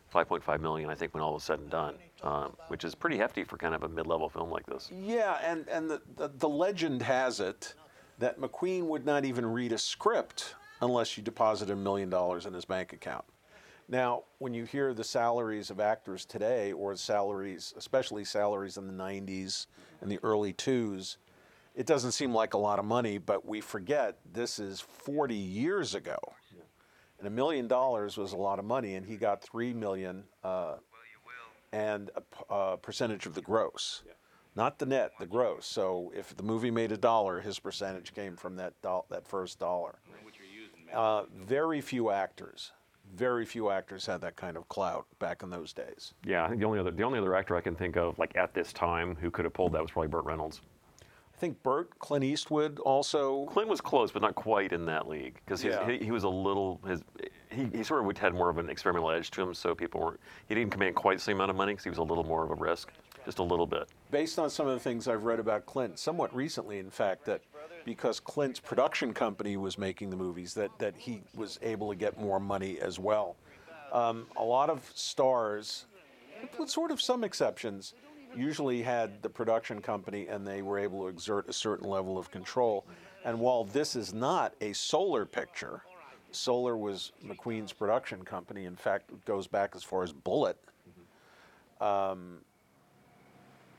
five 0.09 0.27
point 0.27 0.43
five 0.43 0.61
million, 0.61 0.89
I 0.89 0.95
think, 0.95 1.13
when 1.13 1.23
all 1.23 1.33
was 1.33 1.43
said 1.43 1.59
and 1.59 1.69
done, 1.69 1.95
um, 2.23 2.55
which 2.67 2.83
is 2.83 2.95
pretty 2.95 3.17
hefty 3.17 3.43
for 3.43 3.57
kind 3.57 3.75
of 3.75 3.83
a 3.83 3.89
mid-level 3.89 4.29
film 4.29 4.49
like 4.49 4.65
this. 4.65 4.89
Yeah, 4.91 5.39
and 5.43 5.67
and 5.67 5.89
the, 5.89 6.01
the 6.15 6.29
the 6.37 6.49
legend 6.49 7.01
has 7.01 7.39
it 7.39 7.73
that 8.19 8.39
McQueen 8.39 8.83
would 8.83 9.05
not 9.05 9.25
even 9.25 9.45
read 9.45 9.71
a 9.71 9.77
script 9.77 10.55
unless 10.81 11.17
you 11.17 11.23
deposited 11.23 11.73
a 11.73 11.75
million 11.75 12.09
dollars 12.09 12.45
in 12.45 12.53
his 12.53 12.65
bank 12.65 12.93
account. 12.93 13.25
Now, 13.89 14.23
when 14.39 14.53
you 14.53 14.65
hear 14.65 14.93
the 14.93 15.03
salaries 15.03 15.69
of 15.69 15.79
actors 15.79 16.25
today, 16.25 16.73
or 16.73 16.95
salaries, 16.97 17.73
especially 17.77 18.25
salaries 18.25 18.77
in 18.77 18.85
the 18.87 18.93
90s 18.93 19.67
and 20.01 20.11
the 20.11 20.19
early 20.23 20.51
twos, 20.51 21.17
it 21.73 21.85
doesn't 21.85 22.11
seem 22.11 22.33
like 22.33 22.53
a 22.53 22.57
lot 22.57 22.79
of 22.79 22.85
money, 22.85 23.17
but 23.17 23.45
we 23.45 23.61
forget 23.61 24.17
this 24.33 24.59
is 24.59 24.81
40 24.81 25.35
years 25.35 25.95
ago. 25.95 26.17
And 27.19 27.27
a 27.27 27.31
million 27.31 27.67
dollars 27.67 28.17
was 28.17 28.33
a 28.33 28.37
lot 28.37 28.59
of 28.59 28.65
money, 28.65 28.95
and 28.95 29.05
he 29.05 29.15
got 29.15 29.41
three 29.41 29.73
million 29.73 30.23
uh, 30.43 30.75
and 31.71 32.11
a 32.49 32.77
percentage 32.77 33.25
of 33.25 33.33
the 33.35 33.41
gross, 33.41 34.03
not 34.55 34.79
the 34.79 34.85
net, 34.85 35.11
the 35.19 35.25
gross. 35.25 35.65
So 35.65 36.11
if 36.15 36.35
the 36.35 36.43
movie 36.43 36.71
made 36.71 36.91
a 36.91 36.97
dollar, 36.97 37.39
his 37.41 37.57
percentage 37.59 38.13
came 38.13 38.35
from 38.35 38.55
that 38.57 38.73
do- 38.83 39.03
that 39.09 39.27
first 39.27 39.59
dollar. 39.59 39.99
Uh, 40.93 41.23
very 41.45 41.81
few 41.81 42.09
actors, 42.11 42.71
very 43.15 43.45
few 43.45 43.69
actors 43.69 44.05
had 44.05 44.21
that 44.21 44.35
kind 44.35 44.57
of 44.57 44.67
clout 44.69 45.05
back 45.19 45.43
in 45.43 45.49
those 45.49 45.73
days. 45.73 46.13
Yeah, 46.25 46.43
I 46.45 46.49
think 46.49 46.59
the 46.59 46.65
only 46.67 46.79
other 46.79 46.91
the 46.91 47.03
only 47.03 47.19
other 47.19 47.35
actor 47.35 47.55
I 47.55 47.61
can 47.61 47.75
think 47.75 47.97
of 47.97 48.17
like 48.19 48.35
at 48.35 48.53
this 48.53 48.73
time 48.73 49.15
who 49.15 49.31
could 49.31 49.45
have 49.45 49.53
pulled 49.53 49.73
that 49.73 49.81
was 49.81 49.91
probably 49.91 50.09
Burt 50.09 50.25
Reynolds. 50.25 50.61
I 51.35 51.39
think 51.39 51.61
Burt, 51.61 51.99
Clint 51.99 52.23
Eastwood 52.23 52.79
also. 52.79 53.45
Clint 53.45 53.69
was 53.69 53.79
close, 53.79 54.11
but 54.11 54.23
not 54.23 54.33
quite 54.33 54.73
in 54.73 54.85
that 54.87 55.07
league 55.07 55.39
because 55.45 55.63
Yeah. 55.63 55.87
he, 55.87 55.99
he 55.99 56.11
was 56.11 56.23
a 56.23 56.29
little 56.29 56.81
his 56.87 57.03
he, 57.51 57.65
he 57.77 57.83
sort 57.83 58.05
of 58.05 58.17
had 58.17 58.33
more 58.33 58.49
of 58.49 58.57
an 58.57 58.69
experimental 58.69 59.11
edge 59.11 59.29
to 59.31 59.41
him, 59.43 59.53
so 59.53 59.73
people 59.75 60.01
weren't 60.01 60.19
he 60.47 60.55
didn't 60.55 60.71
command 60.71 60.95
quite 60.95 61.17
the 61.17 61.23
same 61.23 61.37
amount 61.37 61.51
of 61.51 61.55
money 61.55 61.73
because 61.73 61.83
he 61.83 61.89
was 61.89 61.99
a 61.99 62.03
little 62.03 62.23
more 62.23 62.43
of 62.43 62.49
a 62.51 62.55
risk, 62.55 62.91
just 63.23 63.39
a 63.39 63.43
little 63.43 63.67
bit. 63.67 63.87
based 64.11 64.39
on 64.39 64.49
some 64.49 64.67
of 64.67 64.73
the 64.73 64.79
things 64.79 65.07
I've 65.07 65.23
read 65.25 65.39
about 65.39 65.65
Clint, 65.67 65.99
somewhat 65.99 66.35
recently, 66.35 66.79
in 66.79 66.89
fact, 66.89 67.25
that 67.25 67.41
because 67.87 68.19
Clint's 68.19 68.59
production 68.59 69.13
company 69.13 69.55
was 69.55 69.77
making 69.77 70.09
the 70.09 70.17
movies, 70.17 70.53
that, 70.55 70.77
that 70.77 70.93
he 70.97 71.21
was 71.33 71.57
able 71.63 71.89
to 71.89 71.95
get 71.95 72.19
more 72.19 72.37
money 72.37 72.79
as 72.81 72.99
well. 72.99 73.37
Um, 73.93 74.27
a 74.35 74.43
lot 74.43 74.69
of 74.69 74.91
stars, 74.93 75.85
with 76.59 76.69
sort 76.69 76.91
of 76.91 77.01
some 77.01 77.23
exceptions, 77.23 77.93
usually 78.35 78.81
had 78.81 79.23
the 79.23 79.29
production 79.29 79.81
company 79.81 80.27
and 80.27 80.45
they 80.45 80.61
were 80.61 80.77
able 80.77 81.03
to 81.03 81.07
exert 81.07 81.47
a 81.47 81.53
certain 81.53 81.87
level 81.89 82.17
of 82.17 82.29
control. 82.29 82.85
And 83.23 83.39
while 83.39 83.63
this 83.63 83.95
is 83.95 84.13
not 84.13 84.53
a 84.59 84.73
Solar 84.73 85.25
picture, 85.25 85.81
Solar 86.31 86.75
was 86.75 87.13
McQueen's 87.25 87.71
production 87.71 88.21
company. 88.25 88.65
In 88.65 88.75
fact, 88.75 89.11
it 89.11 89.23
goes 89.23 89.47
back 89.47 89.77
as 89.77 89.83
far 89.83 90.03
as 90.03 90.11
Bullitt 90.11 90.57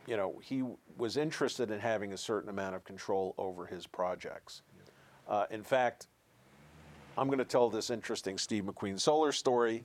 you 0.08 0.16
know, 0.16 0.40
he 0.42 0.64
was 0.96 1.18
interested 1.18 1.70
in 1.70 1.78
having 1.78 2.14
a 2.14 2.16
certain 2.16 2.48
amount 2.48 2.74
of 2.74 2.82
control 2.82 3.34
over 3.36 3.66
his 3.66 3.86
projects. 3.86 4.62
Uh, 5.28 5.44
in 5.50 5.62
fact, 5.62 6.06
I'm 7.18 7.26
going 7.26 7.38
to 7.38 7.44
tell 7.44 7.68
this 7.68 7.90
interesting 7.90 8.38
Steve 8.38 8.64
McQueen 8.64 8.98
Solar 8.98 9.32
story 9.32 9.84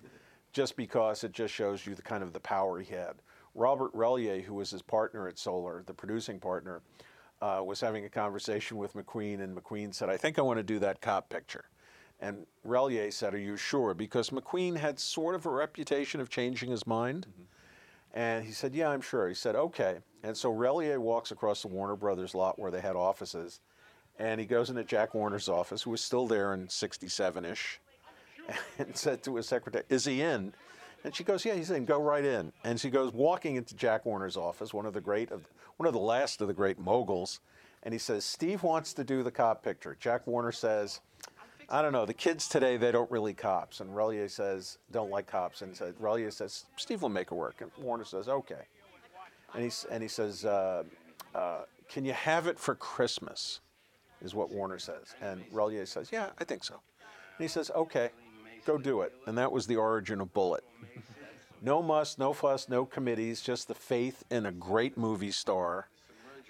just 0.53 0.77
because 0.77 1.25
it 1.25 1.33
just 1.33 1.53
shows 1.53 1.85
you 1.85 1.93
the 1.93 2.01
kind 2.01 2.23
of 2.23 2.31
the 2.31 2.39
power 2.39 2.79
he 2.79 2.93
had. 2.93 3.15
Robert 3.53 3.93
Relyea, 3.93 4.41
who 4.41 4.53
was 4.53 4.71
his 4.71 4.81
partner 4.81 5.27
at 5.27 5.37
Solar, 5.37 5.83
the 5.85 5.93
producing 5.93 6.39
partner, 6.39 6.81
uh, 7.41 7.61
was 7.61 7.81
having 7.81 8.05
a 8.05 8.09
conversation 8.09 8.77
with 8.77 8.93
McQueen, 8.93 9.41
and 9.41 9.57
McQueen 9.57 9.93
said, 9.93 10.09
I 10.09 10.15
think 10.15 10.39
I 10.39 10.41
want 10.41 10.57
to 10.57 10.63
do 10.63 10.79
that 10.79 11.01
cop 11.01 11.27
picture. 11.27 11.65
And 12.21 12.45
Relyea 12.65 13.11
said, 13.11 13.33
Are 13.33 13.39
you 13.39 13.57
sure? 13.57 13.93
Because 13.93 14.29
McQueen 14.29 14.77
had 14.77 14.97
sort 14.97 15.35
of 15.35 15.45
a 15.45 15.49
reputation 15.49 16.21
of 16.21 16.29
changing 16.29 16.71
his 16.71 16.87
mind. 16.87 17.27
And 18.13 18.45
he 18.45 18.53
said, 18.53 18.73
Yeah, 18.73 18.89
I'm 18.89 19.01
sure. 19.01 19.27
He 19.27 19.35
said, 19.35 19.55
Okay. 19.55 19.97
And 20.23 20.35
so 20.35 20.51
Relyea 20.51 20.97
walks 20.97 21.31
across 21.31 21.61
the 21.61 21.67
Warner 21.67 21.95
Brothers 21.95 22.33
lot 22.33 22.57
where 22.57 22.71
they 22.71 22.81
had 22.81 22.95
offices. 22.95 23.59
And 24.19 24.39
he 24.39 24.45
goes 24.45 24.69
into 24.69 24.83
Jack 24.83 25.13
Warner's 25.13 25.49
office, 25.49 25.81
who 25.81 25.91
was 25.91 26.01
still 26.01 26.27
there 26.27 26.53
in 26.53 26.69
67 26.69 27.45
ish. 27.45 27.79
and 28.77 28.95
said 28.95 29.23
to 29.23 29.35
his 29.35 29.47
secretary, 29.47 29.83
Is 29.89 30.05
he 30.05 30.21
in? 30.21 30.53
And 31.03 31.15
she 31.15 31.23
goes, 31.23 31.43
Yeah, 31.45 31.55
he's 31.55 31.71
in. 31.71 31.85
Go 31.85 32.01
right 32.01 32.23
in. 32.23 32.51
And 32.63 32.79
she 32.79 32.89
goes 32.89 33.13
walking 33.13 33.55
into 33.55 33.75
Jack 33.75 34.05
Warner's 34.05 34.37
office, 34.37 34.73
one 34.73 34.85
of 34.85 34.93
the 34.93 35.01
great, 35.01 35.29
one 35.77 35.87
of 35.87 35.93
the 35.93 35.99
last 35.99 36.41
of 36.41 36.47
the 36.47 36.53
great 36.53 36.79
moguls. 36.79 37.39
And 37.83 37.93
he 37.93 37.99
says, 37.99 38.23
Steve 38.23 38.63
wants 38.63 38.93
to 38.93 39.03
do 39.03 39.23
the 39.23 39.31
cop 39.31 39.63
picture. 39.63 39.97
Jack 39.99 40.25
Warner 40.25 40.53
says, 40.53 41.01
I 41.69 41.81
don't 41.81 41.91
know. 41.91 42.05
The 42.05 42.13
kids 42.13 42.47
today, 42.47 42.77
they 42.77 42.91
don't 42.91 43.11
really 43.11 43.33
cops. 43.33 43.81
And 43.81 43.89
Relyea 43.89 44.29
says, 44.29 44.77
don't 44.91 45.09
like 45.09 45.27
cops. 45.27 45.61
And 45.61 45.75
said, 45.75 45.95
Relyea 45.95 46.31
says, 46.31 46.65
Steve 46.77 47.01
will 47.01 47.09
make 47.09 47.31
it 47.31 47.35
work. 47.35 47.55
And 47.59 47.71
Warner 47.77 48.05
says, 48.05 48.29
okay. 48.29 48.67
And 49.55 49.63
he, 49.63 49.71
and 49.91 50.01
he 50.01 50.09
says, 50.09 50.45
uh, 50.45 50.83
uh, 51.35 51.61
can 51.89 52.05
you 52.05 52.13
have 52.13 52.47
it 52.47 52.59
for 52.59 52.75
Christmas? 52.75 53.59
Is 54.21 54.33
what 54.33 54.51
Warner 54.51 54.79
says. 54.79 55.15
And 55.21 55.43
Relyea 55.51 55.87
says, 55.87 56.09
yeah, 56.11 56.29
I 56.39 56.45
think 56.45 56.63
so. 56.63 56.75
And 56.75 57.43
he 57.43 57.47
says, 57.47 57.69
okay, 57.75 58.09
go 58.65 58.77
do 58.77 59.01
it. 59.01 59.13
And 59.27 59.37
that 59.37 59.51
was 59.51 59.67
the 59.67 59.75
origin 59.75 60.21
of 60.21 60.33
Bullitt. 60.33 60.63
No 61.65 61.81
muss, 61.81 62.17
no 62.17 62.33
fuss, 62.33 62.67
no 62.67 62.85
committees, 62.85 63.39
just 63.39 63.69
the 63.69 63.73
faith 63.73 64.25
in 64.29 64.45
a 64.47 64.51
great 64.51 64.97
movie 64.97 65.31
star. 65.31 65.87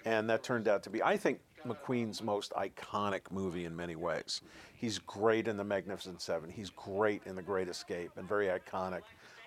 And 0.04 0.28
that 0.28 0.42
turned 0.42 0.66
out 0.66 0.82
to 0.82 0.90
be, 0.90 1.04
I 1.04 1.16
think, 1.16 1.38
McQueen's 1.64 2.20
most 2.20 2.52
iconic 2.54 3.30
movie 3.30 3.64
in 3.64 3.76
many 3.76 3.94
ways. 3.94 4.40
He's 4.74 4.98
great 4.98 5.46
in 5.46 5.56
The 5.56 5.62
Magnificent 5.62 6.20
Seven. 6.20 6.50
He's 6.50 6.68
great 6.70 7.22
in 7.26 7.36
The 7.36 7.42
Great 7.42 7.68
Escape 7.68 8.10
and 8.16 8.28
very 8.28 8.48
iconic. 8.48 9.02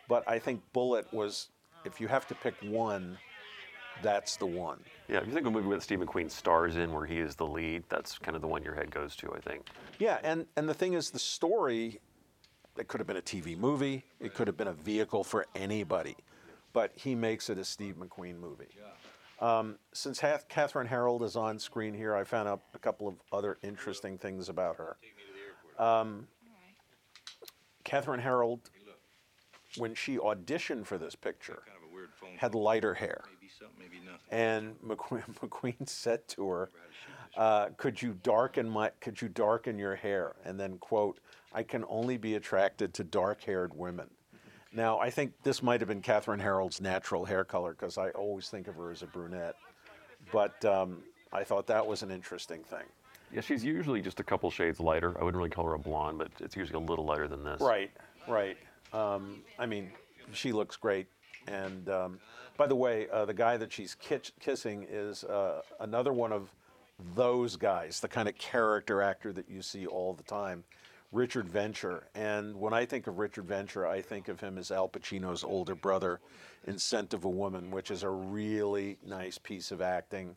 But 0.07 0.23
I 0.25 0.39
think 0.39 0.61
Bullitt 0.71 1.13
was, 1.13 1.49
if 1.83 1.99
you 1.99 2.07
have 2.07 2.25
to 2.27 2.35
pick 2.35 2.55
one, 2.63 3.17
that's 4.01 4.35
the 4.37 4.45
one. 4.45 4.79
Yeah, 5.07 5.19
if 5.19 5.27
you 5.27 5.33
think 5.33 5.45
of 5.45 5.53
a 5.53 5.55
movie 5.55 5.67
with 5.67 5.83
Steve 5.83 5.99
McQueen 5.99 6.29
stars 6.29 6.75
in 6.75 6.91
where 6.93 7.05
he 7.05 7.19
is 7.19 7.35
the 7.35 7.45
lead, 7.45 7.83
that's 7.89 8.17
kind 8.17 8.35
of 8.35 8.41
the 8.41 8.47
one 8.47 8.63
your 8.63 8.75
head 8.75 8.91
goes 8.91 9.15
to, 9.17 9.33
I 9.33 9.39
think. 9.39 9.67
Yeah, 9.99 10.19
and, 10.23 10.45
and 10.55 10.67
the 10.67 10.73
thing 10.73 10.93
is, 10.93 11.09
the 11.11 11.19
story, 11.19 11.99
it 12.77 12.87
could 12.87 12.99
have 12.99 13.07
been 13.07 13.17
a 13.17 13.21
TV 13.21 13.57
movie, 13.57 14.03
it 14.19 14.33
could 14.33 14.47
have 14.47 14.57
been 14.57 14.67
a 14.67 14.73
vehicle 14.73 15.23
for 15.23 15.45
anybody, 15.55 16.15
but 16.73 16.91
he 16.95 17.15
makes 17.15 17.49
it 17.49 17.57
a 17.57 17.65
Steve 17.65 17.95
McQueen 17.95 18.39
movie. 18.39 18.67
Um, 19.39 19.77
since 19.93 20.19
Hath- 20.19 20.47
Kathryn 20.49 20.87
Harrold 20.87 21.21
is 21.23 21.35
on 21.35 21.59
screen 21.59 21.93
here, 21.93 22.15
I 22.15 22.23
found 22.23 22.49
out 22.49 22.61
a 22.73 22.79
couple 22.79 23.07
of 23.07 23.15
other 23.31 23.57
interesting 23.61 24.17
things 24.17 24.49
about 24.49 24.77
her. 24.77 24.97
Um, 25.77 26.27
Kathryn 27.85 28.19
Harrold, 28.19 28.69
when 29.77 29.93
she 29.93 30.17
auditioned 30.17 30.85
for 30.87 30.97
this 30.97 31.15
picture, 31.15 31.61
had 32.37 32.55
lighter 32.55 32.95
hair. 32.95 33.23
And 34.31 34.75
McQueen, 34.81 35.23
McQueen 35.41 35.87
said 35.87 36.27
to 36.29 36.49
her, 36.49 36.69
uh, 37.35 37.69
"Could 37.77 38.01
you 38.01 38.17
darken 38.23 38.69
my? 38.69 38.91
Could 39.01 39.21
you 39.21 39.29
darken 39.29 39.77
your 39.77 39.95
hair?" 39.95 40.35
And 40.45 40.59
then 40.59 40.77
quote, 40.77 41.19
"I 41.53 41.63
can 41.63 41.83
only 41.87 42.17
be 42.17 42.35
attracted 42.35 42.93
to 42.95 43.03
dark-haired 43.03 43.75
women." 43.75 44.09
Now, 44.73 44.99
I 44.99 45.09
think 45.09 45.33
this 45.43 45.63
might 45.63 45.79
have 45.81 45.87
been 45.87 46.01
Kathryn 46.01 46.39
Harrold's 46.39 46.81
natural 46.81 47.25
hair 47.25 47.43
color 47.43 47.71
because 47.71 47.97
I 47.97 48.09
always 48.11 48.49
think 48.49 48.67
of 48.67 48.75
her 48.75 48.91
as 48.91 49.01
a 49.01 49.07
brunette. 49.07 49.55
But 50.31 50.63
um, 50.65 51.03
I 51.31 51.43
thought 51.43 51.67
that 51.67 51.85
was 51.85 52.03
an 52.03 52.11
interesting 52.11 52.63
thing. 52.63 52.83
Yeah, 53.33 53.41
she's 53.41 53.63
usually 53.63 54.01
just 54.01 54.19
a 54.19 54.23
couple 54.23 54.49
shades 54.51 54.79
lighter. 54.79 55.17
I 55.19 55.23
wouldn't 55.23 55.37
really 55.37 55.49
call 55.49 55.65
her 55.65 55.73
a 55.73 55.79
blonde, 55.79 56.17
but 56.17 56.29
it's 56.39 56.55
usually 56.55 56.81
a 56.81 56.85
little 56.85 57.05
lighter 57.05 57.27
than 57.27 57.43
this. 57.43 57.59
Right, 57.61 57.91
right. 58.27 58.57
Um, 58.93 59.41
I 59.59 59.65
mean, 59.65 59.91
she 60.31 60.51
looks 60.51 60.75
great. 60.75 61.07
And 61.47 61.89
um, 61.89 62.19
by 62.57 62.67
the 62.67 62.75
way, 62.75 63.07
uh, 63.11 63.25
the 63.25 63.33
guy 63.33 63.57
that 63.57 63.71
she's 63.71 63.95
kitch- 63.95 64.33
kissing 64.39 64.85
is 64.89 65.23
uh, 65.23 65.61
another 65.79 66.13
one 66.13 66.31
of 66.31 66.53
those 67.15 67.55
guys, 67.55 67.99
the 67.99 68.07
kind 68.07 68.27
of 68.27 68.35
character 68.37 69.01
actor 69.01 69.31
that 69.33 69.49
you 69.49 69.61
see 69.61 69.85
all 69.85 70.13
the 70.13 70.23
time, 70.23 70.63
Richard 71.11 71.47
Venture. 71.47 72.07
And 72.15 72.55
when 72.59 72.73
I 72.73 72.85
think 72.85 73.07
of 73.07 73.19
Richard 73.19 73.45
Venture, 73.45 73.87
I 73.87 74.01
think 74.01 74.27
of 74.27 74.39
him 74.39 74.57
as 74.57 74.71
Al 74.71 74.89
Pacino's 74.89 75.43
older 75.43 75.75
brother 75.75 76.19
in 76.65 76.77
Scent 76.77 77.13
of 77.13 77.23
a 77.23 77.29
Woman, 77.29 77.71
which 77.71 77.91
is 77.91 78.03
a 78.03 78.09
really 78.09 78.97
nice 79.05 79.37
piece 79.37 79.71
of 79.71 79.81
acting. 79.81 80.35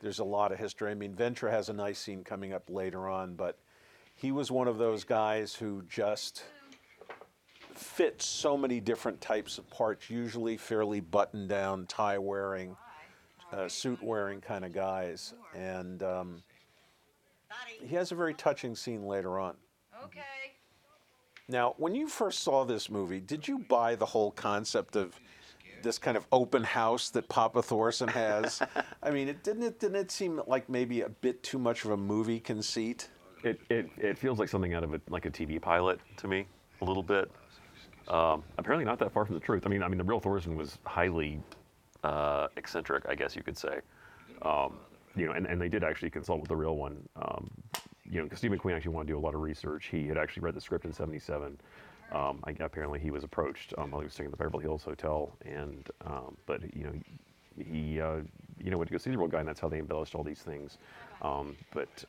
There's 0.00 0.20
a 0.20 0.24
lot 0.24 0.52
of 0.52 0.58
history. 0.58 0.90
I 0.90 0.94
mean, 0.94 1.14
Venture 1.14 1.50
has 1.50 1.68
a 1.68 1.72
nice 1.72 1.98
scene 1.98 2.22
coming 2.22 2.52
up 2.52 2.70
later 2.70 3.08
on, 3.08 3.34
but 3.34 3.58
he 4.14 4.32
was 4.32 4.50
one 4.50 4.68
of 4.68 4.78
those 4.78 5.04
guys 5.04 5.54
who 5.54 5.82
just 5.88 6.44
fit 7.78 8.20
so 8.22 8.56
many 8.56 8.80
different 8.80 9.20
types 9.20 9.58
of 9.58 9.68
parts, 9.70 10.10
usually 10.10 10.56
fairly 10.56 11.00
buttoned 11.00 11.48
down, 11.48 11.86
tie 11.86 12.18
wearing, 12.18 12.76
uh, 13.52 13.68
suit 13.68 14.02
wearing 14.02 14.40
kind 14.40 14.64
of 14.64 14.72
guys. 14.72 15.34
And 15.54 16.02
um, 16.02 16.42
he 17.80 17.94
has 17.94 18.12
a 18.12 18.14
very 18.14 18.34
touching 18.34 18.74
scene 18.74 19.04
later 19.04 19.38
on. 19.38 19.54
Okay. 20.04 20.20
Now, 21.48 21.74
when 21.78 21.94
you 21.94 22.08
first 22.08 22.40
saw 22.40 22.64
this 22.64 22.90
movie, 22.90 23.20
did 23.20 23.46
you 23.46 23.58
buy 23.58 23.94
the 23.94 24.06
whole 24.06 24.32
concept 24.32 24.96
of 24.96 25.18
this 25.82 25.98
kind 25.98 26.16
of 26.16 26.26
open 26.32 26.64
house 26.64 27.10
that 27.10 27.28
Papa 27.28 27.62
Thorson 27.62 28.08
has? 28.08 28.60
I 29.02 29.10
mean, 29.10 29.28
it 29.28 29.44
didn't 29.44 29.62
it 29.62 29.78
didn't 29.78 29.96
it 29.96 30.10
seem 30.10 30.40
like 30.46 30.68
maybe 30.68 31.02
a 31.02 31.08
bit 31.08 31.42
too 31.42 31.58
much 31.58 31.84
of 31.84 31.92
a 31.92 31.96
movie 31.96 32.40
conceit? 32.40 33.08
It, 33.44 33.60
it, 33.70 33.88
it 33.96 34.18
feels 34.18 34.38
like 34.38 34.48
something 34.48 34.74
out 34.74 34.82
of 34.82 34.94
a, 34.94 35.00
like 35.08 35.26
a 35.26 35.30
TV 35.30 35.60
pilot 35.60 36.00
to 36.16 36.26
me, 36.26 36.46
a 36.80 36.84
little 36.84 37.02
bit. 37.02 37.30
Um, 38.08 38.44
apparently 38.58 38.84
not 38.84 38.98
that 39.00 39.12
far 39.12 39.24
from 39.24 39.34
the 39.34 39.40
truth. 39.40 39.64
I 39.66 39.68
mean, 39.68 39.82
I 39.82 39.88
mean, 39.88 39.98
the 39.98 40.04
real 40.04 40.20
Thorson 40.20 40.56
was 40.56 40.78
highly 40.84 41.40
uh, 42.04 42.48
eccentric, 42.56 43.04
I 43.08 43.14
guess 43.14 43.34
you 43.34 43.42
could 43.42 43.58
say. 43.58 43.80
Um, 44.42 44.74
you 45.16 45.26
know, 45.26 45.32
and, 45.32 45.46
and 45.46 45.60
they 45.60 45.68
did 45.68 45.82
actually 45.82 46.10
consult 46.10 46.40
with 46.40 46.48
the 46.48 46.56
real 46.56 46.76
one. 46.76 47.08
Um, 47.16 47.50
you 48.08 48.18
know, 48.18 48.24
because 48.24 48.38
Steve 48.38 48.52
McQueen 48.52 48.76
actually 48.76 48.92
wanted 48.92 49.08
to 49.08 49.14
do 49.14 49.18
a 49.18 49.20
lot 49.20 49.34
of 49.34 49.40
research. 49.40 49.88
He 49.90 50.06
had 50.06 50.16
actually 50.16 50.42
read 50.42 50.54
the 50.54 50.60
script 50.60 50.84
in 50.84 50.92
'77. 50.92 51.58
Um, 52.12 52.40
I, 52.44 52.54
apparently, 52.60 53.00
he 53.00 53.10
was 53.10 53.24
approached 53.24 53.74
um, 53.78 53.90
while 53.90 54.00
he 54.00 54.04
was 54.04 54.12
staying 54.12 54.28
at 54.28 54.30
the 54.30 54.36
Beverly 54.36 54.62
Hills 54.62 54.84
Hotel, 54.84 55.32
and 55.44 55.88
um, 56.06 56.36
but 56.46 56.62
you 56.76 56.84
know, 56.84 56.92
he, 57.56 58.00
uh, 58.00 58.18
you 58.62 58.70
know 58.70 58.78
went 58.78 58.88
to 58.88 58.92
go 58.92 58.98
see 58.98 59.10
the 59.10 59.18
real 59.18 59.26
guy, 59.26 59.40
and 59.40 59.48
that's 59.48 59.58
how 59.58 59.68
they 59.68 59.78
embellished 59.78 60.14
all 60.14 60.22
these 60.22 60.40
things. 60.40 60.78
Um, 61.22 61.56
but 61.72 62.04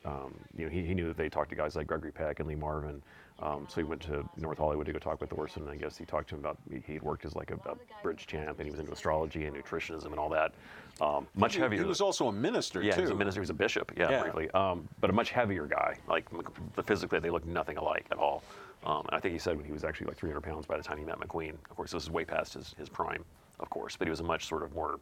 you 0.56 0.64
know, 0.64 0.70
he, 0.70 0.84
he 0.84 0.94
knew 0.94 1.08
that 1.08 1.16
they 1.16 1.28
talked 1.28 1.50
to 1.50 1.56
guys 1.56 1.74
like 1.74 1.86
Gregory 1.86 2.12
Peck 2.12 2.38
and 2.38 2.48
Lee 2.48 2.54
Marvin. 2.54 3.02
Um, 3.40 3.66
so 3.68 3.76
he 3.80 3.84
went 3.84 4.00
to 4.02 4.28
North 4.36 4.58
Hollywood 4.58 4.86
to 4.86 4.92
go 4.92 4.98
talk 4.98 5.20
with 5.20 5.30
Thorson. 5.30 5.62
and 5.62 5.70
I 5.70 5.76
guess 5.76 5.96
he 5.96 6.04
talked 6.04 6.28
to 6.30 6.34
him 6.34 6.40
about 6.40 6.58
he 6.86 6.94
had 6.94 7.02
worked 7.02 7.24
as 7.24 7.36
like 7.36 7.50
a, 7.52 7.54
a 7.70 7.76
bridge 8.02 8.26
champ, 8.26 8.58
and 8.58 8.66
he 8.66 8.70
was 8.72 8.80
into 8.80 8.92
astrology 8.92 9.44
and 9.46 9.56
nutritionism 9.56 10.06
and 10.06 10.18
all 10.18 10.28
that. 10.30 10.52
Um, 11.00 11.28
much 11.36 11.54
He, 11.54 11.60
heavier. 11.60 11.80
he 11.82 11.86
was 11.86 12.00
also 12.00 12.26
a 12.28 12.32
minister 12.32 12.82
yeah, 12.82 12.92
too. 12.94 12.96
he 12.96 13.02
was 13.02 13.10
a 13.12 13.14
minister. 13.14 13.38
He 13.40 13.42
was 13.42 13.50
a 13.50 13.54
bishop. 13.54 13.92
Yeah, 13.96 14.10
Yeah. 14.10 14.22
briefly. 14.22 14.50
Um, 14.50 14.88
but 15.00 15.10
a 15.10 15.12
much 15.12 15.30
heavier 15.30 15.66
guy. 15.66 15.96
Like 16.08 16.26
the 16.74 16.82
physically, 16.82 17.20
they 17.20 17.30
looked 17.30 17.46
nothing 17.46 17.76
alike 17.76 18.06
at 18.10 18.18
all. 18.18 18.42
Um, 18.84 19.02
and 19.06 19.10
I 19.16 19.20
think 19.20 19.32
he 19.32 19.38
said 19.38 19.56
when 19.56 19.64
he 19.64 19.72
was 19.72 19.84
actually 19.84 20.08
like 20.08 20.16
300 20.16 20.40
pounds 20.40 20.66
by 20.66 20.76
the 20.76 20.82
time 20.82 20.98
he 20.98 21.04
met 21.04 21.18
McQueen. 21.20 21.54
Of 21.70 21.76
course, 21.76 21.92
this 21.92 22.02
is 22.02 22.10
way 22.10 22.24
past 22.24 22.54
his, 22.54 22.74
his 22.76 22.88
prime, 22.88 23.24
of 23.60 23.70
course. 23.70 23.96
But 23.96 24.06
he 24.08 24.10
was 24.10 24.20
a 24.20 24.24
much 24.24 24.46
sort 24.48 24.64
of 24.64 24.74
more 24.74 24.98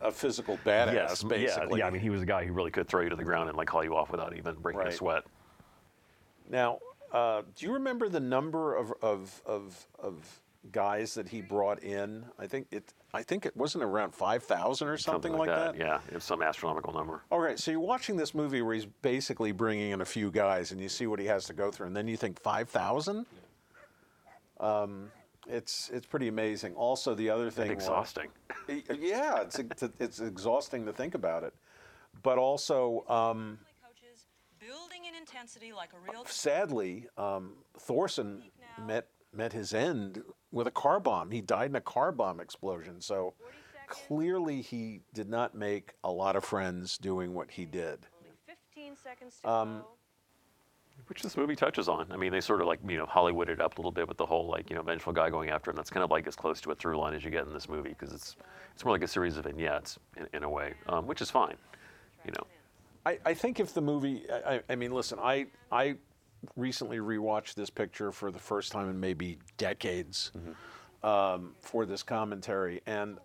a 0.00 0.10
physical 0.10 0.58
badass, 0.64 0.94
yes, 0.94 1.22
basically. 1.22 1.80
Yeah, 1.80 1.84
yeah. 1.84 1.86
I 1.86 1.90
mean, 1.90 2.00
he 2.00 2.08
was 2.08 2.22
a 2.22 2.26
guy 2.26 2.46
who 2.46 2.54
really 2.54 2.70
could 2.70 2.88
throw 2.88 3.02
you 3.02 3.10
to 3.10 3.16
the 3.16 3.24
ground 3.24 3.50
and 3.50 3.58
like 3.58 3.68
haul 3.68 3.84
you 3.84 3.94
off 3.94 4.10
without 4.10 4.34
even 4.34 4.54
breaking 4.54 4.80
Right. 4.80 4.88
a 4.88 4.96
sweat. 4.96 5.24
Now, 6.48 6.78
uh, 7.12 7.42
do 7.54 7.66
you 7.66 7.72
remember 7.72 8.08
the 8.08 8.20
number 8.20 8.74
of, 8.74 8.92
of, 9.02 9.42
of, 9.46 9.86
of 9.98 10.40
guys 10.70 11.14
that 11.14 11.28
he 11.28 11.42
brought 11.42 11.82
in? 11.82 12.24
I 12.38 12.46
think 12.46 12.68
it. 12.70 12.92
I 13.14 13.22
think 13.22 13.44
it 13.44 13.54
wasn't 13.54 13.84
around 13.84 14.14
five 14.14 14.42
thousand 14.42 14.88
or 14.88 14.96
something, 14.96 15.34
like 15.34 15.48
that. 15.48 15.76
Yeah, 15.76 16.00
it's 16.08 16.24
some 16.24 16.42
astronomical 16.42 16.94
number. 16.94 17.22
All 17.30 17.40
right, 17.40 17.58
so 17.58 17.70
you're 17.70 17.80
watching 17.80 18.16
this 18.16 18.34
movie 18.34 18.62
where 18.62 18.74
he's 18.74 18.86
basically 18.86 19.52
bringing 19.52 19.90
in 19.90 20.00
a 20.00 20.04
few 20.04 20.30
guys, 20.30 20.72
and 20.72 20.80
you 20.80 20.88
see 20.88 21.06
what 21.06 21.18
he 21.18 21.26
has 21.26 21.44
to 21.46 21.52
go 21.52 21.70
through, 21.70 21.88
and 21.88 21.96
then 21.96 22.08
you 22.08 22.16
think 22.16 22.40
five 22.40 22.70
thousand. 22.70 23.26
Um, 24.60 25.10
it's 25.46 25.90
it's 25.92 26.06
pretty 26.06 26.28
amazing. 26.28 26.74
Also, 26.74 27.14
the 27.14 27.28
other 27.28 27.50
thing, 27.50 27.68
was- 27.68 27.84
exhausting. 27.84 28.28
yeah, 28.68 29.42
it's 29.42 29.60
it's 30.00 30.20
exhausting 30.20 30.86
to 30.86 30.92
think 30.92 31.14
about 31.14 31.42
it, 31.42 31.52
but 32.22 32.38
also. 32.38 33.04
Um, 33.08 33.58
Coaches, 35.12 35.28
intensity 35.32 35.72
like 35.72 35.90
a 35.92 36.10
real. 36.10 36.24
sadly, 36.26 37.06
um, 37.16 37.52
Thorson 37.78 38.42
met 38.86 39.08
met 39.34 39.52
his 39.52 39.72
end 39.72 40.22
with 40.50 40.66
a 40.66 40.70
car 40.70 41.00
bomb. 41.00 41.30
He 41.30 41.40
died 41.40 41.70
in 41.70 41.76
a 41.76 41.80
car 41.80 42.12
bomb 42.12 42.40
explosion. 42.40 43.00
So 43.00 43.34
clearly, 43.88 44.60
he 44.62 45.00
did 45.14 45.28
not 45.28 45.54
make 45.54 45.92
a 46.04 46.10
lot 46.10 46.36
of 46.36 46.44
friends 46.44 46.98
doing 46.98 47.32
what 47.34 47.50
he 47.50 47.64
did. 47.64 48.06
15 48.46 48.96
seconds 48.96 49.40
to 49.42 49.48
Um, 49.50 49.78
go. 49.80 49.88
Which 51.08 51.22
this 51.22 51.36
movie 51.36 51.56
touches 51.56 51.88
on. 51.88 52.10
I 52.12 52.16
mean, 52.16 52.30
they 52.32 52.40
sort 52.40 52.60
of 52.60 52.66
like 52.66 52.78
you 52.86 52.96
know 52.96 53.06
Hollywooded 53.06 53.60
up 53.60 53.76
a 53.76 53.80
little 53.80 53.90
bit 53.90 54.06
with 54.08 54.18
the 54.18 54.26
whole 54.26 54.46
like 54.46 54.70
you 54.70 54.76
know 54.76 54.82
vengeful 54.82 55.12
guy 55.12 55.30
going 55.30 55.50
after 55.50 55.70
him. 55.70 55.76
That's 55.76 55.90
kind 55.90 56.04
of 56.04 56.10
like 56.10 56.26
as 56.26 56.36
close 56.36 56.60
to 56.62 56.70
a 56.70 56.74
through 56.74 56.98
line 56.98 57.14
as 57.14 57.24
you 57.24 57.30
get 57.30 57.46
in 57.46 57.52
this 57.52 57.68
movie 57.68 57.90
because 57.90 58.12
it's 58.12 58.36
it's 58.74 58.84
more 58.84 58.92
like 58.94 59.02
a 59.02 59.08
series 59.08 59.36
of 59.36 59.44
vignettes 59.44 59.98
in, 60.16 60.28
in 60.32 60.42
a 60.42 60.48
way, 60.48 60.74
um, 60.88 61.06
which 61.06 61.20
is 61.20 61.30
fine. 61.30 61.56
You 62.24 62.32
know, 62.32 62.46
I, 63.04 63.18
I 63.24 63.34
think 63.34 63.58
if 63.60 63.74
the 63.74 63.80
movie, 63.80 64.24
I, 64.30 64.60
I- 64.68 64.74
mean, 64.76 64.92
listen, 64.92 65.18
I 65.20 65.46
I 65.70 65.96
recently 66.56 66.98
rewatched 66.98 67.54
this 67.54 67.70
picture 67.70 68.10
for 68.12 68.30
the 68.30 68.38
first 68.38 68.72
time 68.72 68.88
in 68.88 68.98
maybe 68.98 69.38
decades 69.58 70.32
um, 71.02 71.54
for 71.60 71.86
this 71.86 72.02
commentary, 72.02 72.80
and 72.86 73.18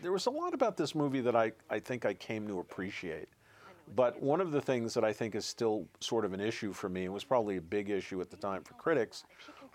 there 0.00 0.12
was 0.12 0.26
a 0.26 0.30
lot 0.30 0.54
about 0.54 0.76
this 0.76 0.94
movie 0.94 1.20
that 1.22 1.36
I, 1.36 1.52
I 1.70 1.78
think 1.78 2.04
I 2.04 2.14
came 2.14 2.46
to 2.48 2.58
appreciate. 2.60 3.28
But 3.94 4.20
one 4.20 4.40
of 4.40 4.50
the 4.52 4.60
things 4.60 4.94
that 4.94 5.04
I 5.04 5.12
think 5.12 5.34
is 5.34 5.44
still 5.46 5.86
sort 6.00 6.24
of 6.24 6.32
an 6.32 6.40
issue 6.40 6.72
for 6.72 6.88
me, 6.88 7.04
and 7.04 7.14
was 7.14 7.24
probably 7.24 7.56
a 7.56 7.60
big 7.62 7.88
issue 7.88 8.20
at 8.20 8.30
the 8.30 8.36
time 8.36 8.62
for 8.64 8.74
critics, 8.74 9.24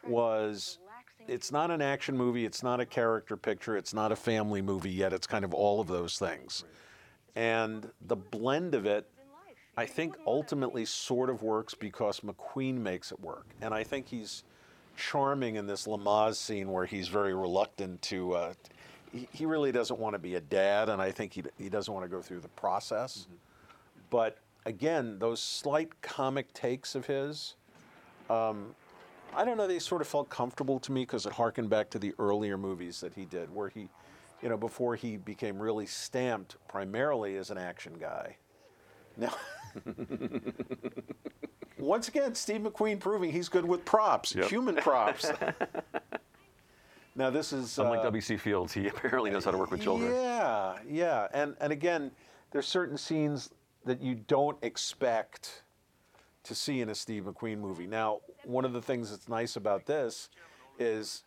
was 0.07 0.79
it's 1.27 1.51
not 1.51 1.71
an 1.71 1.81
action 1.81 2.17
movie, 2.17 2.45
it's 2.45 2.61
not 2.63 2.79
a 2.79 2.85
character 2.85 3.37
picture, 3.37 3.77
it's 3.77 3.93
not 3.93 4.11
a 4.11 4.15
family 4.15 4.61
movie 4.61 4.89
yet. 4.91 5.13
It's 5.13 5.27
kind 5.27 5.45
of 5.45 5.53
all 5.53 5.79
of 5.79 5.87
those 5.87 6.17
things. 6.19 6.65
And 7.35 7.89
the 8.01 8.15
blend 8.17 8.75
of 8.75 8.85
it, 8.85 9.07
I 9.77 9.85
think, 9.85 10.17
ultimately 10.27 10.85
sort 10.85 11.29
of 11.29 11.43
works 11.43 11.73
because 11.73 12.19
McQueen 12.21 12.75
makes 12.75 13.11
it 13.11 13.19
work. 13.19 13.45
And 13.61 13.73
I 13.73 13.83
think 13.83 14.07
he's 14.07 14.43
charming 14.97 15.55
in 15.55 15.65
this 15.65 15.87
Lamaze 15.87 16.35
scene 16.35 16.71
where 16.71 16.85
he's 16.85 17.07
very 17.07 17.33
reluctant 17.33 18.01
to. 18.03 18.33
Uh, 18.33 18.53
he, 19.11 19.27
he 19.31 19.45
really 19.45 19.71
doesn't 19.71 19.99
want 19.99 20.13
to 20.13 20.19
be 20.19 20.35
a 20.35 20.41
dad, 20.41 20.89
and 20.89 21.01
I 21.01 21.11
think 21.11 21.33
he, 21.33 21.43
he 21.57 21.69
doesn't 21.69 21.93
want 21.93 22.05
to 22.05 22.09
go 22.09 22.21
through 22.21 22.41
the 22.41 22.49
process. 22.49 23.27
But 24.09 24.37
again, 24.65 25.19
those 25.19 25.41
slight 25.41 26.01
comic 26.01 26.53
takes 26.53 26.95
of 26.95 27.05
his, 27.05 27.55
um, 28.29 28.75
I 29.35 29.45
don't 29.45 29.57
know, 29.57 29.67
they 29.67 29.79
sort 29.79 30.01
of 30.01 30.07
felt 30.07 30.29
comfortable 30.29 30.79
to 30.79 30.91
me 30.91 31.03
because 31.03 31.25
it 31.25 31.33
harkened 31.33 31.69
back 31.69 31.89
to 31.91 31.99
the 31.99 32.13
earlier 32.19 32.57
movies 32.57 32.99
that 32.99 33.13
he 33.13 33.25
did, 33.25 33.53
where 33.53 33.69
he, 33.69 33.87
you 34.41 34.49
know, 34.49 34.57
before 34.57 34.95
he 34.95 35.17
became 35.17 35.57
really 35.61 35.85
stamped 35.85 36.57
primarily 36.67 37.37
as 37.37 37.49
an 37.49 37.57
action 37.57 37.93
guy. 37.99 38.35
Now, 39.17 39.33
once 41.79 42.07
again, 42.07 42.35
Steve 42.35 42.61
McQueen 42.61 42.99
proving 42.99 43.31
he's 43.31 43.49
good 43.49 43.65
with 43.65 43.83
props, 43.85 44.35
Yep. 44.35 44.45
human 44.49 44.75
props. 44.75 45.31
now, 47.15 47.29
this 47.29 47.53
is. 47.53 47.77
Unlike 47.77 47.99
uh, 47.99 48.03
W.C. 48.03 48.37
Fields, 48.37 48.73
he 48.73 48.87
apparently 48.87 49.31
knows 49.31 49.45
how 49.45 49.51
to 49.51 49.57
work 49.57 49.71
with 49.71 49.81
children. 49.81 50.11
yeah, 50.13 50.77
yeah, 50.87 51.27
and 51.33 51.55
and 51.59 51.71
again, 51.73 52.11
there's 52.51 52.67
certain 52.67 52.97
scenes 52.97 53.49
that 53.85 54.01
you 54.01 54.15
don't 54.15 54.57
expect 54.61 55.63
to 56.43 56.55
see 56.55 56.81
in 56.81 56.89
a 56.89 56.95
Steve 56.95 57.23
McQueen 57.23 57.59
movie. 57.59 57.87
Now, 57.87 58.19
one 58.43 58.65
of 58.65 58.73
the 58.73 58.81
things 58.81 59.11
that's 59.11 59.29
nice 59.29 59.55
about 59.55 59.85
this 59.85 60.29
is 60.79 61.23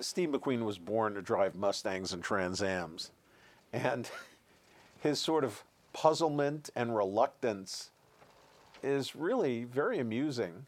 Steve 0.00 0.30
McQueen 0.30 0.64
was 0.64 0.78
born 0.78 1.14
to 1.14 1.22
drive 1.22 1.54
Mustangs 1.54 2.12
and 2.12 2.22
Trans 2.22 2.62
Ams, 2.62 3.10
and 3.72 4.10
his 5.00 5.18
sort 5.20 5.44
of 5.44 5.62
puzzlement 5.96 6.68
and 6.76 6.94
reluctance 6.94 7.88
is 8.82 9.16
really 9.16 9.64
very 9.64 9.98
amusing. 9.98 10.66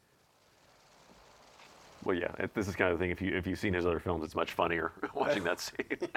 Well, 2.02 2.16
yeah, 2.16 2.30
this 2.54 2.66
is 2.66 2.74
kind 2.74 2.90
of 2.90 2.98
the 2.98 3.02
thing. 3.04 3.10
If 3.10 3.20
you 3.20 3.36
if 3.36 3.46
you've 3.46 3.58
seen 3.58 3.74
his 3.74 3.84
other 3.84 4.00
films, 4.00 4.24
it's 4.24 4.34
much 4.34 4.52
funnier 4.52 4.92
watching 5.14 5.44
that 5.44 5.60
scene. 5.60 6.08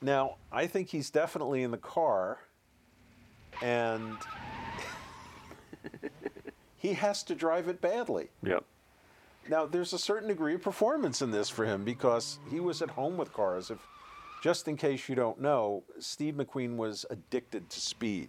Now, 0.00 0.36
I 0.52 0.66
think 0.68 0.88
he's 0.88 1.10
definitely 1.10 1.62
in 1.62 1.72
the 1.72 1.76
car, 1.76 2.38
and 3.60 4.16
he 6.76 6.92
has 6.94 7.24
to 7.24 7.34
drive 7.34 7.68
it 7.68 7.80
badly. 7.80 8.28
yep. 8.42 8.64
Now, 9.48 9.66
there's 9.66 9.92
a 9.92 9.98
certain 9.98 10.28
degree 10.28 10.54
of 10.54 10.62
performance 10.62 11.20
in 11.20 11.32
this 11.32 11.48
for 11.48 11.64
him 11.64 11.82
because 11.82 12.38
he 12.50 12.60
was 12.60 12.80
at 12.80 12.90
home 12.90 13.16
with 13.16 13.32
cars. 13.32 13.70
If, 13.70 13.78
just 14.40 14.68
in 14.68 14.76
case 14.76 15.08
you 15.08 15.14
don't 15.14 15.40
know, 15.40 15.82
Steve 15.98 16.34
McQueen 16.34 16.76
was 16.76 17.04
addicted 17.10 17.68
to 17.70 17.80
speed. 17.80 18.28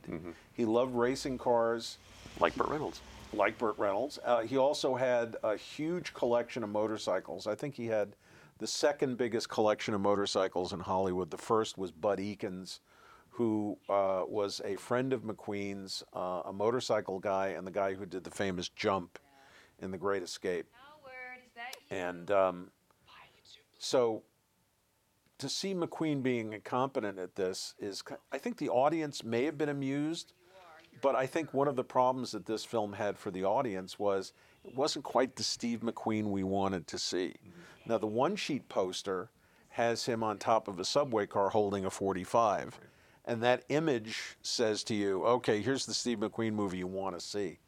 He 0.53 0.65
loved 0.65 0.93
racing 0.95 1.37
cars, 1.37 1.97
Like 2.39 2.55
Burt 2.55 2.69
Reynolds. 2.69 3.01
like 3.33 3.57
Burt 3.57 3.77
Reynolds. 3.77 4.19
Uh, 4.23 4.41
he 4.41 4.57
also 4.57 4.95
had 4.95 5.37
a 5.43 5.55
huge 5.55 6.13
collection 6.13 6.63
of 6.63 6.69
motorcycles. 6.69 7.47
I 7.47 7.55
think 7.55 7.75
he 7.75 7.87
had 7.87 8.15
the 8.59 8.67
second 8.67 9.17
biggest 9.17 9.49
collection 9.49 9.93
of 9.93 10.01
motorcycles 10.01 10.73
in 10.73 10.81
Hollywood. 10.81 11.31
The 11.31 11.37
first 11.37 11.77
was 11.77 11.91
Bud 11.91 12.19
Ekins, 12.19 12.79
who 13.29 13.77
uh, 13.89 14.23
was 14.27 14.61
a 14.65 14.75
friend 14.75 15.13
of 15.13 15.21
McQueen's, 15.23 16.03
uh, 16.13 16.41
a 16.45 16.53
motorcycle 16.53 17.19
guy, 17.19 17.49
and 17.49 17.65
the 17.65 17.71
guy 17.71 17.93
who 17.93 18.05
did 18.05 18.23
the 18.23 18.31
famous 18.31 18.69
jump 18.69 19.17
in 19.79 19.89
The 19.91 19.97
Great 19.97 20.21
Escape. 20.21 20.67
Howard, 20.73 21.39
is 21.47 21.53
that 21.55 21.75
you? 21.89 21.97
And 21.97 22.29
um, 22.31 22.71
so 23.79 24.21
to 25.41 25.49
see 25.49 25.73
McQueen 25.73 26.23
being 26.23 26.53
incompetent 26.53 27.19
at 27.19 27.35
this 27.35 27.73
is, 27.79 28.03
I 28.31 28.37
think 28.37 28.57
the 28.57 28.69
audience 28.69 29.23
may 29.23 29.43
have 29.45 29.57
been 29.57 29.69
amused, 29.69 30.33
but 31.01 31.15
I 31.15 31.25
think 31.25 31.53
one 31.53 31.67
of 31.67 31.75
the 31.75 31.83
problems 31.83 32.31
that 32.31 32.45
this 32.45 32.63
film 32.63 32.93
had 32.93 33.17
for 33.17 33.31
the 33.31 33.43
audience 33.43 33.99
was 33.99 34.33
it 34.63 34.75
wasn't 34.75 35.03
quite 35.03 35.35
the 35.35 35.43
Steve 35.43 35.81
McQueen 35.81 36.25
we 36.25 36.43
wanted 36.43 36.87
to 36.87 36.97
see. 36.97 37.33
Now, 37.85 37.97
the 37.97 38.07
one 38.07 38.35
sheet 38.35 38.69
poster 38.69 39.29
has 39.69 40.05
him 40.05 40.23
on 40.23 40.37
top 40.37 40.67
of 40.67 40.79
a 40.79 40.85
subway 40.85 41.25
car 41.25 41.49
holding 41.49 41.85
a 41.85 41.89
45. 41.89 42.79
And 43.25 43.41
that 43.41 43.63
image 43.69 44.37
says 44.41 44.83
to 44.85 44.95
you, 44.95 45.23
okay, 45.25 45.61
here's 45.61 45.85
the 45.85 45.93
Steve 45.93 46.19
McQueen 46.19 46.53
movie 46.53 46.77
you 46.77 46.87
want 46.87 47.17
to 47.17 47.25
see. 47.25 47.59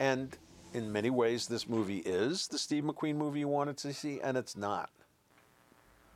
And 0.00 0.36
in 0.72 0.90
many 0.90 1.10
ways, 1.10 1.46
this 1.46 1.68
movie 1.68 1.98
is 1.98 2.48
the 2.48 2.58
Steve 2.58 2.84
McQueen 2.84 3.16
movie 3.16 3.40
you 3.40 3.48
wanted 3.48 3.76
to 3.78 3.92
see, 3.92 4.20
and 4.20 4.36
it's 4.36 4.56
not. 4.56 4.90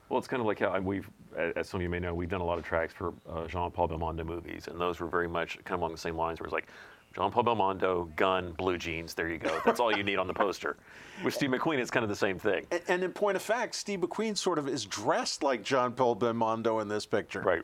Well, 0.08 0.18
it's 0.18 0.28
kind 0.28 0.40
of 0.40 0.46
like 0.46 0.58
how 0.60 0.78
we've, 0.80 1.08
as 1.36 1.68
some 1.68 1.78
of 1.78 1.82
you 1.82 1.90
may 1.90 1.98
know, 1.98 2.14
we've 2.14 2.28
done 2.28 2.40
a 2.40 2.44
lot 2.44 2.58
of 2.58 2.64
tracks 2.64 2.94
for 2.94 3.12
uh, 3.28 3.46
Jean-Paul 3.46 3.88
Belmondo 3.88 4.24
movies, 4.24 4.68
and 4.68 4.80
those 4.80 5.00
were 5.00 5.06
very 5.06 5.28
much 5.28 5.58
kind 5.64 5.74
of 5.74 5.80
along 5.80 5.92
the 5.92 5.98
same 5.98 6.16
lines. 6.16 6.40
Where 6.40 6.46
it's 6.46 6.52
like 6.52 6.68
Jean-Paul 7.14 7.44
Belmondo, 7.44 8.14
gun, 8.16 8.52
blue 8.52 8.78
jeans. 8.78 9.14
There 9.14 9.28
you 9.28 9.38
go. 9.38 9.60
That's 9.64 9.80
all 9.80 9.94
you 9.94 10.02
need 10.02 10.18
on 10.18 10.26
the 10.26 10.34
poster. 10.34 10.76
With 11.24 11.34
Steve 11.34 11.50
McQueen, 11.50 11.78
it's 11.78 11.90
kind 11.90 12.04
of 12.04 12.08
the 12.10 12.16
same 12.16 12.38
thing. 12.38 12.66
And, 12.70 12.80
and 12.88 13.04
in 13.04 13.12
point 13.12 13.36
of 13.36 13.42
fact, 13.42 13.74
Steve 13.74 14.00
McQueen 14.00 14.36
sort 14.36 14.58
of 14.58 14.68
is 14.68 14.84
dressed 14.86 15.42
like 15.42 15.62
Jean-Paul 15.62 16.16
Belmondo 16.16 16.80
in 16.80 16.88
this 16.88 17.04
picture. 17.04 17.42
Right. 17.42 17.62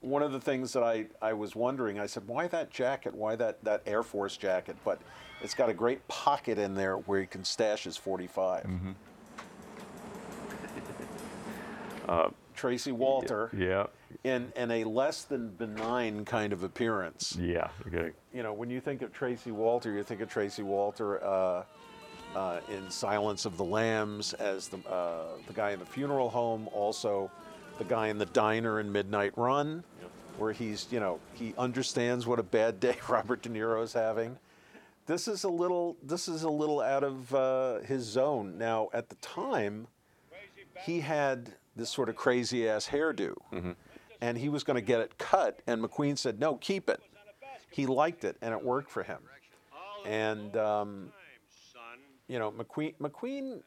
One 0.00 0.22
of 0.22 0.32
the 0.32 0.40
things 0.40 0.72
that 0.72 0.82
I, 0.82 1.06
I 1.20 1.32
was 1.32 1.54
wondering, 1.54 2.00
I 2.00 2.06
said, 2.06 2.26
why 2.26 2.48
that 2.48 2.70
jacket? 2.70 3.14
Why 3.14 3.36
that, 3.36 3.62
that 3.62 3.82
Air 3.86 4.02
Force 4.02 4.36
jacket? 4.36 4.76
But 4.84 5.00
it's 5.42 5.54
got 5.54 5.68
a 5.68 5.74
great 5.74 6.06
pocket 6.08 6.58
in 6.58 6.74
there 6.74 6.96
where 6.96 7.20
he 7.20 7.26
can 7.26 7.44
stash 7.44 7.84
his 7.84 7.96
45. 7.96 8.66
Tracy 12.54 12.92
Walter 12.92 13.50
Yeah. 13.56 13.86
in, 14.24 14.52
in 14.56 14.70
a 14.70 14.84
less 14.84 15.24
than 15.24 15.48
benign 15.50 16.24
kind 16.24 16.52
of 16.52 16.62
appearance. 16.62 17.36
Yeah. 17.40 17.68
Okay. 17.86 18.12
you 18.32 18.42
know, 18.42 18.52
when 18.52 18.68
you 18.70 18.80
think 18.80 19.02
of 19.02 19.12
Tracy 19.12 19.50
Walter, 19.52 19.92
you 19.92 20.02
think 20.02 20.20
of 20.20 20.28
Tracy 20.28 20.62
Walter 20.62 21.22
uh, 21.24 21.64
uh, 22.36 22.60
in 22.70 22.90
Silence 22.90 23.44
of 23.46 23.56
the 23.56 23.64
Lambs 23.64 24.32
as 24.34 24.68
the 24.68 24.78
uh, 24.88 25.24
the 25.46 25.52
guy 25.52 25.70
in 25.72 25.78
the 25.78 25.86
funeral 25.86 26.30
home, 26.30 26.68
also 26.72 27.30
the 27.78 27.84
guy 27.84 28.08
in 28.08 28.18
the 28.18 28.26
diner 28.26 28.80
in 28.80 28.90
Midnight 28.92 29.32
Run, 29.36 29.82
where 30.38 30.52
he's 30.52 30.86
you 30.90 31.00
know 31.00 31.18
he 31.34 31.54
understands 31.58 32.26
what 32.26 32.38
a 32.38 32.42
bad 32.42 32.80
day 32.80 32.96
Robert 33.08 33.42
De 33.42 33.48
Niro 33.48 33.82
is 33.82 33.92
having. 33.92 34.38
This 35.06 35.26
is 35.28 35.44
a 35.44 35.48
little 35.48 35.96
this 36.02 36.28
is 36.28 36.42
a 36.44 36.50
little 36.50 36.80
out 36.80 37.04
of 37.04 37.34
uh, 37.34 37.78
his 37.80 38.02
zone. 38.04 38.56
Now, 38.56 38.88
at 38.94 39.08
the 39.08 39.16
time, 39.16 39.88
he 40.86 41.00
had 41.00 41.52
this 41.76 41.90
sort 41.90 42.08
of 42.08 42.16
crazy 42.16 42.68
ass 42.68 42.88
hairdo, 42.88 43.34
and 44.20 44.38
he 44.38 44.48
was 44.48 44.64
going 44.64 44.76
to 44.76 44.82
get 44.82 45.00
it 45.00 45.18
cut, 45.18 45.60
and 45.66 45.82
McQueen 45.82 46.16
said, 46.18 46.38
"No, 46.38 46.56
keep 46.56 46.88
it." 46.88 47.00
he 47.72 47.86
liked 47.86 48.24
it 48.24 48.36
and 48.40 48.52
it 48.52 48.62
worked 48.62 48.90
for 48.90 49.02
him. 49.02 49.18
And 50.06 50.56
um, 50.56 51.12
you 52.28 52.38
know, 52.38 52.52
McQueen 52.52 52.94
McQueen 52.98 53.62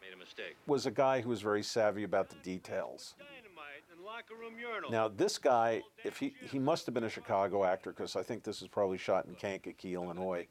Made 0.00 0.12
a 0.14 0.16
mistake. 0.18 0.56
was 0.66 0.86
a 0.86 0.90
guy 0.90 1.20
who 1.20 1.28
was 1.28 1.40
very 1.40 1.62
savvy 1.62 2.02
about 2.04 2.28
the 2.28 2.36
details. 2.36 3.14
Dynamite 3.18 3.84
in 3.96 4.04
locker 4.04 4.34
room 4.34 4.54
urinal. 4.58 4.90
Now, 4.90 5.08
this 5.08 5.38
guy, 5.38 5.82
if 6.04 6.18
he 6.18 6.34
he 6.50 6.58
must 6.58 6.86
have 6.86 6.94
been 6.94 7.04
a 7.04 7.10
Chicago 7.10 7.64
actor 7.64 7.90
because 7.90 8.16
I 8.16 8.22
think 8.22 8.42
this 8.42 8.60
was 8.60 8.68
probably 8.68 8.98
shot 8.98 9.26
in 9.26 9.34
Kankakee, 9.34 9.94
Illinois, 9.94 10.46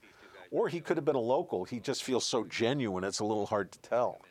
or 0.51 0.69
he 0.69 0.79
could 0.79 0.97
have 0.97 1.05
been 1.05 1.15
a 1.15 1.19
local. 1.19 1.63
He 1.63 1.79
just 1.79 2.03
feels 2.03 2.25
so 2.25 2.43
genuine; 2.45 3.03
it's 3.03 3.19
a 3.19 3.25
little 3.25 3.45
hard 3.45 3.71
to 3.71 3.79
tell. 3.79 4.21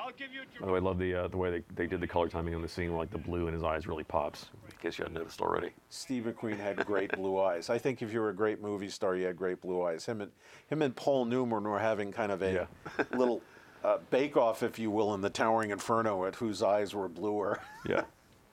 Okay. 0.00 0.06
I'll 0.06 0.12
give 0.12 0.32
you. 0.32 0.40
By 0.60 0.66
the 0.66 0.72
way, 0.72 0.78
I 0.78 0.82
love 0.82 0.98
the 0.98 1.14
uh, 1.14 1.28
the 1.28 1.36
way 1.36 1.50
they, 1.50 1.62
they 1.74 1.86
did 1.86 2.00
the 2.00 2.06
color 2.06 2.28
timing 2.28 2.54
on 2.54 2.62
the 2.62 2.68
scene. 2.68 2.94
Like 2.94 3.10
the 3.10 3.18
blue 3.18 3.48
in 3.48 3.54
his 3.54 3.62
eyes 3.62 3.86
really 3.86 4.04
pops. 4.04 4.46
In 4.70 4.76
case 4.82 4.98
you 4.98 5.04
hadn't 5.04 5.14
noticed 5.18 5.40
already. 5.40 5.70
Steve 5.88 6.24
McQueen 6.24 6.58
had 6.58 6.84
great 6.86 7.12
blue 7.12 7.38
eyes. 7.40 7.70
I 7.70 7.78
think 7.78 8.02
if 8.02 8.12
you 8.12 8.20
were 8.20 8.30
a 8.30 8.34
great 8.34 8.60
movie 8.62 8.88
star, 8.88 9.14
you 9.16 9.26
had 9.26 9.36
great 9.36 9.60
blue 9.60 9.82
eyes. 9.84 10.06
Him 10.06 10.20
and 10.20 10.30
him 10.68 10.82
and 10.82 10.94
Paul 10.96 11.24
Newman 11.26 11.64
were 11.64 11.78
having 11.78 12.12
kind 12.12 12.32
of 12.32 12.42
a 12.42 12.52
Yeah. 12.52 13.04
little 13.16 13.42
uh, 13.84 13.98
bake-off, 14.10 14.62
if 14.62 14.78
you 14.78 14.90
will, 14.90 15.14
in 15.14 15.20
the 15.20 15.30
Towering 15.30 15.70
Inferno, 15.70 16.24
at 16.26 16.34
whose 16.34 16.62
eyes 16.62 16.94
were 16.94 17.08
bluer. 17.08 17.60
Yeah. 17.88 18.02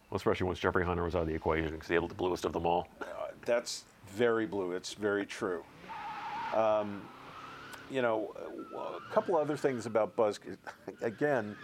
Well, 0.09 0.15
especially 0.15 0.45
once 0.47 0.59
Jeffrey 0.59 0.85
Hunter 0.85 1.03
was 1.03 1.15
out 1.15 1.23
of 1.23 1.27
the 1.27 1.35
equation 1.35 1.71
because 1.71 1.89
he 1.89 1.93
had 1.95 2.07
the 2.07 2.15
bluest 2.15 2.45
of 2.45 2.53
them 2.53 2.65
all. 2.65 2.87
Uh, 3.01 3.05
That's 3.45 3.83
very 4.07 4.45
blue. 4.45 4.71
It's 4.71 4.93
very 4.93 5.25
true. 5.25 5.63
Um, 6.55 7.01
you 7.89 8.01
know, 8.01 8.33
a 8.75 9.13
couple 9.13 9.35
other 9.35 9.57
things 9.57 9.85
about 9.85 10.15
Buzz. 10.15 10.39
Again, 11.01 11.55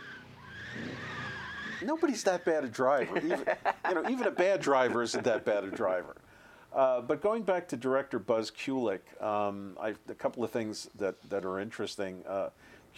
nobody's 1.83 2.23
that 2.23 2.45
bad 2.45 2.63
a 2.63 2.67
driver. 2.67 3.17
Even, 3.17 3.43
you 3.89 3.95
know, 3.95 4.09
even 4.09 4.27
a 4.27 4.31
bad 4.31 4.61
driver 4.61 5.03
isn't 5.03 5.23
that 5.23 5.45
bad 5.45 5.63
a 5.63 5.71
driver. 5.71 6.15
Uh, 6.73 7.01
but 7.01 7.21
going 7.21 7.43
back 7.43 7.67
to 7.67 7.77
director 7.77 8.17
Buzz 8.17 8.49
Kulik, 8.49 9.01
um, 9.21 9.77
I, 9.79 9.93
a 10.09 10.15
couple 10.15 10.43
of 10.43 10.49
things 10.49 10.89
that, 10.97 11.21
that 11.29 11.45
are 11.45 11.59
interesting. 11.59 12.23
Uh, 12.27 12.49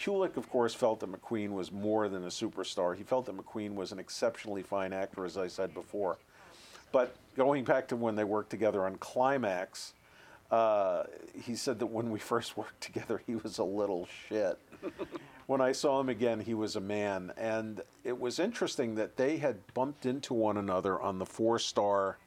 of 0.06 0.50
course, 0.50 0.74
felt 0.74 1.00
that 1.00 1.10
McQueen 1.10 1.50
was 1.50 1.72
more 1.72 2.08
than 2.08 2.24
a 2.24 2.28
superstar. 2.28 2.96
He 2.96 3.02
felt 3.02 3.26
that 3.26 3.36
McQueen 3.36 3.74
was 3.74 3.92
an 3.92 3.98
exceptionally 3.98 4.62
fine 4.62 4.92
actor, 4.92 5.24
as 5.24 5.36
I 5.38 5.46
said 5.46 5.72
before. 5.74 6.18
But 6.92 7.16
going 7.36 7.64
back 7.64 7.88
to 7.88 7.96
when 7.96 8.14
they 8.14 8.24
worked 8.24 8.50
together 8.50 8.84
on 8.84 8.96
Climax, 8.96 9.94
uh, 10.50 11.04
he 11.42 11.54
said 11.54 11.78
that 11.80 11.86
when 11.86 12.10
we 12.10 12.18
first 12.18 12.56
worked 12.56 12.80
together, 12.80 13.20
he 13.26 13.36
was 13.36 13.58
a 13.58 13.64
little 13.64 14.08
shit. 14.28 14.58
when 15.46 15.60
I 15.60 15.72
saw 15.72 16.00
him 16.00 16.08
again, 16.08 16.40
he 16.40 16.54
was 16.54 16.76
a 16.76 16.80
man. 16.80 17.32
And 17.36 17.80
it 18.04 18.18
was 18.18 18.38
interesting 18.38 18.94
that 18.96 19.16
they 19.16 19.38
had 19.38 19.58
bumped 19.74 20.06
into 20.06 20.34
one 20.34 20.56
another 20.56 21.00
on 21.00 21.18
the 21.18 21.26
four 21.26 21.58
star. 21.58 22.18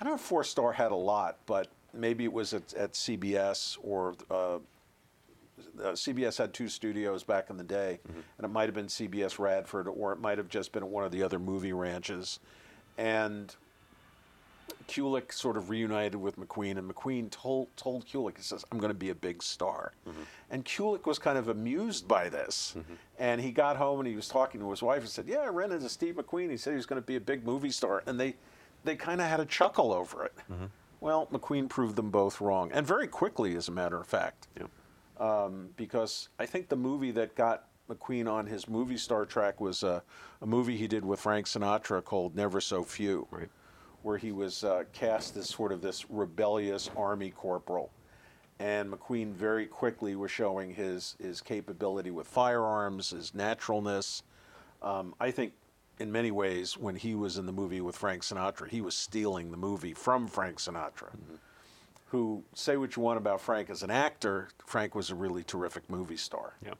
I 0.00 0.04
don't 0.04 0.12
know 0.12 0.16
if 0.16 0.20
four 0.20 0.44
star 0.44 0.72
had 0.72 0.92
a 0.92 0.96
lot, 0.96 1.38
but 1.46 1.68
maybe 1.92 2.24
it 2.24 2.32
was 2.32 2.54
at, 2.54 2.74
at 2.74 2.92
CBS 2.92 3.78
or 3.82 4.14
uh, 4.30 4.58
uh, 5.80 5.92
CBS 5.92 6.38
had 6.38 6.52
two 6.52 6.68
studios 6.68 7.22
back 7.22 7.50
in 7.50 7.56
the 7.56 7.64
day, 7.64 7.98
and 8.06 8.44
it 8.44 8.48
might 8.48 8.66
have 8.66 8.74
been 8.74 8.86
CBS 8.86 9.38
Radford, 9.38 9.88
or 9.88 10.12
it 10.12 10.20
might 10.20 10.38
have 10.38 10.48
just 10.48 10.72
been 10.72 10.82
at 10.82 10.88
one 10.88 11.04
of 11.04 11.12
the 11.12 11.22
other 11.22 11.38
movie 11.38 11.72
ranches. 11.72 12.40
And 12.98 13.54
Kulik 14.88 15.32
sort 15.32 15.56
of 15.56 15.70
reunited 15.70 16.16
with 16.16 16.36
McQueen, 16.36 16.78
and 16.78 16.92
McQueen 16.92 17.30
told 17.30 17.74
told 17.76 18.06
Kulik, 18.06 18.36
he 18.36 18.42
says, 18.42 18.64
"I'm 18.70 18.78
going 18.78 18.90
to 18.90 18.98
be 18.98 19.10
a 19.10 19.14
big 19.14 19.42
star," 19.42 19.92
mm-hmm. 20.08 20.22
and 20.50 20.64
Kulik 20.64 21.06
was 21.06 21.18
kind 21.18 21.38
of 21.38 21.48
amused 21.48 22.06
by 22.06 22.28
this. 22.28 22.74
Mm-hmm. 22.76 22.94
And 23.18 23.40
he 23.40 23.52
got 23.52 23.76
home 23.76 24.00
and 24.00 24.08
he 24.08 24.16
was 24.16 24.28
talking 24.28 24.60
to 24.60 24.70
his 24.70 24.82
wife 24.82 25.00
and 25.00 25.08
said, 25.08 25.26
"Yeah, 25.26 25.38
I 25.38 25.48
ran 25.48 25.72
into 25.72 25.88
Steve 25.88 26.16
McQueen. 26.16 26.50
He 26.50 26.56
said 26.56 26.70
he 26.70 26.76
was 26.76 26.86
going 26.86 27.00
to 27.00 27.06
be 27.06 27.16
a 27.16 27.20
big 27.20 27.44
movie 27.44 27.70
star," 27.70 28.02
and 28.06 28.18
they 28.18 28.36
they 28.84 28.96
kind 28.96 29.20
of 29.20 29.28
had 29.28 29.40
a 29.40 29.46
chuckle 29.46 29.92
over 29.92 30.24
it. 30.24 30.34
Mm-hmm. 30.50 30.66
Well, 31.00 31.26
McQueen 31.32 31.68
proved 31.68 31.96
them 31.96 32.10
both 32.10 32.40
wrong, 32.40 32.70
and 32.72 32.86
very 32.86 33.06
quickly, 33.06 33.56
as 33.56 33.68
a 33.68 33.72
matter 33.72 34.00
of 34.00 34.06
fact 34.06 34.48
Yep. 34.58 34.70
Um, 35.20 35.68
because 35.76 36.28
I 36.38 36.46
think 36.46 36.68
the 36.68 36.76
movie 36.76 37.12
that 37.12 37.36
got 37.36 37.68
McQueen 37.88 38.30
on 38.30 38.46
his 38.46 38.68
movie 38.68 38.96
star 38.96 39.24
track 39.26 39.60
was 39.60 39.84
uh, 39.84 40.00
a 40.40 40.46
movie 40.46 40.76
he 40.76 40.88
did 40.88 41.04
with 41.04 41.20
Frank 41.20 41.46
Sinatra 41.46 42.02
called 42.02 42.34
Never 42.34 42.60
So 42.60 42.82
Few, 42.82 43.28
Right. 43.30 43.48
Where 44.04 44.18
he 44.18 44.32
was 44.32 44.64
uh, 44.64 44.84
cast 44.92 45.36
as 45.36 45.48
sort 45.48 45.72
of 45.72 45.80
this 45.80 46.08
rebellious 46.10 46.90
army 46.96 47.30
corporal. 47.30 47.90
And 48.60 48.92
McQueen 48.92 49.32
very 49.32 49.66
quickly 49.66 50.14
was 50.14 50.30
showing 50.30 50.72
his, 50.72 51.16
his 51.20 51.40
capability 51.40 52.12
with 52.12 52.28
firearms, 52.28 53.10
his 53.10 53.34
naturalness. 53.34 54.22
Um, 54.80 55.14
I 55.18 55.32
think 55.32 55.54
in 55.98 56.12
many 56.12 56.30
ways, 56.30 56.78
when 56.78 56.94
he 56.94 57.14
was 57.14 57.36
in 57.38 57.46
the 57.46 57.52
movie 57.52 57.80
with 57.80 57.96
Frank 57.96 58.22
Sinatra, 58.22 58.68
he 58.68 58.80
was 58.80 58.96
stealing 58.96 59.50
the 59.50 59.56
movie 59.56 59.94
from 59.94 60.28
Frank 60.28 60.58
Sinatra 60.58 61.10
who 62.14 62.44
say 62.54 62.76
what 62.76 62.94
you 62.94 63.02
want 63.02 63.18
about 63.18 63.40
Frank 63.40 63.68
as 63.68 63.82
an 63.82 63.90
actor, 63.90 64.48
Frank 64.66 64.94
was 64.94 65.10
a 65.10 65.16
really 65.16 65.42
terrific 65.42 65.90
movie 65.90 66.16
star. 66.16 66.54
Yep. 66.64 66.78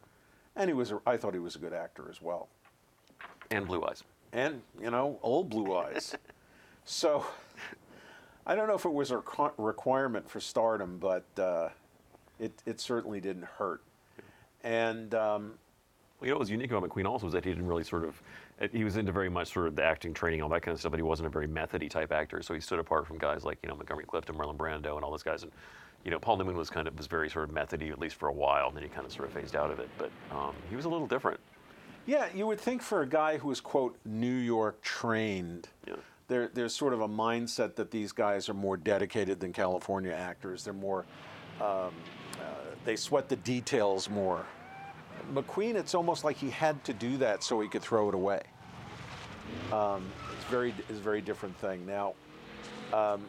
And 0.55 0.71
he 0.71 0.75
was 0.75 0.93
a, 0.93 1.01
I 1.05 1.17
thought 1.17 1.35
he 1.35 1.41
was 1.41 1.57
a 1.57 1.59
good 1.59 1.73
actor 1.73 2.07
as 2.09 2.23
well. 2.23 2.47
And 3.51 3.67
Blue 3.67 3.85
Eyes. 3.85 4.05
And, 4.33 4.63
you 4.81 4.93
know, 4.93 5.19
old 5.23 5.51
blue 5.51 5.77
eyes. 5.77 6.15
So 6.85 7.27
I 8.47 8.55
don't 8.55 8.69
know 8.69 8.75
if 8.75 8.85
it 8.85 8.93
was 8.93 9.11
a 9.11 9.23
requirement 9.57 10.29
for 10.29 10.41
stardom, 10.41 10.99
but 10.99 11.25
uh, 11.39 11.69
it, 12.39 12.53
it 12.67 12.81
certainly 12.81 13.21
didn't 13.21 13.45
hurt. 13.45 13.83
And 14.63 15.15
um, 15.15 15.55
Well, 16.21 16.27
you 16.27 16.29
know 16.29 16.35
what 16.35 16.41
was 16.41 16.51
unique 16.51 16.71
about 16.71 16.89
McQueen 16.89 17.07
also 17.07 17.27
was 17.27 17.33
that 17.33 17.45
he 17.45 17.51
didn't 17.51 17.67
really 17.67 17.85
sort 17.85 18.05
of, 18.05 18.21
uh, 18.61 18.69
he 18.73 18.85
was 18.85 18.97
into 18.97 19.13
very 19.13 19.29
much 19.29 19.53
sort 19.53 19.67
of 19.67 19.77
the 19.77 19.83
acting 19.83 20.15
training, 20.15 20.43
all 20.43 20.49
that 20.51 20.63
kind 20.63 20.75
of 20.75 20.81
stuff, 20.81 20.93
but 20.93 20.99
he 20.99 21.03
wasn't 21.03 21.27
a 21.27 21.31
very 21.31 21.47
methody 21.47 21.89
type 21.89 22.13
actor. 22.13 22.43
So 22.43 22.55
he 22.55 22.61
stood 22.61 22.79
apart 22.79 23.07
from 23.07 23.19
guys 23.19 23.45
like, 23.45 23.59
you 23.63 23.69
know, 23.69 23.77
Montgomery 23.77 24.05
Clifton, 24.05 24.37
Marlon 24.37 24.57
Brando, 24.57 24.97
and 24.97 25.05
all 25.05 25.11
those 25.11 25.23
guys. 25.23 25.43
And, 25.43 25.53
you 26.05 26.11
know, 26.11 26.19
Paul 26.19 26.37
Newman 26.37 26.57
was 26.57 26.69
kind 26.69 26.87
of, 26.87 26.97
was 26.97 27.07
very 27.07 27.31
sort 27.31 27.49
of 27.49 27.55
methody, 27.55 27.89
at 27.89 27.99
least 27.99 28.17
for 28.17 28.29
a 28.29 28.33
while, 28.33 28.69
and 28.69 28.77
then 28.77 28.83
he 28.83 28.91
kind 28.91 29.07
of 29.07 29.13
sort 29.13 29.27
of 29.29 29.35
phased 29.35 29.57
out 29.57 29.71
of 29.71 29.79
it. 29.79 29.89
But 29.97 30.11
um, 30.31 30.55
he 30.69 30.77
was 30.77 30.85
a 30.85 30.89
little 30.89 31.07
different. 31.07 31.41
yeah, 32.07 32.27
you 32.35 32.47
would 32.47 32.61
think 32.61 32.83
for 32.83 33.01
a 33.03 33.07
guy 33.07 33.39
who 33.39 33.49
was, 33.49 33.61
quote, 33.61 33.97
New 34.05 34.37
York 34.37 34.83
trained, 34.83 35.69
Yeah. 35.87 35.95
There, 36.29 36.49
there's 36.55 36.75
sort 36.75 36.93
of 36.93 37.01
a 37.01 37.09
mindset 37.09 37.75
that 37.77 37.91
these 37.91 38.13
guys 38.13 38.49
are 38.49 38.55
more 38.55 38.77
dedicated 38.77 39.41
than 39.41 39.53
California 39.53 40.13
actors. 40.13 40.65
They're 40.65 40.73
more, 40.73 41.05
um, 41.61 41.67
uh, 41.67 41.91
they 42.85 42.97
sweat 42.97 43.29
the 43.29 43.37
details 43.37 44.09
more. 44.09 44.47
McQueen, 45.33 45.75
it's 45.75 45.95
almost 45.95 46.25
like 46.25 46.37
he 46.37 46.51
had 46.51 46.83
to 46.85 46.93
do 46.93 47.17
that 47.19 47.43
so 47.43 47.61
he 47.61 47.69
could 47.69 47.83
throw 47.83 48.09
it 48.09 48.15
away. 48.15 48.43
Um, 49.73 50.07
it's 50.37 50.45
very, 50.47 50.75
it's 50.89 50.99
a 50.99 51.03
very 51.03 51.21
different 51.21 51.57
thing. 51.59 51.87
Now, 51.87 52.15
um, 52.93 53.23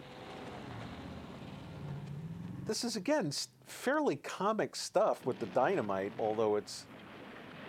this 2.65 2.83
is 2.83 2.95
again 2.95 3.31
fairly 3.67 4.15
comic 4.17 4.75
stuff 4.75 5.25
with 5.25 5.39
the 5.39 5.45
dynamite, 5.47 6.13
although 6.19 6.55
it's, 6.55 6.85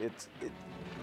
it's, 0.01 0.29
it, 0.41 0.53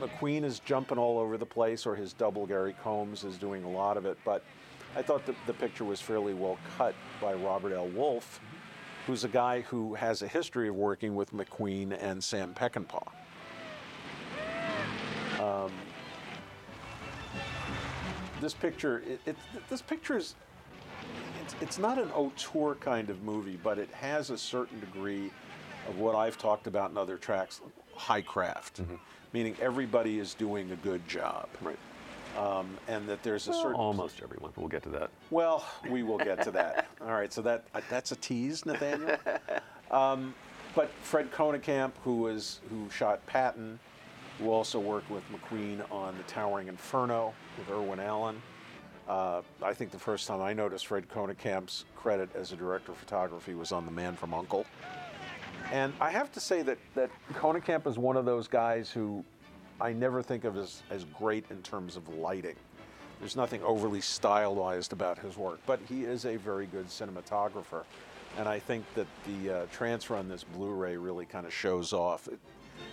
McQueen 0.04 0.44
is 0.44 0.60
jumping 0.60 0.98
all 0.98 1.18
over 1.18 1.38
the 1.38 1.46
place, 1.46 1.86
or 1.86 1.96
his 1.96 2.14
double 2.14 2.46
Gary 2.46 2.76
Combs 2.84 3.24
is 3.24 3.38
doing 3.38 3.64
a 3.64 3.70
lot 3.70 3.96
of 3.96 4.06
it. 4.06 4.18
But 4.26 4.44
I 4.96 5.02
thought 5.02 5.26
the, 5.26 5.34
the 5.48 5.54
picture 5.54 5.86
was 5.86 6.02
fairly 6.02 6.34
well 6.34 6.58
cut 6.78 6.94
by 7.22 7.34
Robert 7.34 7.74
L. 7.74 7.88
Wolfe, 7.88 8.42
who's 9.08 9.24
a 9.24 9.30
guy 9.30 9.62
who 9.62 9.94
has 9.96 10.22
a 10.22 10.28
history 10.28 10.68
of 10.68 10.76
working 10.76 11.16
with 11.16 11.32
McQueen 11.34 11.98
and 12.02 12.24
Sam 12.24 12.54
Peckinpah. 12.54 13.08
Um, 15.40 15.72
this 18.42 18.54
picture, 18.54 19.04
it, 19.08 19.22
it, 19.26 19.36
this 19.70 19.82
picture 19.82 20.18
is, 20.18 20.36
it's, 21.42 21.56
it's 21.62 21.80
not 21.80 21.98
an 21.98 22.10
auteur 22.12 22.76
kind 22.76 23.10
of 23.10 23.24
movie, 23.24 23.58
but 23.64 23.78
it 23.78 23.90
has 23.92 24.30
a 24.30 24.38
certain 24.38 24.80
degree 24.80 25.32
of 25.88 25.98
what 25.98 26.16
I've 26.16 26.38
talked 26.38 26.68
about 26.68 26.92
in 26.92 26.98
other 26.98 27.18
tracks, 27.18 27.62
high 27.96 28.22
craft, 28.22 28.82
meaning 29.34 29.56
everybody 29.62 30.20
is 30.20 30.34
doing 30.34 30.72
a 30.72 30.76
good 30.78 31.08
job. 31.08 31.48
Right. 31.62 31.78
Um, 32.38 32.78
and 32.88 33.08
that 33.08 33.22
there's 33.22 33.48
a 33.48 33.54
certain 33.54 33.74
Almost 33.76 34.22
everyone, 34.24 34.52
we'll 34.56 34.68
get 34.68 34.82
to 34.84 34.90
that. 34.90 35.12
well, 35.30 35.64
we 35.90 36.02
will 36.02 36.18
get 36.18 36.42
to 36.44 36.52
that. 36.52 36.88
All 37.02 37.12
right, 37.12 37.32
so 37.32 37.44
that 37.44 37.66
uh, 37.76 37.82
that's 37.92 38.12
a 38.12 38.16
tease, 38.16 38.66
Nathaniel. 38.66 39.18
Um, 39.92 40.34
but 40.74 40.90
Fred 41.04 41.32
Koenekamp, 41.32 41.92
who 42.04 42.18
was 42.18 42.62
who 42.72 42.90
shot 42.90 43.24
Patton, 43.28 43.78
who 44.40 44.50
also 44.50 44.80
worked 44.80 45.12
with 45.12 45.22
McQueen 45.32 45.84
on 45.92 46.18
The 46.18 46.24
Towering 46.24 46.68
Inferno 46.68 47.32
with 47.60 47.70
Irwin 47.70 48.00
Allen. 48.00 48.42
Uh, 49.08 49.42
I 49.62 49.74
think 49.76 49.92
the 49.92 50.00
first 50.00 50.28
time 50.28 50.42
I 50.42 50.52
noticed 50.52 50.88
Fred 50.88 51.08
Koenekamp's 51.10 51.86
credit 51.96 52.30
as 52.34 52.54
a 52.54 52.56
director 52.56 52.92
of 52.94 52.98
photography 52.98 53.54
was 53.54 53.72
on 53.72 53.86
The 53.86 53.92
Man 53.92 54.16
from 54.16 54.34
Uncle. 54.34 54.66
And 55.72 55.94
I 56.00 56.12
have 56.12 56.32
to 56.34 56.40
say 56.40 56.62
that 56.64 56.78
that 56.96 57.10
Koenekamp 57.34 57.88
is 57.88 57.98
one 57.98 58.18
of 58.18 58.26
those 58.26 58.48
guys 58.48 58.92
who 58.92 59.24
I 59.82 59.92
never 59.92 60.22
think 60.22 60.44
of 60.44 60.58
as, 60.58 60.84
as 60.90 61.06
great 61.18 61.46
in 61.50 61.62
terms 61.62 61.96
of 61.96 62.08
lighting. 62.10 62.56
There's 63.20 63.36
nothing 63.36 63.64
overly 63.64 64.02
stylized 64.02 64.94
about 64.94 65.18
his 65.18 65.38
work, 65.38 65.60
but 65.66 65.80
he 65.88 66.04
is 66.04 66.26
a 66.26 66.36
very 66.36 66.68
good 66.68 66.88
cinematographer. 66.88 67.84
And 68.38 68.48
I 68.48 68.60
think 68.60 68.86
that 68.96 69.08
the 69.26 69.50
uh, 69.50 69.66
transfer 69.72 70.16
on 70.16 70.28
this 70.28 70.44
Blu-ray 70.44 70.98
really 70.98 71.26
kind 71.26 71.46
of 71.46 71.54
shows 71.54 71.94
off 71.94 72.28
it, 72.28 72.40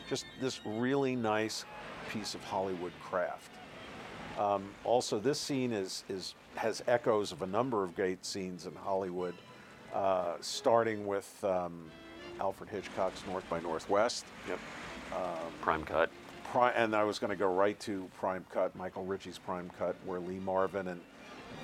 just 0.09 0.27
this 0.41 0.61
really 0.65 1.17
nice 1.17 1.65
piece 2.11 2.35
of 2.35 2.45
Hollywood 2.45 2.93
craft. 3.03 3.51
Um, 4.39 4.71
also, 4.85 5.19
this 5.19 5.39
scene 5.39 5.73
is, 5.73 6.05
is 6.09 6.35
has 6.55 6.83
echoes 6.87 7.33
of 7.33 7.43
a 7.43 7.47
number 7.47 7.83
of 7.83 7.95
great 7.95 8.25
scenes 8.25 8.67
in 8.67 8.75
Hollywood, 8.75 9.35
uh, 9.95 10.35
starting 10.41 11.07
with 11.07 11.43
um, 11.45 11.91
Alfred 12.41 12.71
Hitchcock's 12.71 13.23
North 13.27 13.49
by 13.49 13.61
Northwest. 13.61 14.25
Yep. 14.49 14.59
Prime 15.61 15.85
cut. 15.85 16.11
Pri- 16.51 16.73
and 16.73 16.97
I 16.97 17.05
was 17.05 17.19
going 17.19 17.31
to 17.31 17.37
go 17.37 17.53
right 17.53 17.79
to 17.81 18.11
Prime 18.19 18.45
Cut, 18.53 18.75
Michael 18.75 19.05
Ritchie's 19.05 19.39
Prime 19.39 19.71
Cut, 19.79 19.95
where 20.05 20.19
Lee 20.19 20.41
Marvin 20.41 20.89
and 20.89 21.01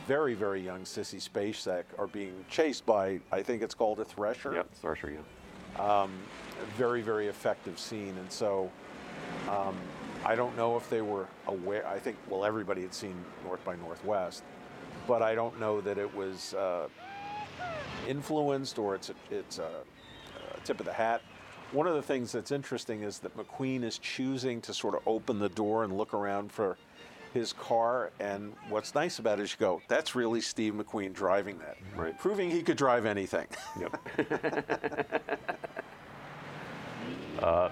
very, 0.06 0.34
very 0.34 0.60
young 0.60 0.82
Sissy 0.82 1.20
Spacek 1.20 1.84
are 1.98 2.06
being 2.06 2.44
chased 2.48 2.86
by, 2.86 3.18
I 3.32 3.42
think 3.42 3.62
it's 3.62 3.74
called 3.74 3.98
a 3.98 4.04
Thresher. 4.04 4.52
Yep. 4.54 4.68
Starshire, 4.80 5.14
yeah. 5.14 5.82
A 5.82 6.08
very, 6.76 7.02
very 7.02 7.26
effective 7.26 7.78
scene. 7.78 8.14
And 8.18 8.30
so 8.30 8.70
um, 9.48 9.76
I 10.24 10.34
don't 10.36 10.56
know 10.56 10.76
if 10.76 10.88
they 10.88 11.02
were 11.02 11.26
aware. 11.48 11.86
I 11.86 11.98
think, 11.98 12.16
well, 12.28 12.44
everybody 12.44 12.82
had 12.82 12.94
seen 12.94 13.16
North 13.44 13.64
by 13.64 13.76
Northwest, 13.76 14.44
but 15.08 15.22
I 15.22 15.34
don't 15.34 15.58
know 15.58 15.80
that 15.80 15.98
it 15.98 16.14
was 16.14 16.54
uh, 16.54 16.88
influenced 18.06 18.78
or 18.78 18.94
it's 18.94 19.10
a, 19.10 19.14
it's 19.30 19.58
a, 19.58 19.62
a 19.62 19.95
tip 20.66 20.80
of 20.80 20.86
the 20.86 20.92
hat. 20.92 21.22
One 21.72 21.86
of 21.86 21.94
the 21.94 22.02
things 22.02 22.32
that's 22.32 22.50
interesting 22.52 23.02
is 23.02 23.18
that 23.20 23.36
McQueen 23.36 23.82
is 23.82 23.98
choosing 23.98 24.60
to 24.62 24.74
sort 24.74 24.94
of 24.94 25.02
open 25.06 25.38
the 25.38 25.48
door 25.48 25.84
and 25.84 25.96
look 25.96 26.14
around 26.14 26.52
for 26.52 26.76
his 27.34 27.52
car. 27.52 28.10
And 28.20 28.52
what's 28.68 28.94
nice 28.94 29.18
about 29.18 29.40
it 29.40 29.42
is 29.42 29.52
you 29.52 29.58
go, 29.58 29.82
that's 29.88 30.14
really 30.14 30.40
Steve 30.40 30.74
McQueen 30.74 31.12
driving 31.12 31.58
that. 31.58 31.76
Right. 31.94 32.18
Proving 32.18 32.50
he 32.50 32.62
could 32.62 32.76
drive 32.76 33.04
anything. 33.04 33.46
Yep. 33.80 34.00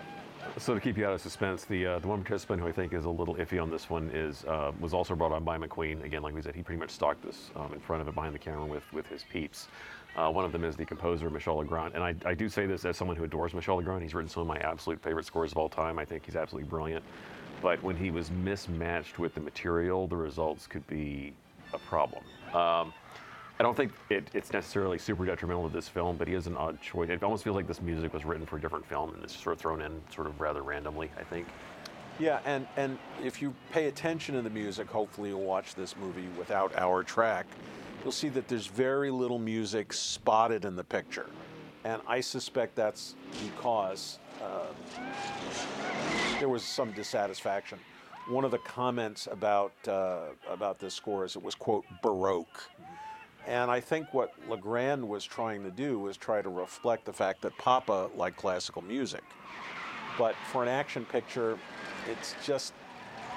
So 0.56 0.72
to 0.72 0.80
keep 0.80 0.96
you 0.96 1.04
out 1.04 1.12
of 1.12 1.20
suspense, 1.20 1.64
the 1.64 1.84
uh, 1.84 1.98
the 1.98 2.06
one 2.06 2.22
participant 2.22 2.62
who 2.62 2.68
I 2.68 2.72
think 2.72 2.92
is 2.92 3.06
a 3.06 3.10
little 3.10 3.34
iffy 3.34 3.60
on 3.60 3.70
this 3.70 3.90
one 3.90 4.08
is 4.14 4.44
uh, 4.44 4.70
was 4.78 4.94
also 4.94 5.16
brought 5.16 5.32
on 5.32 5.42
by 5.42 5.58
McQueen. 5.58 6.04
Again, 6.04 6.22
like 6.22 6.32
we 6.32 6.42
said, 6.42 6.54
he 6.54 6.62
pretty 6.62 6.78
much 6.78 6.90
stalked 6.90 7.24
this 7.24 7.50
um, 7.56 7.72
in 7.74 7.80
front 7.80 8.00
of 8.00 8.06
it 8.06 8.14
behind 8.14 8.34
the 8.34 8.38
camera 8.38 8.64
with 8.64 8.84
with 8.92 9.06
his 9.08 9.24
peeps. 9.24 9.66
Uh, 10.16 10.30
one 10.30 10.44
of 10.44 10.52
them 10.52 10.64
is 10.64 10.76
the 10.76 10.84
composer 10.84 11.28
Michel 11.28 11.56
Legrand, 11.56 11.94
and 11.94 12.04
I, 12.04 12.14
I 12.24 12.34
do 12.34 12.48
say 12.48 12.66
this 12.66 12.84
as 12.84 12.96
someone 12.96 13.16
who 13.16 13.24
adores 13.24 13.52
Michel 13.52 13.76
Legrand. 13.76 14.02
He's 14.02 14.14
written 14.14 14.28
some 14.28 14.42
of 14.42 14.46
my 14.46 14.58
absolute 14.58 15.02
favorite 15.02 15.26
scores 15.26 15.50
of 15.50 15.58
all 15.58 15.68
time. 15.68 15.98
I 15.98 16.04
think 16.04 16.24
he's 16.24 16.36
absolutely 16.36 16.68
brilliant. 16.68 17.04
But 17.60 17.82
when 17.82 17.96
he 17.96 18.10
was 18.10 18.30
mismatched 18.30 19.18
with 19.18 19.34
the 19.34 19.40
material, 19.40 20.06
the 20.06 20.16
results 20.16 20.66
could 20.66 20.86
be 20.86 21.32
a 21.72 21.78
problem. 21.78 22.22
Um, 22.52 22.92
I 23.58 23.62
don't 23.62 23.76
think 23.76 23.92
it, 24.10 24.28
it's 24.34 24.52
necessarily 24.52 24.98
super 24.98 25.24
detrimental 25.24 25.68
to 25.68 25.74
this 25.74 25.88
film, 25.88 26.16
but 26.16 26.26
he 26.26 26.34
has 26.34 26.46
an 26.46 26.56
odd 26.56 26.80
choice. 26.80 27.08
It 27.08 27.22
almost 27.22 27.44
feels 27.44 27.54
like 27.54 27.68
this 27.68 27.80
music 27.80 28.12
was 28.12 28.24
written 28.24 28.46
for 28.46 28.56
a 28.56 28.60
different 28.60 28.84
film 28.84 29.14
and 29.14 29.22
it's 29.22 29.36
sort 29.36 29.54
of 29.54 29.60
thrown 29.60 29.80
in 29.80 30.00
sort 30.12 30.26
of 30.26 30.40
rather 30.40 30.62
randomly, 30.62 31.10
I 31.18 31.22
think. 31.22 31.46
Yeah, 32.18 32.40
and, 32.44 32.66
and 32.76 32.98
if 33.22 33.40
you 33.42 33.54
pay 33.72 33.86
attention 33.86 34.34
to 34.34 34.42
the 34.42 34.50
music, 34.50 34.88
hopefully 34.88 35.30
you'll 35.30 35.40
watch 35.40 35.74
this 35.74 35.96
movie 35.96 36.28
without 36.38 36.76
our 36.76 37.02
track, 37.02 37.46
you'll 38.04 38.12
see 38.12 38.28
that 38.28 38.46
there's 38.48 38.66
very 38.66 39.10
little 39.10 39.38
music 39.38 39.92
spotted 39.92 40.66
in 40.66 40.76
the 40.76 40.84
picture. 40.84 41.26
And 41.84 42.02
I 42.06 42.20
suspect 42.20 42.76
that's 42.76 43.14
because 43.42 44.18
uh, 44.42 44.66
there 46.38 46.50
was 46.50 46.62
some 46.62 46.92
dissatisfaction. 46.92 47.78
One 48.28 48.44
of 48.44 48.50
the 48.50 48.58
comments 48.58 49.26
about, 49.30 49.72
uh, 49.88 50.28
about 50.50 50.78
this 50.78 50.94
score 50.94 51.24
is 51.24 51.34
it 51.34 51.42
was, 51.42 51.54
quote, 51.54 51.84
baroque. 52.02 52.62
And 53.46 53.70
I 53.70 53.80
think 53.80 54.12
what 54.12 54.32
Legrand 54.48 55.06
was 55.06 55.24
trying 55.24 55.62
to 55.64 55.70
do 55.70 55.98
was 55.98 56.16
try 56.16 56.40
to 56.40 56.48
reflect 56.48 57.04
the 57.04 57.12
fact 57.12 57.42
that 57.42 57.56
Papa 57.58 58.10
liked 58.16 58.36
classical 58.36 58.82
music. 58.82 59.22
But 60.16 60.34
for 60.50 60.62
an 60.62 60.68
action 60.68 61.04
picture, 61.06 61.58
it's 62.10 62.34
just, 62.44 62.72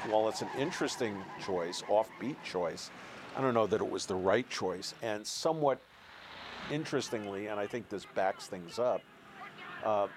while 0.09 0.29
it's 0.29 0.41
an 0.41 0.49
interesting 0.57 1.17
choice, 1.45 1.81
offbeat 1.89 2.35
choice, 2.45 2.91
I 3.37 3.41
don't 3.41 3.53
know 3.53 3.67
that 3.67 3.81
it 3.81 3.89
was 3.89 4.07
the 4.07 4.15
right 4.15 4.49
choice. 4.49 4.95
And 5.03 5.25
somewhat 5.25 5.79
interestingly, 6.71 7.47
and 7.47 7.59
I 7.59 7.67
think 7.67 7.87
this 7.87 8.03
backs 8.15 8.47
things 8.47 8.79
up, 8.79 9.01
uh, 9.85 10.07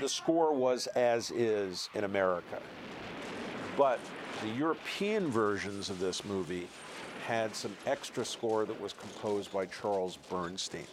the 0.00 0.08
score 0.08 0.54
was 0.54 0.86
as 0.88 1.32
is 1.32 1.88
in 1.94 2.04
America. 2.04 2.60
But 3.76 3.98
the 4.40 4.48
European 4.50 5.30
versions 5.30 5.90
of 5.90 5.98
this 5.98 6.24
movie 6.24 6.68
had 7.26 7.56
some 7.56 7.76
extra 7.86 8.24
score 8.24 8.66
that 8.66 8.80
was 8.80 8.92
composed 8.92 9.52
by 9.52 9.66
Charles 9.66 10.16
Bernstein. 10.30 10.86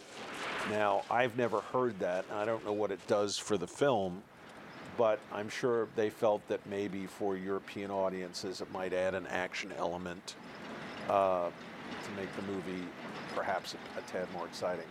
Now, 0.71 1.03
I've 1.11 1.37
never 1.37 1.61
heard 1.61 1.97
that, 1.99 2.25
and 2.29 2.39
I 2.39 2.45
don't 2.45 2.65
know 2.65 2.73
what 2.73 2.91
it 2.91 3.05
does 3.07 3.37
for 3.37 3.57
the 3.57 3.67
film, 3.67 4.23
but 4.97 5.19
I'm 5.31 5.49
sure 5.49 5.87
they 5.95 6.09
felt 6.09 6.47
that 6.47 6.65
maybe 6.65 7.05
for 7.05 7.37
European 7.37 7.91
audiences 7.91 8.61
it 8.61 8.71
might 8.71 8.93
add 8.93 9.13
an 9.13 9.27
action 9.27 9.71
element 9.77 10.35
uh, 11.09 11.49
to 12.03 12.11
make 12.15 12.33
the 12.35 12.41
movie 12.43 12.85
perhaps 13.35 13.75
a, 13.75 13.99
a 13.99 14.01
tad 14.03 14.27
more 14.33 14.45
exciting. 14.45 14.85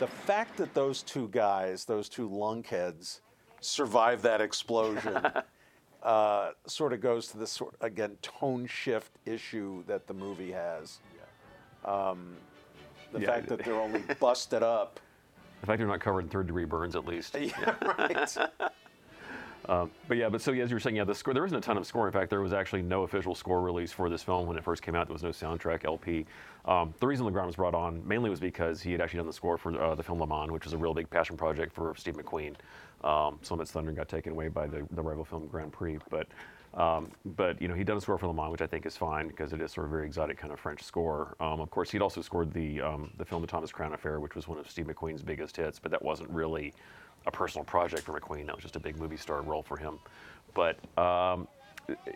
The 0.00 0.06
fact 0.06 0.56
that 0.56 0.74
those 0.74 1.02
two 1.02 1.28
guys, 1.28 1.84
those 1.84 2.08
two 2.08 2.28
lunkheads, 2.28 3.20
survived 3.60 4.22
that 4.24 4.40
explosion 4.40 5.26
uh, 6.02 6.50
sort 6.66 6.92
of 6.92 7.00
goes 7.00 7.28
to 7.28 7.38
this 7.38 7.52
sort 7.52 7.74
again 7.80 8.16
tone 8.20 8.66
shift 8.66 9.12
issue 9.24 9.84
that 9.86 10.06
the 10.06 10.14
movie 10.14 10.52
has. 10.52 10.98
Um, 11.84 12.36
the 13.12 13.20
Yeah. 13.20 13.26
fact 13.26 13.48
that 13.48 13.64
they're 13.64 13.74
only 13.80 14.02
busted 14.20 14.62
up. 14.62 15.00
The 15.60 15.68
fact 15.68 15.78
they're 15.78 15.86
not 15.88 16.00
covered 16.00 16.20
in 16.24 16.28
third 16.28 16.46
degree 16.46 16.66
burns, 16.66 16.94
at 16.94 17.06
least. 17.06 17.36
Yeah, 17.40 17.74
right. 17.98 18.36
But 19.66 20.16
yeah, 20.16 20.28
but 20.28 20.40
so 20.40 20.52
yeah, 20.52 20.64
as 20.64 20.70
you 20.70 20.76
were 20.76 20.80
saying, 20.80 20.96
yeah, 20.96 21.04
the 21.04 21.14
score 21.14 21.34
there 21.34 21.44
isn't 21.44 21.56
a 21.56 21.60
ton 21.60 21.76
of 21.76 21.86
score. 21.86 22.06
In 22.06 22.12
fact, 22.12 22.30
there 22.30 22.40
was 22.40 22.52
actually 22.52 22.82
no 22.82 23.02
official 23.02 23.34
score 23.34 23.62
release 23.62 23.92
for 23.92 24.08
this 24.08 24.22
film 24.22 24.46
when 24.46 24.56
it 24.56 24.64
first 24.64 24.82
came 24.82 24.94
out. 24.94 25.06
There 25.06 25.14
was 25.14 25.22
no 25.22 25.30
soundtrack 25.30 25.84
LP. 25.84 26.26
Um, 26.64 26.94
the 27.00 27.06
reason 27.06 27.26
Legrand 27.26 27.46
was 27.46 27.56
brought 27.56 27.74
on 27.74 28.06
mainly 28.06 28.30
was 28.30 28.40
because 28.40 28.80
he 28.80 28.92
had 28.92 29.00
actually 29.00 29.18
done 29.18 29.26
the 29.26 29.32
score 29.32 29.58
for 29.58 29.80
uh, 29.80 29.94
the 29.94 30.02
film 30.02 30.20
Le 30.20 30.26
Mans, 30.26 30.50
which 30.50 30.64
was 30.64 30.72
a 30.72 30.78
real 30.78 30.94
big 30.94 31.10
passion 31.10 31.36
project 31.36 31.74
for 31.74 31.94
Steve 31.96 32.14
McQueen. 32.14 32.54
Um, 33.02 33.38
some 33.42 33.58
of 33.58 33.62
its 33.62 33.70
thunder 33.70 33.92
got 33.92 34.08
taken 34.08 34.32
away 34.32 34.48
by 34.48 34.66
the, 34.66 34.86
the 34.92 35.02
rival 35.02 35.24
film 35.24 35.46
Grand 35.46 35.72
Prix, 35.72 35.98
but 36.08 36.26
um, 36.74 37.10
but 37.36 37.60
you 37.62 37.68
know 37.68 37.74
he'd 37.74 37.86
done 37.86 37.96
a 37.96 38.00
score 38.00 38.18
for 38.18 38.26
Le 38.26 38.34
Mans, 38.34 38.50
which 38.50 38.60
I 38.60 38.66
think 38.66 38.84
is 38.86 38.96
fine 38.96 39.28
because 39.28 39.52
it 39.52 39.60
is 39.60 39.72
sort 39.72 39.86
of 39.86 39.92
a 39.92 39.94
very 39.96 40.06
exotic 40.06 40.38
kind 40.38 40.52
of 40.52 40.58
French 40.58 40.82
score. 40.82 41.36
Um, 41.40 41.60
of 41.60 41.70
course, 41.70 41.90
he'd 41.90 42.02
also 42.02 42.20
scored 42.20 42.52
the 42.52 42.80
um, 42.80 43.10
the 43.16 43.24
film 43.24 43.42
The 43.42 43.48
Thomas 43.48 43.70
Crown 43.70 43.94
Affair, 43.94 44.20
which 44.20 44.34
was 44.34 44.48
one 44.48 44.58
of 44.58 44.68
Steve 44.68 44.86
McQueen's 44.86 45.22
biggest 45.22 45.56
hits, 45.56 45.78
but 45.78 45.90
that 45.92 46.02
wasn't 46.02 46.30
really 46.30 46.74
a 47.26 47.30
personal 47.30 47.64
project 47.64 48.02
for 48.02 48.18
McQueen. 48.18 48.46
That 48.46 48.56
was 48.56 48.62
just 48.62 48.76
a 48.76 48.80
big 48.80 48.98
movie 48.98 49.16
star 49.16 49.42
role 49.42 49.62
for 49.62 49.76
him. 49.76 49.98
But 50.52 50.78
um, 50.98 51.46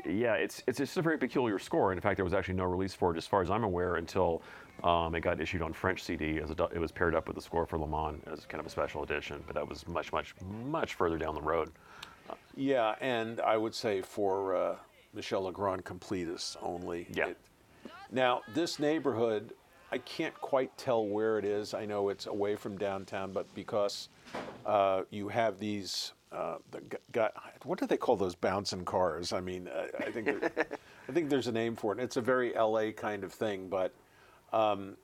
yeah, 0.06 0.34
it's 0.34 0.62
it's 0.66 0.78
just 0.78 0.96
a 0.96 1.02
very 1.02 1.18
peculiar 1.18 1.58
score. 1.58 1.92
And 1.92 1.98
in 1.98 2.02
fact, 2.02 2.16
there 2.16 2.24
was 2.24 2.34
actually 2.34 2.54
no 2.54 2.64
release 2.64 2.94
for 2.94 3.14
it, 3.14 3.18
as 3.18 3.26
far 3.26 3.42
as 3.42 3.50
I'm 3.50 3.64
aware, 3.64 3.96
until 3.96 4.42
um, 4.82 5.14
it 5.14 5.20
got 5.20 5.40
issued 5.40 5.62
on 5.62 5.72
French 5.72 6.02
CD. 6.02 6.40
As 6.40 6.50
it 6.50 6.78
was 6.78 6.92
paired 6.92 7.14
up 7.14 7.26
with 7.26 7.36
the 7.36 7.42
score 7.42 7.66
for 7.66 7.78
Le 7.78 7.86
Mans 7.86 8.22
as 8.26 8.44
kind 8.46 8.60
of 8.60 8.66
a 8.66 8.70
special 8.70 9.02
edition. 9.02 9.42
But 9.46 9.54
that 9.54 9.68
was 9.68 9.86
much, 9.86 10.12
much, 10.12 10.34
much 10.66 10.94
further 10.94 11.18
down 11.18 11.34
the 11.34 11.42
road. 11.42 11.70
Yeah, 12.56 12.94
and 13.00 13.40
I 13.40 13.56
would 13.56 13.74
say 13.74 14.02
for 14.02 14.54
uh, 14.56 14.76
Michel 15.14 15.42
Legrand 15.42 15.84
completists 15.84 16.56
only. 16.62 17.06
Yeah. 17.12 17.32
now, 18.10 18.42
this 18.54 18.78
neighborhood, 18.78 19.52
I 19.92 19.98
can't 19.98 20.34
quite 20.40 20.76
tell 20.76 21.06
where 21.06 21.38
it 21.38 21.44
is. 21.44 21.72
I 21.74 21.86
know 21.86 22.08
it's 22.08 22.26
away 22.26 22.56
from 22.56 22.76
downtown, 22.76 23.32
but 23.32 23.52
because 23.54 24.08
uh, 24.66 25.02
you 25.10 25.28
have 25.28 25.58
these, 25.58 26.12
uh, 26.32 26.56
the 26.72 26.80
g- 27.12 27.20
what 27.64 27.78
do 27.78 27.86
they 27.86 27.96
call 27.96 28.16
those 28.16 28.34
bouncing 28.34 28.84
cars? 28.84 29.32
I 29.32 29.40
mean, 29.40 29.68
uh, 29.68 29.86
I 30.00 30.10
think 30.10 30.28
I 31.08 31.12
think 31.12 31.30
there's 31.30 31.46
a 31.46 31.52
name 31.52 31.74
for 31.76 31.92
it. 31.92 32.00
It's 32.00 32.16
a 32.16 32.20
very 32.20 32.52
LA 32.54 32.90
kind 32.90 33.24
of 33.24 33.32
thing, 33.32 33.68
but 33.68 33.94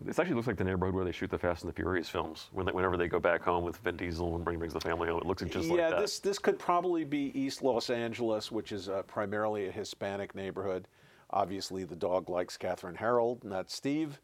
This 0.00 0.18
actually 0.18 0.34
looks 0.34 0.46
like 0.46 0.56
the 0.56 0.64
neighborhood 0.64 0.94
where 0.94 1.04
they 1.04 1.12
shoot 1.12 1.30
the 1.30 1.38
Fast 1.38 1.62
and 1.62 1.68
the 1.68 1.74
Furious 1.74 2.08
films. 2.08 2.48
When 2.52 2.66
they, 2.66 2.72
whenever 2.72 2.96
they 2.96 3.08
go 3.08 3.20
back 3.20 3.42
home 3.42 3.64
with 3.64 3.76
Vin 3.78 3.96
Diesel 3.96 4.34
and 4.36 4.44
bring 4.44 4.58
brings 4.58 4.74
the 4.74 4.80
family 4.80 5.08
home, 5.08 5.18
it 5.18 5.26
looks 5.26 5.42
just 5.42 5.54
yeah, 5.66 5.70
like 5.70 5.80
that. 5.80 5.90
Yeah, 5.92 6.00
this 6.00 6.18
this 6.18 6.38
could 6.38 6.58
probably 6.58 7.04
be 7.04 7.30
East 7.38 7.62
Los 7.62 7.90
Angeles, 7.90 8.50
which 8.50 8.72
is 8.72 8.88
uh, 8.88 9.02
primarily 9.02 9.68
a 9.68 9.72
Hispanic 9.72 10.34
neighborhood. 10.34 10.88
Obviously, 11.30 11.84
the 11.84 11.96
dog 11.96 12.28
likes 12.28 12.56
Kathryn 12.56 12.96
Harrold, 12.96 13.44
not 13.44 13.70
Steve. 13.70 14.20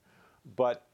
But 0.57 0.87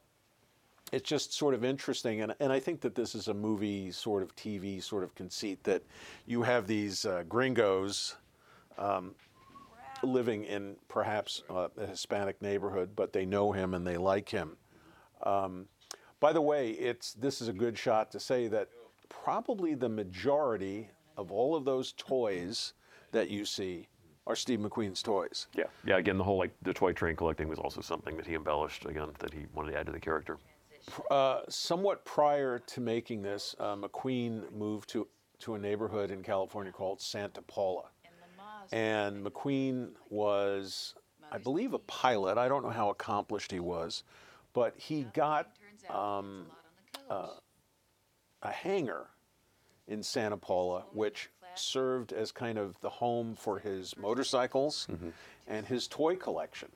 it's 0.92 1.08
just 1.08 1.32
sort 1.32 1.54
of 1.54 1.64
interesting, 1.64 2.20
and, 2.22 2.34
and 2.40 2.52
I 2.52 2.60
think 2.60 2.80
that 2.80 2.94
this 2.94 3.14
is 3.14 3.28
a 3.28 3.34
movie 3.34 3.90
sort 3.90 4.22
of 4.22 4.34
TV 4.36 4.82
sort 4.82 5.02
of 5.02 5.14
conceit 5.14 5.62
that 5.64 5.82
you 6.26 6.42
have 6.42 6.66
these 6.66 7.04
uh, 7.04 7.24
gringos 7.28 8.16
um, 8.78 9.14
living 10.02 10.44
in 10.44 10.76
perhaps 10.88 11.42
uh, 11.50 11.68
a 11.76 11.86
Hispanic 11.86 12.40
neighborhood, 12.42 12.90
but 12.96 13.12
they 13.12 13.26
know 13.26 13.52
him 13.52 13.74
and 13.74 13.86
they 13.86 13.96
like 13.96 14.28
him. 14.28 14.56
Um, 15.22 15.66
by 16.20 16.32
the 16.32 16.40
way, 16.40 16.70
it's 16.70 17.12
this 17.14 17.40
is 17.40 17.48
a 17.48 17.52
good 17.52 17.76
shot 17.76 18.10
to 18.12 18.20
say 18.20 18.48
that 18.48 18.68
probably 19.08 19.74
the 19.74 19.88
majority 19.88 20.88
of 21.16 21.30
all 21.30 21.54
of 21.54 21.64
those 21.64 21.92
toys 21.92 22.74
that 23.12 23.30
you 23.30 23.44
see 23.44 23.88
are 24.26 24.34
Steve 24.34 24.58
McQueen's 24.58 25.02
toys. 25.02 25.46
yeah, 25.54 25.64
yeah. 25.84 25.98
Again, 25.98 26.18
the 26.18 26.24
whole 26.24 26.38
like 26.38 26.52
the 26.62 26.74
toy 26.74 26.92
train 26.92 27.14
collecting 27.14 27.48
was 27.48 27.58
also 27.58 27.80
something 27.80 28.16
that 28.16 28.26
he 28.26 28.34
embellished. 28.34 28.84
Again, 28.86 29.08
that 29.20 29.32
he 29.32 29.46
wanted 29.54 29.72
to 29.72 29.78
add 29.78 29.86
to 29.86 29.92
the 29.92 30.00
character. 30.00 30.38
Uh, 31.10 31.40
somewhat 31.48 32.04
prior 32.04 32.58
to 32.60 32.80
making 32.80 33.22
this, 33.22 33.56
uh, 33.58 33.74
McQueen 33.76 34.50
moved 34.52 34.88
to 34.90 35.06
to 35.38 35.54
a 35.54 35.58
neighborhood 35.58 36.10
in 36.10 36.22
California 36.22 36.72
called 36.72 37.00
Santa 37.00 37.42
Paula, 37.42 37.84
and 38.72 39.24
McQueen 39.24 39.90
was, 40.10 40.94
I 41.30 41.38
believe, 41.38 41.74
a 41.74 41.78
pilot. 41.80 42.38
I 42.38 42.48
don't 42.48 42.62
know 42.62 42.70
how 42.70 42.90
accomplished 42.90 43.50
he 43.52 43.60
was, 43.60 44.02
but 44.52 44.74
he 44.76 45.04
got 45.14 45.50
um, 45.90 46.46
uh, 47.10 47.28
a 48.42 48.50
hangar 48.50 49.06
in 49.88 50.02
Santa 50.02 50.36
Paula, 50.36 50.84
which 50.92 51.30
served 51.54 52.12
as 52.12 52.32
kind 52.32 52.58
of 52.58 52.78
the 52.80 52.90
home 52.90 53.34
for 53.34 53.58
his 53.58 53.96
motorcycles 53.96 54.86
and 55.46 55.66
his 55.66 55.86
toy 55.88 56.16
collection. 56.16 56.68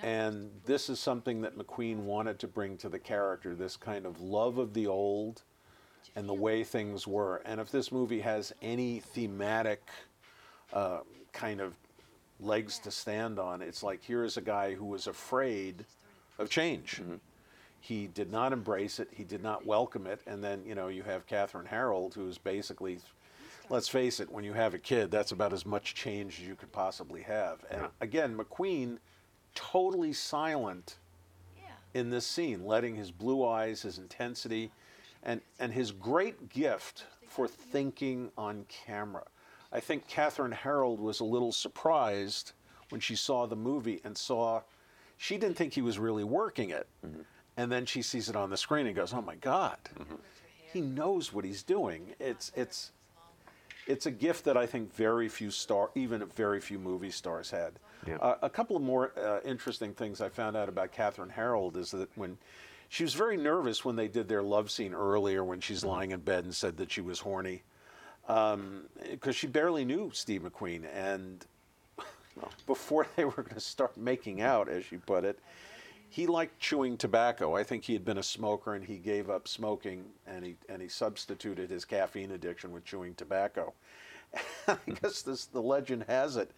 And 0.00 0.50
this 0.64 0.88
is 0.88 0.98
something 0.98 1.42
that 1.42 1.56
McQueen 1.56 1.98
wanted 1.98 2.38
to 2.40 2.48
bring 2.48 2.76
to 2.78 2.88
the 2.88 2.98
character 2.98 3.54
this 3.54 3.76
kind 3.76 4.06
of 4.06 4.20
love 4.20 4.58
of 4.58 4.72
the 4.74 4.86
old 4.86 5.42
and 6.16 6.28
the 6.28 6.34
way 6.34 6.64
things 6.64 7.06
were. 7.06 7.42
And 7.44 7.60
if 7.60 7.70
this 7.70 7.92
movie 7.92 8.20
has 8.20 8.52
any 8.62 9.00
thematic 9.00 9.82
uh, 10.72 11.00
kind 11.32 11.60
of 11.60 11.74
legs 12.40 12.78
to 12.80 12.90
stand 12.90 13.38
on, 13.38 13.62
it's 13.62 13.82
like 13.82 14.02
here 14.02 14.24
is 14.24 14.36
a 14.36 14.40
guy 14.42 14.74
who 14.74 14.84
was 14.84 15.06
afraid 15.06 15.84
of 16.38 16.50
change. 16.50 17.00
He 17.80 18.06
did 18.06 18.30
not 18.30 18.52
embrace 18.52 19.00
it, 19.00 19.08
he 19.12 19.24
did 19.24 19.42
not 19.42 19.66
welcome 19.66 20.06
it. 20.06 20.20
And 20.26 20.42
then, 20.42 20.62
you 20.64 20.74
know, 20.74 20.88
you 20.88 21.02
have 21.02 21.26
Kathryn 21.26 21.66
Harrold, 21.66 22.14
who's 22.14 22.38
basically, 22.38 22.98
let's 23.70 23.88
face 23.88 24.20
it, 24.20 24.30
when 24.30 24.44
you 24.44 24.52
have 24.52 24.74
a 24.74 24.78
kid, 24.78 25.10
that's 25.10 25.32
about 25.32 25.52
as 25.52 25.66
much 25.66 25.94
change 25.94 26.40
as 26.40 26.46
you 26.46 26.54
could 26.54 26.72
possibly 26.72 27.22
have. 27.22 27.64
And 27.70 27.86
again, 28.00 28.36
McQueen, 28.36 28.98
totally 29.54 30.12
silent 30.12 30.96
in 31.94 32.10
this 32.10 32.26
scene, 32.26 32.64
letting 32.64 32.96
his 32.96 33.10
blue 33.10 33.46
eyes, 33.46 33.82
his 33.82 33.98
intensity, 33.98 34.70
and, 35.22 35.40
and 35.58 35.72
his 35.72 35.92
great 35.92 36.48
gift 36.48 37.04
for 37.26 37.46
thinking 37.46 38.30
on 38.36 38.64
camera. 38.68 39.24
I 39.72 39.80
think 39.80 40.08
Kathryn 40.08 40.52
Harrold 40.52 41.00
was 41.00 41.20
a 41.20 41.24
little 41.24 41.52
surprised 41.52 42.52
when 42.90 43.00
she 43.00 43.16
saw 43.16 43.46
the 43.46 43.56
movie 43.56 44.00
and 44.04 44.16
saw, 44.16 44.60
she 45.16 45.38
didn't 45.38 45.56
think 45.56 45.72
he 45.72 45.82
was 45.82 45.98
really 45.98 46.24
working 46.24 46.70
it. 46.70 46.86
And 47.56 47.72
then 47.72 47.86
she 47.86 48.02
sees 48.02 48.28
it 48.28 48.36
on 48.36 48.50
the 48.50 48.56
screen 48.56 48.86
and 48.86 48.94
goes, 48.94 49.12
oh 49.14 49.22
my 49.22 49.36
God, 49.36 49.78
he 50.72 50.80
knows 50.80 51.32
what 51.32 51.44
he's 51.44 51.62
doing. 51.62 52.14
It's, 52.20 52.52
it's, 52.54 52.92
it's 53.86 54.06
a 54.06 54.10
gift 54.10 54.44
that 54.44 54.56
I 54.56 54.66
think 54.66 54.94
very 54.94 55.28
few 55.28 55.50
star, 55.50 55.90
even 55.94 56.24
very 56.36 56.60
few 56.60 56.78
movie 56.78 57.10
stars 57.10 57.50
had. 57.50 57.72
Yeah. 58.06 58.16
Uh, 58.16 58.36
a 58.42 58.50
couple 58.50 58.76
of 58.76 58.82
more 58.82 59.12
uh, 59.18 59.40
interesting 59.44 59.94
things 59.94 60.20
I 60.20 60.28
found 60.28 60.56
out 60.56 60.68
about 60.68 60.92
Kathryn 60.92 61.30
Harrold 61.30 61.76
is 61.76 61.90
that 61.92 62.08
when 62.16 62.36
she 62.88 63.04
was 63.04 63.14
very 63.14 63.36
nervous 63.36 63.84
when 63.84 63.96
they 63.96 64.08
did 64.08 64.28
their 64.28 64.42
love 64.42 64.70
scene 64.70 64.92
earlier, 64.92 65.42
when 65.44 65.60
she's 65.60 65.84
lying 65.84 66.10
in 66.10 66.20
bed 66.20 66.44
and 66.44 66.54
said 66.54 66.76
that 66.76 66.90
she 66.90 67.00
was 67.00 67.20
horny, 67.20 67.62
Um, 68.28 68.84
because 69.10 69.34
she 69.34 69.46
barely 69.46 69.84
knew 69.84 70.10
Steve 70.14 70.42
McQueen, 70.42 70.84
and 70.94 71.44
before 72.66 73.06
they 73.16 73.24
were 73.24 73.32
going 73.32 73.54
to 73.54 73.60
start 73.60 73.96
making 73.96 74.40
out, 74.40 74.68
as 74.68 74.84
she 74.84 74.96
put 74.96 75.24
it, 75.24 75.38
he 76.08 76.26
liked 76.26 76.60
chewing 76.60 76.98
tobacco. 76.98 77.56
I 77.56 77.64
think 77.64 77.84
he 77.84 77.94
had 77.94 78.04
been 78.04 78.18
a 78.18 78.22
smoker 78.22 78.74
and 78.74 78.84
he 78.84 78.98
gave 78.98 79.30
up 79.30 79.48
smoking 79.48 80.04
and 80.26 80.44
he 80.44 80.56
and 80.68 80.82
he 80.82 80.88
substituted 80.88 81.70
his 81.70 81.86
caffeine 81.86 82.32
addiction 82.32 82.70
with 82.70 82.84
chewing 82.84 83.14
tobacco. 83.14 83.72
I 84.68 84.74
hmm. 84.74 84.92
guess 84.92 85.22
this 85.22 85.46
the 85.46 85.62
legend 85.62 86.04
has 86.08 86.36
it. 86.36 86.50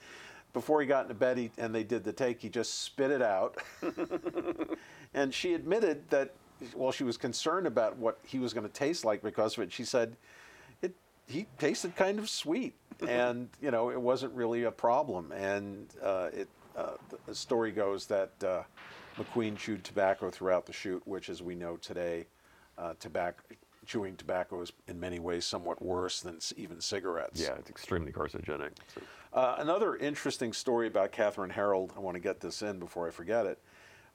Before 0.52 0.80
he 0.80 0.88
got 0.88 1.04
into 1.04 1.14
bed 1.14 1.38
he, 1.38 1.50
and 1.56 1.72
they 1.72 1.84
did 1.84 2.02
the 2.02 2.12
take, 2.12 2.40
he 2.40 2.48
just 2.48 2.82
spit 2.82 3.12
it 3.12 3.22
out. 3.22 3.56
and 5.14 5.32
she 5.32 5.54
admitted 5.54 6.08
that 6.10 6.32
while 6.74 6.92
she 6.92 7.04
was 7.04 7.16
concerned 7.16 7.66
about 7.68 7.96
what 7.96 8.18
he 8.24 8.40
was 8.40 8.52
going 8.52 8.66
to 8.66 8.72
taste 8.72 9.04
like 9.04 9.22
because 9.22 9.56
of 9.56 9.62
it, 9.62 9.72
she 9.72 9.84
said 9.84 10.16
he 11.26 11.46
tasted 11.58 11.96
kind 11.96 12.18
of 12.18 12.28
sweet, 12.28 12.74
and 13.08 13.48
you 13.60 13.70
know 13.70 13.90
it 13.90 14.00
wasn't 14.00 14.32
really 14.34 14.64
a 14.64 14.70
problem. 14.70 15.32
And 15.32 15.88
uh, 16.02 16.30
it 16.32 16.48
uh, 16.76 16.92
the, 17.26 17.34
story 17.34 17.72
goes 17.72 18.06
that 18.06 18.32
uh, 18.44 18.62
McQueen 19.16 19.56
chewed 19.56 19.84
tobacco 19.84 20.30
throughout 20.30 20.66
the 20.66 20.72
shoot, 20.72 21.02
which, 21.06 21.28
as 21.28 21.42
we 21.42 21.54
know 21.54 21.76
today, 21.76 22.26
uh, 22.78 22.94
tobacco 22.98 23.42
chewing 23.86 24.16
tobacco 24.16 24.62
is 24.62 24.72
in 24.88 24.98
many 24.98 25.18
ways 25.18 25.44
somewhat 25.44 25.82
worse 25.82 26.20
than 26.22 26.38
even 26.56 26.80
cigarettes. 26.80 27.40
Yeah, 27.40 27.54
it's 27.58 27.68
extremely 27.68 28.12
carcinogenic. 28.12 28.70
So. 28.94 29.02
Uh, 29.32 29.56
another 29.58 29.96
interesting 29.96 30.52
story 30.52 30.86
about 30.86 31.12
Kathryn 31.12 31.50
Harrold, 31.50 31.92
I 31.96 32.00
want 32.00 32.14
to 32.14 32.20
get 32.20 32.40
this 32.40 32.62
in 32.62 32.78
before 32.78 33.06
I 33.06 33.10
forget 33.10 33.46
it. 33.46 33.58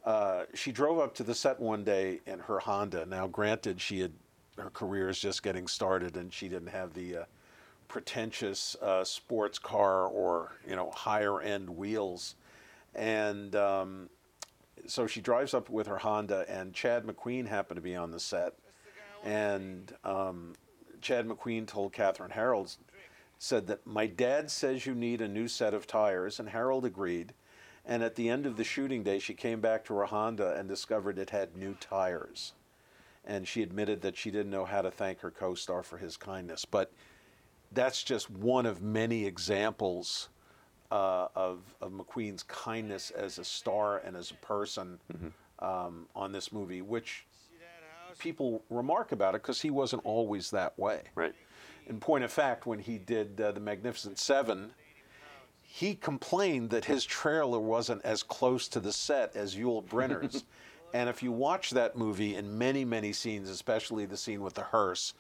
Uh, 0.06 0.46
she 0.54 0.72
drove 0.72 0.98
up 0.98 1.14
to 1.16 1.24
the 1.24 1.36
set 1.36 1.60
one 1.60 1.84
day 1.84 2.22
in 2.26 2.40
her 2.40 2.60
Honda. 2.60 3.06
Now, 3.06 3.28
granted, 3.28 3.82
she 3.82 4.00
had 4.00 4.14
her 4.60 4.70
career 4.70 5.10
is 5.10 5.20
just 5.20 5.44
getting 5.44 5.68
started, 5.68 6.18
and 6.18 6.34
she 6.34 6.50
didn't 6.50 6.70
have 6.70 6.94
the 6.94 7.18
uh, 7.18 7.24
pretentious 7.88 8.76
uh, 8.82 9.04
sports 9.04 9.60
car 9.60 10.06
or 10.08 10.54
you 10.68 10.76
know 10.76 10.92
higher 10.92 11.42
end 11.42 11.70
wheels, 11.70 12.36
and 12.96 13.56
um, 13.56 14.10
so 14.88 15.08
she 15.08 15.22
drives 15.22 15.54
up 15.54 15.70
with 15.70 15.88
her 15.88 15.98
Honda, 15.98 16.46
and 16.48 16.74
Chad 16.74 17.06
McQueen 17.06 17.48
happened 17.48 17.78
to 17.78 17.82
be 17.82 17.96
on 17.96 18.12
the 18.12 18.20
set, 18.20 18.54
and 19.24 19.94
um, 20.04 20.54
Chad 21.02 21.28
McQueen 21.28 21.68
told 21.68 21.94
Kathryn 21.94 22.32
Harrold 22.32 22.76
said 23.40 23.68
that 23.68 23.88
my 23.88 24.06
dad 24.06 24.52
says 24.52 24.86
you 24.86 24.94
need 24.94 25.22
a 25.22 25.28
new 25.28 25.48
set 25.48 25.74
of 25.74 25.88
tires, 25.88 26.40
and 26.40 26.50
Harrold 26.50 26.86
agreed. 26.86 27.34
And 27.86 28.04
at 28.04 28.16
the 28.16 28.30
end 28.30 28.46
of 28.46 28.58
the 28.58 28.64
shooting 28.64 29.02
day, 29.02 29.18
she 29.18 29.34
came 29.34 29.62
back 29.62 29.86
to 29.86 29.96
her 29.96 30.06
Honda 30.06 30.56
and 30.56 30.68
discovered 30.68 31.18
it 31.18 31.30
had 31.32 31.56
new 31.56 31.76
tires. 31.80 32.54
And 33.26 33.48
she 33.48 33.62
admitted 33.62 34.02
that 34.02 34.18
she 34.18 34.32
didn't 34.32 34.52
know 34.52 34.66
how 34.66 34.82
to 34.82 34.90
thank 34.90 35.20
her 35.20 35.32
co 35.32 35.54
star 35.54 35.84
for 35.84 35.98
his 35.98 36.18
kindness. 36.18 36.66
But 36.66 36.92
that's 37.72 38.04
just 38.04 38.30
one 38.30 38.66
of 38.66 38.82
many 38.82 39.26
examples 39.26 40.30
uh, 40.92 41.28
of, 41.36 41.60
of 41.82 41.92
McQueen's 41.92 42.44
kindness 42.44 43.12
as 43.12 43.38
a 43.38 43.44
star 43.44 43.98
and 44.00 44.16
as 44.16 44.32
a 44.32 44.36
person 44.36 45.00
um, 45.60 46.08
on 46.16 46.32
this 46.32 46.52
movie, 46.52 46.82
which 46.82 47.26
people 48.18 48.64
remark 48.70 49.12
about 49.12 49.36
it 49.36 49.42
because 49.42 49.62
he 49.62 49.70
wasn't 49.70 50.04
always 50.06 50.52
that 50.52 50.78
way. 50.78 51.02
Right. 51.16 51.34
In 51.88 52.00
point 52.00 52.24
of 52.24 52.32
fact, 52.32 52.66
when 52.66 52.80
he 52.80 52.98
did 52.98 53.40
uh, 53.40 53.52
the 53.52 53.60
Magnificent 53.60 54.20
Seven, 54.20 54.72
he 55.62 55.96
complained 55.96 56.70
that 56.72 56.86
his 56.86 57.06
trailer 57.06 57.60
wasn't 57.60 58.04
as 58.04 58.24
close 58.24 58.68
to 58.70 58.80
the 58.80 58.92
set 58.92 59.36
as 59.36 59.56
Yul 59.56 59.84
Brynner's. 59.86 60.44
and 60.94 61.10
if 61.10 61.22
you 61.24 61.32
watch 61.32 61.72
that 61.72 61.96
movie 61.98 62.36
in 62.36 62.58
many, 62.58 62.84
many 62.86 63.14
scenes, 63.14 63.50
especially 63.50 64.06
the 64.06 64.18
scene 64.18 64.42
with 64.42 64.54
the 64.56 64.64
hearse, 64.64 65.14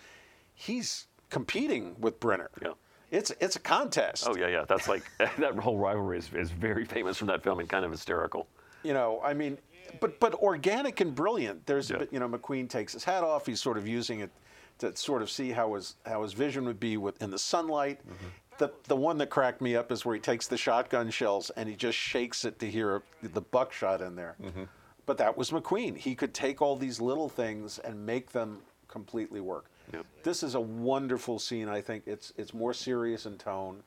he's 0.53 1.07
competing 1.29 1.95
with 1.99 2.19
Brynner. 2.19 2.47
Yeah. 2.61 2.71
It's 3.11 3.31
it's 3.39 3.55
a 3.55 3.59
contest. 3.59 4.27
Oh 4.29 4.35
yeah, 4.35 4.47
yeah. 4.47 4.65
That's 4.67 4.87
like 4.87 5.03
that 5.17 5.55
whole 5.57 5.77
rivalry 5.77 6.19
is, 6.19 6.29
is 6.33 6.51
very 6.51 6.85
famous 6.85 7.17
from 7.17 7.27
that 7.27 7.41
film 7.43 7.59
and 7.59 7.67
kind 7.69 7.83
of 7.85 7.91
hysterical. 7.91 8.47
you 8.83 8.93
know, 8.93 9.19
I 9.23 9.33
mean, 9.33 9.57
but 9.99 10.19
but 10.19 10.35
organic 10.35 11.01
and 11.01 11.15
brilliant. 11.15 11.65
There's, 11.65 11.89
Yeah. 11.89 12.03
you 12.11 12.19
know, 12.19 12.29
McQueen 12.29 12.69
takes 12.69 12.93
his 12.93 13.03
hat 13.03 13.23
off. 13.23 13.45
He's 13.47 13.59
sort 13.61 13.77
of 13.77 13.87
using 13.87 14.19
it 14.19 14.29
to 14.77 14.95
sort 14.95 15.21
of 15.23 15.29
see 15.31 15.49
how 15.51 15.73
his 15.73 15.95
how 16.05 16.21
his 16.21 16.33
vision 16.33 16.65
would 16.65 16.79
be 16.79 16.97
with, 16.97 17.19
in 17.21 17.31
the 17.31 17.39
sunlight. 17.39 17.99
Mm-hmm. 18.05 18.27
The 18.59 18.71
the 18.87 18.95
one 18.95 19.17
that 19.17 19.29
cracked 19.31 19.61
me 19.61 19.75
up 19.75 19.91
is 19.91 20.05
where 20.05 20.13
he 20.13 20.21
takes 20.21 20.47
the 20.47 20.57
shotgun 20.57 21.09
shells 21.09 21.49
and 21.55 21.67
he 21.67 21.75
just 21.75 21.97
shakes 21.97 22.45
it 22.45 22.59
to 22.59 22.69
hear 22.69 23.01
the 23.23 23.41
buckshot 23.41 24.01
in 24.01 24.15
there. 24.15 24.35
Mm-hmm. 24.43 24.63
But 25.09 25.17
that 25.17 25.35
was 25.35 25.49
McQueen. 25.49 25.97
He 25.97 26.13
could 26.13 26.35
take 26.35 26.61
all 26.61 26.75
these 26.75 27.01
little 27.01 27.29
things 27.29 27.79
and 27.79 28.05
make 28.05 28.31
them 28.31 28.59
completely 28.87 29.41
work. 29.41 29.65
Yep. 29.91 30.05
This 30.21 30.43
is 30.43 30.53
a 30.53 30.59
wonderful 30.59 31.39
scene. 31.39 31.67
I 31.67 31.81
think 31.81 32.03
it's 32.05 32.31
it's 32.37 32.53
more 32.53 32.75
serious 32.75 33.25
in 33.25 33.39
tone. 33.39 33.81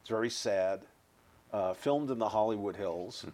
It's 0.00 0.08
very 0.08 0.30
sad. 0.30 0.80
Uh, 1.52 1.74
filmed 1.74 2.10
in 2.10 2.18
the 2.18 2.28
Hollywood 2.28 2.74
Hills. 2.74 3.24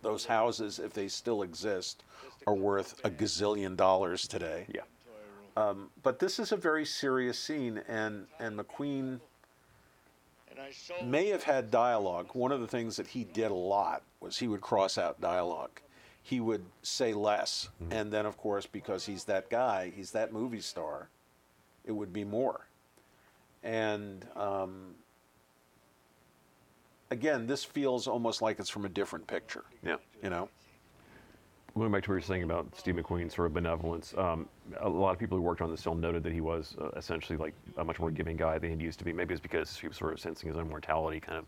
Those 0.00 0.24
houses, 0.24 0.78
if 0.78 0.94
they 0.94 1.08
still 1.08 1.42
exist, 1.42 2.04
are 2.46 2.54
worth 2.54 2.98
a 3.04 3.10
gazillion 3.10 3.76
dollars 3.76 4.26
today. 4.26 4.64
Yeah. 4.74 5.74
But 6.02 6.20
this 6.20 6.38
is 6.38 6.52
a 6.52 6.56
very 6.56 6.86
serious 6.86 7.38
scene, 7.38 7.82
and 7.86 8.28
and 8.40 8.58
McQueen 8.58 9.20
may 11.04 11.28
have 11.28 11.42
had 11.42 11.70
dialogue. 11.70 12.30
One 12.32 12.50
of 12.50 12.62
the 12.62 12.66
things 12.66 12.96
that 12.96 13.08
he 13.08 13.24
did 13.24 13.50
a 13.50 13.54
lot 13.76 14.04
was 14.20 14.38
he 14.38 14.48
would 14.48 14.62
cross 14.62 14.96
out 14.96 15.20
dialogue. 15.20 15.82
He 16.26 16.40
would 16.40 16.64
say 16.82 17.12
less, 17.12 17.68
and 17.90 18.10
then 18.10 18.24
of 18.24 18.38
course 18.38 18.64
because 18.66 19.04
he's 19.04 19.24
that 19.24 19.50
guy, 19.50 19.92
he's 19.94 20.12
that 20.12 20.32
movie 20.32 20.62
star, 20.62 21.10
it 21.84 21.92
would 21.92 22.14
be 22.14 22.24
more. 22.24 22.66
And 23.62 24.26
um, 24.34 24.94
again, 27.10 27.46
this 27.46 27.62
feels 27.62 28.06
almost 28.06 28.40
like 28.40 28.58
it's 28.58 28.70
from 28.70 28.86
a 28.86 28.88
different 28.88 29.26
picture. 29.26 29.64
Yeah. 29.84 29.96
You 30.22 30.30
know. 30.30 30.48
Going 31.76 31.92
back 31.92 32.04
to 32.04 32.10
what 32.10 32.14
you 32.14 32.18
were 32.18 32.20
saying 32.22 32.44
about 32.44 32.74
Steve 32.74 32.94
McQueen's 32.94 33.34
sort 33.34 33.46
of 33.46 33.52
benevolence, 33.52 34.14
um, 34.16 34.48
a 34.80 34.88
lot 34.88 35.10
of 35.10 35.18
people 35.18 35.36
who 35.36 35.42
worked 35.42 35.60
on 35.60 35.70
this 35.70 35.82
film 35.82 36.00
noted 36.00 36.22
that 36.22 36.32
he 36.32 36.40
was 36.40 36.74
uh, 36.80 36.88
essentially 36.96 37.36
like 37.36 37.52
a 37.76 37.84
much 37.84 37.98
more 37.98 38.10
giving 38.10 38.36
guy 38.36 38.58
than 38.58 38.78
he 38.78 38.82
used 38.82 38.98
to 39.00 39.04
be. 39.04 39.12
Maybe 39.12 39.34
it's 39.34 39.42
because 39.42 39.76
he 39.76 39.88
was 39.88 39.96
sort 39.98 40.14
of 40.14 40.20
sensing 40.20 40.48
his 40.48 40.56
own 40.56 40.70
mortality 40.70 41.20
kind 41.20 41.36
of 41.36 41.44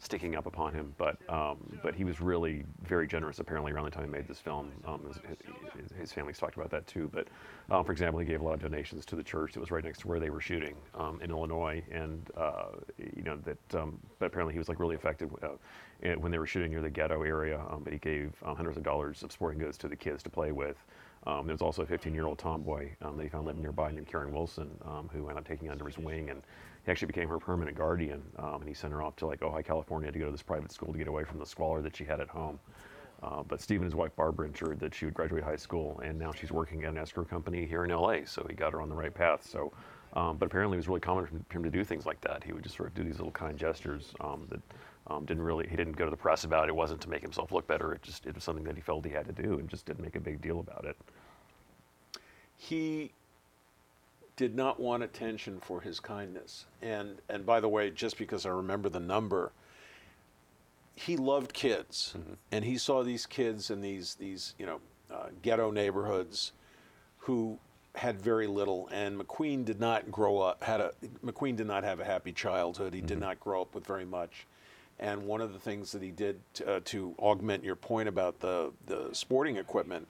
sticking 0.00 0.36
up 0.36 0.46
upon 0.46 0.72
him. 0.72 0.94
But 0.96 1.18
um, 1.28 1.78
but 1.82 1.94
he 1.94 2.04
was 2.04 2.20
really 2.20 2.64
very 2.82 3.06
generous 3.06 3.38
apparently 3.38 3.72
around 3.72 3.84
the 3.84 3.90
time 3.90 4.04
he 4.04 4.10
made 4.10 4.28
this 4.28 4.40
film. 4.40 4.70
Um, 4.86 5.00
his, 5.76 5.90
his, 5.98 6.12
family's 6.12 6.38
talked 6.38 6.56
about 6.56 6.70
that 6.70 6.86
too. 6.86 7.10
But 7.12 7.28
um, 7.70 7.84
for 7.84 7.92
example, 7.92 8.20
he 8.20 8.26
gave 8.26 8.40
a 8.40 8.44
lot 8.44 8.54
of 8.54 8.60
donations 8.60 9.04
to 9.06 9.16
the 9.16 9.22
church 9.22 9.54
that 9.54 9.60
was 9.60 9.70
right 9.70 9.84
next 9.84 10.00
to 10.00 10.08
where 10.08 10.20
they 10.20 10.30
were 10.30 10.40
shooting 10.40 10.74
um, 10.94 11.20
in 11.22 11.30
Illinois, 11.30 11.82
and 11.90 12.30
uh, 12.36 12.68
you 12.98 13.22
know 13.22 13.36
that. 13.44 13.74
Um, 13.74 13.98
but 14.18 14.26
apparently 14.26 14.54
he 14.54 14.58
was 14.58 14.68
like 14.68 14.80
really 14.80 14.96
affected 14.96 15.30
uh, 15.42 15.48
when 16.18 16.30
they 16.30 16.38
were 16.38 16.46
shooting 16.46 16.70
near 16.70 16.82
the 16.82 16.90
ghetto 16.90 17.22
area. 17.22 17.60
But 17.80 17.92
he 17.92 17.98
gave 17.98 18.32
um, 18.44 18.56
hundreds 18.56 18.76
of 18.76 18.84
dollars 18.84 19.22
of 19.22 19.32
sporting 19.32 19.58
goods 19.58 19.76
to 19.78 19.88
the 19.88 19.96
kids 19.96 20.22
to 20.24 20.30
play 20.30 20.52
with. 20.52 20.76
Um, 21.26 21.46
there 21.46 21.54
was 21.54 21.62
also 21.62 21.82
a 21.82 21.86
15-year-old 21.86 22.38
tomboy 22.38 22.90
um, 23.02 23.16
that 23.16 23.24
he 23.24 23.28
found 23.28 23.46
living 23.46 23.60
nearby 23.60 23.90
named 23.90 24.06
Karen 24.06 24.32
Wilson, 24.32 24.70
um, 24.84 25.10
who 25.12 25.28
ended 25.28 25.38
up 25.38 25.48
taking 25.48 25.68
under 25.68 25.84
his 25.84 25.98
wing, 25.98 26.30
and 26.30 26.42
he 26.88 26.92
actually 26.92 27.08
became 27.08 27.28
her 27.28 27.38
permanent 27.38 27.76
guardian. 27.76 28.22
Um, 28.38 28.62
and 28.62 28.68
he 28.68 28.72
sent 28.72 28.94
her 28.94 29.02
off 29.02 29.14
to 29.16 29.26
like 29.26 29.40
Ojai, 29.40 29.62
California, 29.62 30.10
to 30.10 30.18
go 30.18 30.24
to 30.24 30.30
this 30.30 30.40
private 30.40 30.72
school 30.72 30.90
to 30.90 30.98
get 30.98 31.06
away 31.06 31.22
from 31.22 31.38
the 31.38 31.44
squalor 31.44 31.82
that 31.82 31.94
she 31.94 32.02
had 32.02 32.18
at 32.18 32.30
home. 32.30 32.58
Uh, 33.22 33.42
but 33.42 33.60
Steve 33.60 33.82
and 33.82 33.84
his 33.84 33.94
wife 33.94 34.16
Barbara 34.16 34.46
ensured 34.46 34.80
that 34.80 34.94
she 34.94 35.04
would 35.04 35.12
graduate 35.12 35.44
high 35.44 35.56
school, 35.56 36.00
and 36.02 36.18
now 36.18 36.32
she's 36.32 36.50
working 36.50 36.84
at 36.84 36.92
an 36.92 36.96
escrow 36.96 37.24
company 37.24 37.66
here 37.66 37.84
in 37.84 37.90
LA. 37.90 38.20
So 38.24 38.46
he 38.48 38.54
got 38.54 38.72
her 38.72 38.80
on 38.80 38.88
the 38.88 38.94
right 38.94 39.12
path. 39.12 39.46
So, 39.46 39.70
um, 40.14 40.38
but 40.38 40.46
apparently 40.46 40.76
it 40.76 40.78
was 40.78 40.88
really 40.88 41.00
common 41.00 41.26
for 41.26 41.58
him 41.58 41.62
to 41.62 41.68
do 41.70 41.84
things 41.84 42.06
like 42.06 42.22
that. 42.22 42.42
He 42.42 42.54
would 42.54 42.62
just 42.62 42.76
sort 42.76 42.88
of 42.88 42.94
do 42.94 43.02
these 43.02 43.18
little 43.18 43.32
kind 43.32 43.58
gestures 43.58 44.14
um, 44.20 44.46
that 44.48 44.60
um, 45.08 45.26
didn't 45.26 45.42
really. 45.42 45.68
He 45.68 45.76
didn't 45.76 45.94
go 45.94 46.06
to 46.06 46.10
the 46.10 46.16
press 46.16 46.44
about 46.44 46.64
it. 46.64 46.68
It 46.70 46.76
wasn't 46.76 47.02
to 47.02 47.10
make 47.10 47.20
himself 47.20 47.52
look 47.52 47.66
better. 47.66 47.92
It 47.92 48.00
just 48.02 48.24
it 48.24 48.34
was 48.34 48.44
something 48.44 48.64
that 48.64 48.76
he 48.76 48.80
felt 48.80 49.04
he 49.04 49.12
had 49.12 49.26
to 49.26 49.42
do, 49.42 49.58
and 49.58 49.68
just 49.68 49.84
didn't 49.84 50.02
make 50.02 50.16
a 50.16 50.20
big 50.20 50.40
deal 50.40 50.60
about 50.60 50.86
it. 50.86 50.96
he 52.56 53.12
did 54.38 54.54
not 54.54 54.78
want 54.78 55.02
attention 55.02 55.58
for 55.60 55.80
his 55.80 56.00
kindness. 56.00 56.64
And 56.80 57.20
and 57.28 57.44
by 57.44 57.60
the 57.60 57.68
way, 57.68 57.90
just 57.90 58.16
because 58.16 58.46
I 58.46 58.50
remember 58.50 58.88
the 58.88 59.00
number, 59.00 59.52
he 60.94 61.16
loved 61.16 61.52
kids, 61.52 62.14
and 62.50 62.64
he 62.64 62.78
saw 62.78 63.02
these 63.02 63.26
kids 63.26 63.70
in 63.70 63.82
these 63.82 64.14
these 64.14 64.54
you 64.56 64.64
know 64.64 64.80
uh, 65.12 65.26
ghetto 65.42 65.70
neighborhoods 65.70 66.52
who 67.18 67.58
had 67.96 68.22
very 68.22 68.46
little. 68.46 68.88
And 68.92 69.18
McQueen 69.18 69.64
did 69.64 69.80
not 69.80 70.10
grow 70.10 70.38
up 70.38 70.62
had 70.62 70.80
a 70.80 70.92
McQueen 71.24 71.56
did 71.56 71.66
not 71.66 71.82
have 71.82 71.98
a 71.98 72.04
happy 72.04 72.32
childhood. 72.32 72.94
He 72.94 73.00
did 73.00 73.18
not 73.18 73.40
grow 73.40 73.60
up 73.60 73.74
with 73.74 73.84
very 73.84 74.06
much. 74.06 74.46
And 75.00 75.26
one 75.26 75.40
of 75.40 75.52
the 75.52 75.60
things 75.60 75.92
that 75.92 76.02
he 76.02 76.10
did 76.10 76.40
to, 76.54 76.76
uh, 76.76 76.80
to 76.86 77.14
augment 77.20 77.64
your 77.64 77.76
point 77.76 78.08
about 78.08 78.38
the 78.38 78.72
the 78.86 79.10
sporting 79.12 79.56
equipment, 79.56 80.06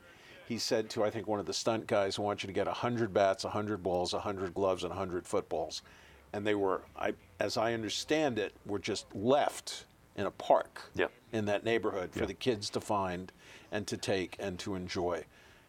he 0.49 0.59
said 0.59 0.89
to 0.91 1.05
I 1.05 1.11
think 1.11 1.27
one 1.29 1.39
of 1.41 1.47
the 1.47 1.53
stunt 1.53 1.87
guys, 1.87 2.19
"I 2.19 2.23
want 2.23 2.43
you 2.43 2.47
to 2.47 2.53
get 2.53 2.67
hundred 2.67 3.13
bats, 3.13 3.45
hundred 3.45 3.83
balls, 3.83 4.13
hundred 4.13 4.55
gloves, 4.55 4.83
and 4.83 4.93
hundred 4.93 5.27
footballs," 5.27 5.83
and 6.33 6.47
they 6.47 6.55
were, 6.55 6.83
I, 6.97 7.15
as 7.39 7.57
I 7.57 7.75
understand 7.75 8.39
it, 8.39 8.55
were 8.67 8.79
just 8.79 9.07
left 9.15 9.85
in 10.17 10.27
a 10.27 10.31
park 10.31 10.91
Yep. 10.95 11.13
in 11.33 11.45
that 11.45 11.65
neighborhood 11.65 12.13
for 12.13 12.21
Yeah. 12.21 12.27
the 12.27 12.35
kids 12.35 12.71
to 12.71 12.81
find 12.81 13.31
and 13.71 13.87
to 13.87 13.97
take 13.97 14.37
and 14.39 14.59
to 14.61 14.75
enjoy. 14.75 15.25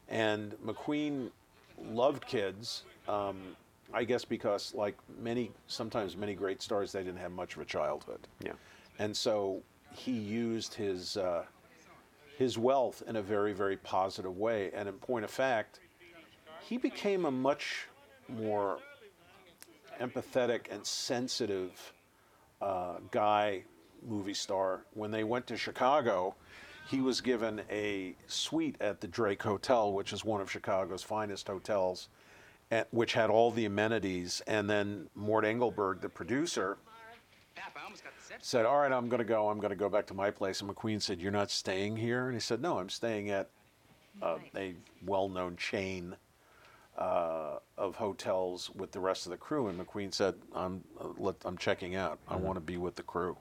And 0.07 0.53
McQueen 0.65 1.29
loved 1.77 2.25
kids, 2.25 2.83
um, 3.07 3.55
I 3.93 4.03
guess 4.05 4.25
because 4.25 4.73
like 4.73 4.95
many, 5.21 5.51
sometimes 5.67 6.15
many 6.17 6.33
great 6.33 6.61
stars, 6.61 6.91
they 6.91 7.03
didn't 7.03 7.19
have 7.19 7.31
much 7.31 7.55
of 7.55 7.61
a 7.61 7.65
childhood. 7.65 8.27
Yeah. 8.43 8.53
And 8.97 9.15
so 9.15 9.61
he 9.91 10.11
used 10.11 10.73
his 10.73 11.15
uh, 11.17 11.45
his 12.39 12.57
wealth 12.57 13.03
in 13.05 13.17
a 13.17 13.21
very, 13.21 13.51
very 13.51 13.75
positive 13.75 14.37
way. 14.37 14.71
And 14.73 14.87
in 14.87 14.95
point 14.95 15.25
of 15.25 15.29
fact, 15.29 15.81
he 16.61 16.77
became 16.77 17.25
a 17.25 17.31
much 17.31 17.85
more 18.29 18.79
empathetic 19.99 20.61
and 20.71 20.85
sensitive 20.85 21.93
uh, 22.61 22.99
guy, 23.11 23.65
movie 24.07 24.33
star. 24.33 24.85
When 24.93 25.11
they 25.11 25.25
went 25.25 25.47
to 25.47 25.57
Chicago, 25.57 26.33
he 26.89 27.01
was 27.01 27.19
given 27.19 27.61
a 27.69 28.15
suite 28.27 28.77
at 28.79 29.01
the 29.01 29.07
Drake 29.09 29.43
Hotel, 29.43 29.91
which 29.91 30.13
is 30.13 30.23
one 30.23 30.39
of 30.39 30.49
Chicago's 30.49 31.03
finest 31.03 31.45
hotels, 31.45 32.07
at, 32.71 32.87
which 32.91 33.11
had 33.11 33.29
all 33.29 33.51
the 33.51 33.65
amenities. 33.65 34.41
And 34.47 34.69
then 34.69 35.09
Mort 35.13 35.43
Engelberg, 35.43 35.99
the 35.99 36.07
producer, 36.07 36.77
said, 38.41 38.65
"All 38.65 38.79
right, 38.79 38.91
I'm 38.91 39.09
going 39.09 39.19
to 39.19 39.25
go. 39.25 39.49
I'm 39.49 39.59
going 39.59 39.71
to 39.71 39.75
go 39.75 39.89
back 39.89 40.05
to 40.07 40.13
my 40.13 40.31
place." 40.31 40.61
And 40.61 40.69
McQueen 40.69 41.01
said, 41.01 41.21
"You're 41.21 41.31
not 41.31 41.51
staying 41.51 41.97
here?" 41.97 42.25
And 42.25 42.33
he 42.33 42.39
said, 42.39 42.61
"No, 42.61 42.79
I'm 42.79 42.89
staying 42.89 43.29
at 43.29 43.49
uh, 44.21 44.37
a 44.55 44.75
well-known 45.05 45.55
chain 45.57 46.15
uh, 46.97 47.59
of 47.77 47.95
hotels 47.95 48.69
with 48.75 48.91
the 48.91 48.99
rest 48.99 49.25
of 49.25 49.31
the 49.31 49.37
crew." 49.37 49.67
And 49.67 49.79
McQueen 49.79 50.13
said, 50.13 50.35
"I'm 50.53 50.83
uh, 50.99 51.09
let, 51.17 51.35
I'm 51.45 51.57
checking 51.57 51.95
out. 51.95 52.19
I 52.27 52.35
want 52.35 52.55
to 52.55 52.61
be 52.61 52.77
with 52.77 52.95
the 52.95 53.03
crew." 53.03 53.37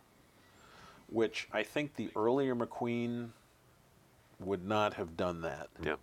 Which 1.11 1.49
I 1.53 1.63
think 1.63 1.95
the 1.97 2.11
earlier 2.15 2.55
McQueen 2.55 3.31
would 4.41 4.67
not 4.67 4.95
have 4.95 5.17
done 5.17 5.41
that. 5.43 5.69
Yeah. 5.83 5.97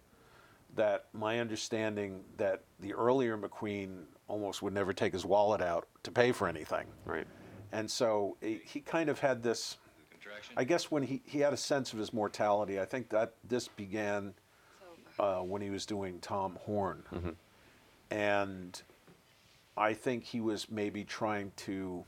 That 0.76 1.06
my 1.14 1.40
understanding 1.40 2.24
that 2.38 2.64
the 2.80 2.94
earlier 2.94 3.38
McQueen 3.38 4.04
almost 4.28 4.62
would 4.62 4.74
never 4.74 4.94
take 4.94 5.14
his 5.14 5.24
wallet 5.24 5.62
out 5.62 5.88
to 6.04 6.12
pay 6.12 6.32
for 6.32 6.48
anything. 6.48 6.88
Right. 7.06 7.28
And 7.76 7.92
so 7.92 8.38
he, 8.40 8.62
he 8.64 8.80
kind 8.80 9.10
of 9.10 9.20
had 9.20 9.44
this, 9.44 9.76
I 10.56 10.64
guess 10.64 10.90
when 10.90 11.04
he, 11.04 11.22
he 11.26 11.40
had 11.40 11.52
a 11.52 11.58
sense 11.58 11.92
of 11.92 12.00
his 12.00 12.14
mortality, 12.14 12.80
I 12.80 12.86
think 12.86 13.10
that 13.10 13.34
this 13.48 13.68
began 13.68 14.34
uh, 15.20 15.40
when 15.42 15.62
he 15.62 15.70
was 15.70 15.86
doing 15.86 16.20
Tom 16.20 16.58
Horn. 16.66 17.04
And 18.12 18.82
I 19.76 19.94
think 19.94 20.24
he 20.24 20.40
was 20.40 20.72
maybe 20.72 21.04
trying 21.04 21.52
to 21.58 22.06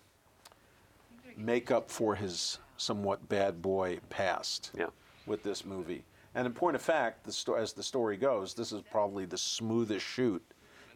make 1.35 1.69
up 1.69 1.91
for 1.91 2.15
his 2.15 2.59
somewhat 2.77 3.27
bad 3.27 3.61
boy 3.61 3.99
past 4.09 4.71
Yeah. 4.73 4.87
with 5.25 5.43
this 5.43 5.65
movie. 5.65 6.03
And 6.33 6.45
in 6.47 6.53
point 6.53 6.75
of 6.77 6.81
fact, 6.81 7.25
the 7.25 7.31
sto- 7.33 7.55
as 7.55 7.73
the 7.73 7.83
story 7.83 8.15
goes, 8.15 8.53
this 8.53 8.71
is 8.71 8.81
probably 8.89 9.25
the 9.25 9.37
smoothest 9.37 10.05
shoot 10.05 10.41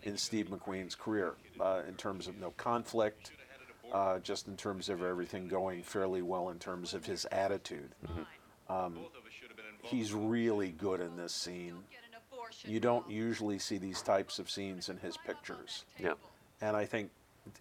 in 0.03 0.15
Steve 0.15 0.47
McQueen's 0.47 0.95
career 0.95 1.33
uh, 1.59 1.81
in 1.87 1.95
terms 1.95 2.27
of 2.27 2.39
no 2.39 2.51
conflict, 2.51 3.31
uh, 3.91 4.19
just 4.19 4.47
in 4.47 4.55
terms 4.57 4.89
of 4.89 5.01
everything 5.03 5.47
going 5.47 5.83
fairly 5.83 6.21
well 6.21 6.49
in 6.49 6.59
terms 6.59 6.93
of 6.93 7.05
his 7.05 7.25
attitude. 7.25 7.91
Um, 8.69 8.99
he's 9.81 10.13
really 10.13 10.71
good 10.71 11.01
in 11.01 11.17
this 11.17 11.33
scene. 11.33 11.75
You 12.65 12.79
don't 12.79 13.09
usually 13.09 13.59
see 13.59 13.77
these 13.77 14.01
types 14.01 14.39
of 14.39 14.49
scenes 14.49 14.89
in 14.89 14.97
his 14.97 15.17
pictures. 15.17 15.85
Yeah. 15.99 16.13
And 16.61 16.75
I 16.77 16.85
think 16.85 17.09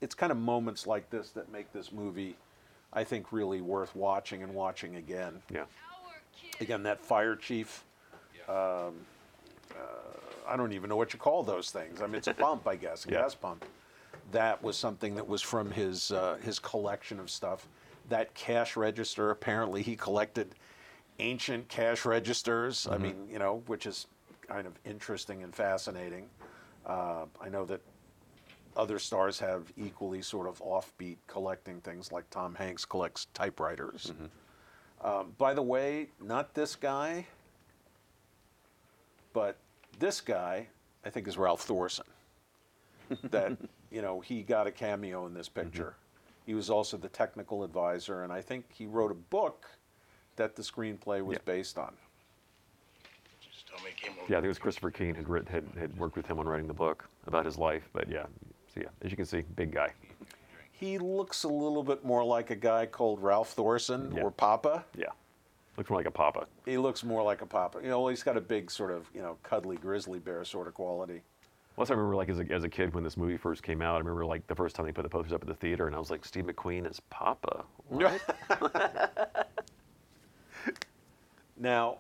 it's 0.01 0.15
kind 0.15 0.31
of 0.31 0.39
moments 0.39 0.87
like 0.87 1.11
this 1.11 1.31
that 1.31 1.51
make 1.51 1.73
this 1.73 1.91
movie, 1.93 2.37
I 2.93 3.05
think, 3.05 3.33
really 3.33 3.61
worth 3.61 3.95
watching 3.97 4.43
and 4.43 4.55
watching 4.55 4.97
again. 4.97 5.43
Yeah. 5.53 5.65
Again, 6.61 6.83
that 6.83 7.01
fire 7.05 7.35
chief, 7.37 7.85
um, 8.49 8.55
uh, 8.55 8.93
I 10.47 10.57
don't 10.57 10.73
even 10.73 10.91
know 10.91 10.97
what 10.97 11.13
you 11.13 11.19
call 11.19 11.43
those 11.43 11.71
things. 11.71 12.03
I 12.03 12.07
mean, 12.07 12.17
it's 12.17 12.27
a 12.29 12.35
pump, 12.47 12.69
I 12.69 12.77
guess, 12.77 13.07
a 13.07 13.11
Yeah. 13.11 13.21
gas 13.23 13.35
pump. 13.35 13.65
That 14.33 14.63
was 14.63 14.77
something 14.77 15.15
that 15.17 15.27
was 15.27 15.43
from 15.43 15.71
his 15.71 16.13
uh, 16.13 16.39
his 16.43 16.59
collection 16.59 17.19
of 17.19 17.31
stuff. 17.31 17.67
That 18.09 18.35
cash 18.35 18.77
register, 18.77 19.31
apparently, 19.31 19.83
he 19.83 19.97
collected 19.97 20.55
ancient 21.19 21.69
cash 21.69 22.05
registers. 22.05 22.87
I 22.91 22.99
mean, 22.99 23.29
you 23.31 23.39
know, 23.39 23.63
which 23.67 23.87
is 23.87 24.07
kind 24.49 24.67
of 24.67 24.73
interesting 24.85 25.43
and 25.43 25.55
fascinating. 25.55 26.29
Uh, 26.87 27.27
I 27.41 27.49
know 27.49 27.65
that 27.67 27.81
other 28.77 28.99
stars 28.99 29.39
have 29.39 29.73
equally 29.77 30.23
sort 30.23 30.49
of 30.49 30.61
offbeat 30.61 31.17
collecting 31.27 31.81
things, 31.81 32.11
like 32.13 32.29
Tom 32.31 32.55
Hanks 32.55 32.85
collects 32.85 33.27
typewriters. 33.35 34.13
Um, 35.03 35.33
by 35.39 35.55
the 35.55 35.63
way, 35.63 36.09
not 36.21 36.55
this 36.55 36.77
guy, 36.77 37.27
but 39.33 39.57
this 39.99 40.21
guy, 40.21 40.67
I 41.05 41.11
think, 41.11 41.29
is 41.29 41.39
Ralph 41.39 41.63
Thorson. 41.63 42.07
that 43.25 43.57
you 43.91 44.03
know 44.03 44.21
he 44.21 44.43
got 44.43 44.67
a 44.67 44.71
cameo 44.73 45.27
in 45.27 45.35
this 45.35 45.49
mm-hmm. 45.49 45.69
picture. 45.69 45.95
He 46.47 46.55
was 46.55 46.71
also 46.71 46.97
the 46.97 47.09
technical 47.09 47.63
advisor, 47.63 48.25
and 48.25 48.33
I 48.33 48.41
think 48.41 48.65
he 48.73 48.87
wrote 48.87 49.11
a 49.11 49.15
book 49.15 49.67
that 50.37 50.57
the 50.57 50.63
screenplay 50.63 51.23
was 51.23 51.37
Yeah. 51.37 51.43
based 51.45 51.79
on. 51.79 51.95
Just 53.41 53.69
tell 53.69 53.79
me 53.85 53.91
it 53.91 53.97
came 53.97 54.13
over. 54.13 54.23
Yeah, 54.23 54.39
I 54.39 54.41
think 54.41 54.47
it 54.47 54.49
was 54.49 54.59
Christopher 54.59 54.91
Keane 54.91 55.15
had, 55.15 55.29
writ, 55.29 55.49
had 55.49 55.65
had 55.79 55.97
worked 55.99 56.17
with 56.17 56.27
him 56.27 56.39
on 56.39 56.49
writing 56.49 56.67
the 56.67 56.75
book 56.75 57.09
about 57.27 57.45
his 57.45 57.59
life. 57.59 57.89
But 57.93 58.09
yeah, 58.09 58.27
so 58.75 58.81
yeah, 58.81 58.89
as 59.03 59.11
you 59.11 59.17
can 59.17 59.27
see, 59.27 59.43
big 59.57 59.71
guy. 59.73 59.93
He 60.73 60.97
looks 60.97 61.45
a 61.45 61.49
little 61.49 61.83
bit 61.83 62.05
more 62.05 62.25
like 62.25 62.51
a 62.51 62.57
guy 62.57 62.87
called 62.87 63.23
Ralph 63.23 63.53
Thorson 63.53 64.13
Yeah. 64.17 64.23
or 64.23 64.31
Papa. 64.31 64.87
Yeah, 64.97 65.13
looks 65.77 65.91
more 65.91 65.99
like 65.99 66.07
a 66.07 66.11
papa. 66.11 66.47
He 66.65 66.79
looks 66.79 67.05
more 67.05 67.23
like 67.23 67.43
a 67.43 67.47
Papa. 67.47 67.81
You 67.83 67.89
know, 67.89 68.09
he's 68.09 68.23
got 68.23 68.37
a 68.37 68.41
big 68.41 68.71
sort 68.71 68.91
of 68.91 69.09
you 69.15 69.21
know 69.21 69.37
cuddly 69.43 69.77
grizzly 69.77 70.19
bear 70.19 70.45
sort 70.45 70.69
of 70.69 70.75
quality. 70.75 71.23
Plus, 71.77 71.89
I 71.91 71.95
remember 71.95 72.17
like 72.17 72.29
as 72.29 72.39
a, 72.41 72.45
as 72.53 72.65
a 72.65 72.69
kid 72.69 72.95
when 72.95 73.05
this 73.05 73.17
movie 73.17 73.37
first 73.37 73.63
came 73.63 73.81
out. 73.81 73.95
I 73.95 73.99
remember 73.99 74.27
like 74.27 74.47
the 74.47 74.55
first 74.55 74.77
time 74.77 74.87
they 74.87 74.93
put 74.93 75.03
the 75.03 75.09
posters 75.09 75.33
up 75.33 75.43
at 75.43 75.49
the 75.49 75.55
theater, 75.55 75.87
and 75.87 75.97
I 75.97 75.99
was 75.99 76.11
like, 76.11 76.25
Steve 76.25 76.45
McQueen 76.45 76.89
is 76.91 77.01
Papa. 77.11 77.65
What? 77.89 78.21
Now, 81.57 81.99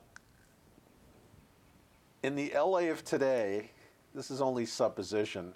in 2.23 2.35
the 2.35 2.51
LA 2.55 2.89
of 2.91 3.05
today, 3.05 3.73
this 4.15 4.31
is 4.31 4.41
only 4.41 4.65
supposition, 4.65 5.53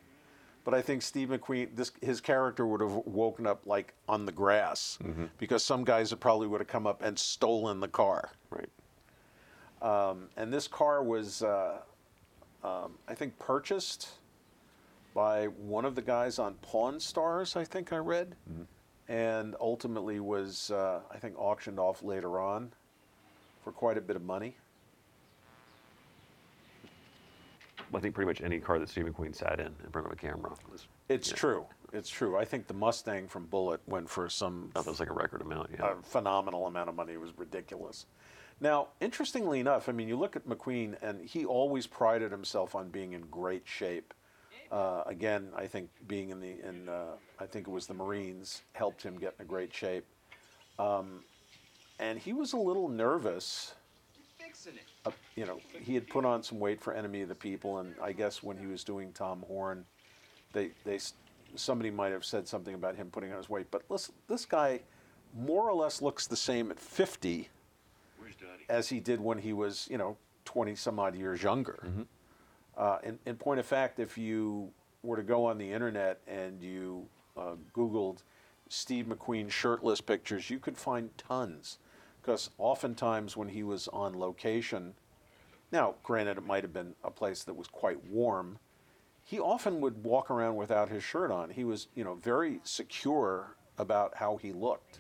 but 0.63 0.75
I 0.75 0.83
think 0.83 1.01
Steve 1.01 1.29
McQueen, 1.31 1.75
this, 1.75 1.91
his 2.03 2.21
character 2.21 2.67
would 2.67 2.83
have 2.83 2.93
woken 3.07 3.47
up 3.47 3.63
like 3.65 3.95
on 4.07 4.27
the 4.27 4.33
grass 4.33 4.99
because 5.39 5.65
some 5.65 5.85
guys 5.85 6.11
would 6.11 6.21
probably 6.21 6.47
would 6.47 6.61
have 6.61 6.69
come 6.69 6.87
up 6.87 7.03
and 7.03 7.19
stolen 7.19 7.81
the 7.81 7.89
car. 7.89 8.33
right. 8.51 8.69
Um, 9.81 10.29
and 10.37 10.53
this 10.53 10.69
car 10.69 11.03
was, 11.03 11.43
uh, 11.43 11.79
um, 12.65 12.93
I 13.07 13.15
think, 13.15 13.39
purchased 13.39 14.09
by 15.15 15.47
one 15.47 15.85
of 15.85 15.95
the 15.95 16.03
guys 16.03 16.39
on 16.39 16.55
Pawn 16.55 16.99
Stars, 16.99 17.55
I 17.55 17.65
think 17.65 17.93
I 17.93 17.99
read, 17.99 18.35
and 19.09 19.55
ultimately 19.61 20.19
was, 20.19 20.71
uh, 20.71 21.01
I 21.13 21.19
think, 21.19 21.39
auctioned 21.39 21.79
off 21.79 22.03
later 22.03 22.41
on 22.41 22.73
for 23.63 23.71
quite 23.71 23.99
a 23.99 24.01
bit 24.01 24.17
of 24.17 24.23
money. 24.23 24.57
I 27.95 28.01
think 28.01 28.15
pretty 28.15 28.27
much 28.27 28.41
any 28.41 28.59
car 28.59 28.79
that 28.81 28.89
Steve 28.89 29.05
McQueen 29.05 29.35
sat 29.35 29.61
in 29.61 29.67
in 29.67 29.91
front 29.93 30.07
of 30.07 30.13
a 30.13 30.17
camera 30.17 30.53
was. 30.71 30.89
It's 31.09 31.31
yeah, 31.31 31.37
true. 31.37 31.67
It's 31.93 32.11
true. 32.11 32.37
I 32.37 32.45
think 32.45 32.67
the 32.67 32.75
Mustang 32.75 33.29
from 33.29 33.47
Bullitt 33.47 33.81
went 33.87 34.11
for 34.11 34.29
some 34.29 34.71
That 34.75 34.87
was 34.87 34.99
like 34.99 35.11
a 35.11 35.13
record 35.13 35.43
amount. 35.43 35.71
Yeah. 35.73 35.93
a 35.93 36.03
phenomenal 36.03 36.67
amount 36.67 36.89
of 36.89 36.97
money. 36.97 37.13
It 37.13 37.21
was 37.21 37.31
ridiculous. 37.37 38.07
Now, 38.61 38.89
interestingly 39.01 39.61
enough, 39.61 39.89
I 39.89 39.93
mean, 39.93 40.09
you 40.09 40.17
look 40.17 40.37
at 40.37 40.47
McQueen, 40.47 40.97
and 41.03 41.25
he 41.25 41.45
always 41.45 41.87
prided 41.87 42.31
himself 42.31 42.75
on 42.75 42.89
being 42.89 43.13
in 43.13 43.23
great 43.23 43.63
shape. 43.67 44.15
Uh, 44.71 45.03
again, 45.07 45.49
I 45.57 45.67
think 45.67 45.91
being 46.09 46.31
in 46.31 46.41
the 46.41 46.61
in 46.67 46.89
uh, 46.89 47.13
I 47.39 47.47
think 47.47 47.69
it 47.69 47.71
was 47.71 47.87
the 47.87 47.95
Marines 47.95 48.63
helped 48.73 49.03
him 49.03 49.19
get 49.19 49.35
in 49.39 49.45
a 49.45 49.49
great 49.49 49.75
shape. 49.75 50.07
Um, 50.79 51.23
and 52.01 52.19
he 52.19 52.33
was 52.33 52.55
a 52.55 52.57
little 52.57 52.89
nervous. 52.89 53.75
Uh, 55.07 55.11
you 55.37 55.47
know, 55.47 55.61
he 55.81 55.95
had 55.95 56.09
put 56.09 56.25
on 56.25 56.43
some 56.43 56.59
weight 56.59 56.81
for 56.81 56.95
Enemy 56.95 57.23
of 57.23 57.29
the 57.29 57.35
People, 57.35 57.79
and 57.79 57.95
I 58.03 58.13
guess 58.13 58.43
when 58.43 58.57
he 58.57 58.67
was 58.67 58.83
doing 58.83 59.13
Tom 59.13 59.45
Horn, 59.47 59.85
they 60.53 60.71
they 60.85 60.99
somebody 61.55 61.91
might 61.91 62.13
have 62.13 62.25
said 62.25 62.49
something 62.49 62.75
about 62.75 62.97
him 62.97 63.11
putting 63.11 63.31
on 63.31 63.37
his 63.37 63.51
weight. 63.51 63.67
But 63.71 63.83
listen, 63.89 64.15
this 64.29 64.45
guy 64.45 64.81
more 65.37 65.69
or 65.69 65.75
less 65.75 66.01
looks 66.01 66.27
the 66.27 66.37
same 66.37 66.71
at 66.71 66.81
50 66.81 67.21
Where's 67.31 67.41
Daddy? 67.41 67.54
As 68.69 68.89
he 68.89 69.01
did 69.01 69.21
when 69.21 69.39
he 69.39 69.53
was, 69.53 69.89
you 69.91 69.99
know, 69.99 70.17
20 70.45 70.75
some 70.75 70.99
odd 70.99 71.15
years 71.15 71.43
younger. 71.43 71.79
Uh, 72.77 72.99
in, 73.03 73.19
in 73.27 73.37
point 73.37 73.61
of 73.61 73.67
fact, 73.67 73.99
if 73.99 74.19
you 74.19 74.71
were 75.03 75.17
to 75.17 75.23
go 75.23 75.45
on 75.47 75.59
the 75.59 75.71
internet 75.71 76.21
and 76.27 76.63
you 76.63 77.07
uh, 77.37 77.55
Googled 77.75 78.19
Steve 78.69 79.07
McQueen 79.07 79.51
shirtless 79.51 80.01
pictures, 80.01 80.51
you 80.51 80.59
could 80.59 80.77
find 80.77 81.17
tons. 81.17 81.79
Because 82.21 82.51
oftentimes 82.59 83.37
when 83.37 83.49
he 83.49 83.63
was 83.63 83.87
on 83.89 84.19
location, 84.19 84.95
now 85.71 85.95
granted 86.03 86.39
it 86.39 86.47
might 86.47 86.65
have 86.65 86.73
been 86.73 86.95
a 87.05 87.11
place 87.11 87.45
that 87.45 87.55
was 87.55 87.69
quite 87.69 88.03
warm, 88.07 88.59
he 89.23 89.39
often 89.39 89.81
would 89.81 90.03
walk 90.05 90.31
around 90.31 90.57
without 90.57 90.89
his 90.89 91.03
shirt 91.03 91.31
on. 91.31 91.51
He 91.51 91.65
was, 91.65 91.89
you 91.95 92.05
know, 92.05 92.15
very 92.15 92.61
secure 92.65 93.57
about 93.79 94.15
how 94.17 94.37
he 94.37 94.53
looked. 94.53 94.99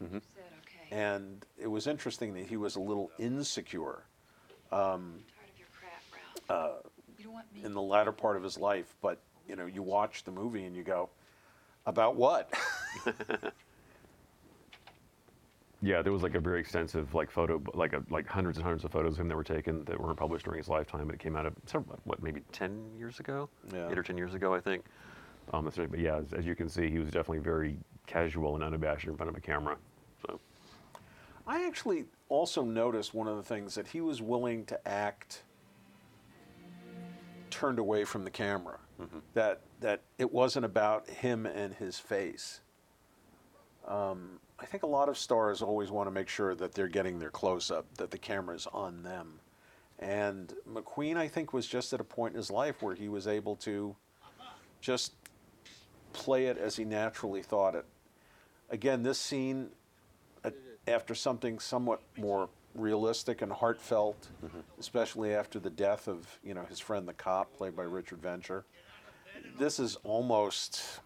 And 0.95 1.45
it 1.59 1.67
was 1.67 1.87
interesting 1.87 2.33
that 2.35 2.47
he 2.47 2.57
was 2.57 2.77
a 2.77 2.81
little 2.81 3.11
insecure 3.19 4.05
Tired 4.71 4.93
of 4.95 5.59
your 5.59 5.69
crap, 5.79 6.03
Ralph. 6.49 6.83
you 7.19 7.25
don't 7.25 7.33
want 7.35 7.47
me. 7.55 7.65
in 7.65 7.73
the 7.75 7.83
latter 7.83 8.13
part 8.13 8.37
of 8.37 8.43
his 8.43 8.57
life. 8.59 8.95
But 9.03 9.19
you 9.49 9.57
know, 9.57 9.67
you 9.67 9.83
watch 9.83 10.25
the 10.25 10.31
movie 10.31 10.65
and 10.65 10.75
you 10.75 10.83
go, 10.83 11.11
about 11.87 12.17
what? 12.17 12.53
Yeah, 15.83 16.01
there 16.01 16.13
was 16.15 16.23
like 16.23 16.35
a 16.35 16.41
very 16.41 16.61
extensive 16.61 17.13
like 17.15 17.31
photo, 17.31 17.63
like 17.75 17.93
a, 17.93 18.03
like 18.09 18.27
hundreds 18.27 18.57
and 18.57 18.65
hundreds 18.65 18.85
of 18.85 18.91
photos 18.91 19.15
of 19.15 19.21
him 19.21 19.29
that 19.29 19.37
were 19.37 19.45
taken 19.45 19.85
that 19.85 20.01
weren't 20.01 20.17
published 20.17 20.47
during 20.47 20.57
his 20.57 20.69
lifetime. 20.69 21.05
But 21.07 21.15
it 21.17 21.21
came 21.21 21.37
out 21.37 21.45
of 21.45 21.53
several, 21.67 21.99
what 22.05 22.23
maybe 22.23 22.41
ten 22.53 22.81
years 22.97 23.21
ago, 23.21 23.51
Yeah. 23.71 23.91
eight 23.91 23.99
or 23.99 24.03
ten 24.03 24.17
years 24.17 24.33
ago, 24.33 24.55
I 24.55 24.61
think. 24.61 24.83
Um. 25.53 25.71
But 25.77 25.99
yeah, 25.99 26.17
as, 26.17 26.33
as 26.33 26.47
you 26.47 26.55
can 26.55 26.71
see, 26.71 26.89
he 26.89 26.99
was 27.01 27.09
definitely 27.11 27.41
very 27.41 27.77
casual 28.07 28.55
and 28.55 28.65
unabashed 28.65 29.07
in 29.07 29.15
front 29.15 29.29
of 29.29 29.37
a 29.37 29.41
camera. 29.43 29.77
So 30.27 30.41
I 31.47 31.67
actually 31.67 32.07
also 32.29 32.63
noticed 32.63 33.15
one 33.15 33.29
of 33.29 33.37
the 33.37 33.43
things 33.43 33.75
that 33.75 33.89
he 33.89 34.01
was 34.01 34.23
willing 34.23 34.65
to 34.67 34.89
act 34.89 35.43
turned 37.51 37.79
away 37.79 38.05
from 38.05 38.25
the 38.25 38.31
camera. 38.31 38.79
That 39.35 39.61
that 39.81 40.01
it 40.19 40.33
wasn't 40.33 40.65
about 40.65 41.09
him 41.09 41.47
and 41.47 41.75
his 41.75 41.99
face. 41.99 42.61
Um, 43.87 44.41
I 44.59 44.67
think 44.67 44.83
a 44.83 44.87
lot 44.87 45.09
of 45.09 45.19
stars 45.19 45.61
always 45.61 45.91
want 45.91 46.07
to 46.07 46.11
make 46.11 46.29
sure 46.29 46.55
that 46.55 46.75
they're 46.75 46.89
getting 46.89 47.19
their 47.19 47.31
close 47.31 47.71
up, 47.71 47.87
that 47.97 48.11
the 48.11 48.19
camera's 48.19 48.67
on 48.73 49.03
them. 49.03 49.41
And 49.99 50.55
McQueen, 50.73 51.17
I 51.17 51.29
think, 51.29 51.53
was 51.53 51.67
just 51.67 51.93
at 51.93 52.01
a 52.01 52.05
point 52.05 52.35
in 52.35 52.39
his 52.39 52.51
life 52.51 52.83
where 52.83 52.95
he 52.95 53.09
was 53.09 53.27
able 53.27 53.57
to 53.57 53.95
just 54.81 55.13
play 56.13 56.47
it 56.47 56.57
as 56.57 56.77
he 56.77 56.85
naturally 56.85 57.43
thought 57.43 57.75
it. 57.75 57.85
Again, 58.71 59.03
this 59.03 59.19
scene 59.19 59.71
after 60.87 61.15
something 61.15 61.59
somewhat 61.59 62.01
more 62.17 62.49
realistic 62.75 63.43
and 63.43 63.53
heartfelt, 63.53 64.29
mm-hmm. 64.45 64.59
especially 64.79 65.35
after 65.35 65.59
the 65.59 65.71
death 65.71 66.09
of 66.09 66.39
you 66.43 66.55
know 66.55 66.65
his 66.65 66.81
friend 66.81 67.07
the 67.09 67.13
cop, 67.13 67.53
played 67.57 67.77
by 67.77 67.85
Richard 67.85 68.21
Venture. 68.21 68.65
This 69.59 69.79
is 69.79 69.97
almost 70.05 71.01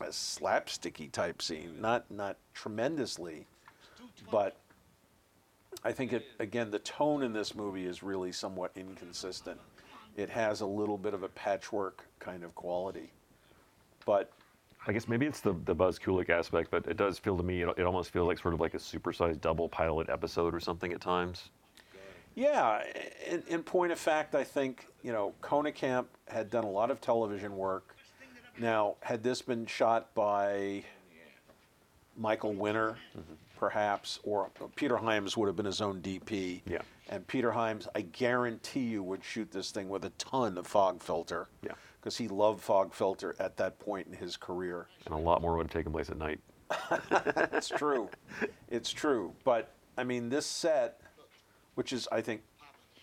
a 0.00 0.06
slapsticky 0.06 1.10
type 1.10 1.42
scene, 1.42 1.80
not 1.80 2.10
not 2.10 2.36
tremendously, 2.54 3.46
but 4.30 4.56
I 5.84 5.92
think 5.92 6.12
it 6.12 6.24
again 6.38 6.70
the 6.70 6.78
tone 6.78 7.22
in 7.22 7.32
this 7.32 7.54
movie 7.54 7.86
is 7.86 8.02
really 8.02 8.32
somewhat 8.32 8.72
inconsistent. 8.76 9.60
It 10.16 10.30
has 10.30 10.60
a 10.60 10.66
little 10.66 10.98
bit 10.98 11.12
of 11.12 11.22
a 11.22 11.28
patchwork 11.28 12.06
kind 12.20 12.44
of 12.44 12.54
quality, 12.54 13.12
but 14.06 14.32
I 14.86 14.92
guess 14.92 15.08
maybe 15.08 15.26
it's 15.26 15.40
the 15.40 15.54
the 15.64 15.74
Buzz 15.74 15.98
Kulik 15.98 16.30
aspect, 16.30 16.70
but 16.70 16.86
it 16.86 16.96
does 16.96 17.18
feel 17.18 17.36
to 17.36 17.42
me 17.42 17.62
it, 17.62 17.68
it 17.76 17.82
almost 17.84 18.10
feels 18.10 18.26
like 18.26 18.38
sort 18.38 18.54
of 18.54 18.60
like 18.60 18.74
a 18.74 18.78
supersized 18.78 19.40
double 19.40 19.68
pilot 19.68 20.08
episode 20.10 20.54
or 20.54 20.60
something 20.60 20.92
at 20.92 21.00
times. 21.00 21.50
Yeah, 22.34 22.82
in, 23.28 23.42
in 23.48 23.62
point 23.62 23.92
of 23.92 23.98
fact, 23.98 24.34
I 24.34 24.44
think 24.44 24.86
you 25.02 25.12
know 25.12 25.34
Koenekamp 25.42 26.06
had 26.28 26.50
done 26.50 26.64
a 26.64 26.70
lot 26.70 26.90
of 26.90 27.00
television 27.00 27.56
work. 27.56 27.96
Now, 28.58 28.96
had 29.00 29.22
this 29.22 29.42
been 29.42 29.66
shot 29.66 30.14
by 30.14 30.84
Michael 32.16 32.52
Winner, 32.52 32.96
mm-hmm. 33.16 33.34
perhaps, 33.58 34.20
or 34.22 34.50
Peter 34.76 34.96
Hyams 34.96 35.36
would 35.36 35.46
have 35.46 35.56
been 35.56 35.66
his 35.66 35.80
own 35.80 36.00
DP. 36.00 36.62
Yeah. 36.66 36.82
And 37.08 37.26
Peter 37.26 37.50
Hyams, 37.50 37.88
I 37.94 38.02
guarantee 38.02 38.84
you, 38.84 39.02
would 39.02 39.24
shoot 39.24 39.50
this 39.50 39.70
thing 39.70 39.88
with 39.88 40.04
a 40.04 40.10
ton 40.10 40.56
of 40.56 40.66
fog 40.66 41.02
filter. 41.02 41.48
Yeah. 41.62 41.72
Because 42.04 42.18
he 42.18 42.28
loved 42.28 42.60
fog 42.60 42.92
filter 42.92 43.34
at 43.38 43.56
that 43.56 43.78
point 43.78 44.06
in 44.06 44.12
his 44.12 44.36
career. 44.36 44.88
And 45.06 45.14
a 45.14 45.18
lot 45.18 45.40
more 45.40 45.56
would 45.56 45.62
have 45.62 45.72
taken 45.72 45.90
place 45.90 46.10
at 46.10 46.18
night. 46.18 46.38
It's 47.54 47.70
true. 47.70 48.10
it's 48.68 48.92
true. 48.92 49.32
But 49.42 49.72
I 49.96 50.04
mean, 50.04 50.28
this 50.28 50.44
set, 50.44 51.00
which 51.76 51.94
is 51.94 52.06
I 52.12 52.20
think 52.20 52.42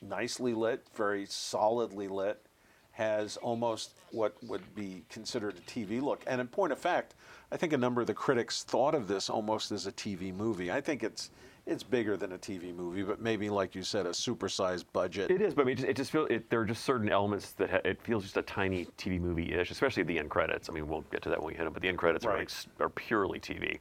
nicely 0.04 0.54
lit, 0.54 0.86
very 0.94 1.26
solidly 1.26 2.08
lit, 2.10 2.46
has 2.92 3.38
almost 3.38 3.96
what 4.12 4.36
would 4.44 4.76
be 4.76 5.04
considered 5.10 5.56
a 5.58 5.62
TV 5.62 6.00
look. 6.00 6.24
And 6.28 6.40
in 6.40 6.46
point 6.48 6.72
of 6.72 6.78
fact, 6.78 7.16
I 7.52 7.58
think 7.58 7.74
a 7.74 7.78
number 7.80 8.02
of 8.02 8.08
the 8.08 8.14
critics 8.14 8.62
thought 8.62 8.94
of 8.94 9.08
this 9.08 9.32
almost 9.32 9.72
as 9.72 9.88
a 9.88 9.92
TV 9.92 10.32
movie. 10.32 10.72
I 10.72 10.80
think 10.80 11.02
it's 11.02 11.32
it's 11.72 11.84
bigger 11.84 12.18
than 12.18 12.34
a 12.34 12.38
TV 12.38 12.76
movie, 12.76 13.02
but 13.02 13.22
maybe 13.22 13.50
like 13.50 13.74
you 13.74 13.82
said, 13.84 14.06
a 14.06 14.10
supersized 14.10 14.86
budget. 14.94 15.32
It 15.32 15.42
is, 15.42 15.54
but 15.56 15.64
I 15.64 15.66
mean, 15.66 15.74
it 15.74 15.78
just, 15.78 15.90
it 15.90 15.96
just 15.98 16.12
feels 16.12 16.28
it, 16.30 16.50
there 16.50 16.60
are 16.62 16.66
just 16.66 16.84
certain 16.84 17.10
elements 17.10 17.52
that 17.54 17.70
ha- 17.70 17.80
it 17.86 18.00
feels 18.04 18.24
just 18.24 18.38
a 18.38 18.42
tiny 18.44 18.86
TV 18.98 19.20
movie-ish, 19.20 19.72
especially 19.72 20.04
the 20.04 20.20
end 20.20 20.30
credits. 20.30 20.70
I 20.70 20.74
mean, 20.74 20.88
we'll 20.88 21.02
get 21.12 21.22
to 21.24 21.30
that 21.30 21.40
when 21.40 21.48
we 21.48 21.54
hit 21.56 21.64
them, 21.64 21.74
but 21.74 21.82
the 21.82 21.88
end 21.88 21.98
credits 21.98 22.26
are, 22.26 22.30
Right. 22.30 22.40
like, 22.40 22.50
s- 22.50 22.68
are 22.80 22.90
purely 22.90 23.40
TV. 23.40 23.80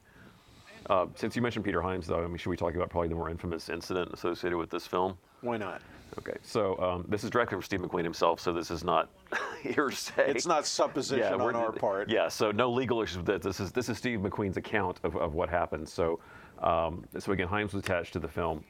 Uh, 0.88 1.06
since 1.14 1.36
you 1.36 1.42
mentioned 1.42 1.64
Peter 1.64 1.82
Hyams, 1.82 2.06
though, 2.06 2.22
I 2.24 2.26
mean, 2.26 2.36
should 2.38 2.50
we 2.50 2.56
talk 2.56 2.74
about 2.74 2.88
probably 2.90 3.08
the 3.08 3.14
more 3.14 3.28
infamous 3.28 3.68
incident 3.68 4.10
associated 4.14 4.56
with 4.56 4.70
this 4.70 4.86
film? 4.86 5.18
Why 5.42 5.56
not? 5.56 5.82
Okay, 6.18 6.36
so 6.42 6.76
um, 6.80 7.04
this 7.08 7.22
is 7.22 7.30
directed 7.30 7.54
from 7.54 7.62
Steve 7.62 7.80
McQueen 7.80 8.02
himself, 8.02 8.40
so 8.40 8.52
this 8.52 8.70
is 8.72 8.82
not 8.82 9.08
hearsay. 9.62 10.30
It's 10.30 10.46
not 10.46 10.66
supposition 10.66 11.38
we're- 11.38 11.54
on 11.54 11.56
our 11.56 11.70
part. 11.72 12.08
Yeah, 12.08 12.28
so 12.28 12.50
no 12.50 12.70
legal 12.70 13.00
issues 13.02 13.18
with 13.18 13.26
that. 13.26 13.42
This 13.42 13.60
is 13.60 13.70
this 13.72 13.88
is 13.88 13.96
Steve 13.98 14.18
McQueen's 14.20 14.56
account 14.56 14.98
of, 15.04 15.16
of 15.16 15.34
what 15.34 15.48
happened. 15.48 15.88
So, 15.88 16.18
um, 16.60 17.04
so 17.18 17.32
again, 17.32 17.48
Hyams 17.48 17.72
was 17.72 17.82
attached 17.82 18.12
to 18.14 18.18
the 18.18 18.28
film 18.28 18.64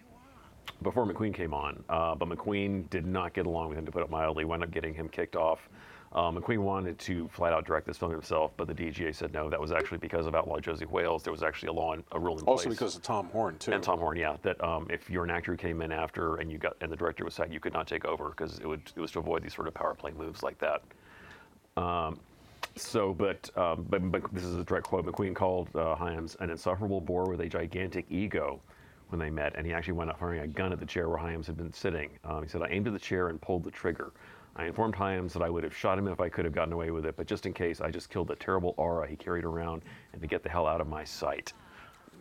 before 0.83 1.07
McQueen 1.07 1.35
came 1.35 1.53
on, 1.53 1.83
uh, 1.89 2.15
but 2.15 2.29
McQueen 2.29 2.89
did 2.91 3.07
not 3.07 3.35
get 3.35 3.47
along 3.47 3.71
with 3.71 3.79
him, 3.79 3.87
to 3.87 3.93
put 3.93 4.03
it 4.03 4.11
mildly. 4.11 4.45
Wound 4.45 4.63
up 4.63 4.71
getting 4.71 4.95
him 4.95 5.09
kicked 5.09 5.37
off. 5.37 5.69
Um, 6.13 6.37
McQueen 6.37 6.59
wanted 6.59 6.99
to 7.01 7.29
flat 7.29 7.53
out 7.53 7.65
direct 7.65 7.87
this 7.87 7.97
film 7.97 8.11
himself, 8.11 8.51
but 8.57 8.67
the 8.67 8.75
DGA 8.75 9.15
said 9.15 9.33
no. 9.33 9.49
That 9.49 9.61
was 9.61 9.71
actually 9.71 9.99
because 9.99 10.27
of 10.27 10.35
Outlaw 10.35 10.59
Josey 10.59 10.85
Wales. 10.87 11.23
There 11.23 11.33
was 11.33 11.45
actually 11.45 11.69
a 11.69 11.73
law, 11.73 11.93
in, 11.93 12.03
a 12.11 12.19
rule 12.19 12.37
in 12.37 12.45
Also 12.47 12.65
place. 12.65 12.77
because 12.77 12.97
of 12.97 13.03
Tom 13.03 13.29
Horn 13.29 13.57
too. 13.59 13.73
And 13.73 13.83
Tom 13.83 14.01
Horn, 14.01 14.17
yeah, 14.17 14.37
that 14.43 14.63
um, 14.63 14.89
if 14.91 15.09
you're 15.09 15.23
an 15.23 15.31
actor 15.31 15.53
who 15.53 15.57
came 15.57 15.83
in 15.83 15.93
after 15.93 16.37
and 16.37 16.51
you 16.51 16.59
got 16.59 16.77
and 16.81 16.91
the 16.91 16.97
director 16.97 17.25
was 17.25 17.35
sacked, 17.35 17.53
you 17.53 17.61
could 17.61 17.73
not 17.73 17.87
take 17.87 18.05
over 18.05 18.31
because 18.31 18.59
it 18.59 18.67
would 18.67 18.83
it 18.97 19.01
was 19.01 19.13
to 19.13 19.21
avoid 19.21 19.45
these 19.45 19.55
sort 19.55 19.69
of 19.69 19.75
power 19.75 19.95
play 19.95 20.11
moves 20.11 20.43
like 20.43 20.59
that. 20.59 20.83
Um, 21.81 22.19
so, 22.81 23.15
but, 23.15 23.51
um, 23.57 23.87
but 23.89 24.11
but 24.11 24.23
this 24.33 24.45
is 24.45 24.57
a 24.57 24.65
direct 24.65 24.87
quote. 24.87 25.07
McQueen 25.07 25.35
called 25.35 25.69
uh, 25.75 25.95
Hyams 25.95 26.37
an 26.41 26.51
insufferable 26.51 27.01
bore 27.01 27.29
with 27.29 27.41
a 27.41 27.49
gigantic 27.49 28.07
ego 28.11 28.61
when 29.09 29.19
they 29.19 29.31
met, 29.31 29.55
and 29.57 29.67
he 29.67 29.73
actually 29.73 29.95
went 29.95 30.11
up 30.11 30.19
firing 30.19 30.41
a 30.41 30.47
gun 30.47 30.73
at 30.73 30.81
the 30.81 30.87
chair 30.87 31.09
where 31.09 31.19
Hyams 31.19 31.47
had 31.47 31.57
been 31.57 31.73
sitting. 31.73 32.11
Um, 32.25 32.43
he 32.43 32.49
said, 32.49 32.63
"I 32.63 32.69
aimed 32.69 32.87
at 32.87 32.93
the 32.93 32.99
chair 32.99 33.29
and 33.29 33.41
pulled 33.41 33.65
the 33.65 33.71
trigger." 33.71 34.13
I 34.57 34.67
informed 34.67 34.95
Hyams 34.95 35.33
that 35.33 35.43
I 35.43 35.49
would 35.49 35.65
have 35.65 35.75
shot 35.75 35.99
him 35.99 36.09
if 36.09 36.21
I 36.21 36.29
could 36.29 36.45
have 36.45 36.55
gotten 36.55 36.73
away 36.73 36.91
with 36.91 37.07
it, 37.07 37.17
but 37.17 37.27
just 37.27 37.47
in 37.47 37.53
case, 37.53 37.81
I 37.81 37.91
just 37.91 38.11
killed 38.11 38.29
the 38.29 38.37
terrible 38.37 38.75
aura 38.77 39.07
he 39.09 39.17
carried 39.17 39.45
around 39.45 39.83
and 40.13 40.21
to 40.21 40.27
get 40.27 40.43
the 40.43 40.49
hell 40.49 40.67
out 40.67 40.81
of 40.81 40.89
my 40.89 41.05
sight. 41.05 41.53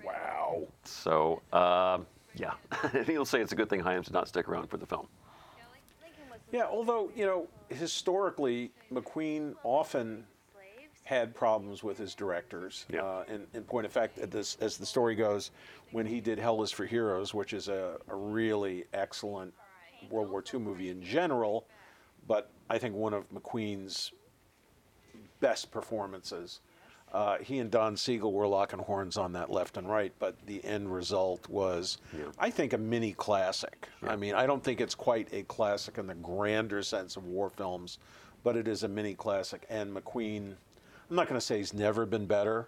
wow. 0.06 0.68
So, 0.84 1.42
uh, 1.52 2.00
yeah, 2.36 2.54
he'll 3.06 3.26
say 3.26 3.42
it's 3.42 3.52
a 3.52 3.56
good 3.56 3.70
thing 3.70 3.80
Hyams 3.80 4.08
did 4.08 4.14
not 4.14 4.28
stick 4.28 4.48
around 4.48 4.68
for 4.68 4.78
the 4.78 4.86
film. 4.86 5.08
Yeah, 6.52 6.66
although, 6.66 7.12
you 7.16 7.26
know, 7.26 7.48
historically, 7.70 8.72
McQueen 8.92 9.54
often 9.64 10.26
had 11.10 11.34
problems 11.34 11.82
with 11.82 11.98
his 11.98 12.14
directors. 12.14 12.86
Yeah. 12.88 13.02
Uh, 13.02 13.24
in, 13.28 13.48
in 13.56 13.64
point 13.64 13.88
of 13.88 13.92
fact, 13.92 14.20
this, 14.30 14.58
as 14.62 14.78
the 14.78 14.86
story 14.86 15.16
goes, 15.16 15.50
when 15.92 16.06
he 16.06 16.22
did 16.22 16.38
Hell 16.38 16.62
is 16.62 16.72
for 16.72 16.86
Heroes, 16.86 17.34
which 17.34 17.52
is 17.52 17.68
a, 17.68 17.98
a 18.10 18.16
really 18.16 18.86
excellent 18.94 19.52
World 20.12 20.30
War 20.30 20.44
II 20.54 20.60
movie 20.60 20.90
in 20.90 21.02
general, 21.02 21.66
but 22.28 22.52
I 22.70 22.78
think 22.78 22.94
one 22.94 23.16
of 23.16 23.28
McQueen's 23.32 24.12
best 25.40 25.72
performances. 25.72 26.60
Uh, 27.12 27.40
he 27.40 27.58
and 27.58 27.72
Don 27.72 27.98
Siegel 27.98 28.32
were 28.32 28.46
locking 28.46 28.78
horns 28.78 29.18
on 29.18 29.34
that 29.34 29.50
left 29.50 29.78
and 29.78 29.90
right, 29.90 30.14
but 30.20 30.36
the 30.46 30.64
end 30.64 30.94
result 30.94 31.50
was, 31.50 31.98
I 32.38 32.52
think, 32.52 32.74
a 32.74 32.78
mini 32.78 33.14
classic. 33.14 33.90
I 34.08 34.16
mean, 34.16 34.36
I 34.36 34.46
don't 34.46 34.64
think 34.64 34.80
it's 34.80 34.94
quite 34.94 35.28
a 35.32 35.42
classic 35.44 35.98
in 35.98 36.06
the 36.06 36.14
grander 36.14 36.84
sense 36.84 37.18
of 37.18 37.26
war 37.26 37.50
films, 37.50 37.98
but 38.44 38.56
it 38.56 38.68
is 38.68 38.84
a 38.84 38.88
mini 38.88 39.16
classic. 39.16 39.66
And 39.72 39.92
McQueen, 39.92 40.54
I'm 41.10 41.16
not 41.16 41.28
going 41.28 41.40
to 41.40 41.46
say 41.46 41.58
he's 41.58 41.74
never 41.74 42.06
been 42.06 42.26
better, 42.26 42.68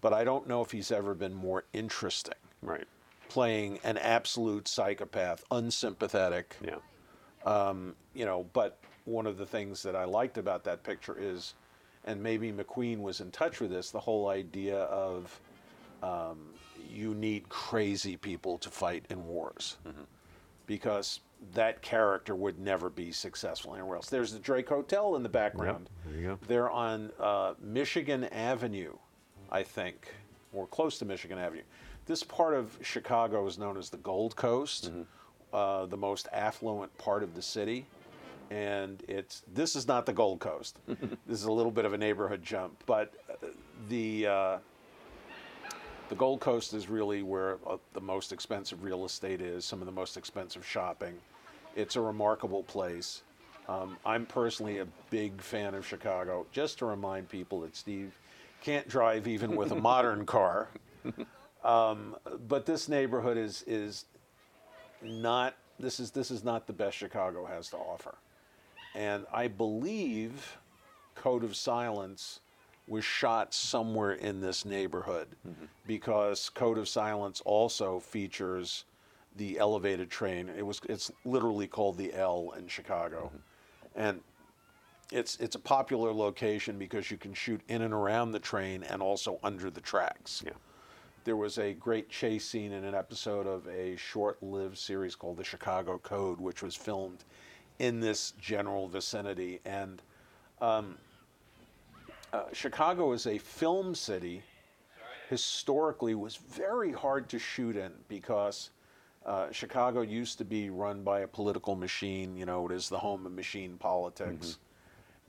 but 0.00 0.12
I 0.12 0.24
don't 0.24 0.46
know 0.46 0.62
if 0.62 0.70
he's 0.70 0.90
ever 0.92 1.14
been 1.14 1.34
more 1.34 1.64
interesting. 1.72 2.34
Right. 2.62 2.86
Playing 3.28 3.78
an 3.84 3.98
absolute 3.98 4.68
psychopath, 4.68 5.44
unsympathetic, 5.50 6.56
Yeah. 6.64 6.76
you 8.14 8.24
know, 8.24 8.46
but 8.52 8.78
one 9.04 9.26
of 9.26 9.38
the 9.38 9.46
things 9.46 9.82
that 9.82 9.96
I 9.96 10.04
liked 10.04 10.38
about 10.38 10.64
that 10.64 10.82
picture 10.82 11.16
is, 11.18 11.54
and 12.04 12.22
maybe 12.22 12.52
McQueen 12.52 12.98
was 13.00 13.20
in 13.20 13.30
touch 13.30 13.60
with 13.60 13.70
this, 13.70 13.90
the 13.90 14.00
whole 14.00 14.28
idea 14.28 14.78
of 14.84 15.40
um, 16.02 16.38
you 16.88 17.14
need 17.14 17.48
crazy 17.48 18.16
people 18.16 18.56
to 18.58 18.70
fight 18.70 19.04
in 19.10 19.26
wars. 19.26 19.76
Because 20.66 21.20
that 21.54 21.82
character 21.82 22.34
would 22.34 22.58
never 22.58 22.90
be 22.90 23.10
successful 23.12 23.74
anywhere 23.74 23.96
else. 23.96 24.08
There's 24.08 24.32
the 24.32 24.38
Drake 24.38 24.68
Hotel 24.68 25.16
in 25.16 25.22
the 25.22 25.28
background. 25.28 25.88
there 26.06 26.20
you 26.20 26.26
go. 26.28 26.38
They're 26.46 26.70
on 26.70 27.10
uh, 27.18 27.54
Michigan 27.60 28.24
Avenue, 28.24 28.94
I 29.50 29.62
think, 29.62 30.14
or 30.52 30.66
close 30.66 30.98
to 30.98 31.04
Michigan 31.04 31.38
Avenue. 31.38 31.62
This 32.06 32.22
part 32.22 32.54
of 32.54 32.76
Chicago 32.82 33.46
is 33.46 33.58
known 33.58 33.76
as 33.76 33.90
the 33.90 33.96
Gold 33.98 34.36
Coast, 34.36 34.90
uh, 35.52 35.86
the 35.86 35.96
most 35.96 36.28
affluent 36.32 36.96
part 36.98 37.22
of 37.22 37.34
the 37.34 37.42
city. 37.42 37.86
And 38.50 39.02
it's 39.06 39.42
this 39.54 39.76
is 39.76 39.86
not 39.86 40.06
the 40.06 40.12
Gold 40.12 40.40
Coast. 40.40 40.78
this 40.88 41.38
is 41.38 41.44
a 41.44 41.52
little 41.52 41.70
bit 41.70 41.84
of 41.84 41.92
a 41.92 41.98
neighborhood 41.98 42.42
jump, 42.42 42.82
but 42.84 43.14
uh, 43.30 43.46
the 43.88 44.26
uh, 44.26 44.58
the 46.10 46.16
Gold 46.16 46.40
Coast 46.40 46.74
is 46.74 46.88
really 46.88 47.22
where 47.22 47.58
uh, 47.66 47.76
the 47.92 48.00
most 48.00 48.32
expensive 48.32 48.82
real 48.82 49.04
estate 49.04 49.40
is, 49.40 49.64
some 49.64 49.80
of 49.80 49.86
the 49.86 49.92
most 49.92 50.16
expensive 50.16 50.66
shopping. 50.66 51.14
It's 51.76 51.94
a 51.94 52.00
remarkable 52.00 52.64
place. 52.64 53.22
Um, 53.68 53.96
I'm 54.04 54.26
personally 54.26 54.78
a 54.78 54.88
big 55.10 55.40
fan 55.40 55.72
of 55.72 55.86
Chicago. 55.86 56.46
Just 56.50 56.78
to 56.80 56.86
remind 56.86 57.28
people 57.28 57.60
that 57.60 57.76
Steve 57.76 58.18
can't 58.60 58.88
drive 58.88 59.28
even 59.28 59.54
with 59.54 59.70
a 59.70 59.74
modern 59.80 60.26
car. 60.26 60.68
Um, 61.62 62.16
but 62.48 62.66
this 62.66 62.88
neighborhood 62.88 63.36
is 63.36 63.62
is 63.66 64.06
not 65.02 65.54
this 65.78 66.00
is 66.00 66.10
this 66.10 66.32
is 66.32 66.42
not 66.42 66.66
the 66.66 66.72
best 66.72 66.96
Chicago 66.96 67.46
has 67.46 67.68
to 67.68 67.76
offer. 67.76 68.16
And 68.96 69.26
I 69.32 69.46
believe 69.46 70.58
Code 71.14 71.44
of 71.44 71.54
Silence 71.54 72.40
was 72.90 73.04
shot 73.04 73.54
somewhere 73.54 74.12
in 74.12 74.40
this 74.40 74.64
neighborhood 74.64 75.28
because 75.86 76.50
Code 76.50 76.76
of 76.76 76.88
Silence 76.88 77.40
also 77.44 78.00
features 78.00 78.84
the 79.36 79.58
elevated 79.58 80.10
train. 80.10 80.50
It 80.58 80.66
was 80.66 80.80
it's 80.88 81.10
literally 81.24 81.68
called 81.68 81.96
the 81.96 82.12
L 82.12 82.52
in 82.58 82.66
Chicago. 82.66 83.30
And 83.94 84.20
it's 85.12 85.36
it's 85.36 85.54
a 85.54 85.60
popular 85.60 86.12
location 86.12 86.78
because 86.78 87.10
you 87.10 87.16
can 87.16 87.32
shoot 87.32 87.60
in 87.68 87.82
and 87.82 87.94
around 87.94 88.32
the 88.32 88.40
train 88.40 88.82
and 88.82 89.00
also 89.00 89.38
under 89.44 89.70
the 89.70 89.80
tracks. 89.80 90.42
Yeah. 90.44 90.52
There 91.24 91.36
was 91.36 91.58
a 91.58 91.74
great 91.74 92.08
chase 92.08 92.44
scene 92.44 92.72
in 92.72 92.84
an 92.84 92.94
episode 92.94 93.46
of 93.46 93.68
a 93.68 93.94
short-lived 93.96 94.78
series 94.78 95.14
called 95.14 95.36
The 95.36 95.44
Chicago 95.44 95.98
Code, 95.98 96.40
which 96.40 96.62
was 96.62 96.74
filmed 96.74 97.24
in 97.78 98.00
this 98.00 98.32
general 98.40 98.88
vicinity. 98.88 99.60
And 99.64 100.02
um, 100.60 100.96
uh, 102.32 102.44
Chicago 102.52 103.12
is 103.12 103.26
a 103.26 103.38
film 103.38 103.94
city. 103.94 104.42
Historically, 105.28 106.14
was 106.14 106.36
very 106.36 106.92
hard 106.92 107.28
to 107.28 107.38
shoot 107.38 107.76
in 107.76 107.92
because 108.08 108.70
uh, 109.24 109.50
Chicago 109.52 110.00
used 110.00 110.38
to 110.38 110.44
be 110.44 110.70
run 110.70 111.04
by 111.04 111.20
a 111.20 111.26
political 111.26 111.76
machine. 111.76 112.36
You 112.36 112.46
know, 112.46 112.66
it 112.66 112.72
is 112.72 112.88
the 112.88 112.98
home 112.98 113.26
of 113.26 113.32
machine 113.32 113.76
politics, 113.78 114.58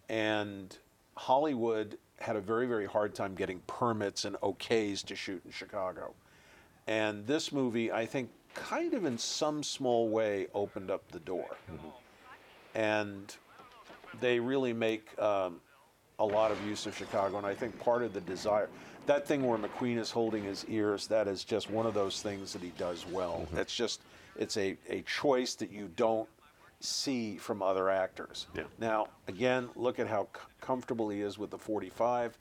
and 0.10 0.76
Hollywood 1.16 2.00
had 2.20 2.36
a 2.36 2.42
very 2.42 2.66
very 2.66 2.88
hard 2.88 3.14
time 3.14 3.36
getting 3.36 3.60
permits 3.68 4.26
and 4.26 4.36
okays 4.38 5.06
to 5.06 5.16
shoot 5.16 5.42
in 5.46 5.52
Chicago. 5.52 6.14
And 6.88 7.28
this 7.28 7.52
movie, 7.52 7.92
I 7.92 8.08
think, 8.08 8.32
kind 8.56 8.94
of 8.94 9.06
in 9.06 9.18
some 9.18 9.64
small 9.64 10.10
way 10.10 10.48
opened 10.54 10.90
up 10.90 11.10
the 11.12 11.20
door. 11.20 11.58
And 12.74 13.36
they 14.20 14.40
really 14.40 14.74
make 14.74 15.18
um, 15.22 15.62
a 16.22 16.26
lot 16.26 16.52
of 16.52 16.68
use 16.68 16.86
of 16.86 16.96
Chicago. 16.96 17.38
And 17.38 17.48
I 17.48 17.56
think 17.56 17.78
part 17.80 18.04
of 18.04 18.14
the 18.14 18.22
desire, 18.22 18.70
that 19.08 19.28
thing 19.28 19.46
where 19.46 19.58
McQueen 19.58 19.98
is 19.98 20.12
holding 20.12 20.44
his 20.44 20.66
ears, 20.70 21.08
that 21.08 21.28
is 21.28 21.44
just 21.44 21.70
one 21.70 21.88
of 21.88 21.96
those 21.96 22.22
things 22.22 22.54
that 22.54 22.62
he 22.62 22.72
does 22.78 23.06
well. 23.08 23.48
Mm-hmm. 23.48 23.58
It's 23.58 23.76
just, 23.76 24.02
it's 24.38 24.56
a, 24.58 24.78
a 24.88 25.02
choice 25.02 25.56
that 25.56 25.72
you 25.72 25.90
don't 25.96 26.30
see 26.80 27.38
from 27.38 27.64
other 27.64 27.90
actors. 27.90 28.48
Yeah. 28.56 28.64
Now, 28.80 29.08
again, 29.28 29.70
look 29.76 30.00
at 30.00 30.08
how 30.08 30.28
c- 30.36 30.42
comfortable 30.62 31.10
he 31.10 31.22
is 31.22 31.40
with 31.40 31.50
the 31.50 31.58
45. 31.58 32.38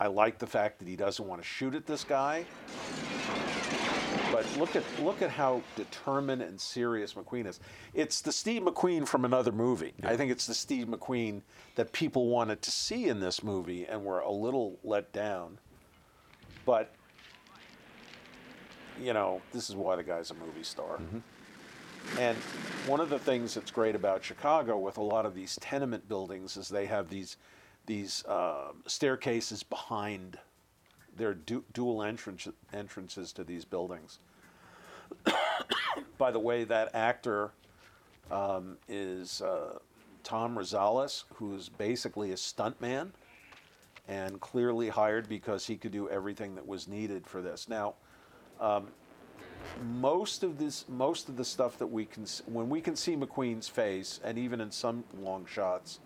I 0.00 0.06
like 0.06 0.38
the 0.38 0.46
fact 0.46 0.78
that 0.78 0.86
he 0.86 0.94
doesn't 0.94 1.26
want 1.26 1.42
to 1.42 1.46
shoot 1.46 1.74
at 1.74 1.86
this 1.86 2.04
guy. 2.04 2.44
But 4.38 4.56
look 4.56 4.76
at 4.76 4.84
look 5.02 5.20
at 5.20 5.30
how 5.30 5.62
determined 5.74 6.42
and 6.42 6.60
serious 6.60 7.14
McQueen 7.14 7.44
is. 7.48 7.58
It's 7.92 8.20
the 8.20 8.30
Steve 8.30 8.62
McQueen 8.62 9.04
from 9.04 9.24
another 9.24 9.50
movie. 9.50 9.94
I 10.04 10.16
think 10.16 10.30
it's 10.30 10.46
the 10.46 10.54
Steve 10.54 10.86
McQueen 10.86 11.42
that 11.74 11.90
people 11.90 12.28
wanted 12.28 12.62
to 12.62 12.70
see 12.70 13.08
in 13.08 13.18
this 13.18 13.42
movie 13.42 13.84
and 13.84 14.04
were 14.04 14.20
a 14.20 14.30
little 14.30 14.78
let 14.84 15.12
down. 15.12 15.58
But 16.64 16.94
you 19.02 19.12
know, 19.12 19.42
this 19.52 19.68
is 19.68 19.74
why 19.74 19.96
the 19.96 20.04
guy's 20.04 20.30
a 20.30 20.34
movie 20.34 20.62
star. 20.62 21.00
And 22.16 22.36
one 22.86 23.00
of 23.00 23.10
the 23.10 23.18
things 23.18 23.54
that's 23.54 23.72
great 23.72 23.96
about 23.96 24.22
Chicago 24.22 24.78
with 24.78 24.98
a 24.98 25.02
lot 25.02 25.26
of 25.26 25.34
these 25.34 25.58
tenement 25.60 26.08
buildings 26.08 26.56
is 26.56 26.68
they 26.68 26.86
have 26.86 27.08
these 27.08 27.38
these 27.86 28.24
uh, 28.26 28.68
staircases 28.86 29.64
behind 29.64 30.38
their 31.16 31.34
du- 31.34 31.64
dual 31.72 32.04
entrance, 32.04 32.46
entrances 32.72 33.32
to 33.32 33.42
these 33.42 33.64
buildings. 33.64 34.20
By 36.18 36.30
the 36.30 36.40
way, 36.40 36.64
that 36.64 36.94
actor 36.94 37.52
um, 38.30 38.76
is 38.88 39.42
uh, 39.42 39.78
Tom 40.24 40.56
Rosales, 40.56 41.24
who's 41.34 41.68
basically 41.68 42.32
a 42.32 42.36
stuntman 42.36 43.10
and 44.08 44.40
clearly 44.40 44.88
hired 44.88 45.28
because 45.28 45.66
he 45.66 45.76
could 45.76 45.92
do 45.92 46.08
everything 46.08 46.54
that 46.54 46.66
was 46.66 46.88
needed 46.88 47.26
for 47.26 47.42
this. 47.42 47.68
Now, 47.68 47.94
most 49.96 50.42
of 50.42 50.58
this, 50.58 50.86
most 50.88 51.28
of 51.28 51.36
the 51.36 51.44
stuff 51.44 51.78
that 51.78 51.86
we 51.86 52.04
can, 52.06 52.24
when 52.46 52.68
we 52.68 52.80
can 52.80 52.96
see 52.96 53.16
McQueen's 53.16 53.68
face, 53.68 54.20
and 54.24 54.38
even 54.38 54.60
in 54.60 54.70
some 54.70 55.04
long 55.20 55.46
shots, 55.46 56.00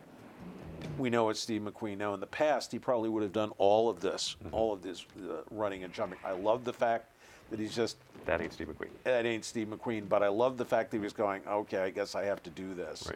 we 0.98 1.10
know 1.10 1.30
it's 1.30 1.40
Steve 1.40 1.62
McQueen. 1.62 1.98
Now, 1.98 2.14
in 2.14 2.20
the 2.20 2.26
past, 2.26 2.72
he 2.72 2.78
probably 2.78 3.08
would 3.08 3.22
have 3.22 3.32
done 3.32 3.50
all 3.58 3.88
of 3.88 4.00
this, 4.00 4.36
all 4.50 4.72
of 4.72 4.82
this 4.82 5.06
uh, 5.18 5.42
running 5.50 5.84
and 5.84 5.92
jumping. 5.92 6.18
I 6.24 6.32
love 6.32 6.64
the 6.64 6.72
fact 6.72 7.11
that 7.52 7.60
he's 7.60 7.76
just 7.76 7.98
That 8.24 8.40
ain't 8.40 8.52
Steve 8.52 8.68
McQueen. 8.68 8.88
that 9.04 9.26
ain't 9.26 9.44
Steve 9.44 9.68
McQueen, 9.68 10.08
but 10.08 10.22
I 10.22 10.28
love 10.28 10.56
the 10.56 10.64
fact 10.64 10.90
that 10.90 10.96
he 10.96 11.02
was 11.02 11.12
going, 11.12 11.42
okay, 11.46 11.78
I 11.78 11.90
guess 11.90 12.14
I 12.14 12.24
have 12.24 12.42
to 12.44 12.50
do 12.50 12.74
this. 12.74 13.08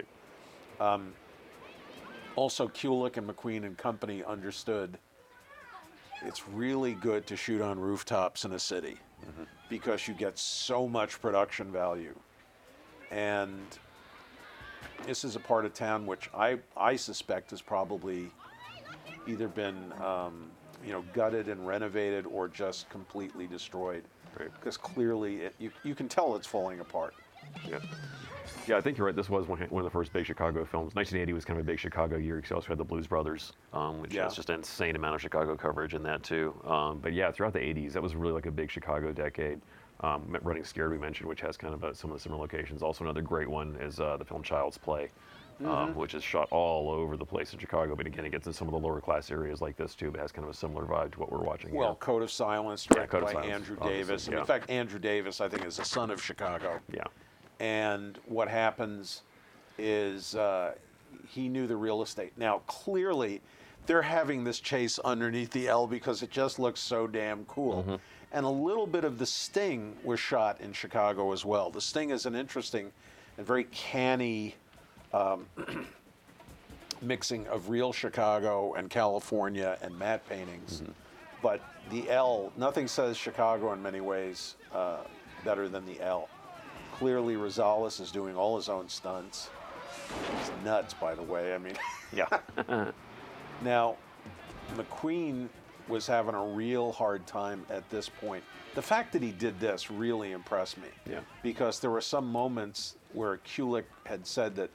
Right. 0.79 1.01
Also, 2.37 2.69
Kulik 2.69 3.17
and 3.17 3.27
McQueen 3.27 3.65
and 3.65 3.79
company 3.79 4.23
understood 4.23 4.99
it's 6.23 6.47
really 6.49 6.93
good 6.93 7.27
to 7.29 7.37
shoot 7.37 7.63
on 7.63 7.79
rooftops 7.79 8.45
in 8.45 8.53
a 8.53 8.59
city 8.59 8.99
because 9.71 10.07
you 10.07 10.13
get 10.15 10.39
so 10.39 10.87
much 10.87 11.21
production 11.21 11.73
value. 11.73 12.15
And 13.11 13.59
this 15.07 15.25
is 15.25 15.35
a 15.35 15.41
part 15.41 15.65
of 15.65 15.73
town 15.73 16.05
which 16.07 16.29
I, 16.35 16.59
I 16.77 16.97
suspect 16.97 17.51
has 17.53 17.63
probably 17.63 18.31
either 19.27 19.49
been 19.49 19.93
um, 20.05 20.51
you 20.85 20.93
know 20.93 21.05
gutted 21.13 21.49
and 21.49 21.67
renovated 21.67 22.27
or 22.27 22.49
just 22.49 22.89
completely 22.91 23.47
destroyed. 23.47 24.05
Right. 24.39 24.53
Because 24.55 24.77
clearly 24.77 25.37
it, 25.43 25.55
you, 25.59 25.71
you 25.83 25.95
can 25.95 26.09
tell 26.09 26.37
it's 26.37 26.47
falling 26.47 26.81
apart. 26.81 27.15
Yeah. 27.69 27.79
Yeah, 28.67 28.77
I 28.77 28.81
think 28.81 28.99
you're 28.99 29.07
right. 29.07 29.15
This 29.15 29.31
was 29.31 29.47
one, 29.47 29.61
one 29.61 29.81
of 29.81 29.85
the 29.85 29.91
first 29.97 30.13
big 30.13 30.27
Chicago 30.27 30.65
films. 30.65 30.95
1980 30.97 31.33
was 31.33 31.45
kind 31.45 31.59
of 31.61 31.65
a 31.65 31.67
big 31.67 31.79
Chicago 31.79 32.17
year 32.17 32.37
because 32.37 32.51
you 32.51 32.57
also 32.57 32.69
had 32.69 32.79
the 32.79 32.85
Blues 32.85 33.07
Brothers, 33.07 33.53
um, 33.73 34.01
which 34.01 34.13
Yeah. 34.15 34.25
has 34.25 34.35
just 34.35 34.51
an 34.51 34.57
insane 34.57 34.97
amount 34.97 35.15
of 35.15 35.21
Chicago 35.21 35.55
coverage 35.57 35.95
in 35.95 36.03
that 36.03 36.23
too. 36.25 36.53
Um, 36.65 36.99
but 36.99 37.13
yeah, 37.13 37.31
throughout 37.31 37.53
the 37.53 37.61
80s, 37.61 37.93
that 37.93 38.03
was 38.03 38.17
really 38.17 38.33
like 38.33 38.47
a 38.47 38.51
big 38.51 38.71
Chicago 38.71 39.13
decade. 39.13 39.61
Um, 40.01 40.37
Running 40.43 40.65
Scared, 40.65 40.91
we 40.91 40.99
mentioned, 40.99 41.29
which 41.29 41.41
has 41.41 41.57
kind 41.57 41.73
of 41.73 41.83
uh 41.85 41.95
some 41.95 42.11
of 42.11 42.17
the 42.17 42.21
similar 42.23 42.41
locations. 42.41 42.83
Also, 42.83 43.05
another 43.05 43.23
great 43.23 43.49
one 43.49 43.77
is 43.77 43.99
uh, 44.01 44.17
the 44.19 44.25
film 44.25 44.43
Child's 44.43 44.77
Play, 44.77 45.11
um, 45.61 45.67
Mm-hmm. 45.67 45.99
which 45.99 46.15
is 46.15 46.23
shot 46.23 46.49
all 46.51 46.91
over 46.91 47.17
the 47.17 47.25
place 47.25 47.53
in 47.53 47.59
Chicago. 47.59 47.95
But 47.97 48.07
again, 48.07 48.25
it 48.25 48.31
gets 48.33 48.47
in 48.47 48.53
some 48.53 48.69
of 48.69 48.73
the 48.73 48.79
lower 48.79 49.01
class 49.01 49.31
areas 49.31 49.61
like 49.61 49.77
this 49.77 49.95
too, 49.95 50.11
but 50.11 50.21
has 50.21 50.33
kind 50.33 50.45
of 50.45 50.51
a 50.55 50.57
similar 50.57 50.85
vibe 50.85 51.13
to 51.13 51.21
what 51.21 51.33
we're 51.33 51.43
watching 51.45 51.73
Well, 51.75 51.89
here. 51.91 51.95
Code 51.97 52.23
of 52.23 52.31
Silence, 52.31 52.87
Yeah, 52.91 52.97
directed 53.07 53.17
of 53.19 53.25
by 53.25 53.33
Silence, 53.33 53.53
Andrew 53.53 53.77
Davis. 53.89 54.29
Yeah. 54.31 54.41
In 54.41 54.47
fact, 54.47 54.71
Andrew 54.71 54.99
Davis, 54.99 55.41
I 55.41 55.49
think, 55.49 55.65
is 55.65 55.79
a 55.79 55.85
son 55.85 56.11
of 56.11 56.23
Chicago. 56.23 56.79
Yeah. 56.93 57.05
And 57.61 58.19
what 58.27 58.49
happens 58.49 59.23
is 59.79 60.35
uh, 60.35 60.75
he 61.29 61.49
knew 61.49 61.67
the 61.67 61.77
real 61.77 62.03
estate. 62.03 62.33
Now, 62.37 62.59
clearly, 62.67 63.41
they're 63.87 64.03
having 64.03 64.45
this 64.45 64.61
chase 64.61 64.99
underneath 64.99 65.51
the 65.53 65.69
L 65.69 65.87
because 65.87 66.23
it 66.23 66.31
just 66.31 66.59
looks 66.59 66.81
so 66.81 67.07
damn 67.07 67.45
cool. 67.47 67.83
Mm-hmm. 67.83 67.95
And 68.33 68.45
a 68.45 68.51
little 68.51 68.87
bit 68.87 69.05
of 69.05 69.19
The 69.19 69.25
Sting 69.27 69.97
was 70.05 70.21
shot 70.21 70.61
in 70.61 70.73
Chicago 70.73 71.33
as 71.33 71.45
well. 71.45 71.71
The 71.71 71.81
Sting 71.81 72.11
is 72.11 72.27
an 72.27 72.35
interesting 72.35 72.93
and 73.39 73.47
very 73.47 73.65
canny 73.65 74.55
mixing 77.03 77.47
of 77.49 77.69
real 77.69 77.93
Chicago 77.93 78.75
and 78.75 78.91
California 78.91 79.79
and 79.83 79.97
matte 79.99 80.27
paintings. 80.29 80.83
But 81.43 81.61
the 81.91 82.11
L, 82.11 82.53
nothing 82.57 82.89
says 82.89 83.17
Chicago 83.17 83.73
in 83.73 83.83
many 83.83 84.01
ways 84.01 84.57
uh, 84.75 84.99
better 85.45 85.69
than 85.69 85.85
the 85.87 86.01
L. 86.01 86.29
Clearly, 86.95 87.35
Rosales 87.35 88.01
is 88.01 88.11
doing 88.11 88.37
all 88.37 88.57
his 88.57 88.69
own 88.69 88.89
stunts. 88.89 89.51
He's 90.39 90.51
nuts, 90.65 90.95
by 90.95 91.15
the 91.15 91.23
way. 91.23 91.55
I 91.55 91.59
mean, 91.59 91.75
Yeah. 92.13 92.27
now, 93.63 93.97
McQueen 94.75 95.49
was 95.89 96.07
having 96.07 96.35
a 96.35 96.45
real 96.45 96.93
hard 96.93 97.27
time 97.27 97.65
at 97.71 97.89
this 97.91 98.09
point. 98.09 98.43
The 98.75 98.83
fact 98.83 99.13
that 99.13 99.23
he 99.23 99.31
did 99.31 99.61
this 99.61 99.91
really 99.91 100.33
impressed 100.33 100.79
me. 100.79 100.89
Yeah. 101.09 101.21
Because 101.43 101.81
there 101.81 101.91
were 101.91 102.01
some 102.01 102.31
moments 102.31 102.97
where 103.13 103.39
Kulik 103.39 103.85
had 104.05 104.27
said 104.27 104.57
that 104.57 104.71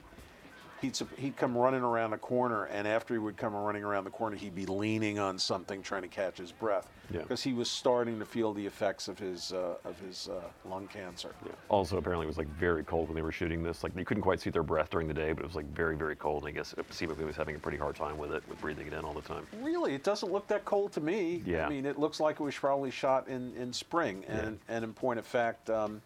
he'd 0.82 0.98
he'd 1.16 1.36
come 1.36 1.56
running 1.56 1.82
around 1.82 2.12
a 2.12 2.18
corner, 2.18 2.64
and 2.64 2.86
after 2.86 3.14
he 3.14 3.18
would 3.18 3.36
come 3.36 3.54
running 3.54 3.84
around 3.84 4.04
the 4.04 4.10
corner, 4.10 4.36
he'd 4.36 4.54
be 4.54 4.66
leaning 4.66 5.18
on 5.18 5.38
something, 5.38 5.80
trying 5.82 6.02
to 6.02 6.08
catch 6.08 6.36
his 6.36 6.52
breath, 6.52 6.88
Yeah. 7.10 7.22
because 7.22 7.42
he 7.42 7.54
was 7.54 7.70
starting 7.70 8.18
to 8.18 8.26
feel 8.26 8.52
the 8.52 8.66
effects 8.66 9.08
of 9.08 9.18
his 9.18 9.52
uh, 9.52 9.76
of 9.84 9.98
his 10.00 10.28
uh, 10.28 10.40
lung 10.68 10.88
cancer. 10.88 11.30
Also, 11.68 11.96
apparently, 11.96 12.24
it 12.24 12.28
was 12.28 12.36
like 12.38 12.48
very 12.48 12.84
cold 12.84 13.08
when 13.08 13.14
they 13.16 13.22
were 13.22 13.32
shooting 13.32 13.62
this. 13.62 13.82
Like, 13.82 13.96
you 13.96 14.04
couldn't 14.04 14.22
quite 14.22 14.40
see 14.40 14.50
their 14.50 14.62
breath 14.62 14.90
during 14.90 15.08
the 15.08 15.14
day, 15.14 15.32
but 15.32 15.42
it 15.44 15.46
was 15.46 15.56
like 15.56 15.72
very, 15.72 15.96
very 15.96 16.16
cold. 16.16 16.42
And 16.42 16.48
I 16.48 16.52
guess 16.52 16.74
McQueen 16.74 17.26
was 17.26 17.36
having 17.36 17.56
a 17.56 17.58
pretty 17.58 17.78
hard 17.78 17.96
time 17.96 18.18
with 18.18 18.32
it, 18.32 18.42
with 18.48 18.60
breathing 18.60 18.88
it 18.88 18.92
in 18.92 19.04
all 19.04 19.14
the 19.14 19.22
time. 19.22 19.46
Really, 19.62 19.94
it 19.94 20.02
doesn't 20.04 20.30
look 20.30 20.46
that 20.48 20.64
cold 20.64 20.92
to 20.92 21.00
me. 21.00 21.42
Yeah. 21.46 21.66
I 21.66 21.68
mean, 21.70 21.86
it 21.86 21.98
looks 21.98 22.20
like 22.20 22.40
it 22.40 22.42
was 22.42 22.56
probably 22.56 22.90
shot 22.90 23.28
in, 23.28 23.54
in 23.56 23.72
spring. 23.72 24.24
And, 24.28 24.58
and 24.68 24.84
in 24.84 24.92
point 24.92 25.18
of 25.18 25.26
fact, 25.26 25.70
um, 25.70 26.02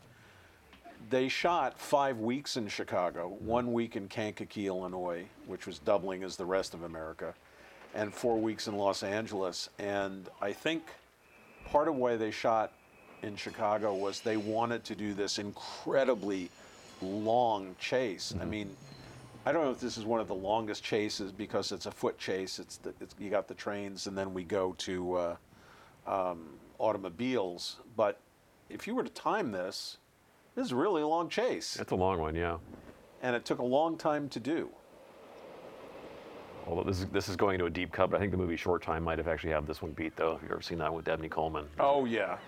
they 1.08 1.28
shot 1.28 1.78
five 1.78 2.18
weeks 2.18 2.56
in 2.56 2.68
Chicago, 2.68 3.36
one 3.40 3.72
week 3.72 3.96
in 3.96 4.08
Kankakee, 4.08 4.66
Illinois, 4.66 5.24
which 5.46 5.66
was 5.66 5.78
doubling 5.78 6.22
as 6.22 6.36
the 6.36 6.44
rest 6.44 6.74
of 6.74 6.82
America, 6.82 7.34
and 7.94 8.12
four 8.12 8.38
weeks 8.38 8.66
in 8.66 8.76
Los 8.76 9.02
Angeles. 9.02 9.68
And 9.78 10.28
I 10.40 10.52
think 10.52 10.82
part 11.66 11.88
of 11.88 11.96
why 11.96 12.16
they 12.16 12.30
shot 12.30 12.72
in 13.22 13.36
Chicago 13.36 13.94
was 13.94 14.20
they 14.20 14.36
wanted 14.36 14.84
to 14.84 14.94
do 14.94 15.14
this 15.14 15.38
incredibly 15.38 16.50
long 17.00 17.74
chase. 17.78 18.34
I 18.40 18.44
mean, 18.44 18.74
I 19.44 19.52
don't 19.52 19.64
know 19.64 19.70
if 19.70 19.80
this 19.80 19.96
is 19.96 20.04
one 20.04 20.20
of 20.20 20.28
the 20.28 20.34
longest 20.34 20.82
chases 20.82 21.30
because 21.30 21.70
it's 21.72 21.86
a 21.86 21.90
foot 21.90 22.18
chase. 22.18 22.58
It's, 22.58 22.78
the, 22.78 22.92
it's 23.00 23.14
you 23.18 23.30
got 23.30 23.48
the 23.48 23.54
trains, 23.54 24.06
and 24.06 24.18
then 24.18 24.34
we 24.34 24.42
go 24.42 24.74
to 24.78 25.14
uh, 25.14 25.36
um, 26.06 26.48
automobiles. 26.78 27.76
But 27.96 28.20
if 28.68 28.86
you 28.86 28.94
were 28.94 29.04
to 29.04 29.10
time 29.10 29.52
this, 29.52 29.98
this 30.56 30.66
is 30.66 30.72
really 30.74 31.02
a 31.02 31.06
long 31.06 31.28
chase, 31.28 31.74
That's 31.74 31.92
a 31.92 31.96
long 31.96 32.18
one, 32.18 32.34
yeah. 32.34 32.56
and 33.22 33.36
it 33.36 33.44
took 33.44 33.60
a 33.60 33.64
long 33.64 33.96
time 33.96 34.28
to 34.30 34.40
do. 34.40 34.68
Although 36.66 36.82
this 36.82 36.98
is, 37.00 37.06
this 37.06 37.28
is 37.28 37.36
going 37.36 37.54
into 37.54 37.66
a 37.66 37.70
deep 37.70 37.92
cut, 37.92 38.10
but 38.10 38.16
I 38.16 38.20
think 38.20 38.32
the 38.32 38.38
movie 38.38 38.56
Short 38.56 38.82
Time 38.82 39.04
might 39.04 39.18
have 39.18 39.28
actually 39.28 39.52
had 39.52 39.66
this 39.68 39.80
one 39.82 39.92
beat, 39.92 40.16
though. 40.16 40.34
If 40.34 40.42
you've 40.42 40.50
ever 40.50 40.62
seen 40.62 40.78
that 40.78 40.92
with 40.92 41.04
Dabney 41.04 41.28
Coleman. 41.28 41.66
Oh 41.78 42.06
yeah, 42.06 42.38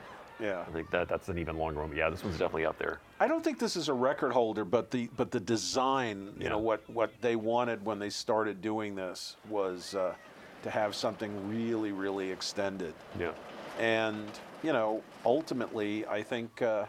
yeah. 0.41 0.65
I 0.67 0.73
think 0.73 0.91
that 0.91 1.09
that's 1.09 1.29
an 1.29 1.39
even 1.39 1.57
longer 1.57 1.81
one. 1.81 1.91
But 1.91 1.99
yeah, 1.99 2.11
this 2.11 2.25
one's 2.25 2.37
definitely 2.37 2.67
up 2.67 2.77
there. 2.81 2.99
I 3.21 3.29
don't 3.29 3.45
think 3.45 3.61
this 3.61 3.77
is 3.77 3.89
a 3.89 3.93
record 3.93 4.33
holder, 4.33 4.65
but 4.65 4.91
the 4.91 5.09
but 5.17 5.31
the 5.31 5.39
design, 5.39 6.33
you 6.37 6.45
Yeah. 6.45 6.49
know, 6.49 6.59
what 6.59 6.89
what 6.91 7.13
they 7.21 7.37
wanted 7.37 7.85
when 7.85 8.01
they 8.01 8.11
started 8.11 8.61
doing 8.61 8.97
this 8.97 9.37
was 9.49 9.95
uh, 9.95 10.15
to 10.65 10.71
have 10.71 10.97
something 10.97 11.31
really 11.49 11.93
really 11.93 12.29
extended. 12.33 12.95
Yeah. 13.21 13.31
and 13.79 14.29
you 14.65 14.73
know 14.73 15.01
ultimately 15.25 16.05
i 16.07 16.21
think 16.21 16.63
uh, 16.63 16.85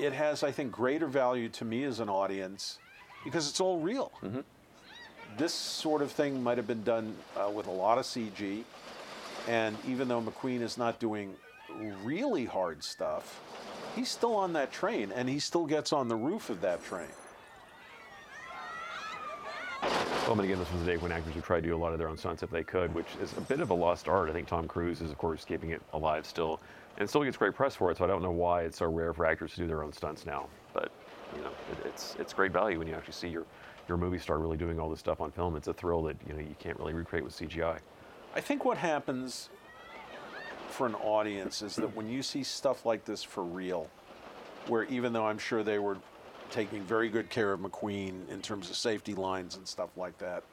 it 0.00 0.12
has 0.12 0.42
i 0.42 0.50
think 0.50 0.72
greater 0.72 1.06
value 1.06 1.48
to 1.48 1.64
me 1.64 1.84
as 1.84 2.00
an 2.00 2.08
audience 2.08 2.78
because 3.24 3.48
it's 3.48 3.60
all 3.60 3.80
real. 3.80 4.12
This 5.36 5.52
sort 5.52 6.00
of 6.00 6.12
thing 6.12 6.42
might 6.44 6.58
have 6.58 6.68
been 6.68 6.84
done 6.84 7.14
uh, 7.36 7.50
with 7.50 7.66
a 7.66 7.72
lot 7.72 7.98
of 7.98 8.04
cg 8.04 8.62
and 9.48 9.76
even 9.88 10.08
though 10.08 10.22
mcqueen 10.22 10.60
is 10.60 10.78
not 10.78 10.98
doing 10.98 11.34
really 12.04 12.44
hard 12.44 12.82
stuff 12.82 13.40
he's 13.96 14.10
still 14.10 14.36
on 14.36 14.52
that 14.52 14.70
train 14.70 15.10
and 15.10 15.28
he 15.28 15.40
still 15.40 15.66
gets 15.66 15.92
on 15.92 16.06
the 16.06 16.14
roof 16.14 16.50
of 16.50 16.60
that 16.60 16.84
train. 16.84 17.08
Well, 20.26 20.34
but 20.34 20.44
again, 20.44 20.58
this 20.58 20.70
was 20.72 20.82
a 20.82 20.84
day 20.84 20.96
when 20.96 21.12
actors 21.12 21.34
would 21.34 21.44
try 21.44 21.60
to 21.60 21.66
do 21.66 21.74
a 21.74 21.78
lot 21.78 21.92
of 21.92 21.98
their 21.98 22.08
own 22.08 22.18
stunts 22.18 22.42
if 22.42 22.50
they 22.50 22.64
could, 22.64 22.92
which 22.94 23.06
is 23.22 23.32
a 23.36 23.40
bit 23.40 23.60
of 23.60 23.70
a 23.70 23.74
lost 23.74 24.08
art. 24.08 24.28
I 24.28 24.32
think 24.32 24.48
Tom 24.48 24.66
Cruise 24.66 25.00
is, 25.00 25.10
of 25.10 25.18
course, 25.18 25.44
keeping 25.44 25.70
it 25.70 25.80
alive 25.92 26.26
still, 26.26 26.60
and 26.98 27.08
still 27.08 27.24
gets 27.24 27.36
great 27.36 27.54
press 27.54 27.74
for 27.74 27.90
it. 27.90 27.98
So 27.98 28.04
I 28.04 28.06
don't 28.06 28.22
know 28.22 28.30
why 28.30 28.62
it's 28.62 28.78
so 28.78 28.86
rare 28.86 29.12
for 29.12 29.26
actors 29.26 29.52
to 29.54 29.58
do 29.58 29.66
their 29.66 29.82
own 29.82 29.92
stunts 29.92 30.26
now. 30.26 30.48
But 30.72 30.90
you 31.34 31.42
know, 31.42 31.50
it, 31.72 31.86
it's 31.86 32.16
it's 32.18 32.32
great 32.32 32.52
value 32.52 32.78
when 32.78 32.88
you 32.88 32.94
actually 32.94 33.14
see 33.14 33.28
your 33.28 33.44
your 33.88 33.98
movie 33.98 34.18
star 34.18 34.38
really 34.38 34.56
doing 34.56 34.80
all 34.80 34.88
this 34.88 35.00
stuff 35.00 35.20
on 35.20 35.30
film. 35.30 35.56
It's 35.56 35.68
a 35.68 35.74
thrill 35.74 36.02
that 36.04 36.16
you 36.26 36.34
know 36.34 36.40
you 36.40 36.56
can't 36.58 36.78
really 36.78 36.94
recreate 36.94 37.24
with 37.24 37.36
CGI. 37.36 37.78
I 38.34 38.40
think 38.40 38.64
what 38.64 38.76
happens 38.76 39.48
for 40.70 40.86
an 40.86 40.94
audience 40.96 41.62
is 41.62 41.76
that 41.76 41.94
when 41.96 42.08
you 42.08 42.22
see 42.22 42.42
stuff 42.42 42.84
like 42.84 43.04
this 43.04 43.22
for 43.22 43.42
real, 43.42 43.88
where 44.66 44.84
even 44.84 45.12
though 45.12 45.26
I'm 45.26 45.38
sure 45.38 45.62
they 45.62 45.78
were 45.78 45.96
taking 46.50 46.82
very 46.82 47.08
good 47.08 47.30
care 47.30 47.52
of 47.52 47.60
McQueen 47.60 48.28
in 48.28 48.42
terms 48.42 48.70
of 48.70 48.76
safety 48.76 49.14
lines 49.14 49.56
and 49.56 49.66
stuff 49.66 49.90
like 49.96 50.18
that, 50.18 50.44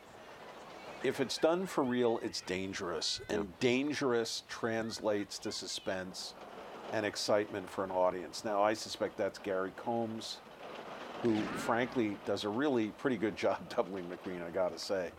if 1.04 1.20
it's 1.20 1.38
done 1.38 1.66
for 1.66 1.84
real, 1.84 2.20
it's 2.24 2.42
dangerous. 2.42 3.22
And 3.30 3.58
dangerous 3.60 4.44
translates 4.48 5.38
to 5.40 5.52
suspense 5.52 6.34
and 6.92 7.06
excitement 7.06 7.70
for 7.70 7.84
an 7.84 7.92
audience. 7.92 8.46
Now, 8.46 8.64
I 8.64 8.74
suspect 8.74 9.18
that's 9.18 9.40
Gary 9.40 9.72
Combs, 9.76 10.38
who 11.22 11.36
frankly 11.58 12.18
does 12.26 12.44
a 12.44 12.50
really 12.50 12.90
pretty 12.98 13.18
good 13.18 13.36
job 13.36 13.58
doubling 13.76 14.06
McQueen, 14.06 14.46
I 14.46 14.50
gotta 14.52 14.80
say. 14.80 15.12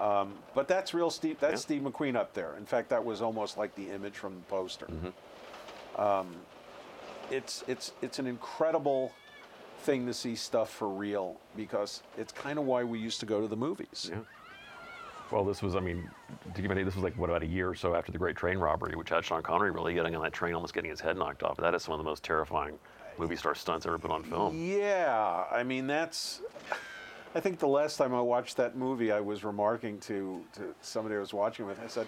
Um, 0.00 0.34
but 0.54 0.68
that's 0.68 0.92
real 0.92 1.10
Steve. 1.10 1.38
That's 1.40 1.62
Yeah. 1.62 1.78
Steve 1.78 1.82
McQueen 1.82 2.16
up 2.16 2.34
there. 2.34 2.54
In 2.58 2.66
fact, 2.66 2.90
that 2.90 3.04
was 3.04 3.22
almost 3.22 3.56
like 3.56 3.74
the 3.74 3.90
image 3.90 4.14
from 4.14 4.34
the 4.34 4.40
poster. 4.42 4.86
Mm-hmm. 4.86 6.00
Um, 6.00 6.36
it's 7.30 7.64
it's 7.66 7.92
it's 8.02 8.18
an 8.18 8.26
incredible 8.26 9.12
thing 9.80 10.06
to 10.06 10.12
see 10.12 10.34
stuff 10.34 10.70
for 10.70 10.88
real 10.88 11.38
because 11.56 12.02
it's 12.18 12.32
kind 12.32 12.58
of 12.58 12.66
why 12.66 12.84
we 12.84 12.98
used 12.98 13.20
to 13.20 13.26
go 13.26 13.40
to 13.40 13.48
the 13.48 13.56
movies. 13.56 14.10
Yeah. 14.12 14.20
Well, 15.30 15.44
this 15.44 15.60
was, 15.62 15.74
I 15.74 15.80
mean, 15.80 16.08
to 16.54 16.62
give 16.62 16.70
an 16.70 16.78
idea, 16.78 16.84
this 16.84 16.94
was 16.94 17.02
like, 17.02 17.16
what, 17.18 17.30
about 17.30 17.42
a 17.42 17.46
year 17.46 17.68
or 17.68 17.74
so 17.74 17.94
after 17.94 18.12
the 18.12 18.18
Great 18.18 18.36
Train 18.36 18.58
Robbery, 18.58 18.94
which 18.94 19.08
had 19.08 19.24
Sean 19.24 19.42
Connery 19.42 19.72
really 19.72 19.92
getting 19.94 20.14
on 20.14 20.22
that 20.22 20.32
train, 20.32 20.54
almost 20.54 20.72
getting 20.72 20.90
his 20.90 21.00
head 21.00 21.16
knocked 21.16 21.42
off. 21.42 21.56
That 21.56 21.74
is 21.74 21.88
one 21.88 21.98
of 21.98 22.04
the 22.04 22.08
most 22.08 22.22
terrifying 22.22 22.78
movie 23.18 23.36
star 23.36 23.54
stunts 23.54 23.86
ever 23.86 23.98
put 23.98 24.10
on 24.10 24.22
film. 24.22 24.56
Yeah, 24.56 25.44
I 25.50 25.62
mean 25.62 25.86
that's. 25.86 26.42
I 27.34 27.40
think 27.40 27.58
the 27.58 27.68
last 27.68 27.96
time 27.96 28.14
I 28.14 28.20
watched 28.20 28.56
that 28.56 28.76
movie, 28.76 29.12
I 29.12 29.20
was 29.20 29.44
remarking 29.44 29.98
to 30.00 30.44
to 30.54 30.74
somebody 30.80 31.16
I 31.16 31.18
was 31.18 31.34
watching 31.34 31.66
with. 31.66 31.80
I 31.82 31.86
said, 31.86 32.06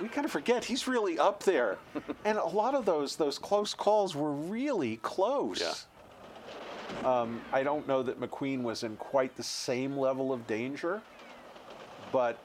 "We 0.00 0.08
kind 0.08 0.24
of 0.24 0.30
forget 0.30 0.64
he's 0.64 0.86
really 0.86 1.18
up 1.18 1.42
there," 1.42 1.78
and 2.24 2.38
a 2.38 2.46
lot 2.46 2.74
of 2.74 2.84
those 2.84 3.16
those 3.16 3.38
close 3.38 3.74
calls 3.74 4.14
were 4.14 4.32
really 4.32 4.96
close. 4.98 5.60
Yeah. 5.60 5.74
Um, 7.04 7.40
I 7.52 7.62
don't 7.64 7.86
know 7.88 8.02
that 8.02 8.20
McQueen 8.20 8.62
was 8.62 8.84
in 8.84 8.96
quite 8.96 9.36
the 9.36 9.42
same 9.42 9.96
level 9.96 10.32
of 10.32 10.46
danger, 10.46 11.02
but 12.12 12.38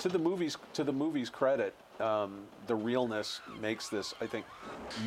to 0.00 0.08
the 0.08 0.18
movies 0.18 0.56
to 0.74 0.84
the 0.84 0.92
movie's 0.92 1.30
credit, 1.30 1.74
um, 2.00 2.40
the 2.66 2.74
realness 2.74 3.40
makes 3.60 3.88
this, 3.88 4.14
I 4.20 4.26
think, 4.26 4.44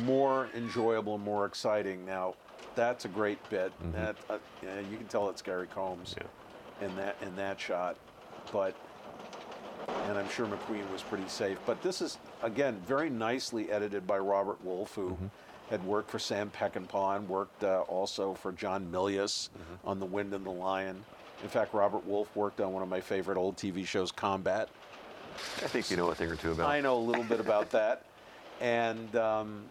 more 0.04 0.48
enjoyable, 0.56 1.14
and 1.16 1.24
more 1.24 1.46
exciting. 1.46 2.04
Now, 2.04 2.34
that's 2.74 3.04
a 3.04 3.08
great 3.08 3.38
bit. 3.50 3.72
That 3.92 4.16
uh, 4.28 4.38
yeah, 4.62 4.80
you 4.90 4.96
can 4.96 5.06
tell 5.06 5.28
it's 5.30 5.42
Gary 5.42 5.68
Combs 5.68 6.14
Yeah. 6.18 6.86
in 6.86 6.96
that 6.96 7.16
in 7.22 7.34
that 7.36 7.60
shot, 7.60 7.96
but 8.52 8.74
and 10.08 10.18
I'm 10.18 10.28
sure 10.28 10.46
McQueen 10.46 10.90
was 10.92 11.02
pretty 11.02 11.28
safe. 11.28 11.58
But 11.66 11.80
this 11.82 12.00
is 12.02 12.18
again 12.42 12.80
very 12.86 13.10
nicely 13.10 13.70
edited 13.70 14.06
by 14.06 14.18
Robert 14.18 14.62
Wolfe, 14.64 14.94
who 14.94 15.16
had 15.70 15.84
worked 15.84 16.10
for 16.10 16.18
Sam 16.18 16.50
Peckinpah 16.50 17.16
and 17.16 17.28
worked 17.28 17.62
uh, 17.62 17.80
also 17.88 18.34
for 18.34 18.52
John 18.52 18.88
Milius 18.90 19.48
on 19.84 20.00
The 20.00 20.06
Wind 20.06 20.32
and 20.34 20.44
the 20.44 20.50
Lion. 20.50 21.04
In 21.42 21.48
fact, 21.48 21.72
Robert 21.72 22.04
Wolfe 22.06 22.34
worked 22.34 22.60
on 22.60 22.72
one 22.72 22.82
of 22.82 22.88
my 22.88 23.00
favorite 23.00 23.38
old 23.38 23.56
TV 23.56 23.86
shows, 23.86 24.10
Combat. 24.10 24.68
I 25.58 25.68
think 25.68 25.90
you 25.90 25.96
know 25.96 26.10
a 26.10 26.14
thing 26.14 26.30
or 26.30 26.36
two 26.36 26.52
about 26.52 26.68
it. 26.68 26.72
I 26.72 26.80
know 26.80 26.96
a 26.96 26.98
little 26.98 27.22
bit 27.22 27.38
about 27.38 27.70
that. 27.72 28.04
And 28.60 29.14
um, 29.14 29.64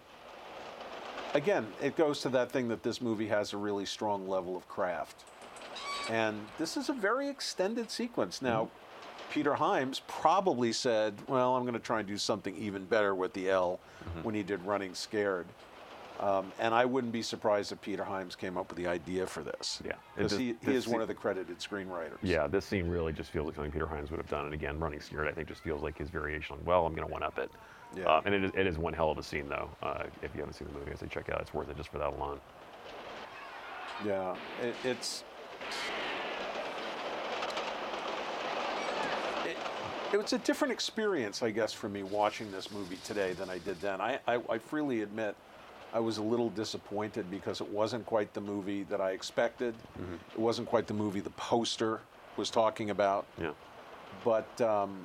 again, 1.34 1.68
it 1.82 1.98
goes 1.98 2.22
to 2.22 2.30
that 2.30 2.52
thing 2.52 2.70
that 2.70 2.84
this 2.84 3.02
movie 3.02 3.28
has 3.28 3.52
a 3.52 3.58
really 3.58 3.86
strong 3.86 4.28
level 4.30 4.56
of 4.56 4.68
craft. 4.70 5.26
And 6.10 6.40
this 6.58 6.78
is 6.78 6.88
a 6.88 6.94
very 6.94 7.28
extended 7.28 7.92
sequence. 7.92 8.42
Now, 8.42 8.70
Peter 9.30 9.56
Hyams 9.56 10.02
probably 10.08 10.72
said, 10.72 11.16
Well, 11.28 11.56
I'm 11.56 11.64
going 11.64 11.74
to 11.74 11.80
try 11.80 12.00
and 12.00 12.08
do 12.08 12.18
something 12.18 12.56
even 12.56 12.86
better 12.86 13.14
with 13.14 13.34
the 13.34 13.50
L 13.50 13.82
when 14.24 14.34
he 14.34 14.42
did 14.42 14.64
Running 14.66 14.94
Scared. 14.94 15.48
Um, 16.20 16.52
and 16.60 16.74
I 16.74 16.84
wouldn't 16.84 17.14
be 17.14 17.22
surprised 17.22 17.72
if 17.72 17.80
Peter 17.82 18.04
Hyams 18.04 18.36
came 18.36 18.58
up 18.58 18.70
with 18.70 18.78
the 18.78 18.88
idea 18.88 19.28
for 19.28 19.44
this. 19.44 19.82
Yeah. 19.86 19.94
Because 20.16 20.32
he, 20.32 20.56
he 20.66 20.74
is 20.74 20.88
one 20.88 21.02
of 21.02 21.08
the 21.08 21.14
credited 21.14 21.60
screenwriters. 21.60 22.18
Yeah, 22.24 22.48
this 22.48 22.66
scene 22.66 22.88
really 22.88 23.14
just 23.14 23.30
feels 23.30 23.46
like 23.46 23.56
something 23.56 23.72
Peter 23.72 23.86
Hyams 23.86 24.10
would 24.10 24.18
have 24.18 24.30
done. 24.30 24.46
And 24.46 24.54
again, 24.54 24.80
Running 24.80 25.00
Scared, 25.00 25.28
I 25.28 25.32
think, 25.32 25.48
just 25.48 25.62
feels 25.62 25.84
like 25.84 25.98
his 25.98 26.10
variation 26.10 26.56
on, 26.56 26.66
well, 26.66 26.86
I'm 26.86 26.96
going 26.96 27.08
to 27.08 27.14
one 27.14 27.22
up 27.22 27.38
it. 27.38 27.52
Yeah. 27.96 28.06
Uh, 28.06 28.22
and 28.26 28.34
it 28.34 28.44
is, 28.44 28.52
it 28.56 28.66
is 28.66 28.78
one 28.78 28.94
hell 28.94 29.12
of 29.12 29.18
a 29.18 29.24
scene, 29.24 29.48
though. 29.48 29.70
Uh, 29.84 30.04
if 30.24 30.34
you 30.34 30.40
haven't 30.40 30.56
seen 30.56 30.68
the 30.68 30.74
movie, 30.80 30.92
I 30.92 30.96
say 30.96 31.08
check 31.08 31.30
it 31.30 31.36
out. 31.36 31.42
It's 31.42 31.54
worth 31.54 31.70
it 31.70 31.78
just 31.78 31.90
for 31.90 32.00
that 32.00 32.10
alone. 32.10 32.40
Yeah, 34.06 34.36
it, 34.62 34.76
it's. 34.84 35.24
It, 39.46 39.58
it 40.14 40.18
was 40.18 40.34
a 40.34 40.40
different 40.40 40.72
experience, 40.72 41.42
I 41.42 41.52
guess, 41.52 41.74
for 41.74 41.90
me 41.90 42.04
watching 42.04 42.52
this 42.52 42.72
movie 42.72 42.98
today 43.04 43.34
than 43.34 43.50
I 43.50 43.60
did 43.60 43.80
then. 43.82 44.02
I, 44.02 44.20
I, 44.28 44.42
I 44.50 44.58
freely 44.58 45.02
admit 45.02 45.36
I 45.94 46.00
was 46.00 46.18
a 46.18 46.22
little 46.22 46.50
disappointed 46.50 47.32
because 47.32 47.62
it 47.62 47.70
wasn't 47.70 48.06
quite 48.06 48.34
the 48.34 48.42
movie 48.42 48.84
that 48.84 49.02
I 49.02 49.12
expected. 49.12 49.74
It 50.34 50.40
wasn't 50.40 50.68
quite 50.68 50.88
the 50.88 50.94
movie 50.94 51.22
the 51.22 51.30
poster 51.32 52.02
was 52.36 52.50
talking 52.50 52.90
about. 52.90 53.26
Yeah. 53.42 53.52
But 54.24 54.62
um, 54.62 55.00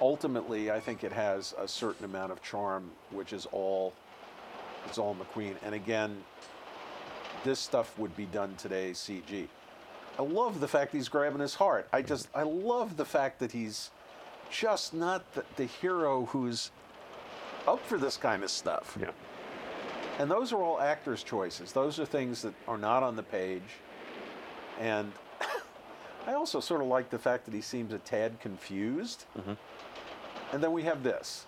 ultimately, 0.00 0.70
I 0.70 0.80
think 0.80 1.04
it 1.04 1.12
has 1.12 1.54
a 1.58 1.68
certain 1.68 2.04
amount 2.04 2.32
of 2.32 2.42
charm, 2.42 2.90
which 3.10 3.32
is 3.32 3.46
all 3.52 3.92
it's 4.86 4.98
all 4.98 5.14
McQueen. 5.14 5.54
And 5.62 5.74
again, 5.74 6.22
this 7.44 7.58
stuff 7.58 7.96
would 7.98 8.14
be 8.16 8.26
done 8.26 8.54
today 8.56 8.90
CG. 8.90 9.46
I 10.18 10.22
love 10.22 10.60
the 10.60 10.68
fact 10.68 10.92
he's 10.92 11.08
grabbing 11.08 11.40
his 11.40 11.54
heart. 11.54 11.88
I 11.92 12.02
just, 12.02 12.28
I 12.34 12.42
love 12.42 12.96
the 12.96 13.04
fact 13.04 13.38
that 13.38 13.52
he's 13.52 13.90
just 14.50 14.92
not 14.92 15.32
the, 15.34 15.44
the 15.56 15.64
hero 15.64 16.26
who's 16.26 16.70
up 17.66 17.84
for 17.86 17.96
this 17.96 18.16
kind 18.16 18.42
of 18.42 18.50
stuff. 18.50 18.98
Yeah. 19.00 19.10
And 20.18 20.30
those 20.30 20.52
are 20.52 20.62
all 20.62 20.80
actors' 20.80 21.22
choices. 21.22 21.72
Those 21.72 21.98
are 21.98 22.06
things 22.06 22.42
that 22.42 22.54
are 22.68 22.78
not 22.78 23.02
on 23.02 23.16
the 23.16 23.22
page. 23.22 23.62
And 24.80 25.12
I 26.26 26.34
also 26.34 26.60
sort 26.60 26.80
of 26.80 26.86
like 26.86 27.10
the 27.10 27.18
fact 27.18 27.44
that 27.46 27.54
he 27.54 27.60
seems 27.60 27.92
a 27.92 27.98
tad 27.98 28.38
confused. 28.40 29.24
Mm-hmm. 29.38 29.52
And 30.52 30.62
then 30.62 30.72
we 30.72 30.82
have 30.82 31.02
this. 31.02 31.46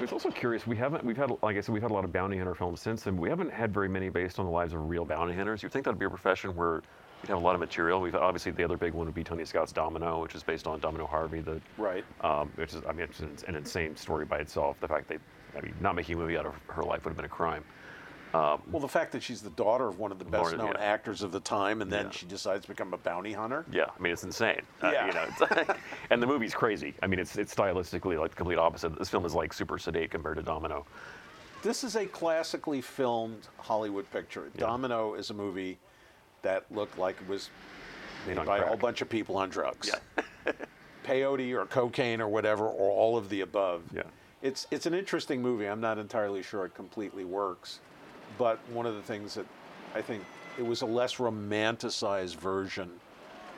It's 0.00 0.12
also 0.12 0.30
curious. 0.30 0.66
We 0.66 0.76
haven't. 0.76 1.04
We've 1.04 1.16
had, 1.16 1.30
like 1.42 1.56
I 1.56 1.60
said, 1.60 1.72
we've 1.72 1.82
had 1.82 1.92
a 1.92 1.94
lot 1.94 2.04
of 2.04 2.12
bounty 2.12 2.36
hunter 2.36 2.54
films 2.54 2.80
since, 2.80 3.06
and 3.06 3.18
we 3.18 3.28
haven't 3.28 3.52
had 3.52 3.72
very 3.72 3.88
many 3.88 4.08
based 4.08 4.38
on 4.38 4.46
the 4.46 4.50
lives 4.50 4.74
of 4.74 4.88
real 4.88 5.04
bounty 5.04 5.34
hunters. 5.34 5.62
You'd 5.62 5.72
think 5.72 5.84
that'd 5.84 5.98
be 5.98 6.06
a 6.06 6.10
profession 6.10 6.54
where 6.56 6.82
you'd 7.22 7.28
have 7.30 7.38
a 7.38 7.40
lot 7.44 7.54
of 7.54 7.60
material. 7.60 8.00
We've 8.00 8.14
obviously 8.14 8.52
the 8.52 8.64
other 8.64 8.76
big 8.76 8.92
one 8.94 9.06
would 9.06 9.14
be 9.14 9.24
Tony 9.24 9.44
Scott's 9.44 9.72
Domino, 9.72 10.20
which 10.20 10.34
is 10.34 10.42
based 10.42 10.66
on 10.66 10.80
Domino 10.80 11.06
Harvey, 11.06 11.40
the 11.40 11.60
Right. 11.78 12.04
um, 12.22 12.50
which 12.56 12.74
is, 12.74 12.82
I 12.88 12.92
mean, 12.92 13.04
it's 13.04 13.20
an, 13.20 13.36
an 13.48 13.54
insane 13.54 13.96
story 13.96 14.24
by 14.24 14.38
itself. 14.38 14.78
The 14.80 14.88
fact 14.88 15.08
that, 15.08 15.20
I 15.56 15.60
mean, 15.60 15.74
not 15.80 15.94
making 15.94 16.16
a 16.16 16.18
movie 16.18 16.36
out 16.36 16.46
of 16.46 16.54
her 16.68 16.82
life 16.82 17.04
would 17.04 17.10
have 17.10 17.16
been 17.16 17.24
a 17.26 17.28
crime. 17.28 17.64
Well, 18.34 18.80
the 18.80 18.88
fact 18.88 19.12
that 19.12 19.22
she's 19.22 19.42
the 19.42 19.50
daughter 19.50 19.86
of 19.88 19.98
one 19.98 20.10
of 20.10 20.18
the 20.18 20.24
best 20.24 20.44
Lauren, 20.44 20.56
known 20.58 20.72
yeah. 20.78 20.82
actors 20.84 21.20
of 21.20 21.32
the 21.32 21.40
time, 21.40 21.82
and 21.82 21.92
then 21.92 22.06
Yeah. 22.06 22.10
she 22.12 22.24
decides 22.24 22.62
to 22.62 22.68
become 22.68 22.94
a 22.94 22.96
bounty 22.96 23.34
hunter. 23.34 23.66
Yeah, 23.70 23.84
I 23.94 24.02
mean, 24.02 24.10
it's 24.10 24.24
insane. 24.24 24.62
Uh, 24.80 24.90
Yeah. 24.90 25.06
you 25.06 25.12
know, 25.12 25.26
it's 25.28 25.70
and 26.10 26.22
the 26.22 26.26
movie's 26.26 26.54
crazy. 26.54 26.94
I 27.02 27.08
mean, 27.08 27.18
it's 27.18 27.36
it's 27.36 27.54
stylistically 27.54 28.18
like 28.18 28.30
the 28.30 28.36
complete 28.36 28.58
opposite. 28.58 28.98
This 28.98 29.10
film 29.10 29.26
is 29.26 29.34
like 29.34 29.52
super 29.52 29.76
sedate 29.78 30.10
compared 30.10 30.36
to 30.38 30.42
Domino. 30.42 30.86
This 31.62 31.84
is 31.84 31.94
a 31.94 32.06
classically 32.06 32.80
filmed 32.80 33.48
Hollywood 33.58 34.10
picture. 34.10 34.50
Domino 34.56 35.12
is 35.12 35.28
a 35.28 35.34
movie 35.34 35.78
that 36.42 36.64
looked 36.70 36.98
like 36.98 37.16
it 37.20 37.28
was 37.28 37.50
Made 38.26 38.36
by 38.44 38.58
a 38.58 38.66
whole 38.66 38.76
bunch 38.76 39.02
of 39.02 39.08
people 39.08 39.36
on 39.36 39.48
drugs. 39.48 39.90
Yeah. 40.16 40.52
Peyote 41.04 41.52
or 41.54 41.66
cocaine 41.66 42.20
or 42.20 42.28
whatever, 42.28 42.66
or 42.66 42.90
all 42.90 43.16
of 43.16 43.28
the 43.28 43.40
above. 43.40 43.82
Yeah. 43.92 44.02
It's 44.42 44.66
it's 44.70 44.86
an 44.86 44.94
interesting 44.94 45.42
movie. 45.42 45.66
I'm 45.66 45.80
not 45.80 45.98
entirely 45.98 46.42
sure 46.42 46.64
it 46.64 46.74
completely 46.74 47.24
works, 47.24 47.80
but 48.38 48.58
one 48.70 48.86
of 48.86 48.94
the 48.94 49.02
things 49.02 49.34
that 49.34 49.46
I 49.94 50.02
think 50.02 50.24
it 50.58 50.66
was 50.66 50.82
a 50.82 50.86
less 50.86 51.16
romanticized 51.16 52.36
version 52.36 52.90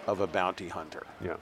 of 0.06 0.20
a 0.20 0.26
bounty 0.26 0.68
hunter. 0.68 1.06
Yeah. 1.22 1.36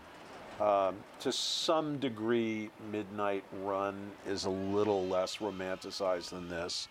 Um, 0.60 0.96
to 1.20 1.32
some 1.32 1.98
degree, 1.98 2.70
Midnight 2.92 3.42
Run 3.64 4.12
is 4.28 4.44
a 4.44 4.50
little 4.50 5.06
less 5.06 5.38
romanticized 5.38 6.30
than 6.30 6.48
this, 6.48 6.88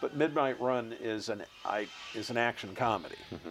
but 0.00 0.16
Midnight 0.16 0.60
Run 0.60 0.94
is 1.00 1.28
an 1.28 1.44
I, 1.64 1.86
is 2.14 2.30
an 2.30 2.36
action 2.36 2.74
comedy, 2.74 3.16
mm-hmm. 3.32 3.50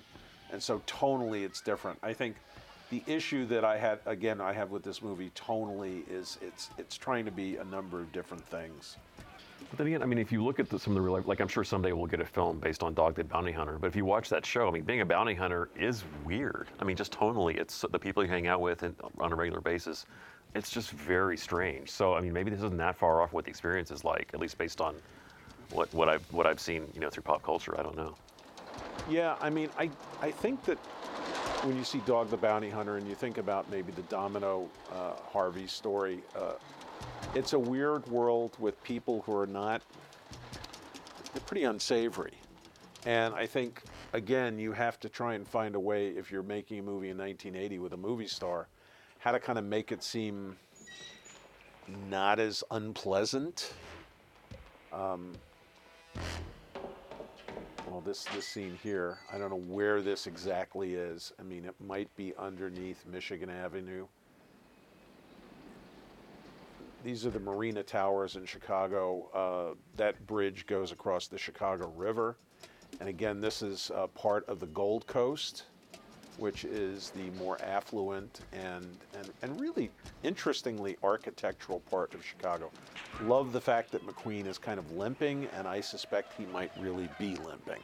And 0.51 0.61
so 0.61 0.79
tonally 0.87 1.43
it's 1.43 1.61
different. 1.61 1.97
I 2.03 2.13
think 2.13 2.35
the 2.89 3.01
issue 3.07 3.45
that 3.47 3.63
I 3.63 3.77
had 3.77 3.99
again 4.05 4.41
I 4.41 4.53
have 4.53 4.71
with 4.71 4.83
this 4.83 5.01
movie 5.01 5.31
tonally 5.35 6.03
is 6.09 6.37
it's 6.41 6.69
it's 6.77 6.97
trying 6.97 7.25
to 7.25 7.31
be 7.31 7.57
a 7.57 7.63
number 7.65 7.99
of 7.99 8.11
different 8.11 8.45
things. 8.45 8.97
But 9.69 9.77
then 9.77 9.87
again, 9.87 10.03
I 10.03 10.05
mean, 10.05 10.17
if 10.17 10.31
you 10.31 10.43
look 10.43 10.59
at 10.59 10.69
the, 10.69 10.77
some 10.77 10.93
of 10.93 10.95
the 10.95 11.01
real 11.01 11.13
life, 11.13 11.27
like 11.27 11.39
I'm 11.39 11.47
sure 11.47 11.63
someday 11.63 11.93
we'll 11.93 12.07
get 12.07 12.19
a 12.19 12.25
film 12.25 12.59
based 12.59 12.83
on 12.83 12.93
Dog 12.93 13.15
the 13.15 13.23
Bounty 13.23 13.51
Hunter. 13.51 13.77
But 13.79 13.87
if 13.87 13.95
you 13.95 14.03
watch 14.03 14.27
that 14.29 14.45
show, 14.45 14.67
I 14.67 14.71
mean, 14.71 14.83
being 14.83 15.01
a 15.01 15.05
bounty 15.05 15.33
hunter 15.33 15.69
is 15.77 16.03
weird. 16.25 16.67
I 16.79 16.83
mean, 16.83 16.97
just 16.97 17.13
tonally, 17.13 17.57
it's 17.57 17.85
the 17.89 17.99
people 17.99 18.23
you 18.23 18.29
hang 18.29 18.47
out 18.47 18.59
with 18.59 18.83
on 19.19 19.31
a 19.31 19.35
regular 19.35 19.61
basis. 19.61 20.05
It's 20.55 20.69
just 20.69 20.91
very 20.91 21.37
strange. 21.37 21.89
So, 21.89 22.15
I 22.15 22.21
mean, 22.21 22.33
maybe 22.33 22.49
this 22.49 22.59
isn't 22.59 22.77
that 22.77 22.97
far 22.97 23.21
off 23.21 23.31
what 23.31 23.45
the 23.45 23.49
experience 23.49 23.91
is 23.91 24.03
like, 24.03 24.31
at 24.33 24.41
least 24.41 24.57
based 24.57 24.81
on 24.81 24.95
what, 25.71 25.93
what 25.93 26.09
I've 26.09 26.33
what 26.33 26.45
I've 26.45 26.59
seen, 26.59 26.87
you 26.93 26.99
know, 26.99 27.09
through 27.09 27.23
pop 27.23 27.41
culture. 27.41 27.79
I 27.79 27.83
don't 27.83 27.95
know. 27.95 28.15
Yeah, 29.09 29.35
I 29.41 29.49
mean, 29.49 29.69
I 29.77 29.89
I 30.21 30.31
think 30.31 30.63
that 30.65 30.77
when 31.63 31.77
you 31.77 31.83
see 31.83 31.99
Dog 32.05 32.29
the 32.29 32.37
Bounty 32.37 32.69
Hunter 32.69 32.97
and 32.97 33.07
you 33.07 33.15
think 33.15 33.37
about 33.37 33.69
maybe 33.69 33.91
the 33.91 34.01
Domino 34.03 34.69
uh, 34.91 35.13
Harvey 35.31 35.67
story, 35.67 36.23
uh, 36.35 36.53
it's 37.35 37.53
a 37.53 37.59
weird 37.59 38.07
world 38.07 38.55
with 38.59 38.81
people 38.83 39.21
who 39.25 39.35
are 39.35 39.47
not. 39.47 39.81
They're 41.33 41.41
pretty 41.41 41.63
unsavory, 41.63 42.33
and 43.05 43.33
I 43.33 43.45
think 43.45 43.83
again 44.13 44.59
you 44.59 44.71
have 44.73 44.99
to 45.01 45.09
try 45.09 45.35
and 45.35 45.47
find 45.47 45.75
a 45.75 45.79
way 45.79 46.09
if 46.09 46.31
you're 46.31 46.43
making 46.43 46.79
a 46.79 46.83
movie 46.83 47.09
in 47.09 47.17
1980 47.17 47.79
with 47.79 47.93
a 47.93 47.97
movie 47.97 48.27
star, 48.27 48.67
how 49.19 49.31
to 49.31 49.39
kind 49.39 49.59
of 49.59 49.65
make 49.65 49.91
it 49.91 50.03
seem 50.03 50.57
not 52.09 52.39
as 52.39 52.63
unpleasant. 52.71 53.73
Well, 57.91 57.99
this 57.99 58.23
this 58.33 58.47
scene 58.47 58.79
here, 58.81 59.17
I 59.33 59.37
don't 59.37 59.49
know 59.49 59.57
where 59.57 60.01
this 60.01 60.25
exactly 60.25 60.95
is. 60.95 61.33
I 61.37 61.43
mean, 61.43 61.65
it 61.65 61.75
might 61.85 62.07
be 62.15 62.33
underneath 62.39 63.05
Michigan 63.05 63.49
Avenue. 63.49 64.07
These 67.03 67.25
are 67.25 67.31
the 67.31 67.41
Marina 67.41 67.83
Towers 67.83 68.37
in 68.37 68.45
Chicago. 68.45 69.27
Uh, 69.33 69.75
that 69.97 70.25
bridge 70.25 70.67
goes 70.67 70.93
across 70.93 71.27
the 71.27 71.37
Chicago 71.37 71.91
River. 71.97 72.37
And 73.01 73.09
again, 73.09 73.41
this 73.41 73.61
is 73.61 73.91
uh, 73.93 74.07
part 74.07 74.47
of 74.47 74.61
the 74.61 74.67
Gold 74.67 75.05
Coast, 75.05 75.63
which 76.41 76.65
is 76.65 77.11
the 77.11 77.29
more 77.37 77.61
affluent 77.61 78.41
and, 78.51 78.87
and, 79.15 79.29
and 79.43 79.61
really 79.61 79.91
interestingly 80.23 80.97
architectural 81.03 81.79
part 81.81 82.15
of 82.15 82.25
Chicago. 82.25 82.71
Love 83.21 83.53
the 83.53 83.61
fact 83.61 83.91
that 83.91 84.05
McQueen 84.07 84.47
is 84.47 84.57
kind 84.57 84.79
of 84.79 84.91
limping, 84.91 85.47
and 85.55 85.67
I 85.67 85.81
suspect 85.81 86.33
he 86.35 86.47
might 86.47 86.71
really 86.79 87.07
be 87.19 87.35
limping. 87.35 87.81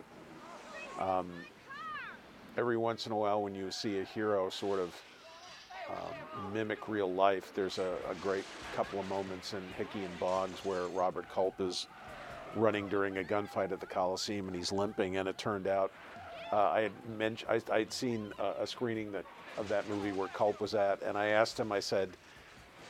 Um, 1.00 1.30
every 2.58 2.78
once 2.78 3.06
in 3.06 3.12
a 3.12 3.16
while, 3.16 3.44
when 3.44 3.54
you 3.54 3.70
see 3.70 4.00
a 4.00 4.04
hero 4.04 4.50
sort 4.50 4.80
of 4.80 4.96
um, 5.92 6.52
mimic 6.52 6.88
real 6.88 7.14
life, 7.14 7.54
there's 7.54 7.78
a, 7.78 7.96
a 8.10 8.16
great 8.24 8.44
couple 8.76 9.00
of 9.00 9.08
moments 9.08 9.54
in 9.54 9.62
Hickey 9.78 10.04
and 10.04 10.20
Boggs 10.20 10.66
where 10.66 10.88
Robert 10.88 11.30
Culp 11.30 11.62
is 11.62 11.86
running 12.56 12.88
during 12.88 13.18
a 13.18 13.24
gunfight 13.24 13.72
at 13.72 13.80
the 13.80 13.86
Coliseum 13.86 14.48
and 14.48 14.56
he's 14.56 14.72
limping, 14.72 15.18
and 15.18 15.30
it 15.30 15.38
turned 15.38 15.68
out 15.68 15.92
uh, 16.52 16.70
I 16.70 16.82
had 16.82 16.92
mentioned 17.18 17.50
I, 17.50 17.74
I'd 17.74 17.92
seen 17.94 18.32
a, 18.40 18.64
a 18.64 18.68
screening 18.68 19.12
that 19.12 19.26
of 19.58 19.68
that 19.70 19.90
movie 19.90 20.12
where 20.12 20.28
Culp 20.28 20.62
was 20.62 20.76
at, 20.76 21.02
and 21.02 21.18
I 21.18 21.28
asked 21.28 21.60
him. 21.60 21.72
I 21.72 21.80
said, 21.80 22.10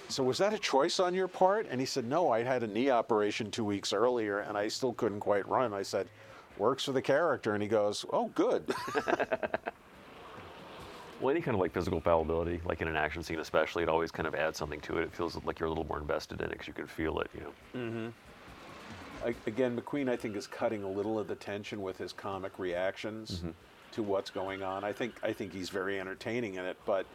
"So 0.09 0.23
was 0.23 0.38
that 0.39 0.53
a 0.53 0.57
choice 0.57 0.99
on 0.99 1.13
your 1.13 1.27
part?" 1.27 1.67
And 1.69 1.79
he 1.79 1.85
said, 1.85 2.05
"No, 2.05 2.31
I 2.31 2.43
had 2.43 2.63
a 2.63 2.67
knee 2.67 2.89
operation 2.89 3.51
two 3.51 3.63
weeks 3.63 3.93
earlier, 3.93 4.39
and 4.39 4.57
I 4.57 4.67
still 4.67 4.93
couldn't 4.93 5.21
quite 5.21 5.47
run." 5.47 5.73
I 5.73 5.84
said, 5.84 6.07
"Works 6.57 6.84
for 6.84 6.91
the 6.91 7.01
character," 7.01 7.53
and 7.53 7.63
he 7.63 7.69
goes, 7.69 8.05
"Oh, 8.11 8.27
good." 8.35 8.73
Well, 11.19 11.31
any 11.31 11.41
kind 11.41 11.55
of 11.55 11.61
like 11.61 11.71
physical 11.71 11.99
fallibility, 11.99 12.61
like 12.63 12.79
in 12.81 12.88
an 12.88 12.95
action 12.95 13.23
scene 13.23 13.39
especially, 13.39 13.81
it 13.81 13.89
always 13.89 14.11
kind 14.11 14.27
of 14.27 14.35
adds 14.35 14.59
something 14.59 14.79
to 14.81 14.99
it. 14.99 15.03
It 15.05 15.13
feels 15.13 15.35
like 15.45 15.59
you're 15.59 15.65
a 15.65 15.69
little 15.69 15.88
more 15.88 15.97
invested 15.97 16.41
in 16.41 16.45
it 16.45 16.51
because 16.51 16.67
you 16.67 16.73
can 16.73 16.85
feel 16.85 17.19
it, 17.21 17.31
you 17.34 17.41
know. 17.41 17.53
A- 19.26 19.34
Again, 19.45 19.80
McQueen, 19.80 20.10
I 20.10 20.15
think, 20.15 20.35
is 20.35 20.48
cutting 20.48 20.84
a 20.84 20.89
little 20.89 21.18
of 21.19 21.27
the 21.27 21.35
tension 21.35 21.81
with 21.81 21.98
his 21.98 22.14
comic 22.14 22.57
reactions 22.60 23.39
mm-hmm. 23.39 23.49
to 23.94 24.03
what's 24.03 24.30
going 24.30 24.64
on. 24.64 24.84
I 24.84 24.94
think 24.94 25.15
I 25.23 25.34
think 25.34 25.53
he's 25.53 25.69
very 25.69 25.99
entertaining 25.99 26.56
in 26.56 26.65
it, 26.65 26.77
but 26.85 27.06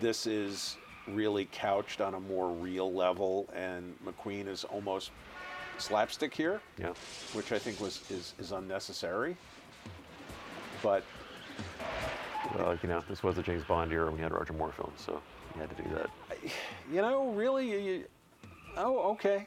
this 0.00 0.26
is 0.26 0.76
really 1.08 1.48
couched 1.52 2.00
on 2.00 2.14
a 2.14 2.20
more 2.20 2.50
real 2.50 2.92
level, 2.92 3.48
and 3.54 3.94
McQueen 4.04 4.46
is 4.46 4.64
almost 4.64 5.10
slapstick 5.78 6.32
here, 6.34 6.60
Yeah. 6.78 6.92
which 7.32 7.52
I 7.52 7.58
think 7.58 7.80
was 7.80 8.08
is, 8.10 8.34
is 8.38 8.52
unnecessary. 8.52 9.36
But 10.82 11.04
Well, 12.56 12.78
you 12.82 12.88
know, 12.88 13.02
this 13.08 13.22
was 13.22 13.36
the 13.36 13.42
James 13.42 13.64
Bond 13.64 13.92
era 13.92 14.06
when 14.06 14.14
we 14.16 14.20
had 14.20 14.32
Roger 14.32 14.52
Moore 14.52 14.72
films, 14.72 15.00
so 15.00 15.20
you 15.54 15.60
had 15.60 15.76
to 15.76 15.82
do 15.82 15.88
that. 15.94 16.10
you 16.92 17.00
know, 17.00 17.30
really, 17.30 17.86
you, 17.86 18.04
oh, 18.76 19.12
okay. 19.12 19.46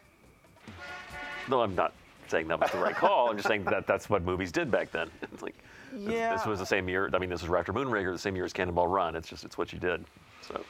No, 1.50 1.62
I'm 1.62 1.76
not 1.76 1.94
saying 2.28 2.48
that 2.48 2.60
was 2.60 2.72
the 2.72 2.80
right 2.80 2.96
call. 2.96 3.30
I'm 3.30 3.38
just 3.38 3.48
saying 3.48 3.66
that 3.66 3.86
that's 3.86 4.10
what 4.10 4.24
movies 4.24 4.52
did 4.52 4.72
back 4.72 4.92
then. 4.92 5.10
It's 5.22 5.42
like, 5.44 5.56
this- 5.94 6.14
Yeah. 6.14 6.36
this 6.36 6.46
was 6.46 6.60
the 6.60 6.66
same 6.66 6.90
year. 6.90 7.10
I 7.14 7.18
mean, 7.20 7.30
this 7.30 7.42
was 7.42 7.52
Raptor 7.52 7.74
Moonraker, 7.74 8.12
the 8.12 8.18
same 8.20 8.36
year 8.36 8.46
as 8.46 8.54
Cannonball 8.54 8.88
Run. 8.88 9.16
It's 9.16 9.28
just, 9.30 9.46
it's 9.46 9.58
what 9.58 9.72
you 9.72 9.80
did. 9.80 10.04
So, 10.42 10.62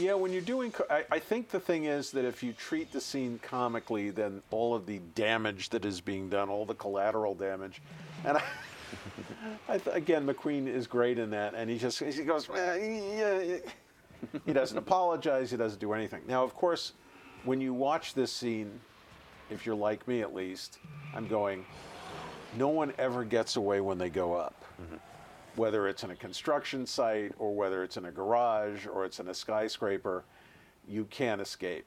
Yeah, 0.00 0.14
when 0.14 0.32
you're 0.32 0.40
doing, 0.40 0.72
I, 0.88 1.04
I 1.10 1.18
think 1.18 1.50
the 1.50 1.60
thing 1.60 1.84
is 1.84 2.10
that 2.12 2.24
if 2.24 2.42
you 2.42 2.52
treat 2.54 2.92
the 2.92 3.00
scene 3.00 3.38
comically, 3.42 4.08
then 4.10 4.42
all 4.50 4.74
of 4.74 4.86
the 4.86 5.00
damage 5.14 5.68
that 5.70 5.84
is 5.84 6.00
being 6.00 6.30
done, 6.30 6.48
all 6.48 6.64
the 6.64 6.74
collateral 6.74 7.34
damage, 7.34 7.82
and 8.24 8.38
I, 8.38 8.42
I 9.68 9.78
th- 9.78 9.94
again, 9.94 10.26
McQueen 10.26 10.66
is 10.66 10.86
great 10.86 11.18
in 11.18 11.30
that, 11.30 11.54
and 11.54 11.68
he 11.68 11.76
just 11.78 11.98
he 11.98 12.24
goes, 12.24 12.48
"Well, 12.48 12.78
yeah, 12.78 13.40
yeah." 13.40 13.56
he 14.46 14.52
doesn't 14.52 14.78
apologize, 14.78 15.50
he 15.50 15.56
doesn't 15.58 15.78
do 15.80 15.92
anything. 15.92 16.22
Now, 16.28 16.42
of 16.44 16.54
course, 16.54 16.92
when 17.44 17.60
you 17.60 17.74
watch 17.74 18.14
this 18.14 18.32
scene, 18.32 18.80
if 19.50 19.66
you're 19.66 19.74
like 19.74 20.06
me 20.08 20.20
at 20.22 20.34
least, 20.34 20.78
I'm 21.14 21.26
going, 21.26 21.64
no 22.56 22.68
one 22.68 22.92
ever 22.98 23.24
gets 23.24 23.56
away 23.56 23.80
when 23.80 23.98
they 23.98 24.08
go 24.10 24.34
up 24.34 24.54
whether 25.56 25.86
it's 25.86 26.02
in 26.02 26.10
a 26.10 26.16
construction 26.16 26.86
site 26.86 27.32
or 27.38 27.54
whether 27.54 27.84
it's 27.84 27.98
in 27.98 28.06
a 28.06 28.10
garage 28.10 28.86
or 28.86 29.04
it's 29.04 29.20
in 29.20 29.28
a 29.28 29.34
skyscraper, 29.34 30.24
you 30.88 31.04
can't 31.10 31.42
escape. 31.42 31.84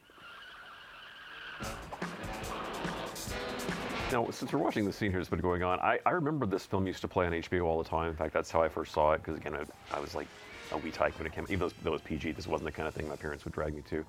Now, 4.11 4.30
since 4.30 4.53
we're 4.53 4.60
watching 4.60 4.86
the 4.86 4.94
scene 4.94 5.10
here 5.10 5.19
that's 5.19 5.32
been 5.32 5.40
going 5.40 5.64
on, 5.64 5.80
I, 5.80 5.98
I 6.06 6.11
remember 6.11 6.45
this 6.45 6.64
film 6.64 6.86
used 6.86 7.02
to 7.02 7.07
play 7.07 7.26
on 7.26 7.32
HBO 7.32 7.64
all 7.65 7.82
the 7.82 7.90
time. 7.90 8.07
In 8.10 8.15
fact, 8.15 8.34
that's 8.36 8.52
how 8.52 8.61
I 8.61 8.69
first 8.69 8.94
saw 8.94 9.14
it, 9.14 9.23
because 9.23 9.36
again, 9.36 9.56
I, 9.56 9.98
I 9.98 9.99
was 9.99 10.14
like 10.14 10.27
a 10.72 10.77
wee 10.77 10.91
tyke 10.91 11.18
when 11.18 11.26
it 11.26 11.34
came, 11.34 11.45
even 11.49 11.57
though 11.60 11.65
it 11.65 11.69
was- 11.69 11.73
though 11.84 11.90
it 11.90 11.94
was 11.94 12.02
PG, 12.03 12.34
this 12.34 12.45
wasn't 12.45 12.65
the 12.65 12.72
kind 12.72 12.88
of 12.88 12.94
thing 12.94 13.07
my 13.07 13.15
parents 13.15 13.45
would 13.45 13.53
drag 13.56 13.73
me 13.73 13.82
to. 13.90 14.06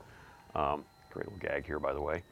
Um, 0.55 0.85
great 1.11 1.25
little 1.33 1.39
gag 1.39 1.65
here, 1.65 1.79
by 1.79 1.95
the 1.95 2.01
way. 2.03 2.23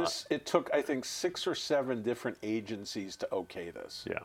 This 0.00 0.26
it 0.30 0.46
took 0.46 0.70
I 0.72 0.82
think 0.82 1.04
six 1.04 1.46
or 1.46 1.54
seven 1.54 2.02
different 2.02 2.38
agencies 2.42 3.16
to 3.16 3.32
okay 3.32 3.70
this. 3.70 4.04
Yeah. 4.08 4.18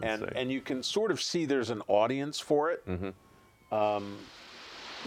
Yeah. 0.00 0.14
and 0.14 0.32
and 0.36 0.52
you 0.52 0.60
can 0.60 0.82
sort 0.82 1.10
of 1.10 1.20
see 1.22 1.44
there's 1.44 1.70
an 1.70 1.82
audience 1.88 2.40
for 2.40 2.70
it. 2.70 2.86
Mm-hmm. 2.86 3.74
Um, 3.74 4.16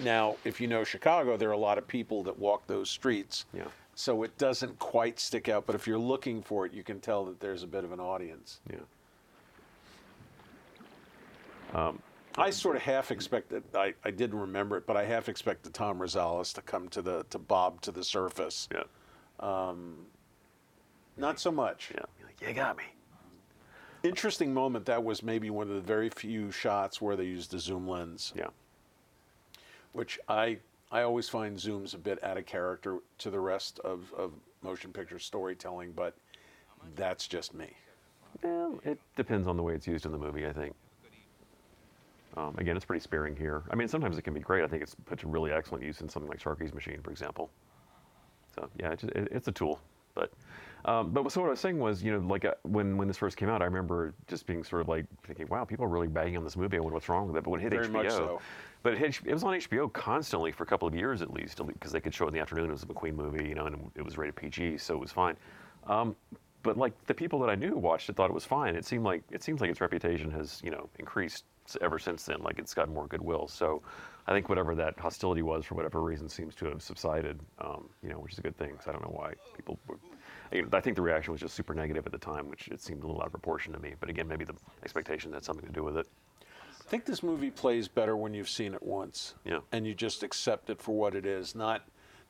now, 0.03 0.35
if 0.43 0.61
you 0.61 0.67
know 0.67 0.83
Chicago, 0.83 1.37
there 1.37 1.49
are 1.49 1.53
a 1.53 1.57
lot 1.57 1.77
of 1.77 1.87
people 1.87 2.23
that 2.23 2.37
walk 2.37 2.67
those 2.67 2.89
streets. 2.89 3.45
Yeah. 3.53 3.63
So 3.95 4.21
it 4.23 4.37
doesn't 4.37 4.77
quite 4.77 5.19
stick 5.19 5.49
out, 5.49 5.65
but 5.65 5.73
if 5.73 5.87
you're 5.87 5.97
looking 5.97 6.43
for 6.43 6.67
it, 6.67 6.73
you 6.73 6.83
can 6.83 6.99
tell 6.99 7.25
that 7.25 7.39
there's 7.39 7.63
a 7.63 7.67
bit 7.67 7.83
of 7.83 7.91
an 7.91 7.99
audience. 7.99 8.59
yeah. 8.69 8.77
Um, 11.73 11.99
I 12.37 12.51
sort 12.51 12.75
of 12.75 12.83
half 12.83 13.09
expected. 13.11 13.63
I, 13.73 13.93
I 14.05 14.11
didn't 14.11 14.39
remember 14.39 14.77
it, 14.77 14.85
but 14.85 14.95
I 14.95 15.05
half 15.05 15.27
expected 15.27 15.73
Tom 15.73 15.97
Rosales 15.97 16.53
to 16.53 16.61
come 16.61 16.87
to 16.89 17.01
the 17.01 17.25
to 17.31 17.39
bob 17.39 17.81
to 17.81 17.91
the 17.91 18.03
surface. 18.03 18.69
Yeah. 18.71 18.83
Not 19.41 21.39
so 21.39 21.51
much. 21.51 21.91
Yeah. 21.93 22.01
You're 22.19 22.27
like, 22.27 22.41
you 22.41 22.53
got 22.53 22.77
me. 22.77 22.83
Interesting 24.03 24.53
moment. 24.53 24.85
That 24.85 25.03
was 25.03 25.23
maybe 25.23 25.49
one 25.49 25.67
of 25.69 25.75
the 25.75 25.81
very 25.81 26.09
few 26.09 26.51
shots 26.51 27.01
where 27.01 27.15
they 27.15 27.25
used 27.25 27.51
the 27.51 27.59
zoom 27.59 27.87
lens. 27.87 28.33
Yeah. 28.35 28.47
which 29.93 30.19
I 30.29 30.57
I 30.91 31.01
always 31.01 31.27
find 31.27 31.57
zooms 31.57 31.93
a 31.95 31.97
bit 31.97 32.23
out 32.23 32.37
of 32.37 32.45
character 32.45 32.99
to 33.17 33.29
the 33.29 33.39
rest 33.39 33.79
of, 33.79 34.13
of 34.15 34.31
motion 34.61 34.93
picture 34.93 35.19
storytelling, 35.19 35.91
but 35.91 36.15
that's 36.95 37.27
just 37.27 37.53
me. 37.53 37.67
Well, 38.43 38.79
it 38.85 38.99
depends 39.17 39.47
on 39.47 39.57
the 39.57 39.63
way 39.63 39.73
it's 39.73 39.87
used 39.87 40.05
in 40.05 40.11
the 40.13 40.17
movie, 40.17 40.45
I 40.47 40.53
think. 40.53 40.73
Um, 42.37 42.55
again, 42.57 42.77
it's 42.77 42.85
pretty 42.85 43.01
sparing 43.01 43.35
here. 43.35 43.63
I 43.71 43.75
mean, 43.75 43.87
sometimes 43.87 44.17
it 44.17 44.21
can 44.21 44.33
be 44.33 44.39
great. 44.39 44.63
I 44.63 44.67
think 44.67 44.83
it's 44.83 44.95
put 45.05 45.19
to 45.19 45.27
really 45.27 45.51
excellent 45.51 45.83
use 45.83 46.01
in 46.01 46.07
something 46.07 46.29
like 46.29 46.39
Sharky's 46.39 46.73
Machine, 46.73 47.01
for 47.03 47.09
example. 47.11 47.49
So 48.57 48.69
yeah, 48.79 48.91
it's, 48.91 49.03
it, 49.03 49.27
it's 49.31 49.47
a 49.47 49.51
tool. 49.51 49.79
But 50.15 50.31
um, 50.85 51.11
but 51.11 51.31
so 51.31 51.41
what 51.41 51.47
I 51.47 51.49
was 51.51 51.59
saying 51.59 51.77
was, 51.77 52.01
you 52.01 52.11
know, 52.11 52.19
like 52.19 52.45
uh, 52.45 52.53
when 52.63 52.97
when 52.97 53.07
this 53.07 53.17
first 53.17 53.37
came 53.37 53.49
out, 53.49 53.61
I 53.61 53.65
remember 53.65 54.13
just 54.27 54.47
being 54.47 54.63
sort 54.63 54.81
of 54.81 54.87
like 54.87 55.05
thinking, 55.25 55.47
wow, 55.47 55.63
people 55.63 55.85
are 55.85 55.89
really 55.89 56.07
banging 56.07 56.37
on 56.37 56.43
this 56.43 56.57
movie. 56.57 56.77
I 56.77 56.79
wonder 56.79 56.93
what's 56.93 57.09
wrong 57.09 57.27
with 57.27 57.37
it. 57.37 57.43
But 57.43 57.51
when 57.51 57.59
it 57.59 57.63
hit 57.63 57.73
Very 57.73 57.87
HBO, 57.87 58.09
so. 58.09 58.41
but 58.83 58.93
it, 58.93 58.99
hit, 58.99 59.19
it 59.25 59.33
was 59.33 59.43
on 59.43 59.53
HBO 59.53 59.91
constantly 59.91 60.51
for 60.51 60.63
a 60.63 60.65
couple 60.65 60.87
of 60.87 60.95
years 60.95 61.21
at 61.21 61.31
least, 61.33 61.61
because 61.65 61.91
they 61.91 61.99
could 61.99 62.13
show 62.13 62.25
it 62.25 62.29
in 62.29 62.33
the 62.33 62.39
afternoon. 62.39 62.69
It 62.69 62.71
was 62.71 62.83
a 62.83 62.87
McQueen 62.87 63.15
movie, 63.15 63.47
you 63.47 63.55
know, 63.55 63.65
and 63.65 63.91
it 63.95 64.03
was 64.03 64.17
rated 64.17 64.35
PG, 64.35 64.77
so 64.79 64.95
it 64.95 64.99
was 64.99 65.11
fine. 65.11 65.35
Um, 65.85 66.15
but 66.63 66.77
like 66.77 66.93
the 67.05 67.13
people 67.13 67.39
that 67.39 67.49
I 67.49 67.55
knew 67.55 67.75
watched 67.75 68.09
it 68.09 68.15
thought 68.15 68.29
it 68.29 68.33
was 68.33 68.45
fine. 68.45 68.75
It 68.75 68.85
seemed 68.85 69.03
like 69.03 69.23
it 69.31 69.43
seems 69.43 69.61
like 69.61 69.69
its 69.69 69.81
reputation 69.81 70.31
has 70.31 70.61
you 70.63 70.71
know 70.71 70.89
increased 70.99 71.43
ever 71.81 71.99
since 71.99 72.25
then. 72.25 72.41
Like 72.41 72.59
it's 72.59 72.73
gotten 72.73 72.93
more 72.93 73.07
goodwill. 73.07 73.47
So 73.47 73.81
I 74.27 74.33
think 74.33 74.49
whatever 74.49 74.75
that 74.75 74.99
hostility 74.99 75.41
was 75.41 75.65
for 75.65 75.75
whatever 75.75 76.01
reason 76.01 76.27
seems 76.27 76.53
to 76.55 76.65
have 76.65 76.81
subsided. 76.81 77.39
Um, 77.59 77.89
you 78.03 78.09
know, 78.09 78.19
which 78.19 78.33
is 78.33 78.39
a 78.39 78.41
good 78.41 78.57
thing. 78.57 78.77
So 78.83 78.89
I 78.89 78.93
don't 78.93 79.01
know 79.01 79.15
why 79.15 79.33
people. 79.55 79.79
Were, 79.87 79.97
you 80.51 80.63
know, 80.63 80.69
I 80.73 80.81
think 80.81 80.95
the 80.95 81.01
reaction 81.01 81.31
was 81.31 81.41
just 81.41 81.55
super 81.55 81.73
negative 81.73 82.05
at 82.05 82.11
the 82.11 82.17
time, 82.17 82.49
which 82.49 82.67
it 82.67 82.81
seemed 82.81 83.03
a 83.03 83.07
little 83.07 83.21
out 83.21 83.27
of 83.27 83.31
proportion 83.31 83.73
to 83.73 83.79
me. 83.79 83.93
But 83.99 84.09
again, 84.09 84.27
maybe 84.27 84.45
the 84.45 84.55
expectation 84.83 85.31
had 85.33 85.43
something 85.45 85.65
to 85.65 85.71
do 85.71 85.83
with 85.83 85.97
it. 85.97 86.07
I 86.41 86.89
think 86.89 87.05
this 87.05 87.21
movie 87.21 87.51
plays 87.51 87.87
better 87.87 88.15
when 88.15 88.33
you've 88.33 88.49
seen 88.49 88.73
it 88.73 88.83
once. 88.83 89.35
Yeah. 89.43 89.59
And 89.71 89.85
you 89.85 89.93
just 89.93 90.23
accept 90.23 90.69
it 90.69 90.81
for 90.81 90.95
what 90.95 91.15
it 91.15 91.25
is, 91.25 91.55
not 91.55 91.83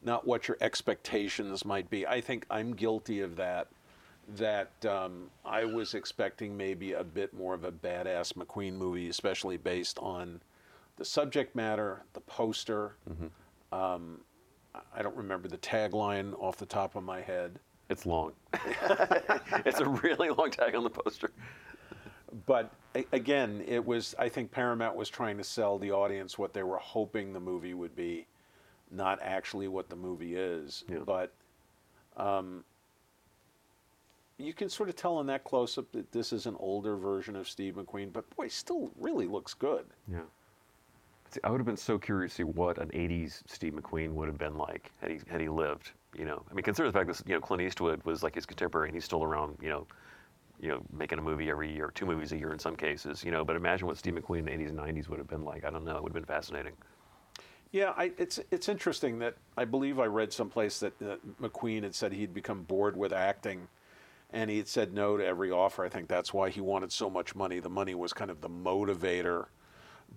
not 0.04 0.28
what 0.28 0.48
your 0.48 0.58
expectations 0.62 1.66
might 1.66 1.90
be. 1.90 2.06
I 2.06 2.22
think 2.22 2.46
I'm 2.50 2.74
guilty 2.74 3.22
of 3.22 3.36
that. 3.38 3.68
That 4.36 4.86
um, 4.86 5.32
I 5.46 5.64
was 5.64 5.94
expecting 5.94 6.58
maybe 6.58 6.94
a 6.94 7.04
bit 7.04 7.34
more 7.34 7.54
of 7.54 7.64
a 7.64 7.72
badass 7.72 8.34
McQueen 8.34 8.74
movie, 8.74 9.08
especially 9.08 9.58
based 9.58 9.98
on 10.00 10.42
the 10.98 11.06
subject 11.06 11.56
matter, 11.56 12.04
the 12.14 12.22
poster. 12.22 12.96
Um, 13.72 14.22
I- 14.76 14.82
I 14.98 15.02
don't 15.02 15.16
remember 15.16 15.48
the 15.48 15.58
tagline 15.58 16.34
off 16.42 16.58
the 16.58 16.66
top 16.66 16.96
of 16.96 17.04
my 17.04 17.22
head. 17.22 17.60
It's 17.90 18.06
long. 18.06 18.34
it's 19.66 19.80
a 19.80 19.88
really 19.88 20.30
long 20.30 20.52
tag 20.52 20.76
on 20.76 20.84
the 20.84 20.90
poster. 20.90 21.32
but 22.46 22.74
a- 22.96 23.06
again, 23.14 23.64
it 23.66 23.84
was. 23.86 24.14
I 24.20 24.28
think 24.30 24.52
Paramount 24.52 24.96
was 24.96 25.08
trying 25.10 25.38
to 25.38 25.44
sell 25.44 25.78
the 25.78 25.92
audience 25.92 26.38
what 26.38 26.54
they 26.54 26.64
were 26.64 26.78
hoping 26.80 27.32
the 27.32 27.40
movie 27.40 27.74
would 27.74 27.96
be, 27.96 28.28
not 28.92 29.20
actually 29.22 29.68
what 29.70 29.90
the 29.90 29.96
movie 29.96 30.36
is. 30.36 30.84
Yeah. 30.90 30.98
But 31.06 31.34
um, 32.18 32.66
you 34.38 34.54
can 34.54 34.68
sort 34.70 34.90
of 34.90 34.96
tell 34.96 35.20
in 35.22 35.28
that 35.28 35.44
close-up 35.46 35.92
that 35.94 36.12
this 36.12 36.34
is 36.34 36.46
an 36.46 36.56
older 36.60 36.96
version 36.98 37.36
of 37.36 37.48
Steve 37.48 37.76
McQueen. 37.76 38.12
But 38.12 38.30
boy, 38.36 38.50
still 38.50 38.92
really 39.00 39.28
looks 39.28 39.54
good. 39.54 39.86
Yeah. 40.12 40.20
I 41.44 41.50
would 41.50 41.60
have 41.60 41.66
been 41.66 41.78
so 41.78 41.98
curious 41.98 42.34
to 42.34 42.38
see 42.38 42.44
what 42.44 42.78
an 42.78 42.90
'80s 42.90 43.44
Steve 43.48 43.74
McQueen 43.74 44.12
would 44.12 44.28
have 44.28 44.38
been 44.38 44.58
like 44.58 44.92
had 45.02 45.12
he 45.12 45.20
had 45.28 45.42
he 45.42 45.50
lived. 45.50 45.92
You 46.16 46.26
know, 46.26 46.44
I 46.50 46.54
mean, 46.54 46.64
consider 46.64 46.90
the 46.90 46.98
fact 46.98 47.08
that 47.08 47.28
you 47.28 47.36
know 47.36 47.42
Clint 47.42 47.62
Eastwood 47.62 48.04
was 48.06 48.24
like 48.24 48.36
his 48.36 48.46
contemporary, 48.46 48.90
and 48.90 48.96
he's 48.96 49.06
still 49.06 49.24
around. 49.24 49.58
You 49.62 49.70
know, 49.70 49.88
you 50.60 50.70
know, 50.70 50.82
making 50.92 51.20
a 51.20 51.22
movie 51.22 51.50
every 51.50 51.72
year, 51.72 51.92
two 51.94 52.06
movies 52.06 52.32
a 52.32 52.38
year 52.38 52.54
in 52.54 52.60
some 52.60 52.76
cases. 52.76 53.24
You 53.24 53.32
know, 53.32 53.46
but 53.46 53.56
imagine 53.56 53.88
what 53.88 53.98
Steve 53.98 54.16
McQueen 54.16 54.40
in 54.40 54.46
the 54.46 54.52
'80s 54.52 54.70
and 54.70 54.80
'90s 54.80 55.10
would 55.10 55.20
have 55.20 55.28
been 55.28 55.44
like. 55.44 55.66
I 55.66 55.70
don't 55.70 55.86
know. 55.86 55.98
It 55.98 56.04
would 56.04 56.10
have 56.10 56.26
been 56.26 56.26
fascinating. 56.26 56.74
Yeah, 57.72 57.94
I, 57.98 58.12
it's 58.18 58.40
it's 58.50 58.70
interesting 58.70 59.20
that 59.20 59.36
I 59.58 59.66
believe 59.66 60.00
I 60.00 60.06
read 60.06 60.32
someplace 60.32 60.80
that 60.80 61.02
uh, 61.02 61.18
McQueen 61.42 61.84
had 61.84 61.94
said 61.94 62.14
he'd 62.14 62.34
become 62.34 62.64
bored 62.64 62.96
with 62.96 63.12
acting, 63.12 63.68
and 64.32 64.50
he 64.50 64.58
had 64.58 64.68
said 64.68 64.94
no 64.94 65.18
to 65.18 65.26
every 65.26 65.52
offer. 65.52 65.84
I 65.84 65.90
think 65.90 66.08
that's 66.08 66.34
why 66.34 66.50
he 66.50 66.62
wanted 66.62 66.92
so 66.92 67.10
much 67.10 67.36
money. 67.36 67.60
The 67.60 67.70
money 67.70 67.94
was 67.96 68.14
kind 68.14 68.32
of 68.32 68.42
the 68.42 68.50
motivator. 68.50 69.48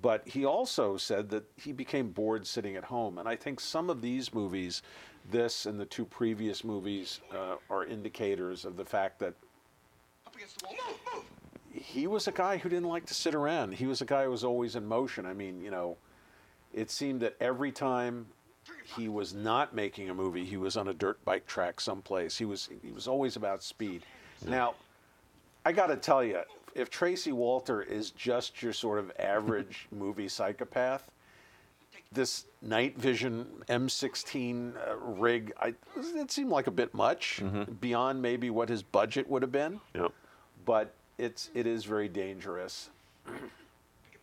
But 0.02 0.26
he 0.26 0.44
also 0.44 0.96
said 0.96 1.28
that 1.30 1.44
he 1.56 1.72
became 1.72 2.10
bored 2.10 2.46
sitting 2.46 2.76
at 2.76 2.84
home. 2.84 3.18
And 3.18 3.28
I 3.28 3.36
think 3.36 3.60
some 3.60 3.90
of 3.90 4.00
these 4.00 4.32
movies, 4.32 4.82
this 5.30 5.66
and 5.66 5.78
the 5.78 5.84
two 5.84 6.04
previous 6.06 6.64
movies, 6.64 7.20
uh, 7.34 7.56
are 7.68 7.84
indicators 7.84 8.64
of 8.64 8.76
the 8.76 8.84
fact 8.84 9.18
that 9.18 9.34
Up 10.26 10.34
against 10.34 10.60
the 10.60 10.66
wall. 10.66 10.76
Move, 10.88 10.98
move. 11.14 11.24
he 11.72 12.06
was 12.06 12.28
a 12.28 12.32
guy 12.32 12.56
who 12.56 12.68
didn't 12.68 12.88
like 12.88 13.04
to 13.06 13.14
sit 13.14 13.34
around. 13.34 13.74
He 13.74 13.86
was 13.86 14.00
a 14.00 14.06
guy 14.06 14.24
who 14.24 14.30
was 14.30 14.44
always 14.44 14.74
in 14.74 14.86
motion. 14.86 15.26
I 15.26 15.34
mean, 15.34 15.60
you 15.62 15.70
know, 15.70 15.96
it 16.72 16.90
seemed 16.90 17.20
that 17.20 17.36
every 17.40 17.72
time 17.72 18.26
he 18.96 19.08
was 19.08 19.34
not 19.34 19.74
making 19.74 20.08
a 20.08 20.14
movie, 20.14 20.44
he 20.44 20.56
was 20.56 20.76
on 20.76 20.88
a 20.88 20.94
dirt 20.94 21.22
bike 21.24 21.46
track 21.46 21.80
someplace. 21.80 22.38
He 22.38 22.44
was 22.44 22.68
he 22.82 22.90
was 22.92 23.06
always 23.06 23.36
about 23.36 23.62
speed. 23.62 24.04
Now, 24.46 24.74
I 25.66 25.72
got 25.72 25.88
to 25.88 25.96
tell 25.96 26.24
you, 26.24 26.40
if 26.74 26.90
Tracy 26.90 27.32
Walter 27.32 27.82
is 27.82 28.10
just 28.10 28.62
your 28.62 28.72
sort 28.72 28.98
of 28.98 29.12
average 29.18 29.86
movie 29.92 30.28
psychopath, 30.28 31.10
this 32.12 32.46
night 32.62 32.98
vision 32.98 33.46
M16 33.68 34.74
uh, 34.76 34.96
rig, 34.96 35.52
I, 35.60 35.74
it 35.96 36.30
seemed 36.30 36.50
like 36.50 36.66
a 36.66 36.70
bit 36.72 36.92
much 36.92 37.40
beyond 37.80 38.20
maybe 38.20 38.50
what 38.50 38.68
his 38.68 38.82
budget 38.82 39.28
would 39.30 39.42
have 39.42 39.52
been 39.52 39.80
Yep. 39.94 40.12
but 40.64 40.92
it's 41.18 41.50
it 41.54 41.66
is 41.66 41.84
very 41.84 42.08
dangerous. 42.08 42.90
Pick 43.26 43.34
up 43.34 43.40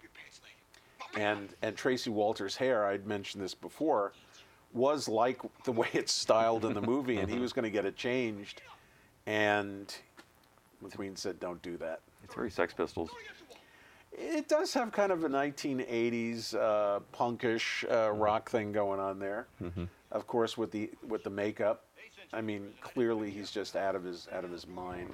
your 0.02 0.11
pants, 0.14 0.41
lady. 0.44 1.24
And 1.24 1.49
and 1.61 1.78
Tracy 1.78 2.10
Walter's 2.10 2.56
hair, 2.57 2.86
I'd 2.86 3.06
mentioned 3.07 3.41
this 3.44 3.53
before, 3.53 4.11
was 4.74 5.07
like 5.07 5.40
the 5.64 5.72
way 5.72 5.88
it's 5.94 6.11
styled 6.11 6.65
in 6.65 6.74
the 6.74 6.82
movie, 6.82 7.18
and 7.18 7.30
he 7.30 7.40
was 7.45 7.53
going 7.53 7.64
to 7.64 7.69
get 7.72 7.86
it 7.86 7.95
changed, 7.95 8.64
and 9.28 9.95
McQueen 10.84 11.18
said, 11.18 11.40
"Don't 11.40 11.61
do 11.61 11.78
that." 11.78 12.02
Very 12.34 12.52
Sex 12.52 12.74
Pistols. 12.74 13.10
It 14.12 14.48
does 14.48 14.74
have 14.74 14.91
kind 14.91 15.12
of 15.12 15.24
a 15.24 15.30
1980s 15.30 16.56
uh, 16.56 16.99
punkish 17.14 17.84
uh, 17.91 18.12
rock 18.12 18.49
thing 18.49 18.72
going 18.72 18.99
on 18.99 19.20
there. 19.20 19.48
Of 20.12 20.26
course, 20.28 20.58
with 20.58 20.72
the 20.72 20.90
with 21.08 21.24
the 21.24 21.30
makeup. 21.30 21.84
I 22.34 22.41
mean, 22.41 22.74
clearly 22.82 23.30
he's 23.30 23.52
just 23.52 23.76
out 23.76 23.95
of 23.95 24.04
his 24.04 24.28
out 24.34 24.44
of 24.44 24.52
his 24.52 24.68
mind. 24.68 25.14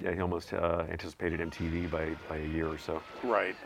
Yeah, 0.00 0.12
he 0.12 0.20
almost 0.20 0.52
uh, 0.52 0.84
anticipated 0.90 1.40
MTV 1.40 1.90
by 1.90 2.10
by 2.28 2.36
a 2.38 2.46
year 2.46 2.68
or 2.68 2.78
so. 2.78 3.02
Right. 3.22 3.56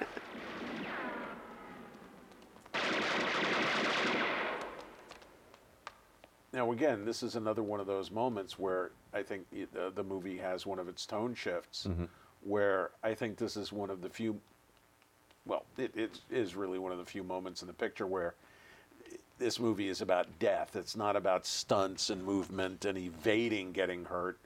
Now, 6.61 6.73
again, 6.73 7.07
this 7.07 7.23
is 7.23 7.37
another 7.37 7.63
one 7.63 7.81
of 7.81 7.87
those 7.87 8.11
moments 8.11 8.59
where 8.59 8.91
I 9.15 9.23
think 9.23 9.47
the, 9.51 9.91
the, 9.95 10.05
movie 10.05 10.37
has 10.37 10.67
one 10.67 10.79
of 10.79 10.89
its 10.89 11.07
tone 11.07 11.35
shifts, 11.35 11.89
where 12.43 12.91
I 13.03 13.15
think 13.15 13.39
this 13.39 13.57
is 13.57 13.73
one 13.73 13.89
of 13.89 14.03
the 14.03 14.11
few, 14.11 14.39
well, 15.47 15.65
it, 15.79 15.97
it 15.97 16.21
is 16.31 16.55
really 16.55 16.79
one 16.79 16.93
of 16.93 16.99
the 16.99 17.07
few 17.07 17.25
moments 17.25 17.63
in 17.63 17.67
the 17.67 17.73
picture 17.73 18.07
where 18.07 18.35
this 19.39 19.59
movie 19.59 19.89
is 19.89 20.03
about 20.03 20.27
death. 20.39 20.77
It's 20.77 20.97
not 20.97 21.17
about 21.17 21.47
stunts 21.47 22.11
and 22.11 22.23
movement 22.23 22.85
and 22.85 22.99
evading 22.99 23.73
getting 23.73 24.05
hurt. 24.05 24.37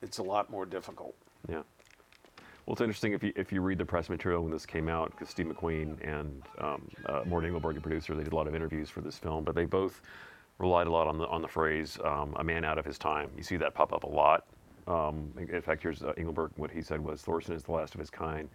It's 0.00 0.16
a 0.16 0.22
lot 0.22 0.48
more 0.48 0.64
difficult. 0.64 1.14
Yeah. 1.46 1.60
Well, 2.64 2.72
it's 2.72 2.80
interesting 2.80 3.12
if 3.12 3.22
you 3.22 3.34
if 3.36 3.52
you 3.52 3.60
read 3.60 3.76
the 3.76 3.84
press 3.84 4.08
material 4.08 4.44
when 4.44 4.52
this 4.52 4.64
came 4.64 4.88
out, 4.88 5.10
because 5.10 5.28
Steve 5.28 5.46
McQueen 5.46 5.98
and 6.02 6.42
um, 6.56 6.88
uh, 7.04 7.22
Morten 7.26 7.48
Engelberg, 7.48 7.74
the 7.74 7.82
producer, 7.82 8.14
they 8.14 8.24
did 8.24 8.32
a 8.32 8.36
lot 8.36 8.46
of 8.46 8.54
interviews 8.54 8.88
for 8.88 9.02
this 9.02 9.18
film, 9.18 9.44
but 9.44 9.54
they 9.54 9.66
both 9.66 10.00
relied 10.60 10.86
a 10.86 10.90
lot 10.90 11.06
on 11.06 11.18
the 11.18 11.26
on 11.26 11.42
the 11.42 11.48
phrase 11.48 11.98
um, 12.04 12.34
"a 12.38 12.44
man 12.44 12.64
out 12.64 12.78
of 12.78 12.84
his 12.84 12.98
time." 12.98 13.30
You 13.36 13.42
see 13.42 13.56
that 13.56 13.74
pop 13.74 13.92
up 13.92 14.04
a 14.04 14.08
lot. 14.08 14.44
Um, 14.86 15.32
in 15.36 15.62
fact, 15.62 15.82
here's 15.82 16.02
uh, 16.02 16.12
Engelberg. 16.16 16.52
What 16.56 16.70
he 16.70 16.82
said 16.82 17.02
was, 17.02 17.22
"Thorson 17.22 17.54
is 17.54 17.64
the 17.64 17.72
last 17.72 17.94
of 17.94 18.00
his 18.00 18.10
kind, 18.10 18.48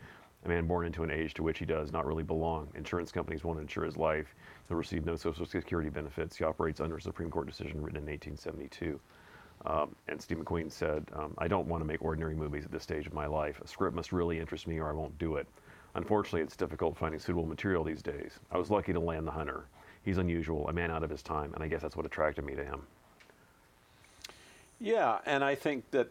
a 0.45 0.49
man 0.49 0.68
born 0.68 0.86
into 0.86 1.03
an 1.03 1.11
age 1.11 1.34
to 1.36 1.44
which 1.44 1.60
he 1.60 1.65
does 1.65 1.91
not 1.91 2.06
really 2.06 2.23
belong. 2.23 2.68
Insurance 2.76 3.11
companies 3.11 3.44
won't 3.44 3.60
insure 3.60 3.84
his 3.84 3.98
life. 3.98 4.36
He'll 4.68 4.77
receive 4.77 5.06
no 5.06 5.15
Social 5.15 5.45
Security 5.45 5.90
benefits. 5.90 6.38
He 6.38 6.44
operates 6.44 6.80
under 6.80 6.98
a 6.98 7.02
Supreme 7.02 7.32
Court 7.32 7.48
decision 7.48 7.82
written 7.82 7.98
in 7.98 8.06
1872." 8.06 8.99
Um, 9.65 9.95
and 10.07 10.22
Steve 10.22 10.38
McQueen 10.38 10.72
said, 10.72 11.10
um, 11.14 11.34
I 11.40 11.48
don't 11.48 11.68
want 11.68 11.82
to 11.82 11.86
make 11.86 12.03
ordinary 12.03 12.36
movies 12.36 12.65
at 12.65 12.72
this 12.72 12.84
stage 12.84 13.07
of 13.07 13.14
my 13.14 13.26
life. 13.26 13.60
A 13.61 13.68
script 13.68 13.95
must 13.95 14.11
really 14.11 14.40
interest 14.40 14.68
me 14.68 14.77
or 14.80 14.90
I 14.90 14.94
won't 14.94 15.18
do 15.18 15.38
it. 15.38 15.48
Unfortunately, 15.95 16.41
it's 16.41 16.57
difficult 16.57 16.98
finding 16.98 17.19
suitable 17.19 17.48
material 17.48 17.84
these 17.84 18.03
days. 18.03 18.40
I 18.52 18.57
was 18.57 18.69
lucky 18.69 18.94
to 18.94 18.99
land 18.99 19.26
The 19.26 19.32
Hunter. 19.32 19.65
He's 20.06 20.19
unusual, 20.19 20.68
a 20.69 20.73
man 20.73 20.91
out 20.91 21.03
of 21.03 21.10
his 21.10 21.23
time, 21.23 21.52
and 21.56 21.64
I 21.64 21.68
guess 21.68 21.82
that's 21.82 21.98
what 21.98 22.06
attracted 22.06 22.45
me 22.45 22.53
to 22.53 22.64
him. 22.64 22.84
Yeah, 24.80 25.18
and 25.26 25.44
I 25.44 25.56
think 25.56 25.90
that 25.91 26.10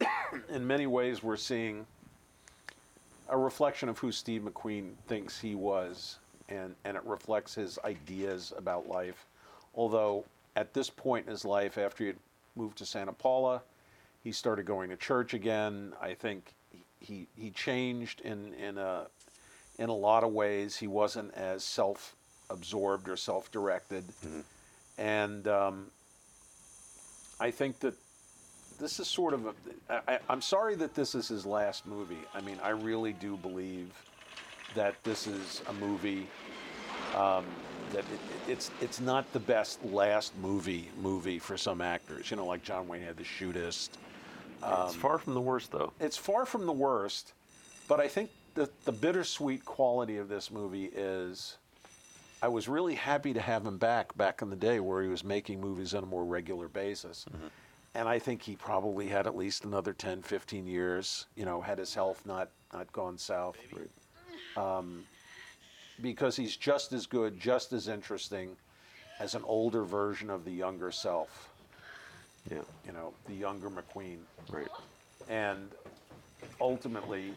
in 0.48 0.66
many 0.66 0.86
ways 0.86 1.22
we're 1.22 1.36
seeing 1.36 1.86
a 3.28 3.36
reflection 3.36 3.90
of 3.90 3.98
who 3.98 4.10
Steve 4.10 4.42
McQueen 4.42 4.92
thinks 5.06 5.38
he 5.38 5.54
was, 5.54 6.18
and, 6.48 6.74
and 6.84 6.96
it 6.96 7.04
reflects 7.04 7.54
his 7.54 7.78
ideas 7.84 8.54
about 8.56 8.88
life. 8.88 9.26
Although 9.74 10.24
at 10.54 10.72
this 10.72 10.88
point 10.88 11.26
in 11.26 11.32
his 11.32 11.44
life, 11.44 11.76
after 11.76 12.04
he 12.04 12.08
had 12.08 12.16
moved 12.56 12.78
to 12.78 12.86
Santa 12.86 13.12
Paula, 13.12 13.60
he 14.24 14.32
started 14.32 14.64
going 14.64 14.88
to 14.88 14.96
church 14.96 15.34
again. 15.34 15.92
I 16.00 16.14
think 16.14 16.54
he 17.00 17.28
he 17.36 17.50
changed 17.50 18.22
in 18.22 18.54
in 18.54 18.78
a 18.78 19.06
in 19.78 19.90
a 19.90 19.94
lot 19.94 20.24
of 20.24 20.32
ways. 20.32 20.76
He 20.76 20.86
wasn't 20.86 21.34
as 21.34 21.62
self-absorbed 22.48 23.08
or 23.08 23.16
self-directed, 23.16 24.04
and 24.98 25.46
um, 25.48 25.86
I 27.40 27.50
think 27.50 27.80
that 27.80 27.94
this 28.78 29.00
is 29.00 29.08
sort 29.08 29.34
of 29.34 29.46
a. 29.46 29.54
I, 30.08 30.18
I'm 30.28 30.42
sorry 30.42 30.74
that 30.76 30.94
this 30.94 31.14
is 31.14 31.28
his 31.28 31.46
last 31.46 31.86
movie. 31.86 32.18
I 32.34 32.40
mean, 32.40 32.58
I 32.62 32.70
really 32.70 33.12
do 33.12 33.36
believe 33.36 33.92
that 34.74 34.94
this 35.04 35.26
is 35.26 35.62
a 35.68 35.72
movie 35.74 36.26
um, 37.16 37.44
that 37.92 38.00
it, 38.00 38.20
it's 38.48 38.70
it's 38.80 39.00
not 39.00 39.30
the 39.32 39.40
best 39.40 39.84
last 39.84 40.36
movie 40.38 40.90
movie 41.00 41.38
for 41.38 41.56
some 41.56 41.80
actors. 41.80 42.30
You 42.30 42.36
know, 42.36 42.46
like 42.46 42.62
John 42.62 42.86
Wayne 42.88 43.02
had 43.02 43.16
The 43.16 43.24
Shootist. 43.24 43.90
it's 44.86 44.94
far 44.94 45.18
from 45.18 45.34
the 45.34 45.40
worst, 45.40 45.72
though. 45.72 45.92
It's 46.00 46.16
far 46.16 46.46
from 46.46 46.66
the 46.66 46.72
worst, 46.72 47.32
but 47.88 48.00
I 48.00 48.08
think 48.08 48.30
that 48.54 48.84
the 48.84 48.92
bittersweet 48.92 49.64
quality 49.64 50.16
of 50.18 50.28
this 50.28 50.50
movie 50.50 50.86
is. 50.94 51.56
I 52.42 52.48
was 52.48 52.68
really 52.68 52.94
happy 52.94 53.32
to 53.32 53.40
have 53.40 53.64
him 53.64 53.78
back 53.78 54.16
back 54.16 54.42
in 54.42 54.50
the 54.50 54.56
day 54.56 54.78
where 54.80 55.02
he 55.02 55.08
was 55.08 55.24
making 55.24 55.60
movies 55.60 55.94
on 55.94 56.02
a 56.02 56.06
more 56.06 56.24
regular 56.24 56.68
basis. 56.68 57.26
And 57.94 58.08
I 58.08 58.18
think 58.18 58.42
he 58.42 58.56
probably 58.56 59.08
had 59.08 59.26
at 59.26 59.34
least 59.36 59.64
another 59.64 59.94
10, 59.94 60.20
15 60.22 60.66
years, 60.66 61.26
you 61.34 61.46
know, 61.46 61.62
had 61.62 61.78
his 61.78 61.94
health 61.94 62.22
not, 62.26 62.50
not 62.72 62.92
gone 62.92 63.16
south. 63.16 63.56
Um, 64.56 65.04
because 66.02 66.36
he's 66.36 66.56
just 66.56 66.92
as 66.92 67.06
good, 67.06 67.40
just 67.40 67.72
as 67.72 67.88
interesting 67.88 68.50
as 69.18 69.34
an 69.34 69.42
older 69.46 69.82
version 69.82 70.28
of 70.28 70.44
the 70.44 70.50
younger 70.50 70.90
self, 70.92 71.48
Yeah, 72.50 72.58
you 72.84 72.92
know, 72.92 73.14
the 73.28 73.34
younger 73.34 73.70
McQueen. 73.70 74.18
right. 74.50 74.68
And 75.30 75.70
ultimately, 76.60 77.32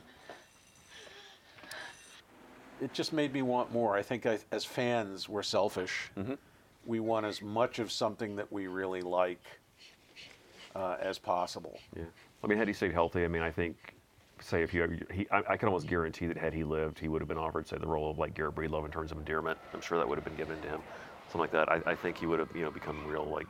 it 2.82 2.94
just 2.94 3.14
made 3.14 3.34
me 3.34 3.42
want 3.42 3.72
more. 3.72 3.96
I 3.96 4.02
think 4.02 4.26
I, 4.26 4.40
as 4.52 4.66
fans, 4.66 5.28
we're 5.28 5.44
selfish. 5.44 6.12
We 6.86 7.00
want 7.00 7.26
as 7.26 7.42
much 7.42 7.80
of 7.80 7.92
something 7.92 8.36
that 8.38 8.52
we 8.52 8.68
really 8.68 9.02
like 9.02 9.42
uh, 10.76 10.98
as 11.00 11.20
possible. 11.20 11.78
Yeah. 11.96 12.04
I 12.44 12.48
mean, 12.48 12.58
had 12.58 12.68
he 12.68 12.74
stayed 12.74 12.94
healthy, 12.94 13.26
I 13.26 13.28
mean, 13.28 13.42
I 13.42 13.52
think, 13.52 13.76
say, 14.40 14.64
if 14.64 14.74
you, 14.74 15.00
he, 15.12 15.28
I, 15.30 15.44
I 15.50 15.58
can 15.58 15.68
almost 15.68 15.88
guarantee 15.88 16.26
that 16.28 16.38
had 16.38 16.54
he 16.54 16.64
lived, 16.64 16.98
he 16.98 17.08
would 17.08 17.22
have 17.22 17.28
been 17.28 17.38
offered, 17.38 17.68
say, 17.68 17.78
the 17.78 17.86
role 17.86 18.10
of 18.10 18.18
like 18.18 18.34
Garrett 18.34 18.56
Breedlove 18.56 18.86
in 18.86 18.92
terms 18.92 19.12
of 19.12 19.18
endearment. 19.18 19.60
I'm 19.74 19.82
sure 19.82 19.98
that 19.98 20.08
would 20.08 20.18
have 20.18 20.26
been 20.26 20.38
given 20.38 20.60
to 20.62 20.68
him, 20.68 20.82
something 21.28 21.42
like 21.42 21.52
that. 21.52 21.70
I, 21.70 21.82
I 21.86 21.96
think 21.96 22.18
he 22.18 22.26
would 22.26 22.40
have, 22.40 22.50
you 22.56 22.64
know, 22.64 22.72
become 22.72 23.06
real 23.06 23.26
like 23.26 23.48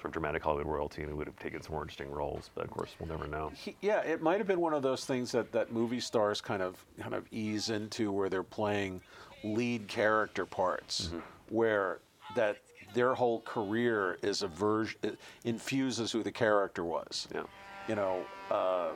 sort 0.00 0.06
of 0.06 0.12
dramatic 0.12 0.42
Hollywood 0.42 0.66
royalty, 0.66 1.02
and 1.02 1.10
he 1.10 1.14
would 1.14 1.26
have 1.26 1.38
taken 1.38 1.62
some 1.62 1.72
more 1.72 1.82
interesting 1.82 2.10
roles. 2.10 2.50
But 2.54 2.64
of 2.64 2.70
course, 2.70 2.94
we'll 2.98 3.08
never 3.08 3.26
know. 3.26 3.52
He, 3.54 3.76
yeah, 3.80 4.00
it 4.00 4.22
might 4.22 4.38
have 4.38 4.46
been 4.46 4.60
one 4.60 4.72
of 4.72 4.82
those 4.82 5.04
things 5.04 5.30
that, 5.32 5.52
that 5.52 5.72
movie 5.72 6.00
stars 6.00 6.40
kind 6.40 6.62
of 6.62 6.82
kind 6.98 7.14
of 7.14 7.26
ease 7.30 7.70
into 7.70 8.10
where 8.10 8.28
they're 8.28 8.42
playing 8.42 9.02
lead 9.44 9.88
character 9.88 10.46
parts, 10.46 11.10
where 11.50 11.98
that 12.34 12.56
their 12.94 13.14
whole 13.14 13.40
career 13.42 14.18
is 14.22 14.42
a 14.42 14.48
version 14.48 15.16
infuses 15.44 16.10
who 16.10 16.22
the 16.22 16.32
character 16.32 16.84
was. 16.84 17.28
Yeah. 17.34 17.42
You 17.88 17.94
know, 17.96 18.24
uh, 18.50 18.90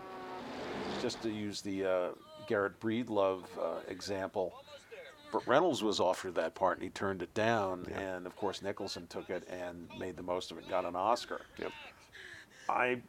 just 1.02 1.22
to 1.22 1.30
use 1.30 1.60
the 1.60 1.84
uh, 1.84 2.08
Garrett 2.46 2.80
Breedlove 2.80 3.44
uh, 3.60 3.80
example, 3.88 4.54
Burt 5.34 5.46
Reynolds 5.48 5.82
was 5.82 5.98
offered 5.98 6.36
that 6.36 6.54
part 6.54 6.76
and 6.76 6.84
he 6.84 6.90
turned 6.90 7.20
it 7.20 7.34
down, 7.34 7.86
and 7.92 8.24
of 8.24 8.36
course 8.36 8.62
Nicholson 8.62 9.08
took 9.08 9.30
it 9.30 9.42
and 9.50 9.88
made 9.98 10.16
the 10.16 10.22
most 10.22 10.52
of 10.52 10.58
it, 10.58 10.68
got 10.68 10.84
an 10.84 10.94
Oscar. 10.94 11.40
Yep. 11.58 11.72
I 12.68 13.02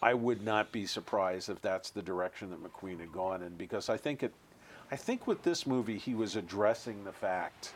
I 0.00 0.14
would 0.14 0.44
not 0.44 0.70
be 0.70 0.86
surprised 0.86 1.48
if 1.50 1.60
that's 1.60 1.90
the 1.90 2.00
direction 2.00 2.50
that 2.50 2.62
McQueen 2.62 3.00
had 3.00 3.10
gone 3.10 3.42
in 3.42 3.56
because 3.56 3.88
I 3.88 3.96
think 3.96 4.22
it 4.22 4.32
I 4.92 4.94
think 4.94 5.26
with 5.26 5.42
this 5.42 5.66
movie 5.66 5.98
he 5.98 6.14
was 6.14 6.36
addressing 6.36 7.02
the 7.02 7.12
fact 7.12 7.72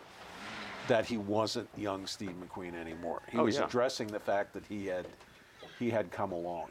that 0.87 1.05
he 1.05 1.17
wasn't 1.17 1.69
young 1.77 2.07
Steve 2.07 2.35
McQueen 2.41 2.81
anymore. 2.81 3.23
He 3.33 3.39
Oh, 3.39 3.45
was 3.47 3.57
yeah. 3.57 3.65
addressing 3.65 4.07
the 4.07 4.21
fact 4.21 4.53
that 4.53 4.65
he 4.69 4.87
had 4.87 5.09
he 5.81 5.91
had 5.91 6.13
come 6.13 6.31
along, 6.31 6.71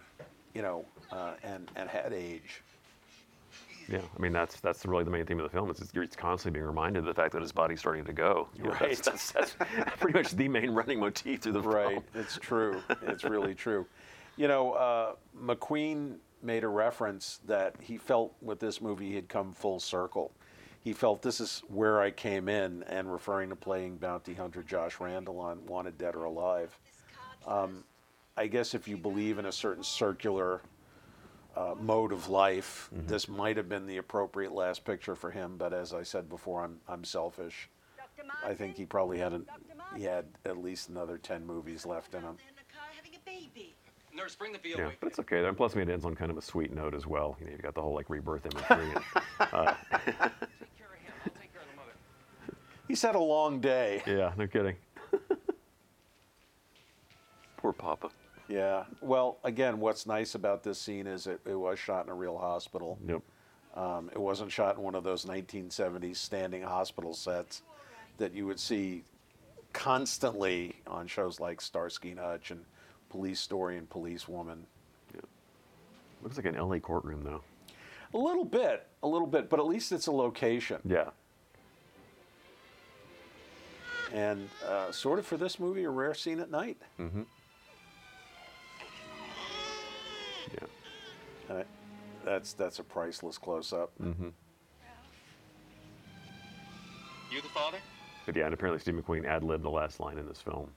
you 0.54 0.62
know, 0.62 0.86
uh, 1.12 1.34
and 1.44 1.70
and 1.76 1.90
had 1.90 2.14
age. 2.14 2.64
Yeah, 3.90 4.02
I 4.18 4.22
mean 4.22 4.34
that's 4.34 4.60
that's 4.60 4.86
really 4.86 5.04
the 5.04 5.12
main 5.12 5.26
theme 5.26 5.40
of 5.40 5.44
the 5.44 5.50
film. 5.50 5.70
Is 5.70 5.92
it's, 5.94 6.16
constantly 6.16 6.60
being 6.60 6.68
reminded 6.68 7.00
of 7.00 7.06
the 7.06 7.14
fact 7.14 7.34
that 7.34 7.42
his 7.42 7.52
body's 7.52 7.80
starting 7.80 8.04
to 8.06 8.14
go. 8.14 8.50
You 8.56 8.64
know, 8.64 8.70
Right. 8.72 8.98
That's, 8.98 9.32
that's, 9.32 9.56
that's 9.56 9.56
pretty 10.00 10.18
much 10.18 10.32
the 10.32 10.48
main 10.48 10.72
running 10.72 11.00
motif 11.00 11.42
through 11.42 11.54
the 11.54 11.62
film. 11.62 11.74
Right, 11.74 12.04
it's 12.14 12.38
true. 12.38 12.82
It's 13.04 13.24
really 13.24 13.56
true. 13.56 13.86
You 14.36 14.48
know, 14.48 14.74
uh, 14.74 15.14
McQueen 15.40 16.18
made 16.44 16.64
a 16.64 16.68
reference 16.68 17.40
that 17.48 17.76
he 17.82 17.98
felt 17.98 18.34
with 18.42 18.60
this 18.60 18.82
movie 18.82 19.10
he 19.10 19.16
had 19.16 19.28
come 19.30 19.54
full 19.54 19.80
circle. 19.80 20.32
He 20.84 20.94
felt 20.94 21.22
this 21.22 21.42
is 21.42 21.64
where 21.68 22.00
I 22.02 22.12
came 22.12 22.48
in, 22.48 22.84
and 22.84 23.12
referring 23.12 23.50
to 23.50 23.56
playing 23.56 23.98
bounty 23.98 24.34
hunter 24.34 24.64
Josh 24.64 25.00
Randall 25.00 25.40
on 25.40 25.66
Wanted 25.66 25.98
Dead 25.98 26.16
or 26.16 26.26
Alive. 26.26 26.78
Um, 27.46 27.84
I 28.38 28.48
guess 28.48 28.74
if 28.74 28.88
you 28.88 28.98
believe 28.98 29.40
in 29.40 29.48
a 29.48 29.52
certain 29.52 29.84
circular 29.84 30.62
uh, 31.58 31.74
mode 31.82 32.12
of 32.12 32.30
life, 32.30 32.90
this 33.08 33.28
might 33.28 33.58
have 33.58 33.68
been 33.68 33.88
the 33.88 33.98
appropriate 33.98 34.52
last 34.52 34.86
picture 34.86 35.16
for 35.16 35.32
him. 35.32 35.56
But 35.58 35.74
as 35.74 35.94
I 35.94 36.04
said 36.04 36.30
before, 36.30 36.64
I'm 36.64 36.80
I'm 36.88 37.04
selfish. 37.04 37.70
I 38.46 38.54
think 38.54 38.76
he 38.78 38.86
probably 38.86 39.18
had 39.18 39.34
an, 39.34 39.46
he 39.96 40.04
had 40.04 40.26
at 40.46 40.58
least 40.58 40.90
another 40.90 41.18
ten 41.18 41.46
movies 41.46 41.86
left 41.86 42.14
in 42.14 42.22
him. 42.22 42.30
In 42.48 42.56
the 42.56 42.74
car 42.74 42.86
having 42.96 43.16
a 43.16 43.20
baby. 43.26 43.74
Nurse, 44.16 44.36
bring 44.36 44.52
the 44.52 44.60
veal 44.60 44.78
Yeah, 44.78 44.90
but 45.00 45.08
it's 45.08 45.20
okay. 45.20 45.44
And 45.46 45.56
plus, 45.58 45.76
I 45.76 45.80
mean, 45.80 45.90
it 45.90 45.94
ends 45.94 46.06
on 46.06 46.16
kind 46.16 46.30
of 46.32 46.38
a 46.38 46.42
sweet 46.42 46.74
note 46.74 46.94
as 46.96 47.06
well. 47.08 47.38
You 47.40 47.46
know, 47.46 47.52
you've 47.54 47.62
got 47.62 47.76
the 47.76 47.82
whole 47.82 47.94
like 47.94 48.10
rebirth 48.10 48.46
imagery. 48.46 48.92
and, 48.94 49.04
Take 49.40 49.52
care 49.52 49.52
of 49.52 49.56
him. 49.56 51.14
I'll 51.24 51.32
take 51.40 51.54
care 51.54 51.62
of 51.62 51.70
the 51.70 51.76
mother. 51.76 51.94
He's 52.88 53.02
had 53.02 53.16
a 53.16 53.20
long 53.20 53.60
day. 53.60 54.02
yeah, 54.08 54.34
no 54.38 54.48
kidding. 54.48 54.76
Poor 57.58 57.74
Papa. 57.74 58.10
Yeah. 58.48 58.86
Well, 59.02 59.40
again, 59.44 59.80
what's 59.80 60.06
nice 60.06 60.36
about 60.36 60.64
this 60.64 60.80
scene 60.80 61.08
is 61.08 61.28
it, 61.28 61.40
it 61.46 61.56
was 61.56 61.78
shot 61.80 62.06
in 62.06 62.12
a 62.12 62.16
real 62.16 62.38
hospital. 62.38 62.98
Yep. 63.08 63.22
Um, 63.76 64.10
it 64.12 64.20
wasn't 64.20 64.52
shot 64.52 64.78
in 64.78 64.84
one 64.84 64.96
of 64.96 65.04
those 65.04 65.26
1970s 65.26 66.16
standing 66.16 66.64
hospital 66.64 67.14
sets 67.14 67.62
that 68.18 68.34
you 68.34 68.46
would 68.48 68.60
see 68.60 69.04
constantly 69.74 70.76
on 70.88 71.08
shows 71.08 71.40
like 71.40 71.62
Starsky 71.62 72.12
and 72.12 72.20
Hutch 72.20 72.52
and 72.52 72.66
Police 73.10 73.40
Story 73.40 73.78
and 73.78 73.90
Police 73.90 74.28
Woman. 74.28 74.66
Looks 76.24 76.38
like 76.38 76.46
an 76.46 76.56
LA 76.56 76.80
courtroom 76.80 77.24
though. 77.24 77.42
A 78.14 78.18
little 78.18 78.46
bit, 78.46 78.88
a 79.04 79.08
little 79.08 79.28
bit, 79.28 79.50
but 79.50 79.60
at 79.60 79.66
least 79.66 79.92
it's 79.92 80.08
a 80.08 80.12
location. 80.12 80.80
Yeah. 80.86 81.10
And 84.14 84.50
uh, 84.68 84.92
sort 84.92 85.20
of 85.20 85.26
for 85.26 85.38
this 85.38 85.60
movie, 85.60 85.84
a 85.84 85.90
rare 85.90 86.14
scene 86.14 86.40
at 86.40 86.50
night. 86.50 86.78
Mm-hmm. 87.00 87.24
And 91.50 91.66
that's 92.24 92.54
that's 92.54 92.80
a 92.80 92.84
priceless 92.84 93.38
close 93.38 93.74
up. 93.74 93.92
Mm-hmm. 94.02 94.30
You 97.32 97.42
the 97.42 97.50
father? 97.50 97.80
But 98.26 98.36
yeah, 98.36 98.46
and 98.46 98.54
apparently 98.54 98.80
Steve 98.80 98.96
McQueen 98.96 99.26
ad 99.26 99.44
libbed 99.44 99.64
the 99.64 99.70
last 99.70 100.00
line 100.00 100.18
in 100.18 100.28
this 100.28 100.42
film. 100.42 100.70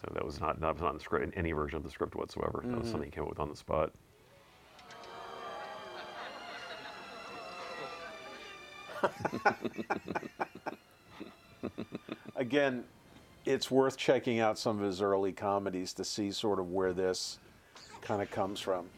So 0.00 0.10
that 0.14 0.24
was 0.24 0.40
not 0.40 0.60
that 0.60 0.74
was 0.74 0.82
not 0.82 0.90
in 0.90 0.96
the 0.96 1.02
script 1.02 1.24
in 1.24 1.34
any 1.34 1.52
version 1.52 1.76
of 1.76 1.84
the 1.84 1.90
script 1.90 2.16
whatsoever. 2.16 2.62
That 2.64 2.80
was 2.80 2.90
something 2.90 3.08
he 3.08 3.14
came 3.14 3.24
up 3.24 3.30
with 3.30 3.38
on 3.38 3.50
the 3.50 3.56
spot. 3.56 3.92
again, 12.36 12.84
it's 13.44 13.70
worth 13.70 13.96
checking 13.96 14.40
out 14.40 14.58
some 14.58 14.78
of 14.78 14.86
his 14.86 15.02
early 15.02 15.32
comedies 15.32 15.92
to 15.94 16.04
see 16.04 16.30
sort 16.30 16.58
of 16.58 16.70
where 16.70 16.92
this 16.92 17.38
kind 18.00 18.22
of 18.22 18.30
comes 18.30 18.60
from. 18.60 18.88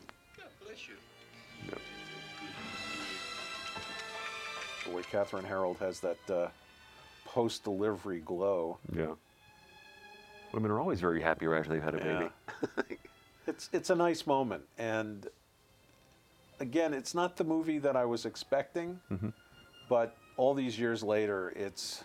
Boy, 4.90 5.02
Kathryn 5.02 5.44
Harrold 5.44 5.78
has 5.78 6.00
that 6.00 6.30
uh, 6.30 6.48
post-delivery 7.24 8.20
glow. 8.20 8.78
Yeah. 8.94 9.14
Women 10.52 10.70
are 10.70 10.78
always 10.80 11.00
very 11.00 11.20
happy 11.20 11.46
after 11.46 11.70
they've 11.72 11.82
had 11.82 11.94
a 11.94 12.30
baby. 12.78 12.98
It's 13.46 13.68
it's 13.74 13.90
a 13.90 13.94
nice 13.94 14.26
moment, 14.26 14.62
and 14.78 15.26
again, 16.60 16.94
it's 16.94 17.14
not 17.14 17.36
the 17.36 17.44
movie 17.44 17.78
that 17.78 17.94
I 17.94 18.06
was 18.06 18.24
expecting, 18.24 19.00
but 19.86 20.16
all 20.38 20.54
these 20.54 20.78
years 20.78 21.02
later, 21.02 21.52
it's 21.54 22.04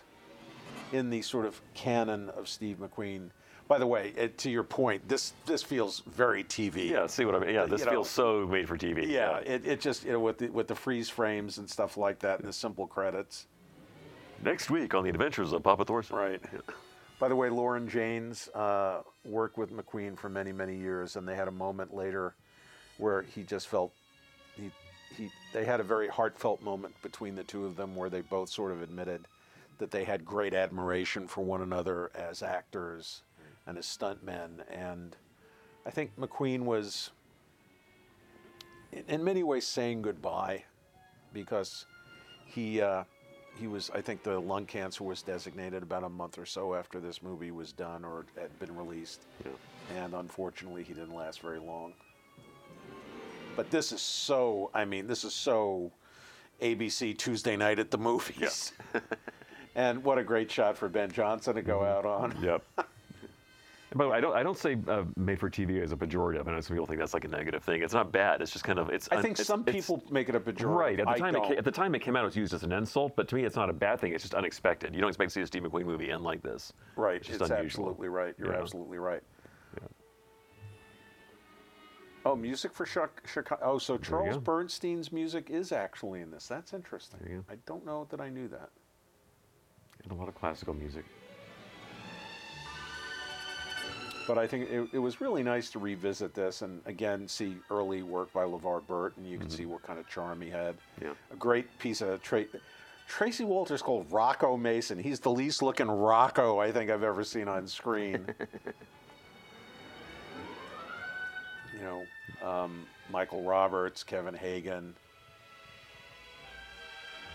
in 0.92 1.08
the 1.08 1.22
sort 1.22 1.46
of 1.46 1.58
canon 1.72 2.28
of 2.30 2.46
Steve 2.46 2.76
McQueen. 2.78 3.30
By 3.70 3.78
the 3.78 3.86
way, 3.86 4.12
it, 4.16 4.36
to 4.38 4.50
your 4.50 4.64
point, 4.64 5.08
this 5.08 5.32
this 5.46 5.62
feels 5.62 6.00
very 6.00 6.42
TV. 6.42 6.90
Yeah, 6.90 7.06
see 7.06 7.24
what 7.24 7.36
I 7.36 7.38
mean? 7.38 7.54
Yeah, 7.54 7.66
this 7.66 7.78
You 7.78 7.86
know, 7.86 7.92
feels 7.92 8.10
so 8.10 8.44
made 8.44 8.66
for 8.66 8.76
TV. 8.76 9.06
Yeah, 9.06 9.36
it, 9.36 9.64
it 9.64 9.80
just 9.80 10.04
you 10.04 10.10
know 10.10 10.18
with 10.18 10.38
the 10.38 10.48
with 10.48 10.66
the 10.66 10.74
freeze 10.74 11.08
frames 11.08 11.56
and 11.58 11.70
stuff 11.70 11.96
like 11.96 12.18
that, 12.18 12.40
and 12.40 12.48
the 12.48 12.52
simple 12.52 12.88
credits. 12.88 13.46
Next 14.42 14.70
week 14.70 14.92
on 14.92 15.04
the 15.04 15.10
Adventures 15.10 15.52
of 15.52 15.62
Papa 15.62 15.84
Thorson. 15.84 16.16
Right. 16.16 16.42
By 17.20 17.28
the 17.28 17.36
way, 17.36 17.48
Loren 17.48 17.88
Janes 17.88 18.48
uh, 18.56 19.02
worked 19.24 19.56
with 19.56 19.70
McQueen 19.70 20.18
for 20.18 20.28
many, 20.28 20.50
many 20.50 20.76
years, 20.76 21.14
and 21.14 21.28
they 21.28 21.36
had 21.36 21.46
a 21.46 21.52
moment 21.52 21.94
later 21.94 22.34
where 22.98 23.22
he 23.22 23.44
just 23.44 23.68
felt 23.68 23.92
he 24.56 24.72
he 25.16 25.30
they 25.52 25.64
had 25.64 25.78
a 25.78 25.84
very 25.84 26.08
heartfelt 26.08 26.60
moment 26.60 27.00
between 27.02 27.36
the 27.36 27.44
two 27.44 27.66
of 27.66 27.76
them 27.76 27.94
where 27.94 28.10
they 28.10 28.22
both 28.22 28.48
sort 28.48 28.72
of 28.72 28.82
admitted 28.82 29.28
that 29.78 29.92
they 29.92 30.02
had 30.02 30.24
great 30.24 30.54
admiration 30.54 31.28
for 31.28 31.44
one 31.44 31.62
another 31.62 32.10
as 32.16 32.42
actors 32.42 33.22
and 33.66 33.78
as 33.78 33.86
stuntmen, 33.86 34.62
and 34.70 35.16
I 35.86 35.90
think 35.90 36.16
McQueen 36.18 36.60
was 36.60 37.10
in, 38.92 39.04
in 39.08 39.24
many 39.24 39.42
ways 39.42 39.66
saying 39.66 40.02
goodbye 40.02 40.64
because 41.32 41.86
he 42.44 42.80
uh, 42.80 43.04
he 43.58 43.66
was 43.66 43.90
I 43.94 44.00
think 44.00 44.22
the 44.22 44.38
lung 44.38 44.66
cancer 44.66 45.04
was 45.04 45.22
designated 45.22 45.82
about 45.82 46.04
a 46.04 46.08
month 46.08 46.38
or 46.38 46.46
so 46.46 46.74
after 46.74 47.00
this 47.00 47.22
movie 47.22 47.50
was 47.50 47.72
done 47.72 48.04
or 48.04 48.26
had 48.38 48.56
been 48.58 48.76
released, 48.76 49.22
and 49.96 50.14
unfortunately 50.14 50.82
he 50.82 50.94
didn't 50.94 51.14
last 51.14 51.40
very 51.40 51.60
long. 51.60 51.92
But 53.56 53.70
this 53.70 53.92
is 53.92 54.00
so 54.00 54.70
I 54.74 54.84
mean 54.84 55.06
this 55.06 55.24
is 55.24 55.34
so 55.34 55.92
ABC 56.60 57.16
Tuesday 57.16 57.56
night 57.56 57.78
at 57.78 57.90
the 57.90 57.98
movies. 57.98 58.72
and 59.74 60.02
what 60.04 60.18
a 60.18 60.24
great 60.24 60.50
shot 60.50 60.76
for 60.76 60.88
Ben 60.88 61.10
Johnson 61.10 61.54
to 61.54 61.62
go 61.62 61.84
out 61.84 62.04
on. 62.04 62.36
Yep. 62.42 62.62
By 63.94 64.04
the 64.04 64.10
way, 64.10 64.18
I 64.18 64.20
don't, 64.20 64.36
I 64.36 64.42
don't 64.44 64.56
say 64.56 64.76
uh, 64.86 65.02
made 65.16 65.40
for 65.40 65.50
TV 65.50 65.82
as 65.82 65.90
a 65.90 65.96
pejorative. 65.96 66.46
I 66.46 66.52
know 66.52 66.60
some 66.60 66.76
people 66.76 66.86
think 66.86 67.00
that's 67.00 67.12
like 67.12 67.24
a 67.24 67.28
negative 67.28 67.64
thing. 67.64 67.82
It's 67.82 67.92
not 67.92 68.12
bad. 68.12 68.40
It's 68.40 68.52
just 68.52 68.64
kind 68.64 68.78
of 68.78 68.88
it's. 68.88 69.08
I 69.10 69.16
un- 69.16 69.22
think 69.22 69.32
it's- 69.32 69.46
some 69.48 69.62
it's- 69.66 69.74
people 69.74 70.04
make 70.12 70.28
it 70.28 70.36
a 70.36 70.40
pejorative. 70.40 70.76
Right 70.76 71.00
at 71.00 71.06
the 71.06 71.10
I 71.10 71.18
time, 71.18 71.34
it 71.34 71.38
don't. 71.38 71.48
ca- 71.48 71.56
at 71.56 71.64
the 71.64 71.72
time 71.72 71.94
it 71.96 71.98
came 71.98 72.14
out, 72.14 72.22
it 72.22 72.26
was 72.26 72.36
used 72.36 72.54
as 72.54 72.62
an 72.62 72.70
insult. 72.70 73.16
But 73.16 73.26
to 73.28 73.34
me, 73.34 73.44
it's 73.44 73.56
not 73.56 73.68
a 73.68 73.72
bad 73.72 73.98
thing. 74.00 74.12
It's 74.12 74.22
just 74.22 74.34
unexpected. 74.34 74.94
You 74.94 75.00
don't 75.00 75.08
expect 75.10 75.30
to 75.30 75.34
see 75.34 75.40
a 75.42 75.46
Steve 75.46 75.62
McQueen 75.64 75.86
movie 75.86 76.10
end 76.12 76.22
like 76.22 76.40
this. 76.40 76.72
Right, 76.94 77.16
It's 77.20 77.40
it's, 77.40 77.50
absolutely 77.50 78.08
right. 78.08 78.34
You're 78.38 78.52
Yeah. 78.52 78.60
absolutely 78.60 78.98
right. 78.98 79.22
Oh, 82.26 82.36
music 82.36 82.74
for 82.74 82.84
Chicago. 82.84 83.58
Oh, 83.62 83.78
so 83.78 83.96
Charles. 83.96 84.36
Bernstein's 84.36 85.10
music 85.10 85.48
is 85.48 85.72
actually 85.72 86.20
in 86.20 86.30
this. 86.30 86.46
That's 86.46 86.74
interesting. 86.74 87.18
There 87.22 87.32
you 87.32 87.38
go. 87.48 87.52
I 87.54 87.56
don't 87.64 87.84
know 87.86 88.06
that 88.10 88.20
I 88.20 88.28
knew 88.28 88.46
that. 88.48 88.68
And 90.02 90.12
a 90.12 90.14
lot 90.14 90.28
of 90.28 90.34
classical 90.34 90.74
music. 90.74 91.06
But 94.26 94.38
I 94.38 94.46
think 94.46 94.70
it, 94.70 94.88
it 94.92 94.98
was 94.98 95.20
really 95.20 95.42
nice 95.42 95.70
to 95.70 95.78
revisit 95.78 96.34
this 96.34 96.62
and 96.62 96.80
again 96.86 97.26
see 97.26 97.56
early 97.70 98.02
work 98.02 98.32
by 98.32 98.44
LeVar 98.44 98.86
Burton, 98.86 99.24
and 99.24 99.32
you 99.32 99.38
can 99.38 99.50
see 99.50 99.66
what 99.66 99.82
kind 99.82 99.98
of 99.98 100.08
charm 100.08 100.40
he 100.40 100.50
had. 100.50 100.74
Mm-hmm. 100.76 101.04
Yeah. 101.06 101.12
A 101.32 101.36
great 101.36 101.78
piece 101.78 102.00
of 102.00 102.22
tra- 102.22 102.44
Tracy 103.08 103.44
Walters 103.44 103.82
called 103.82 104.06
Rocco 104.10 104.56
Mason. 104.56 104.98
He's 104.98 105.18
the 105.18 105.32
least 105.32 105.62
looking 105.62 105.88
Rocco 105.88 106.58
I 106.60 106.70
think 106.70 106.90
I've 106.90 107.02
ever 107.02 107.24
seen 107.24 107.48
on 107.48 107.66
screen. 107.66 108.24
you 111.74 111.80
know, 111.80 112.04
um, 112.48 112.86
Michael 113.10 113.42
Roberts, 113.42 114.04
Kevin 114.04 114.34
Hagen. 114.34 114.94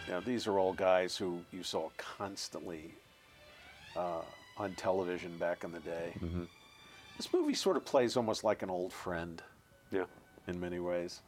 You 0.07 0.13
know, 0.13 0.21
these 0.21 0.47
are 0.47 0.59
all 0.59 0.71
guys 0.71 1.17
who 1.17 1.41
you 1.51 1.63
saw 1.63 1.89
constantly 1.97 2.93
uh, 3.97 4.21
on 4.57 4.73
television 4.75 5.35
back 5.37 5.63
in 5.63 5.71
the 5.71 5.79
day. 5.79 6.13
This 7.17 7.31
movie 7.33 7.53
sort 7.53 7.77
of 7.77 7.85
plays 7.85 8.17
almost 8.17 8.43
like 8.43 8.61
an 8.61 8.69
old 8.69 8.91
friend 8.93 9.41
Yeah. 9.91 10.05
in 10.47 10.59
many 10.59 10.79
ways. 10.79 11.21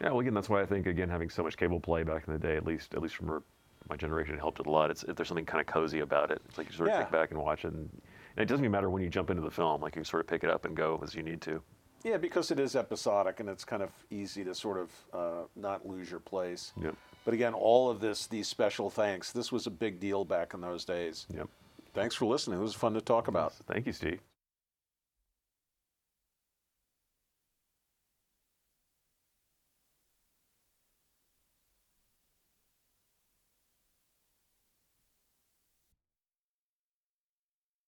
Yeah, 0.00 0.10
well, 0.10 0.20
again, 0.20 0.34
that's 0.34 0.48
why 0.48 0.60
I 0.62 0.66
think 0.66 0.86
again 0.86 1.08
having 1.08 1.28
so 1.28 1.42
much 1.42 1.56
cable 1.56 1.80
play 1.80 2.04
back 2.04 2.24
in 2.28 2.32
the 2.32 2.38
day, 2.38 2.56
at 2.56 2.64
least 2.64 2.94
at 2.94 3.02
least 3.02 3.16
from 3.16 3.30
our, 3.30 3.42
my 3.88 3.96
generation, 3.96 4.34
it 4.34 4.38
helped 4.38 4.60
it 4.60 4.66
a 4.66 4.70
lot. 4.70 4.90
It's 4.90 5.02
if 5.02 5.16
there's 5.16 5.26
something 5.28 5.44
kind 5.46 5.60
of 5.60 5.66
cozy 5.66 6.00
about 6.00 6.30
it. 6.30 6.40
It's 6.48 6.56
like 6.56 6.68
you 6.70 6.76
sort 6.76 6.90
of 6.90 6.94
Yeah. 6.94 7.02
kick 7.02 7.10
back 7.12 7.30
and 7.32 7.40
watch 7.40 7.64
it, 7.64 7.72
and, 7.72 7.88
and 8.36 8.42
it 8.42 8.46
doesn't 8.46 8.64
even 8.64 8.70
matter 8.72 8.90
when 8.90 9.02
you 9.02 9.08
jump 9.08 9.30
into 9.30 9.42
the 9.42 9.50
film. 9.50 9.80
Like 9.80 9.96
you 9.96 10.04
sort 10.04 10.20
of 10.20 10.28
pick 10.28 10.44
it 10.44 10.50
up 10.50 10.64
and 10.64 10.76
go 10.76 11.00
as 11.02 11.14
you 11.16 11.22
need 11.24 11.40
to. 11.42 11.60
Yeah, 12.04 12.16
because 12.16 12.52
it 12.52 12.60
is 12.60 12.76
episodic 12.76 13.40
and 13.40 13.48
it's 13.48 13.64
kind 13.64 13.82
of 13.82 13.90
easy 14.08 14.44
to 14.44 14.54
sort 14.54 14.78
of 14.78 14.90
uh, 15.12 15.46
not 15.56 15.84
lose 15.84 16.08
your 16.08 16.20
place. 16.20 16.72
Yep. 16.80 16.94
But 17.24 17.34
again, 17.34 17.54
all 17.54 17.90
of 17.90 17.98
this, 18.00 18.28
these 18.28 18.46
special 18.46 18.88
thanks, 18.90 19.32
this 19.32 19.50
was 19.50 19.66
a 19.66 19.70
big 19.70 19.98
deal 19.98 20.24
back 20.24 20.54
in 20.54 20.60
those 20.60 20.84
days. 20.84 21.26
Yep. 21.34 21.48
Thanks 21.94 22.14
for 22.14 22.26
listening. 22.26 22.60
It 22.60 22.62
was 22.62 22.74
fun 22.74 22.94
to 22.94 23.00
talk 23.00 23.26
about. 23.26 23.52
Thank 23.66 23.84
you, 23.86 23.92
Steve. 23.92 24.20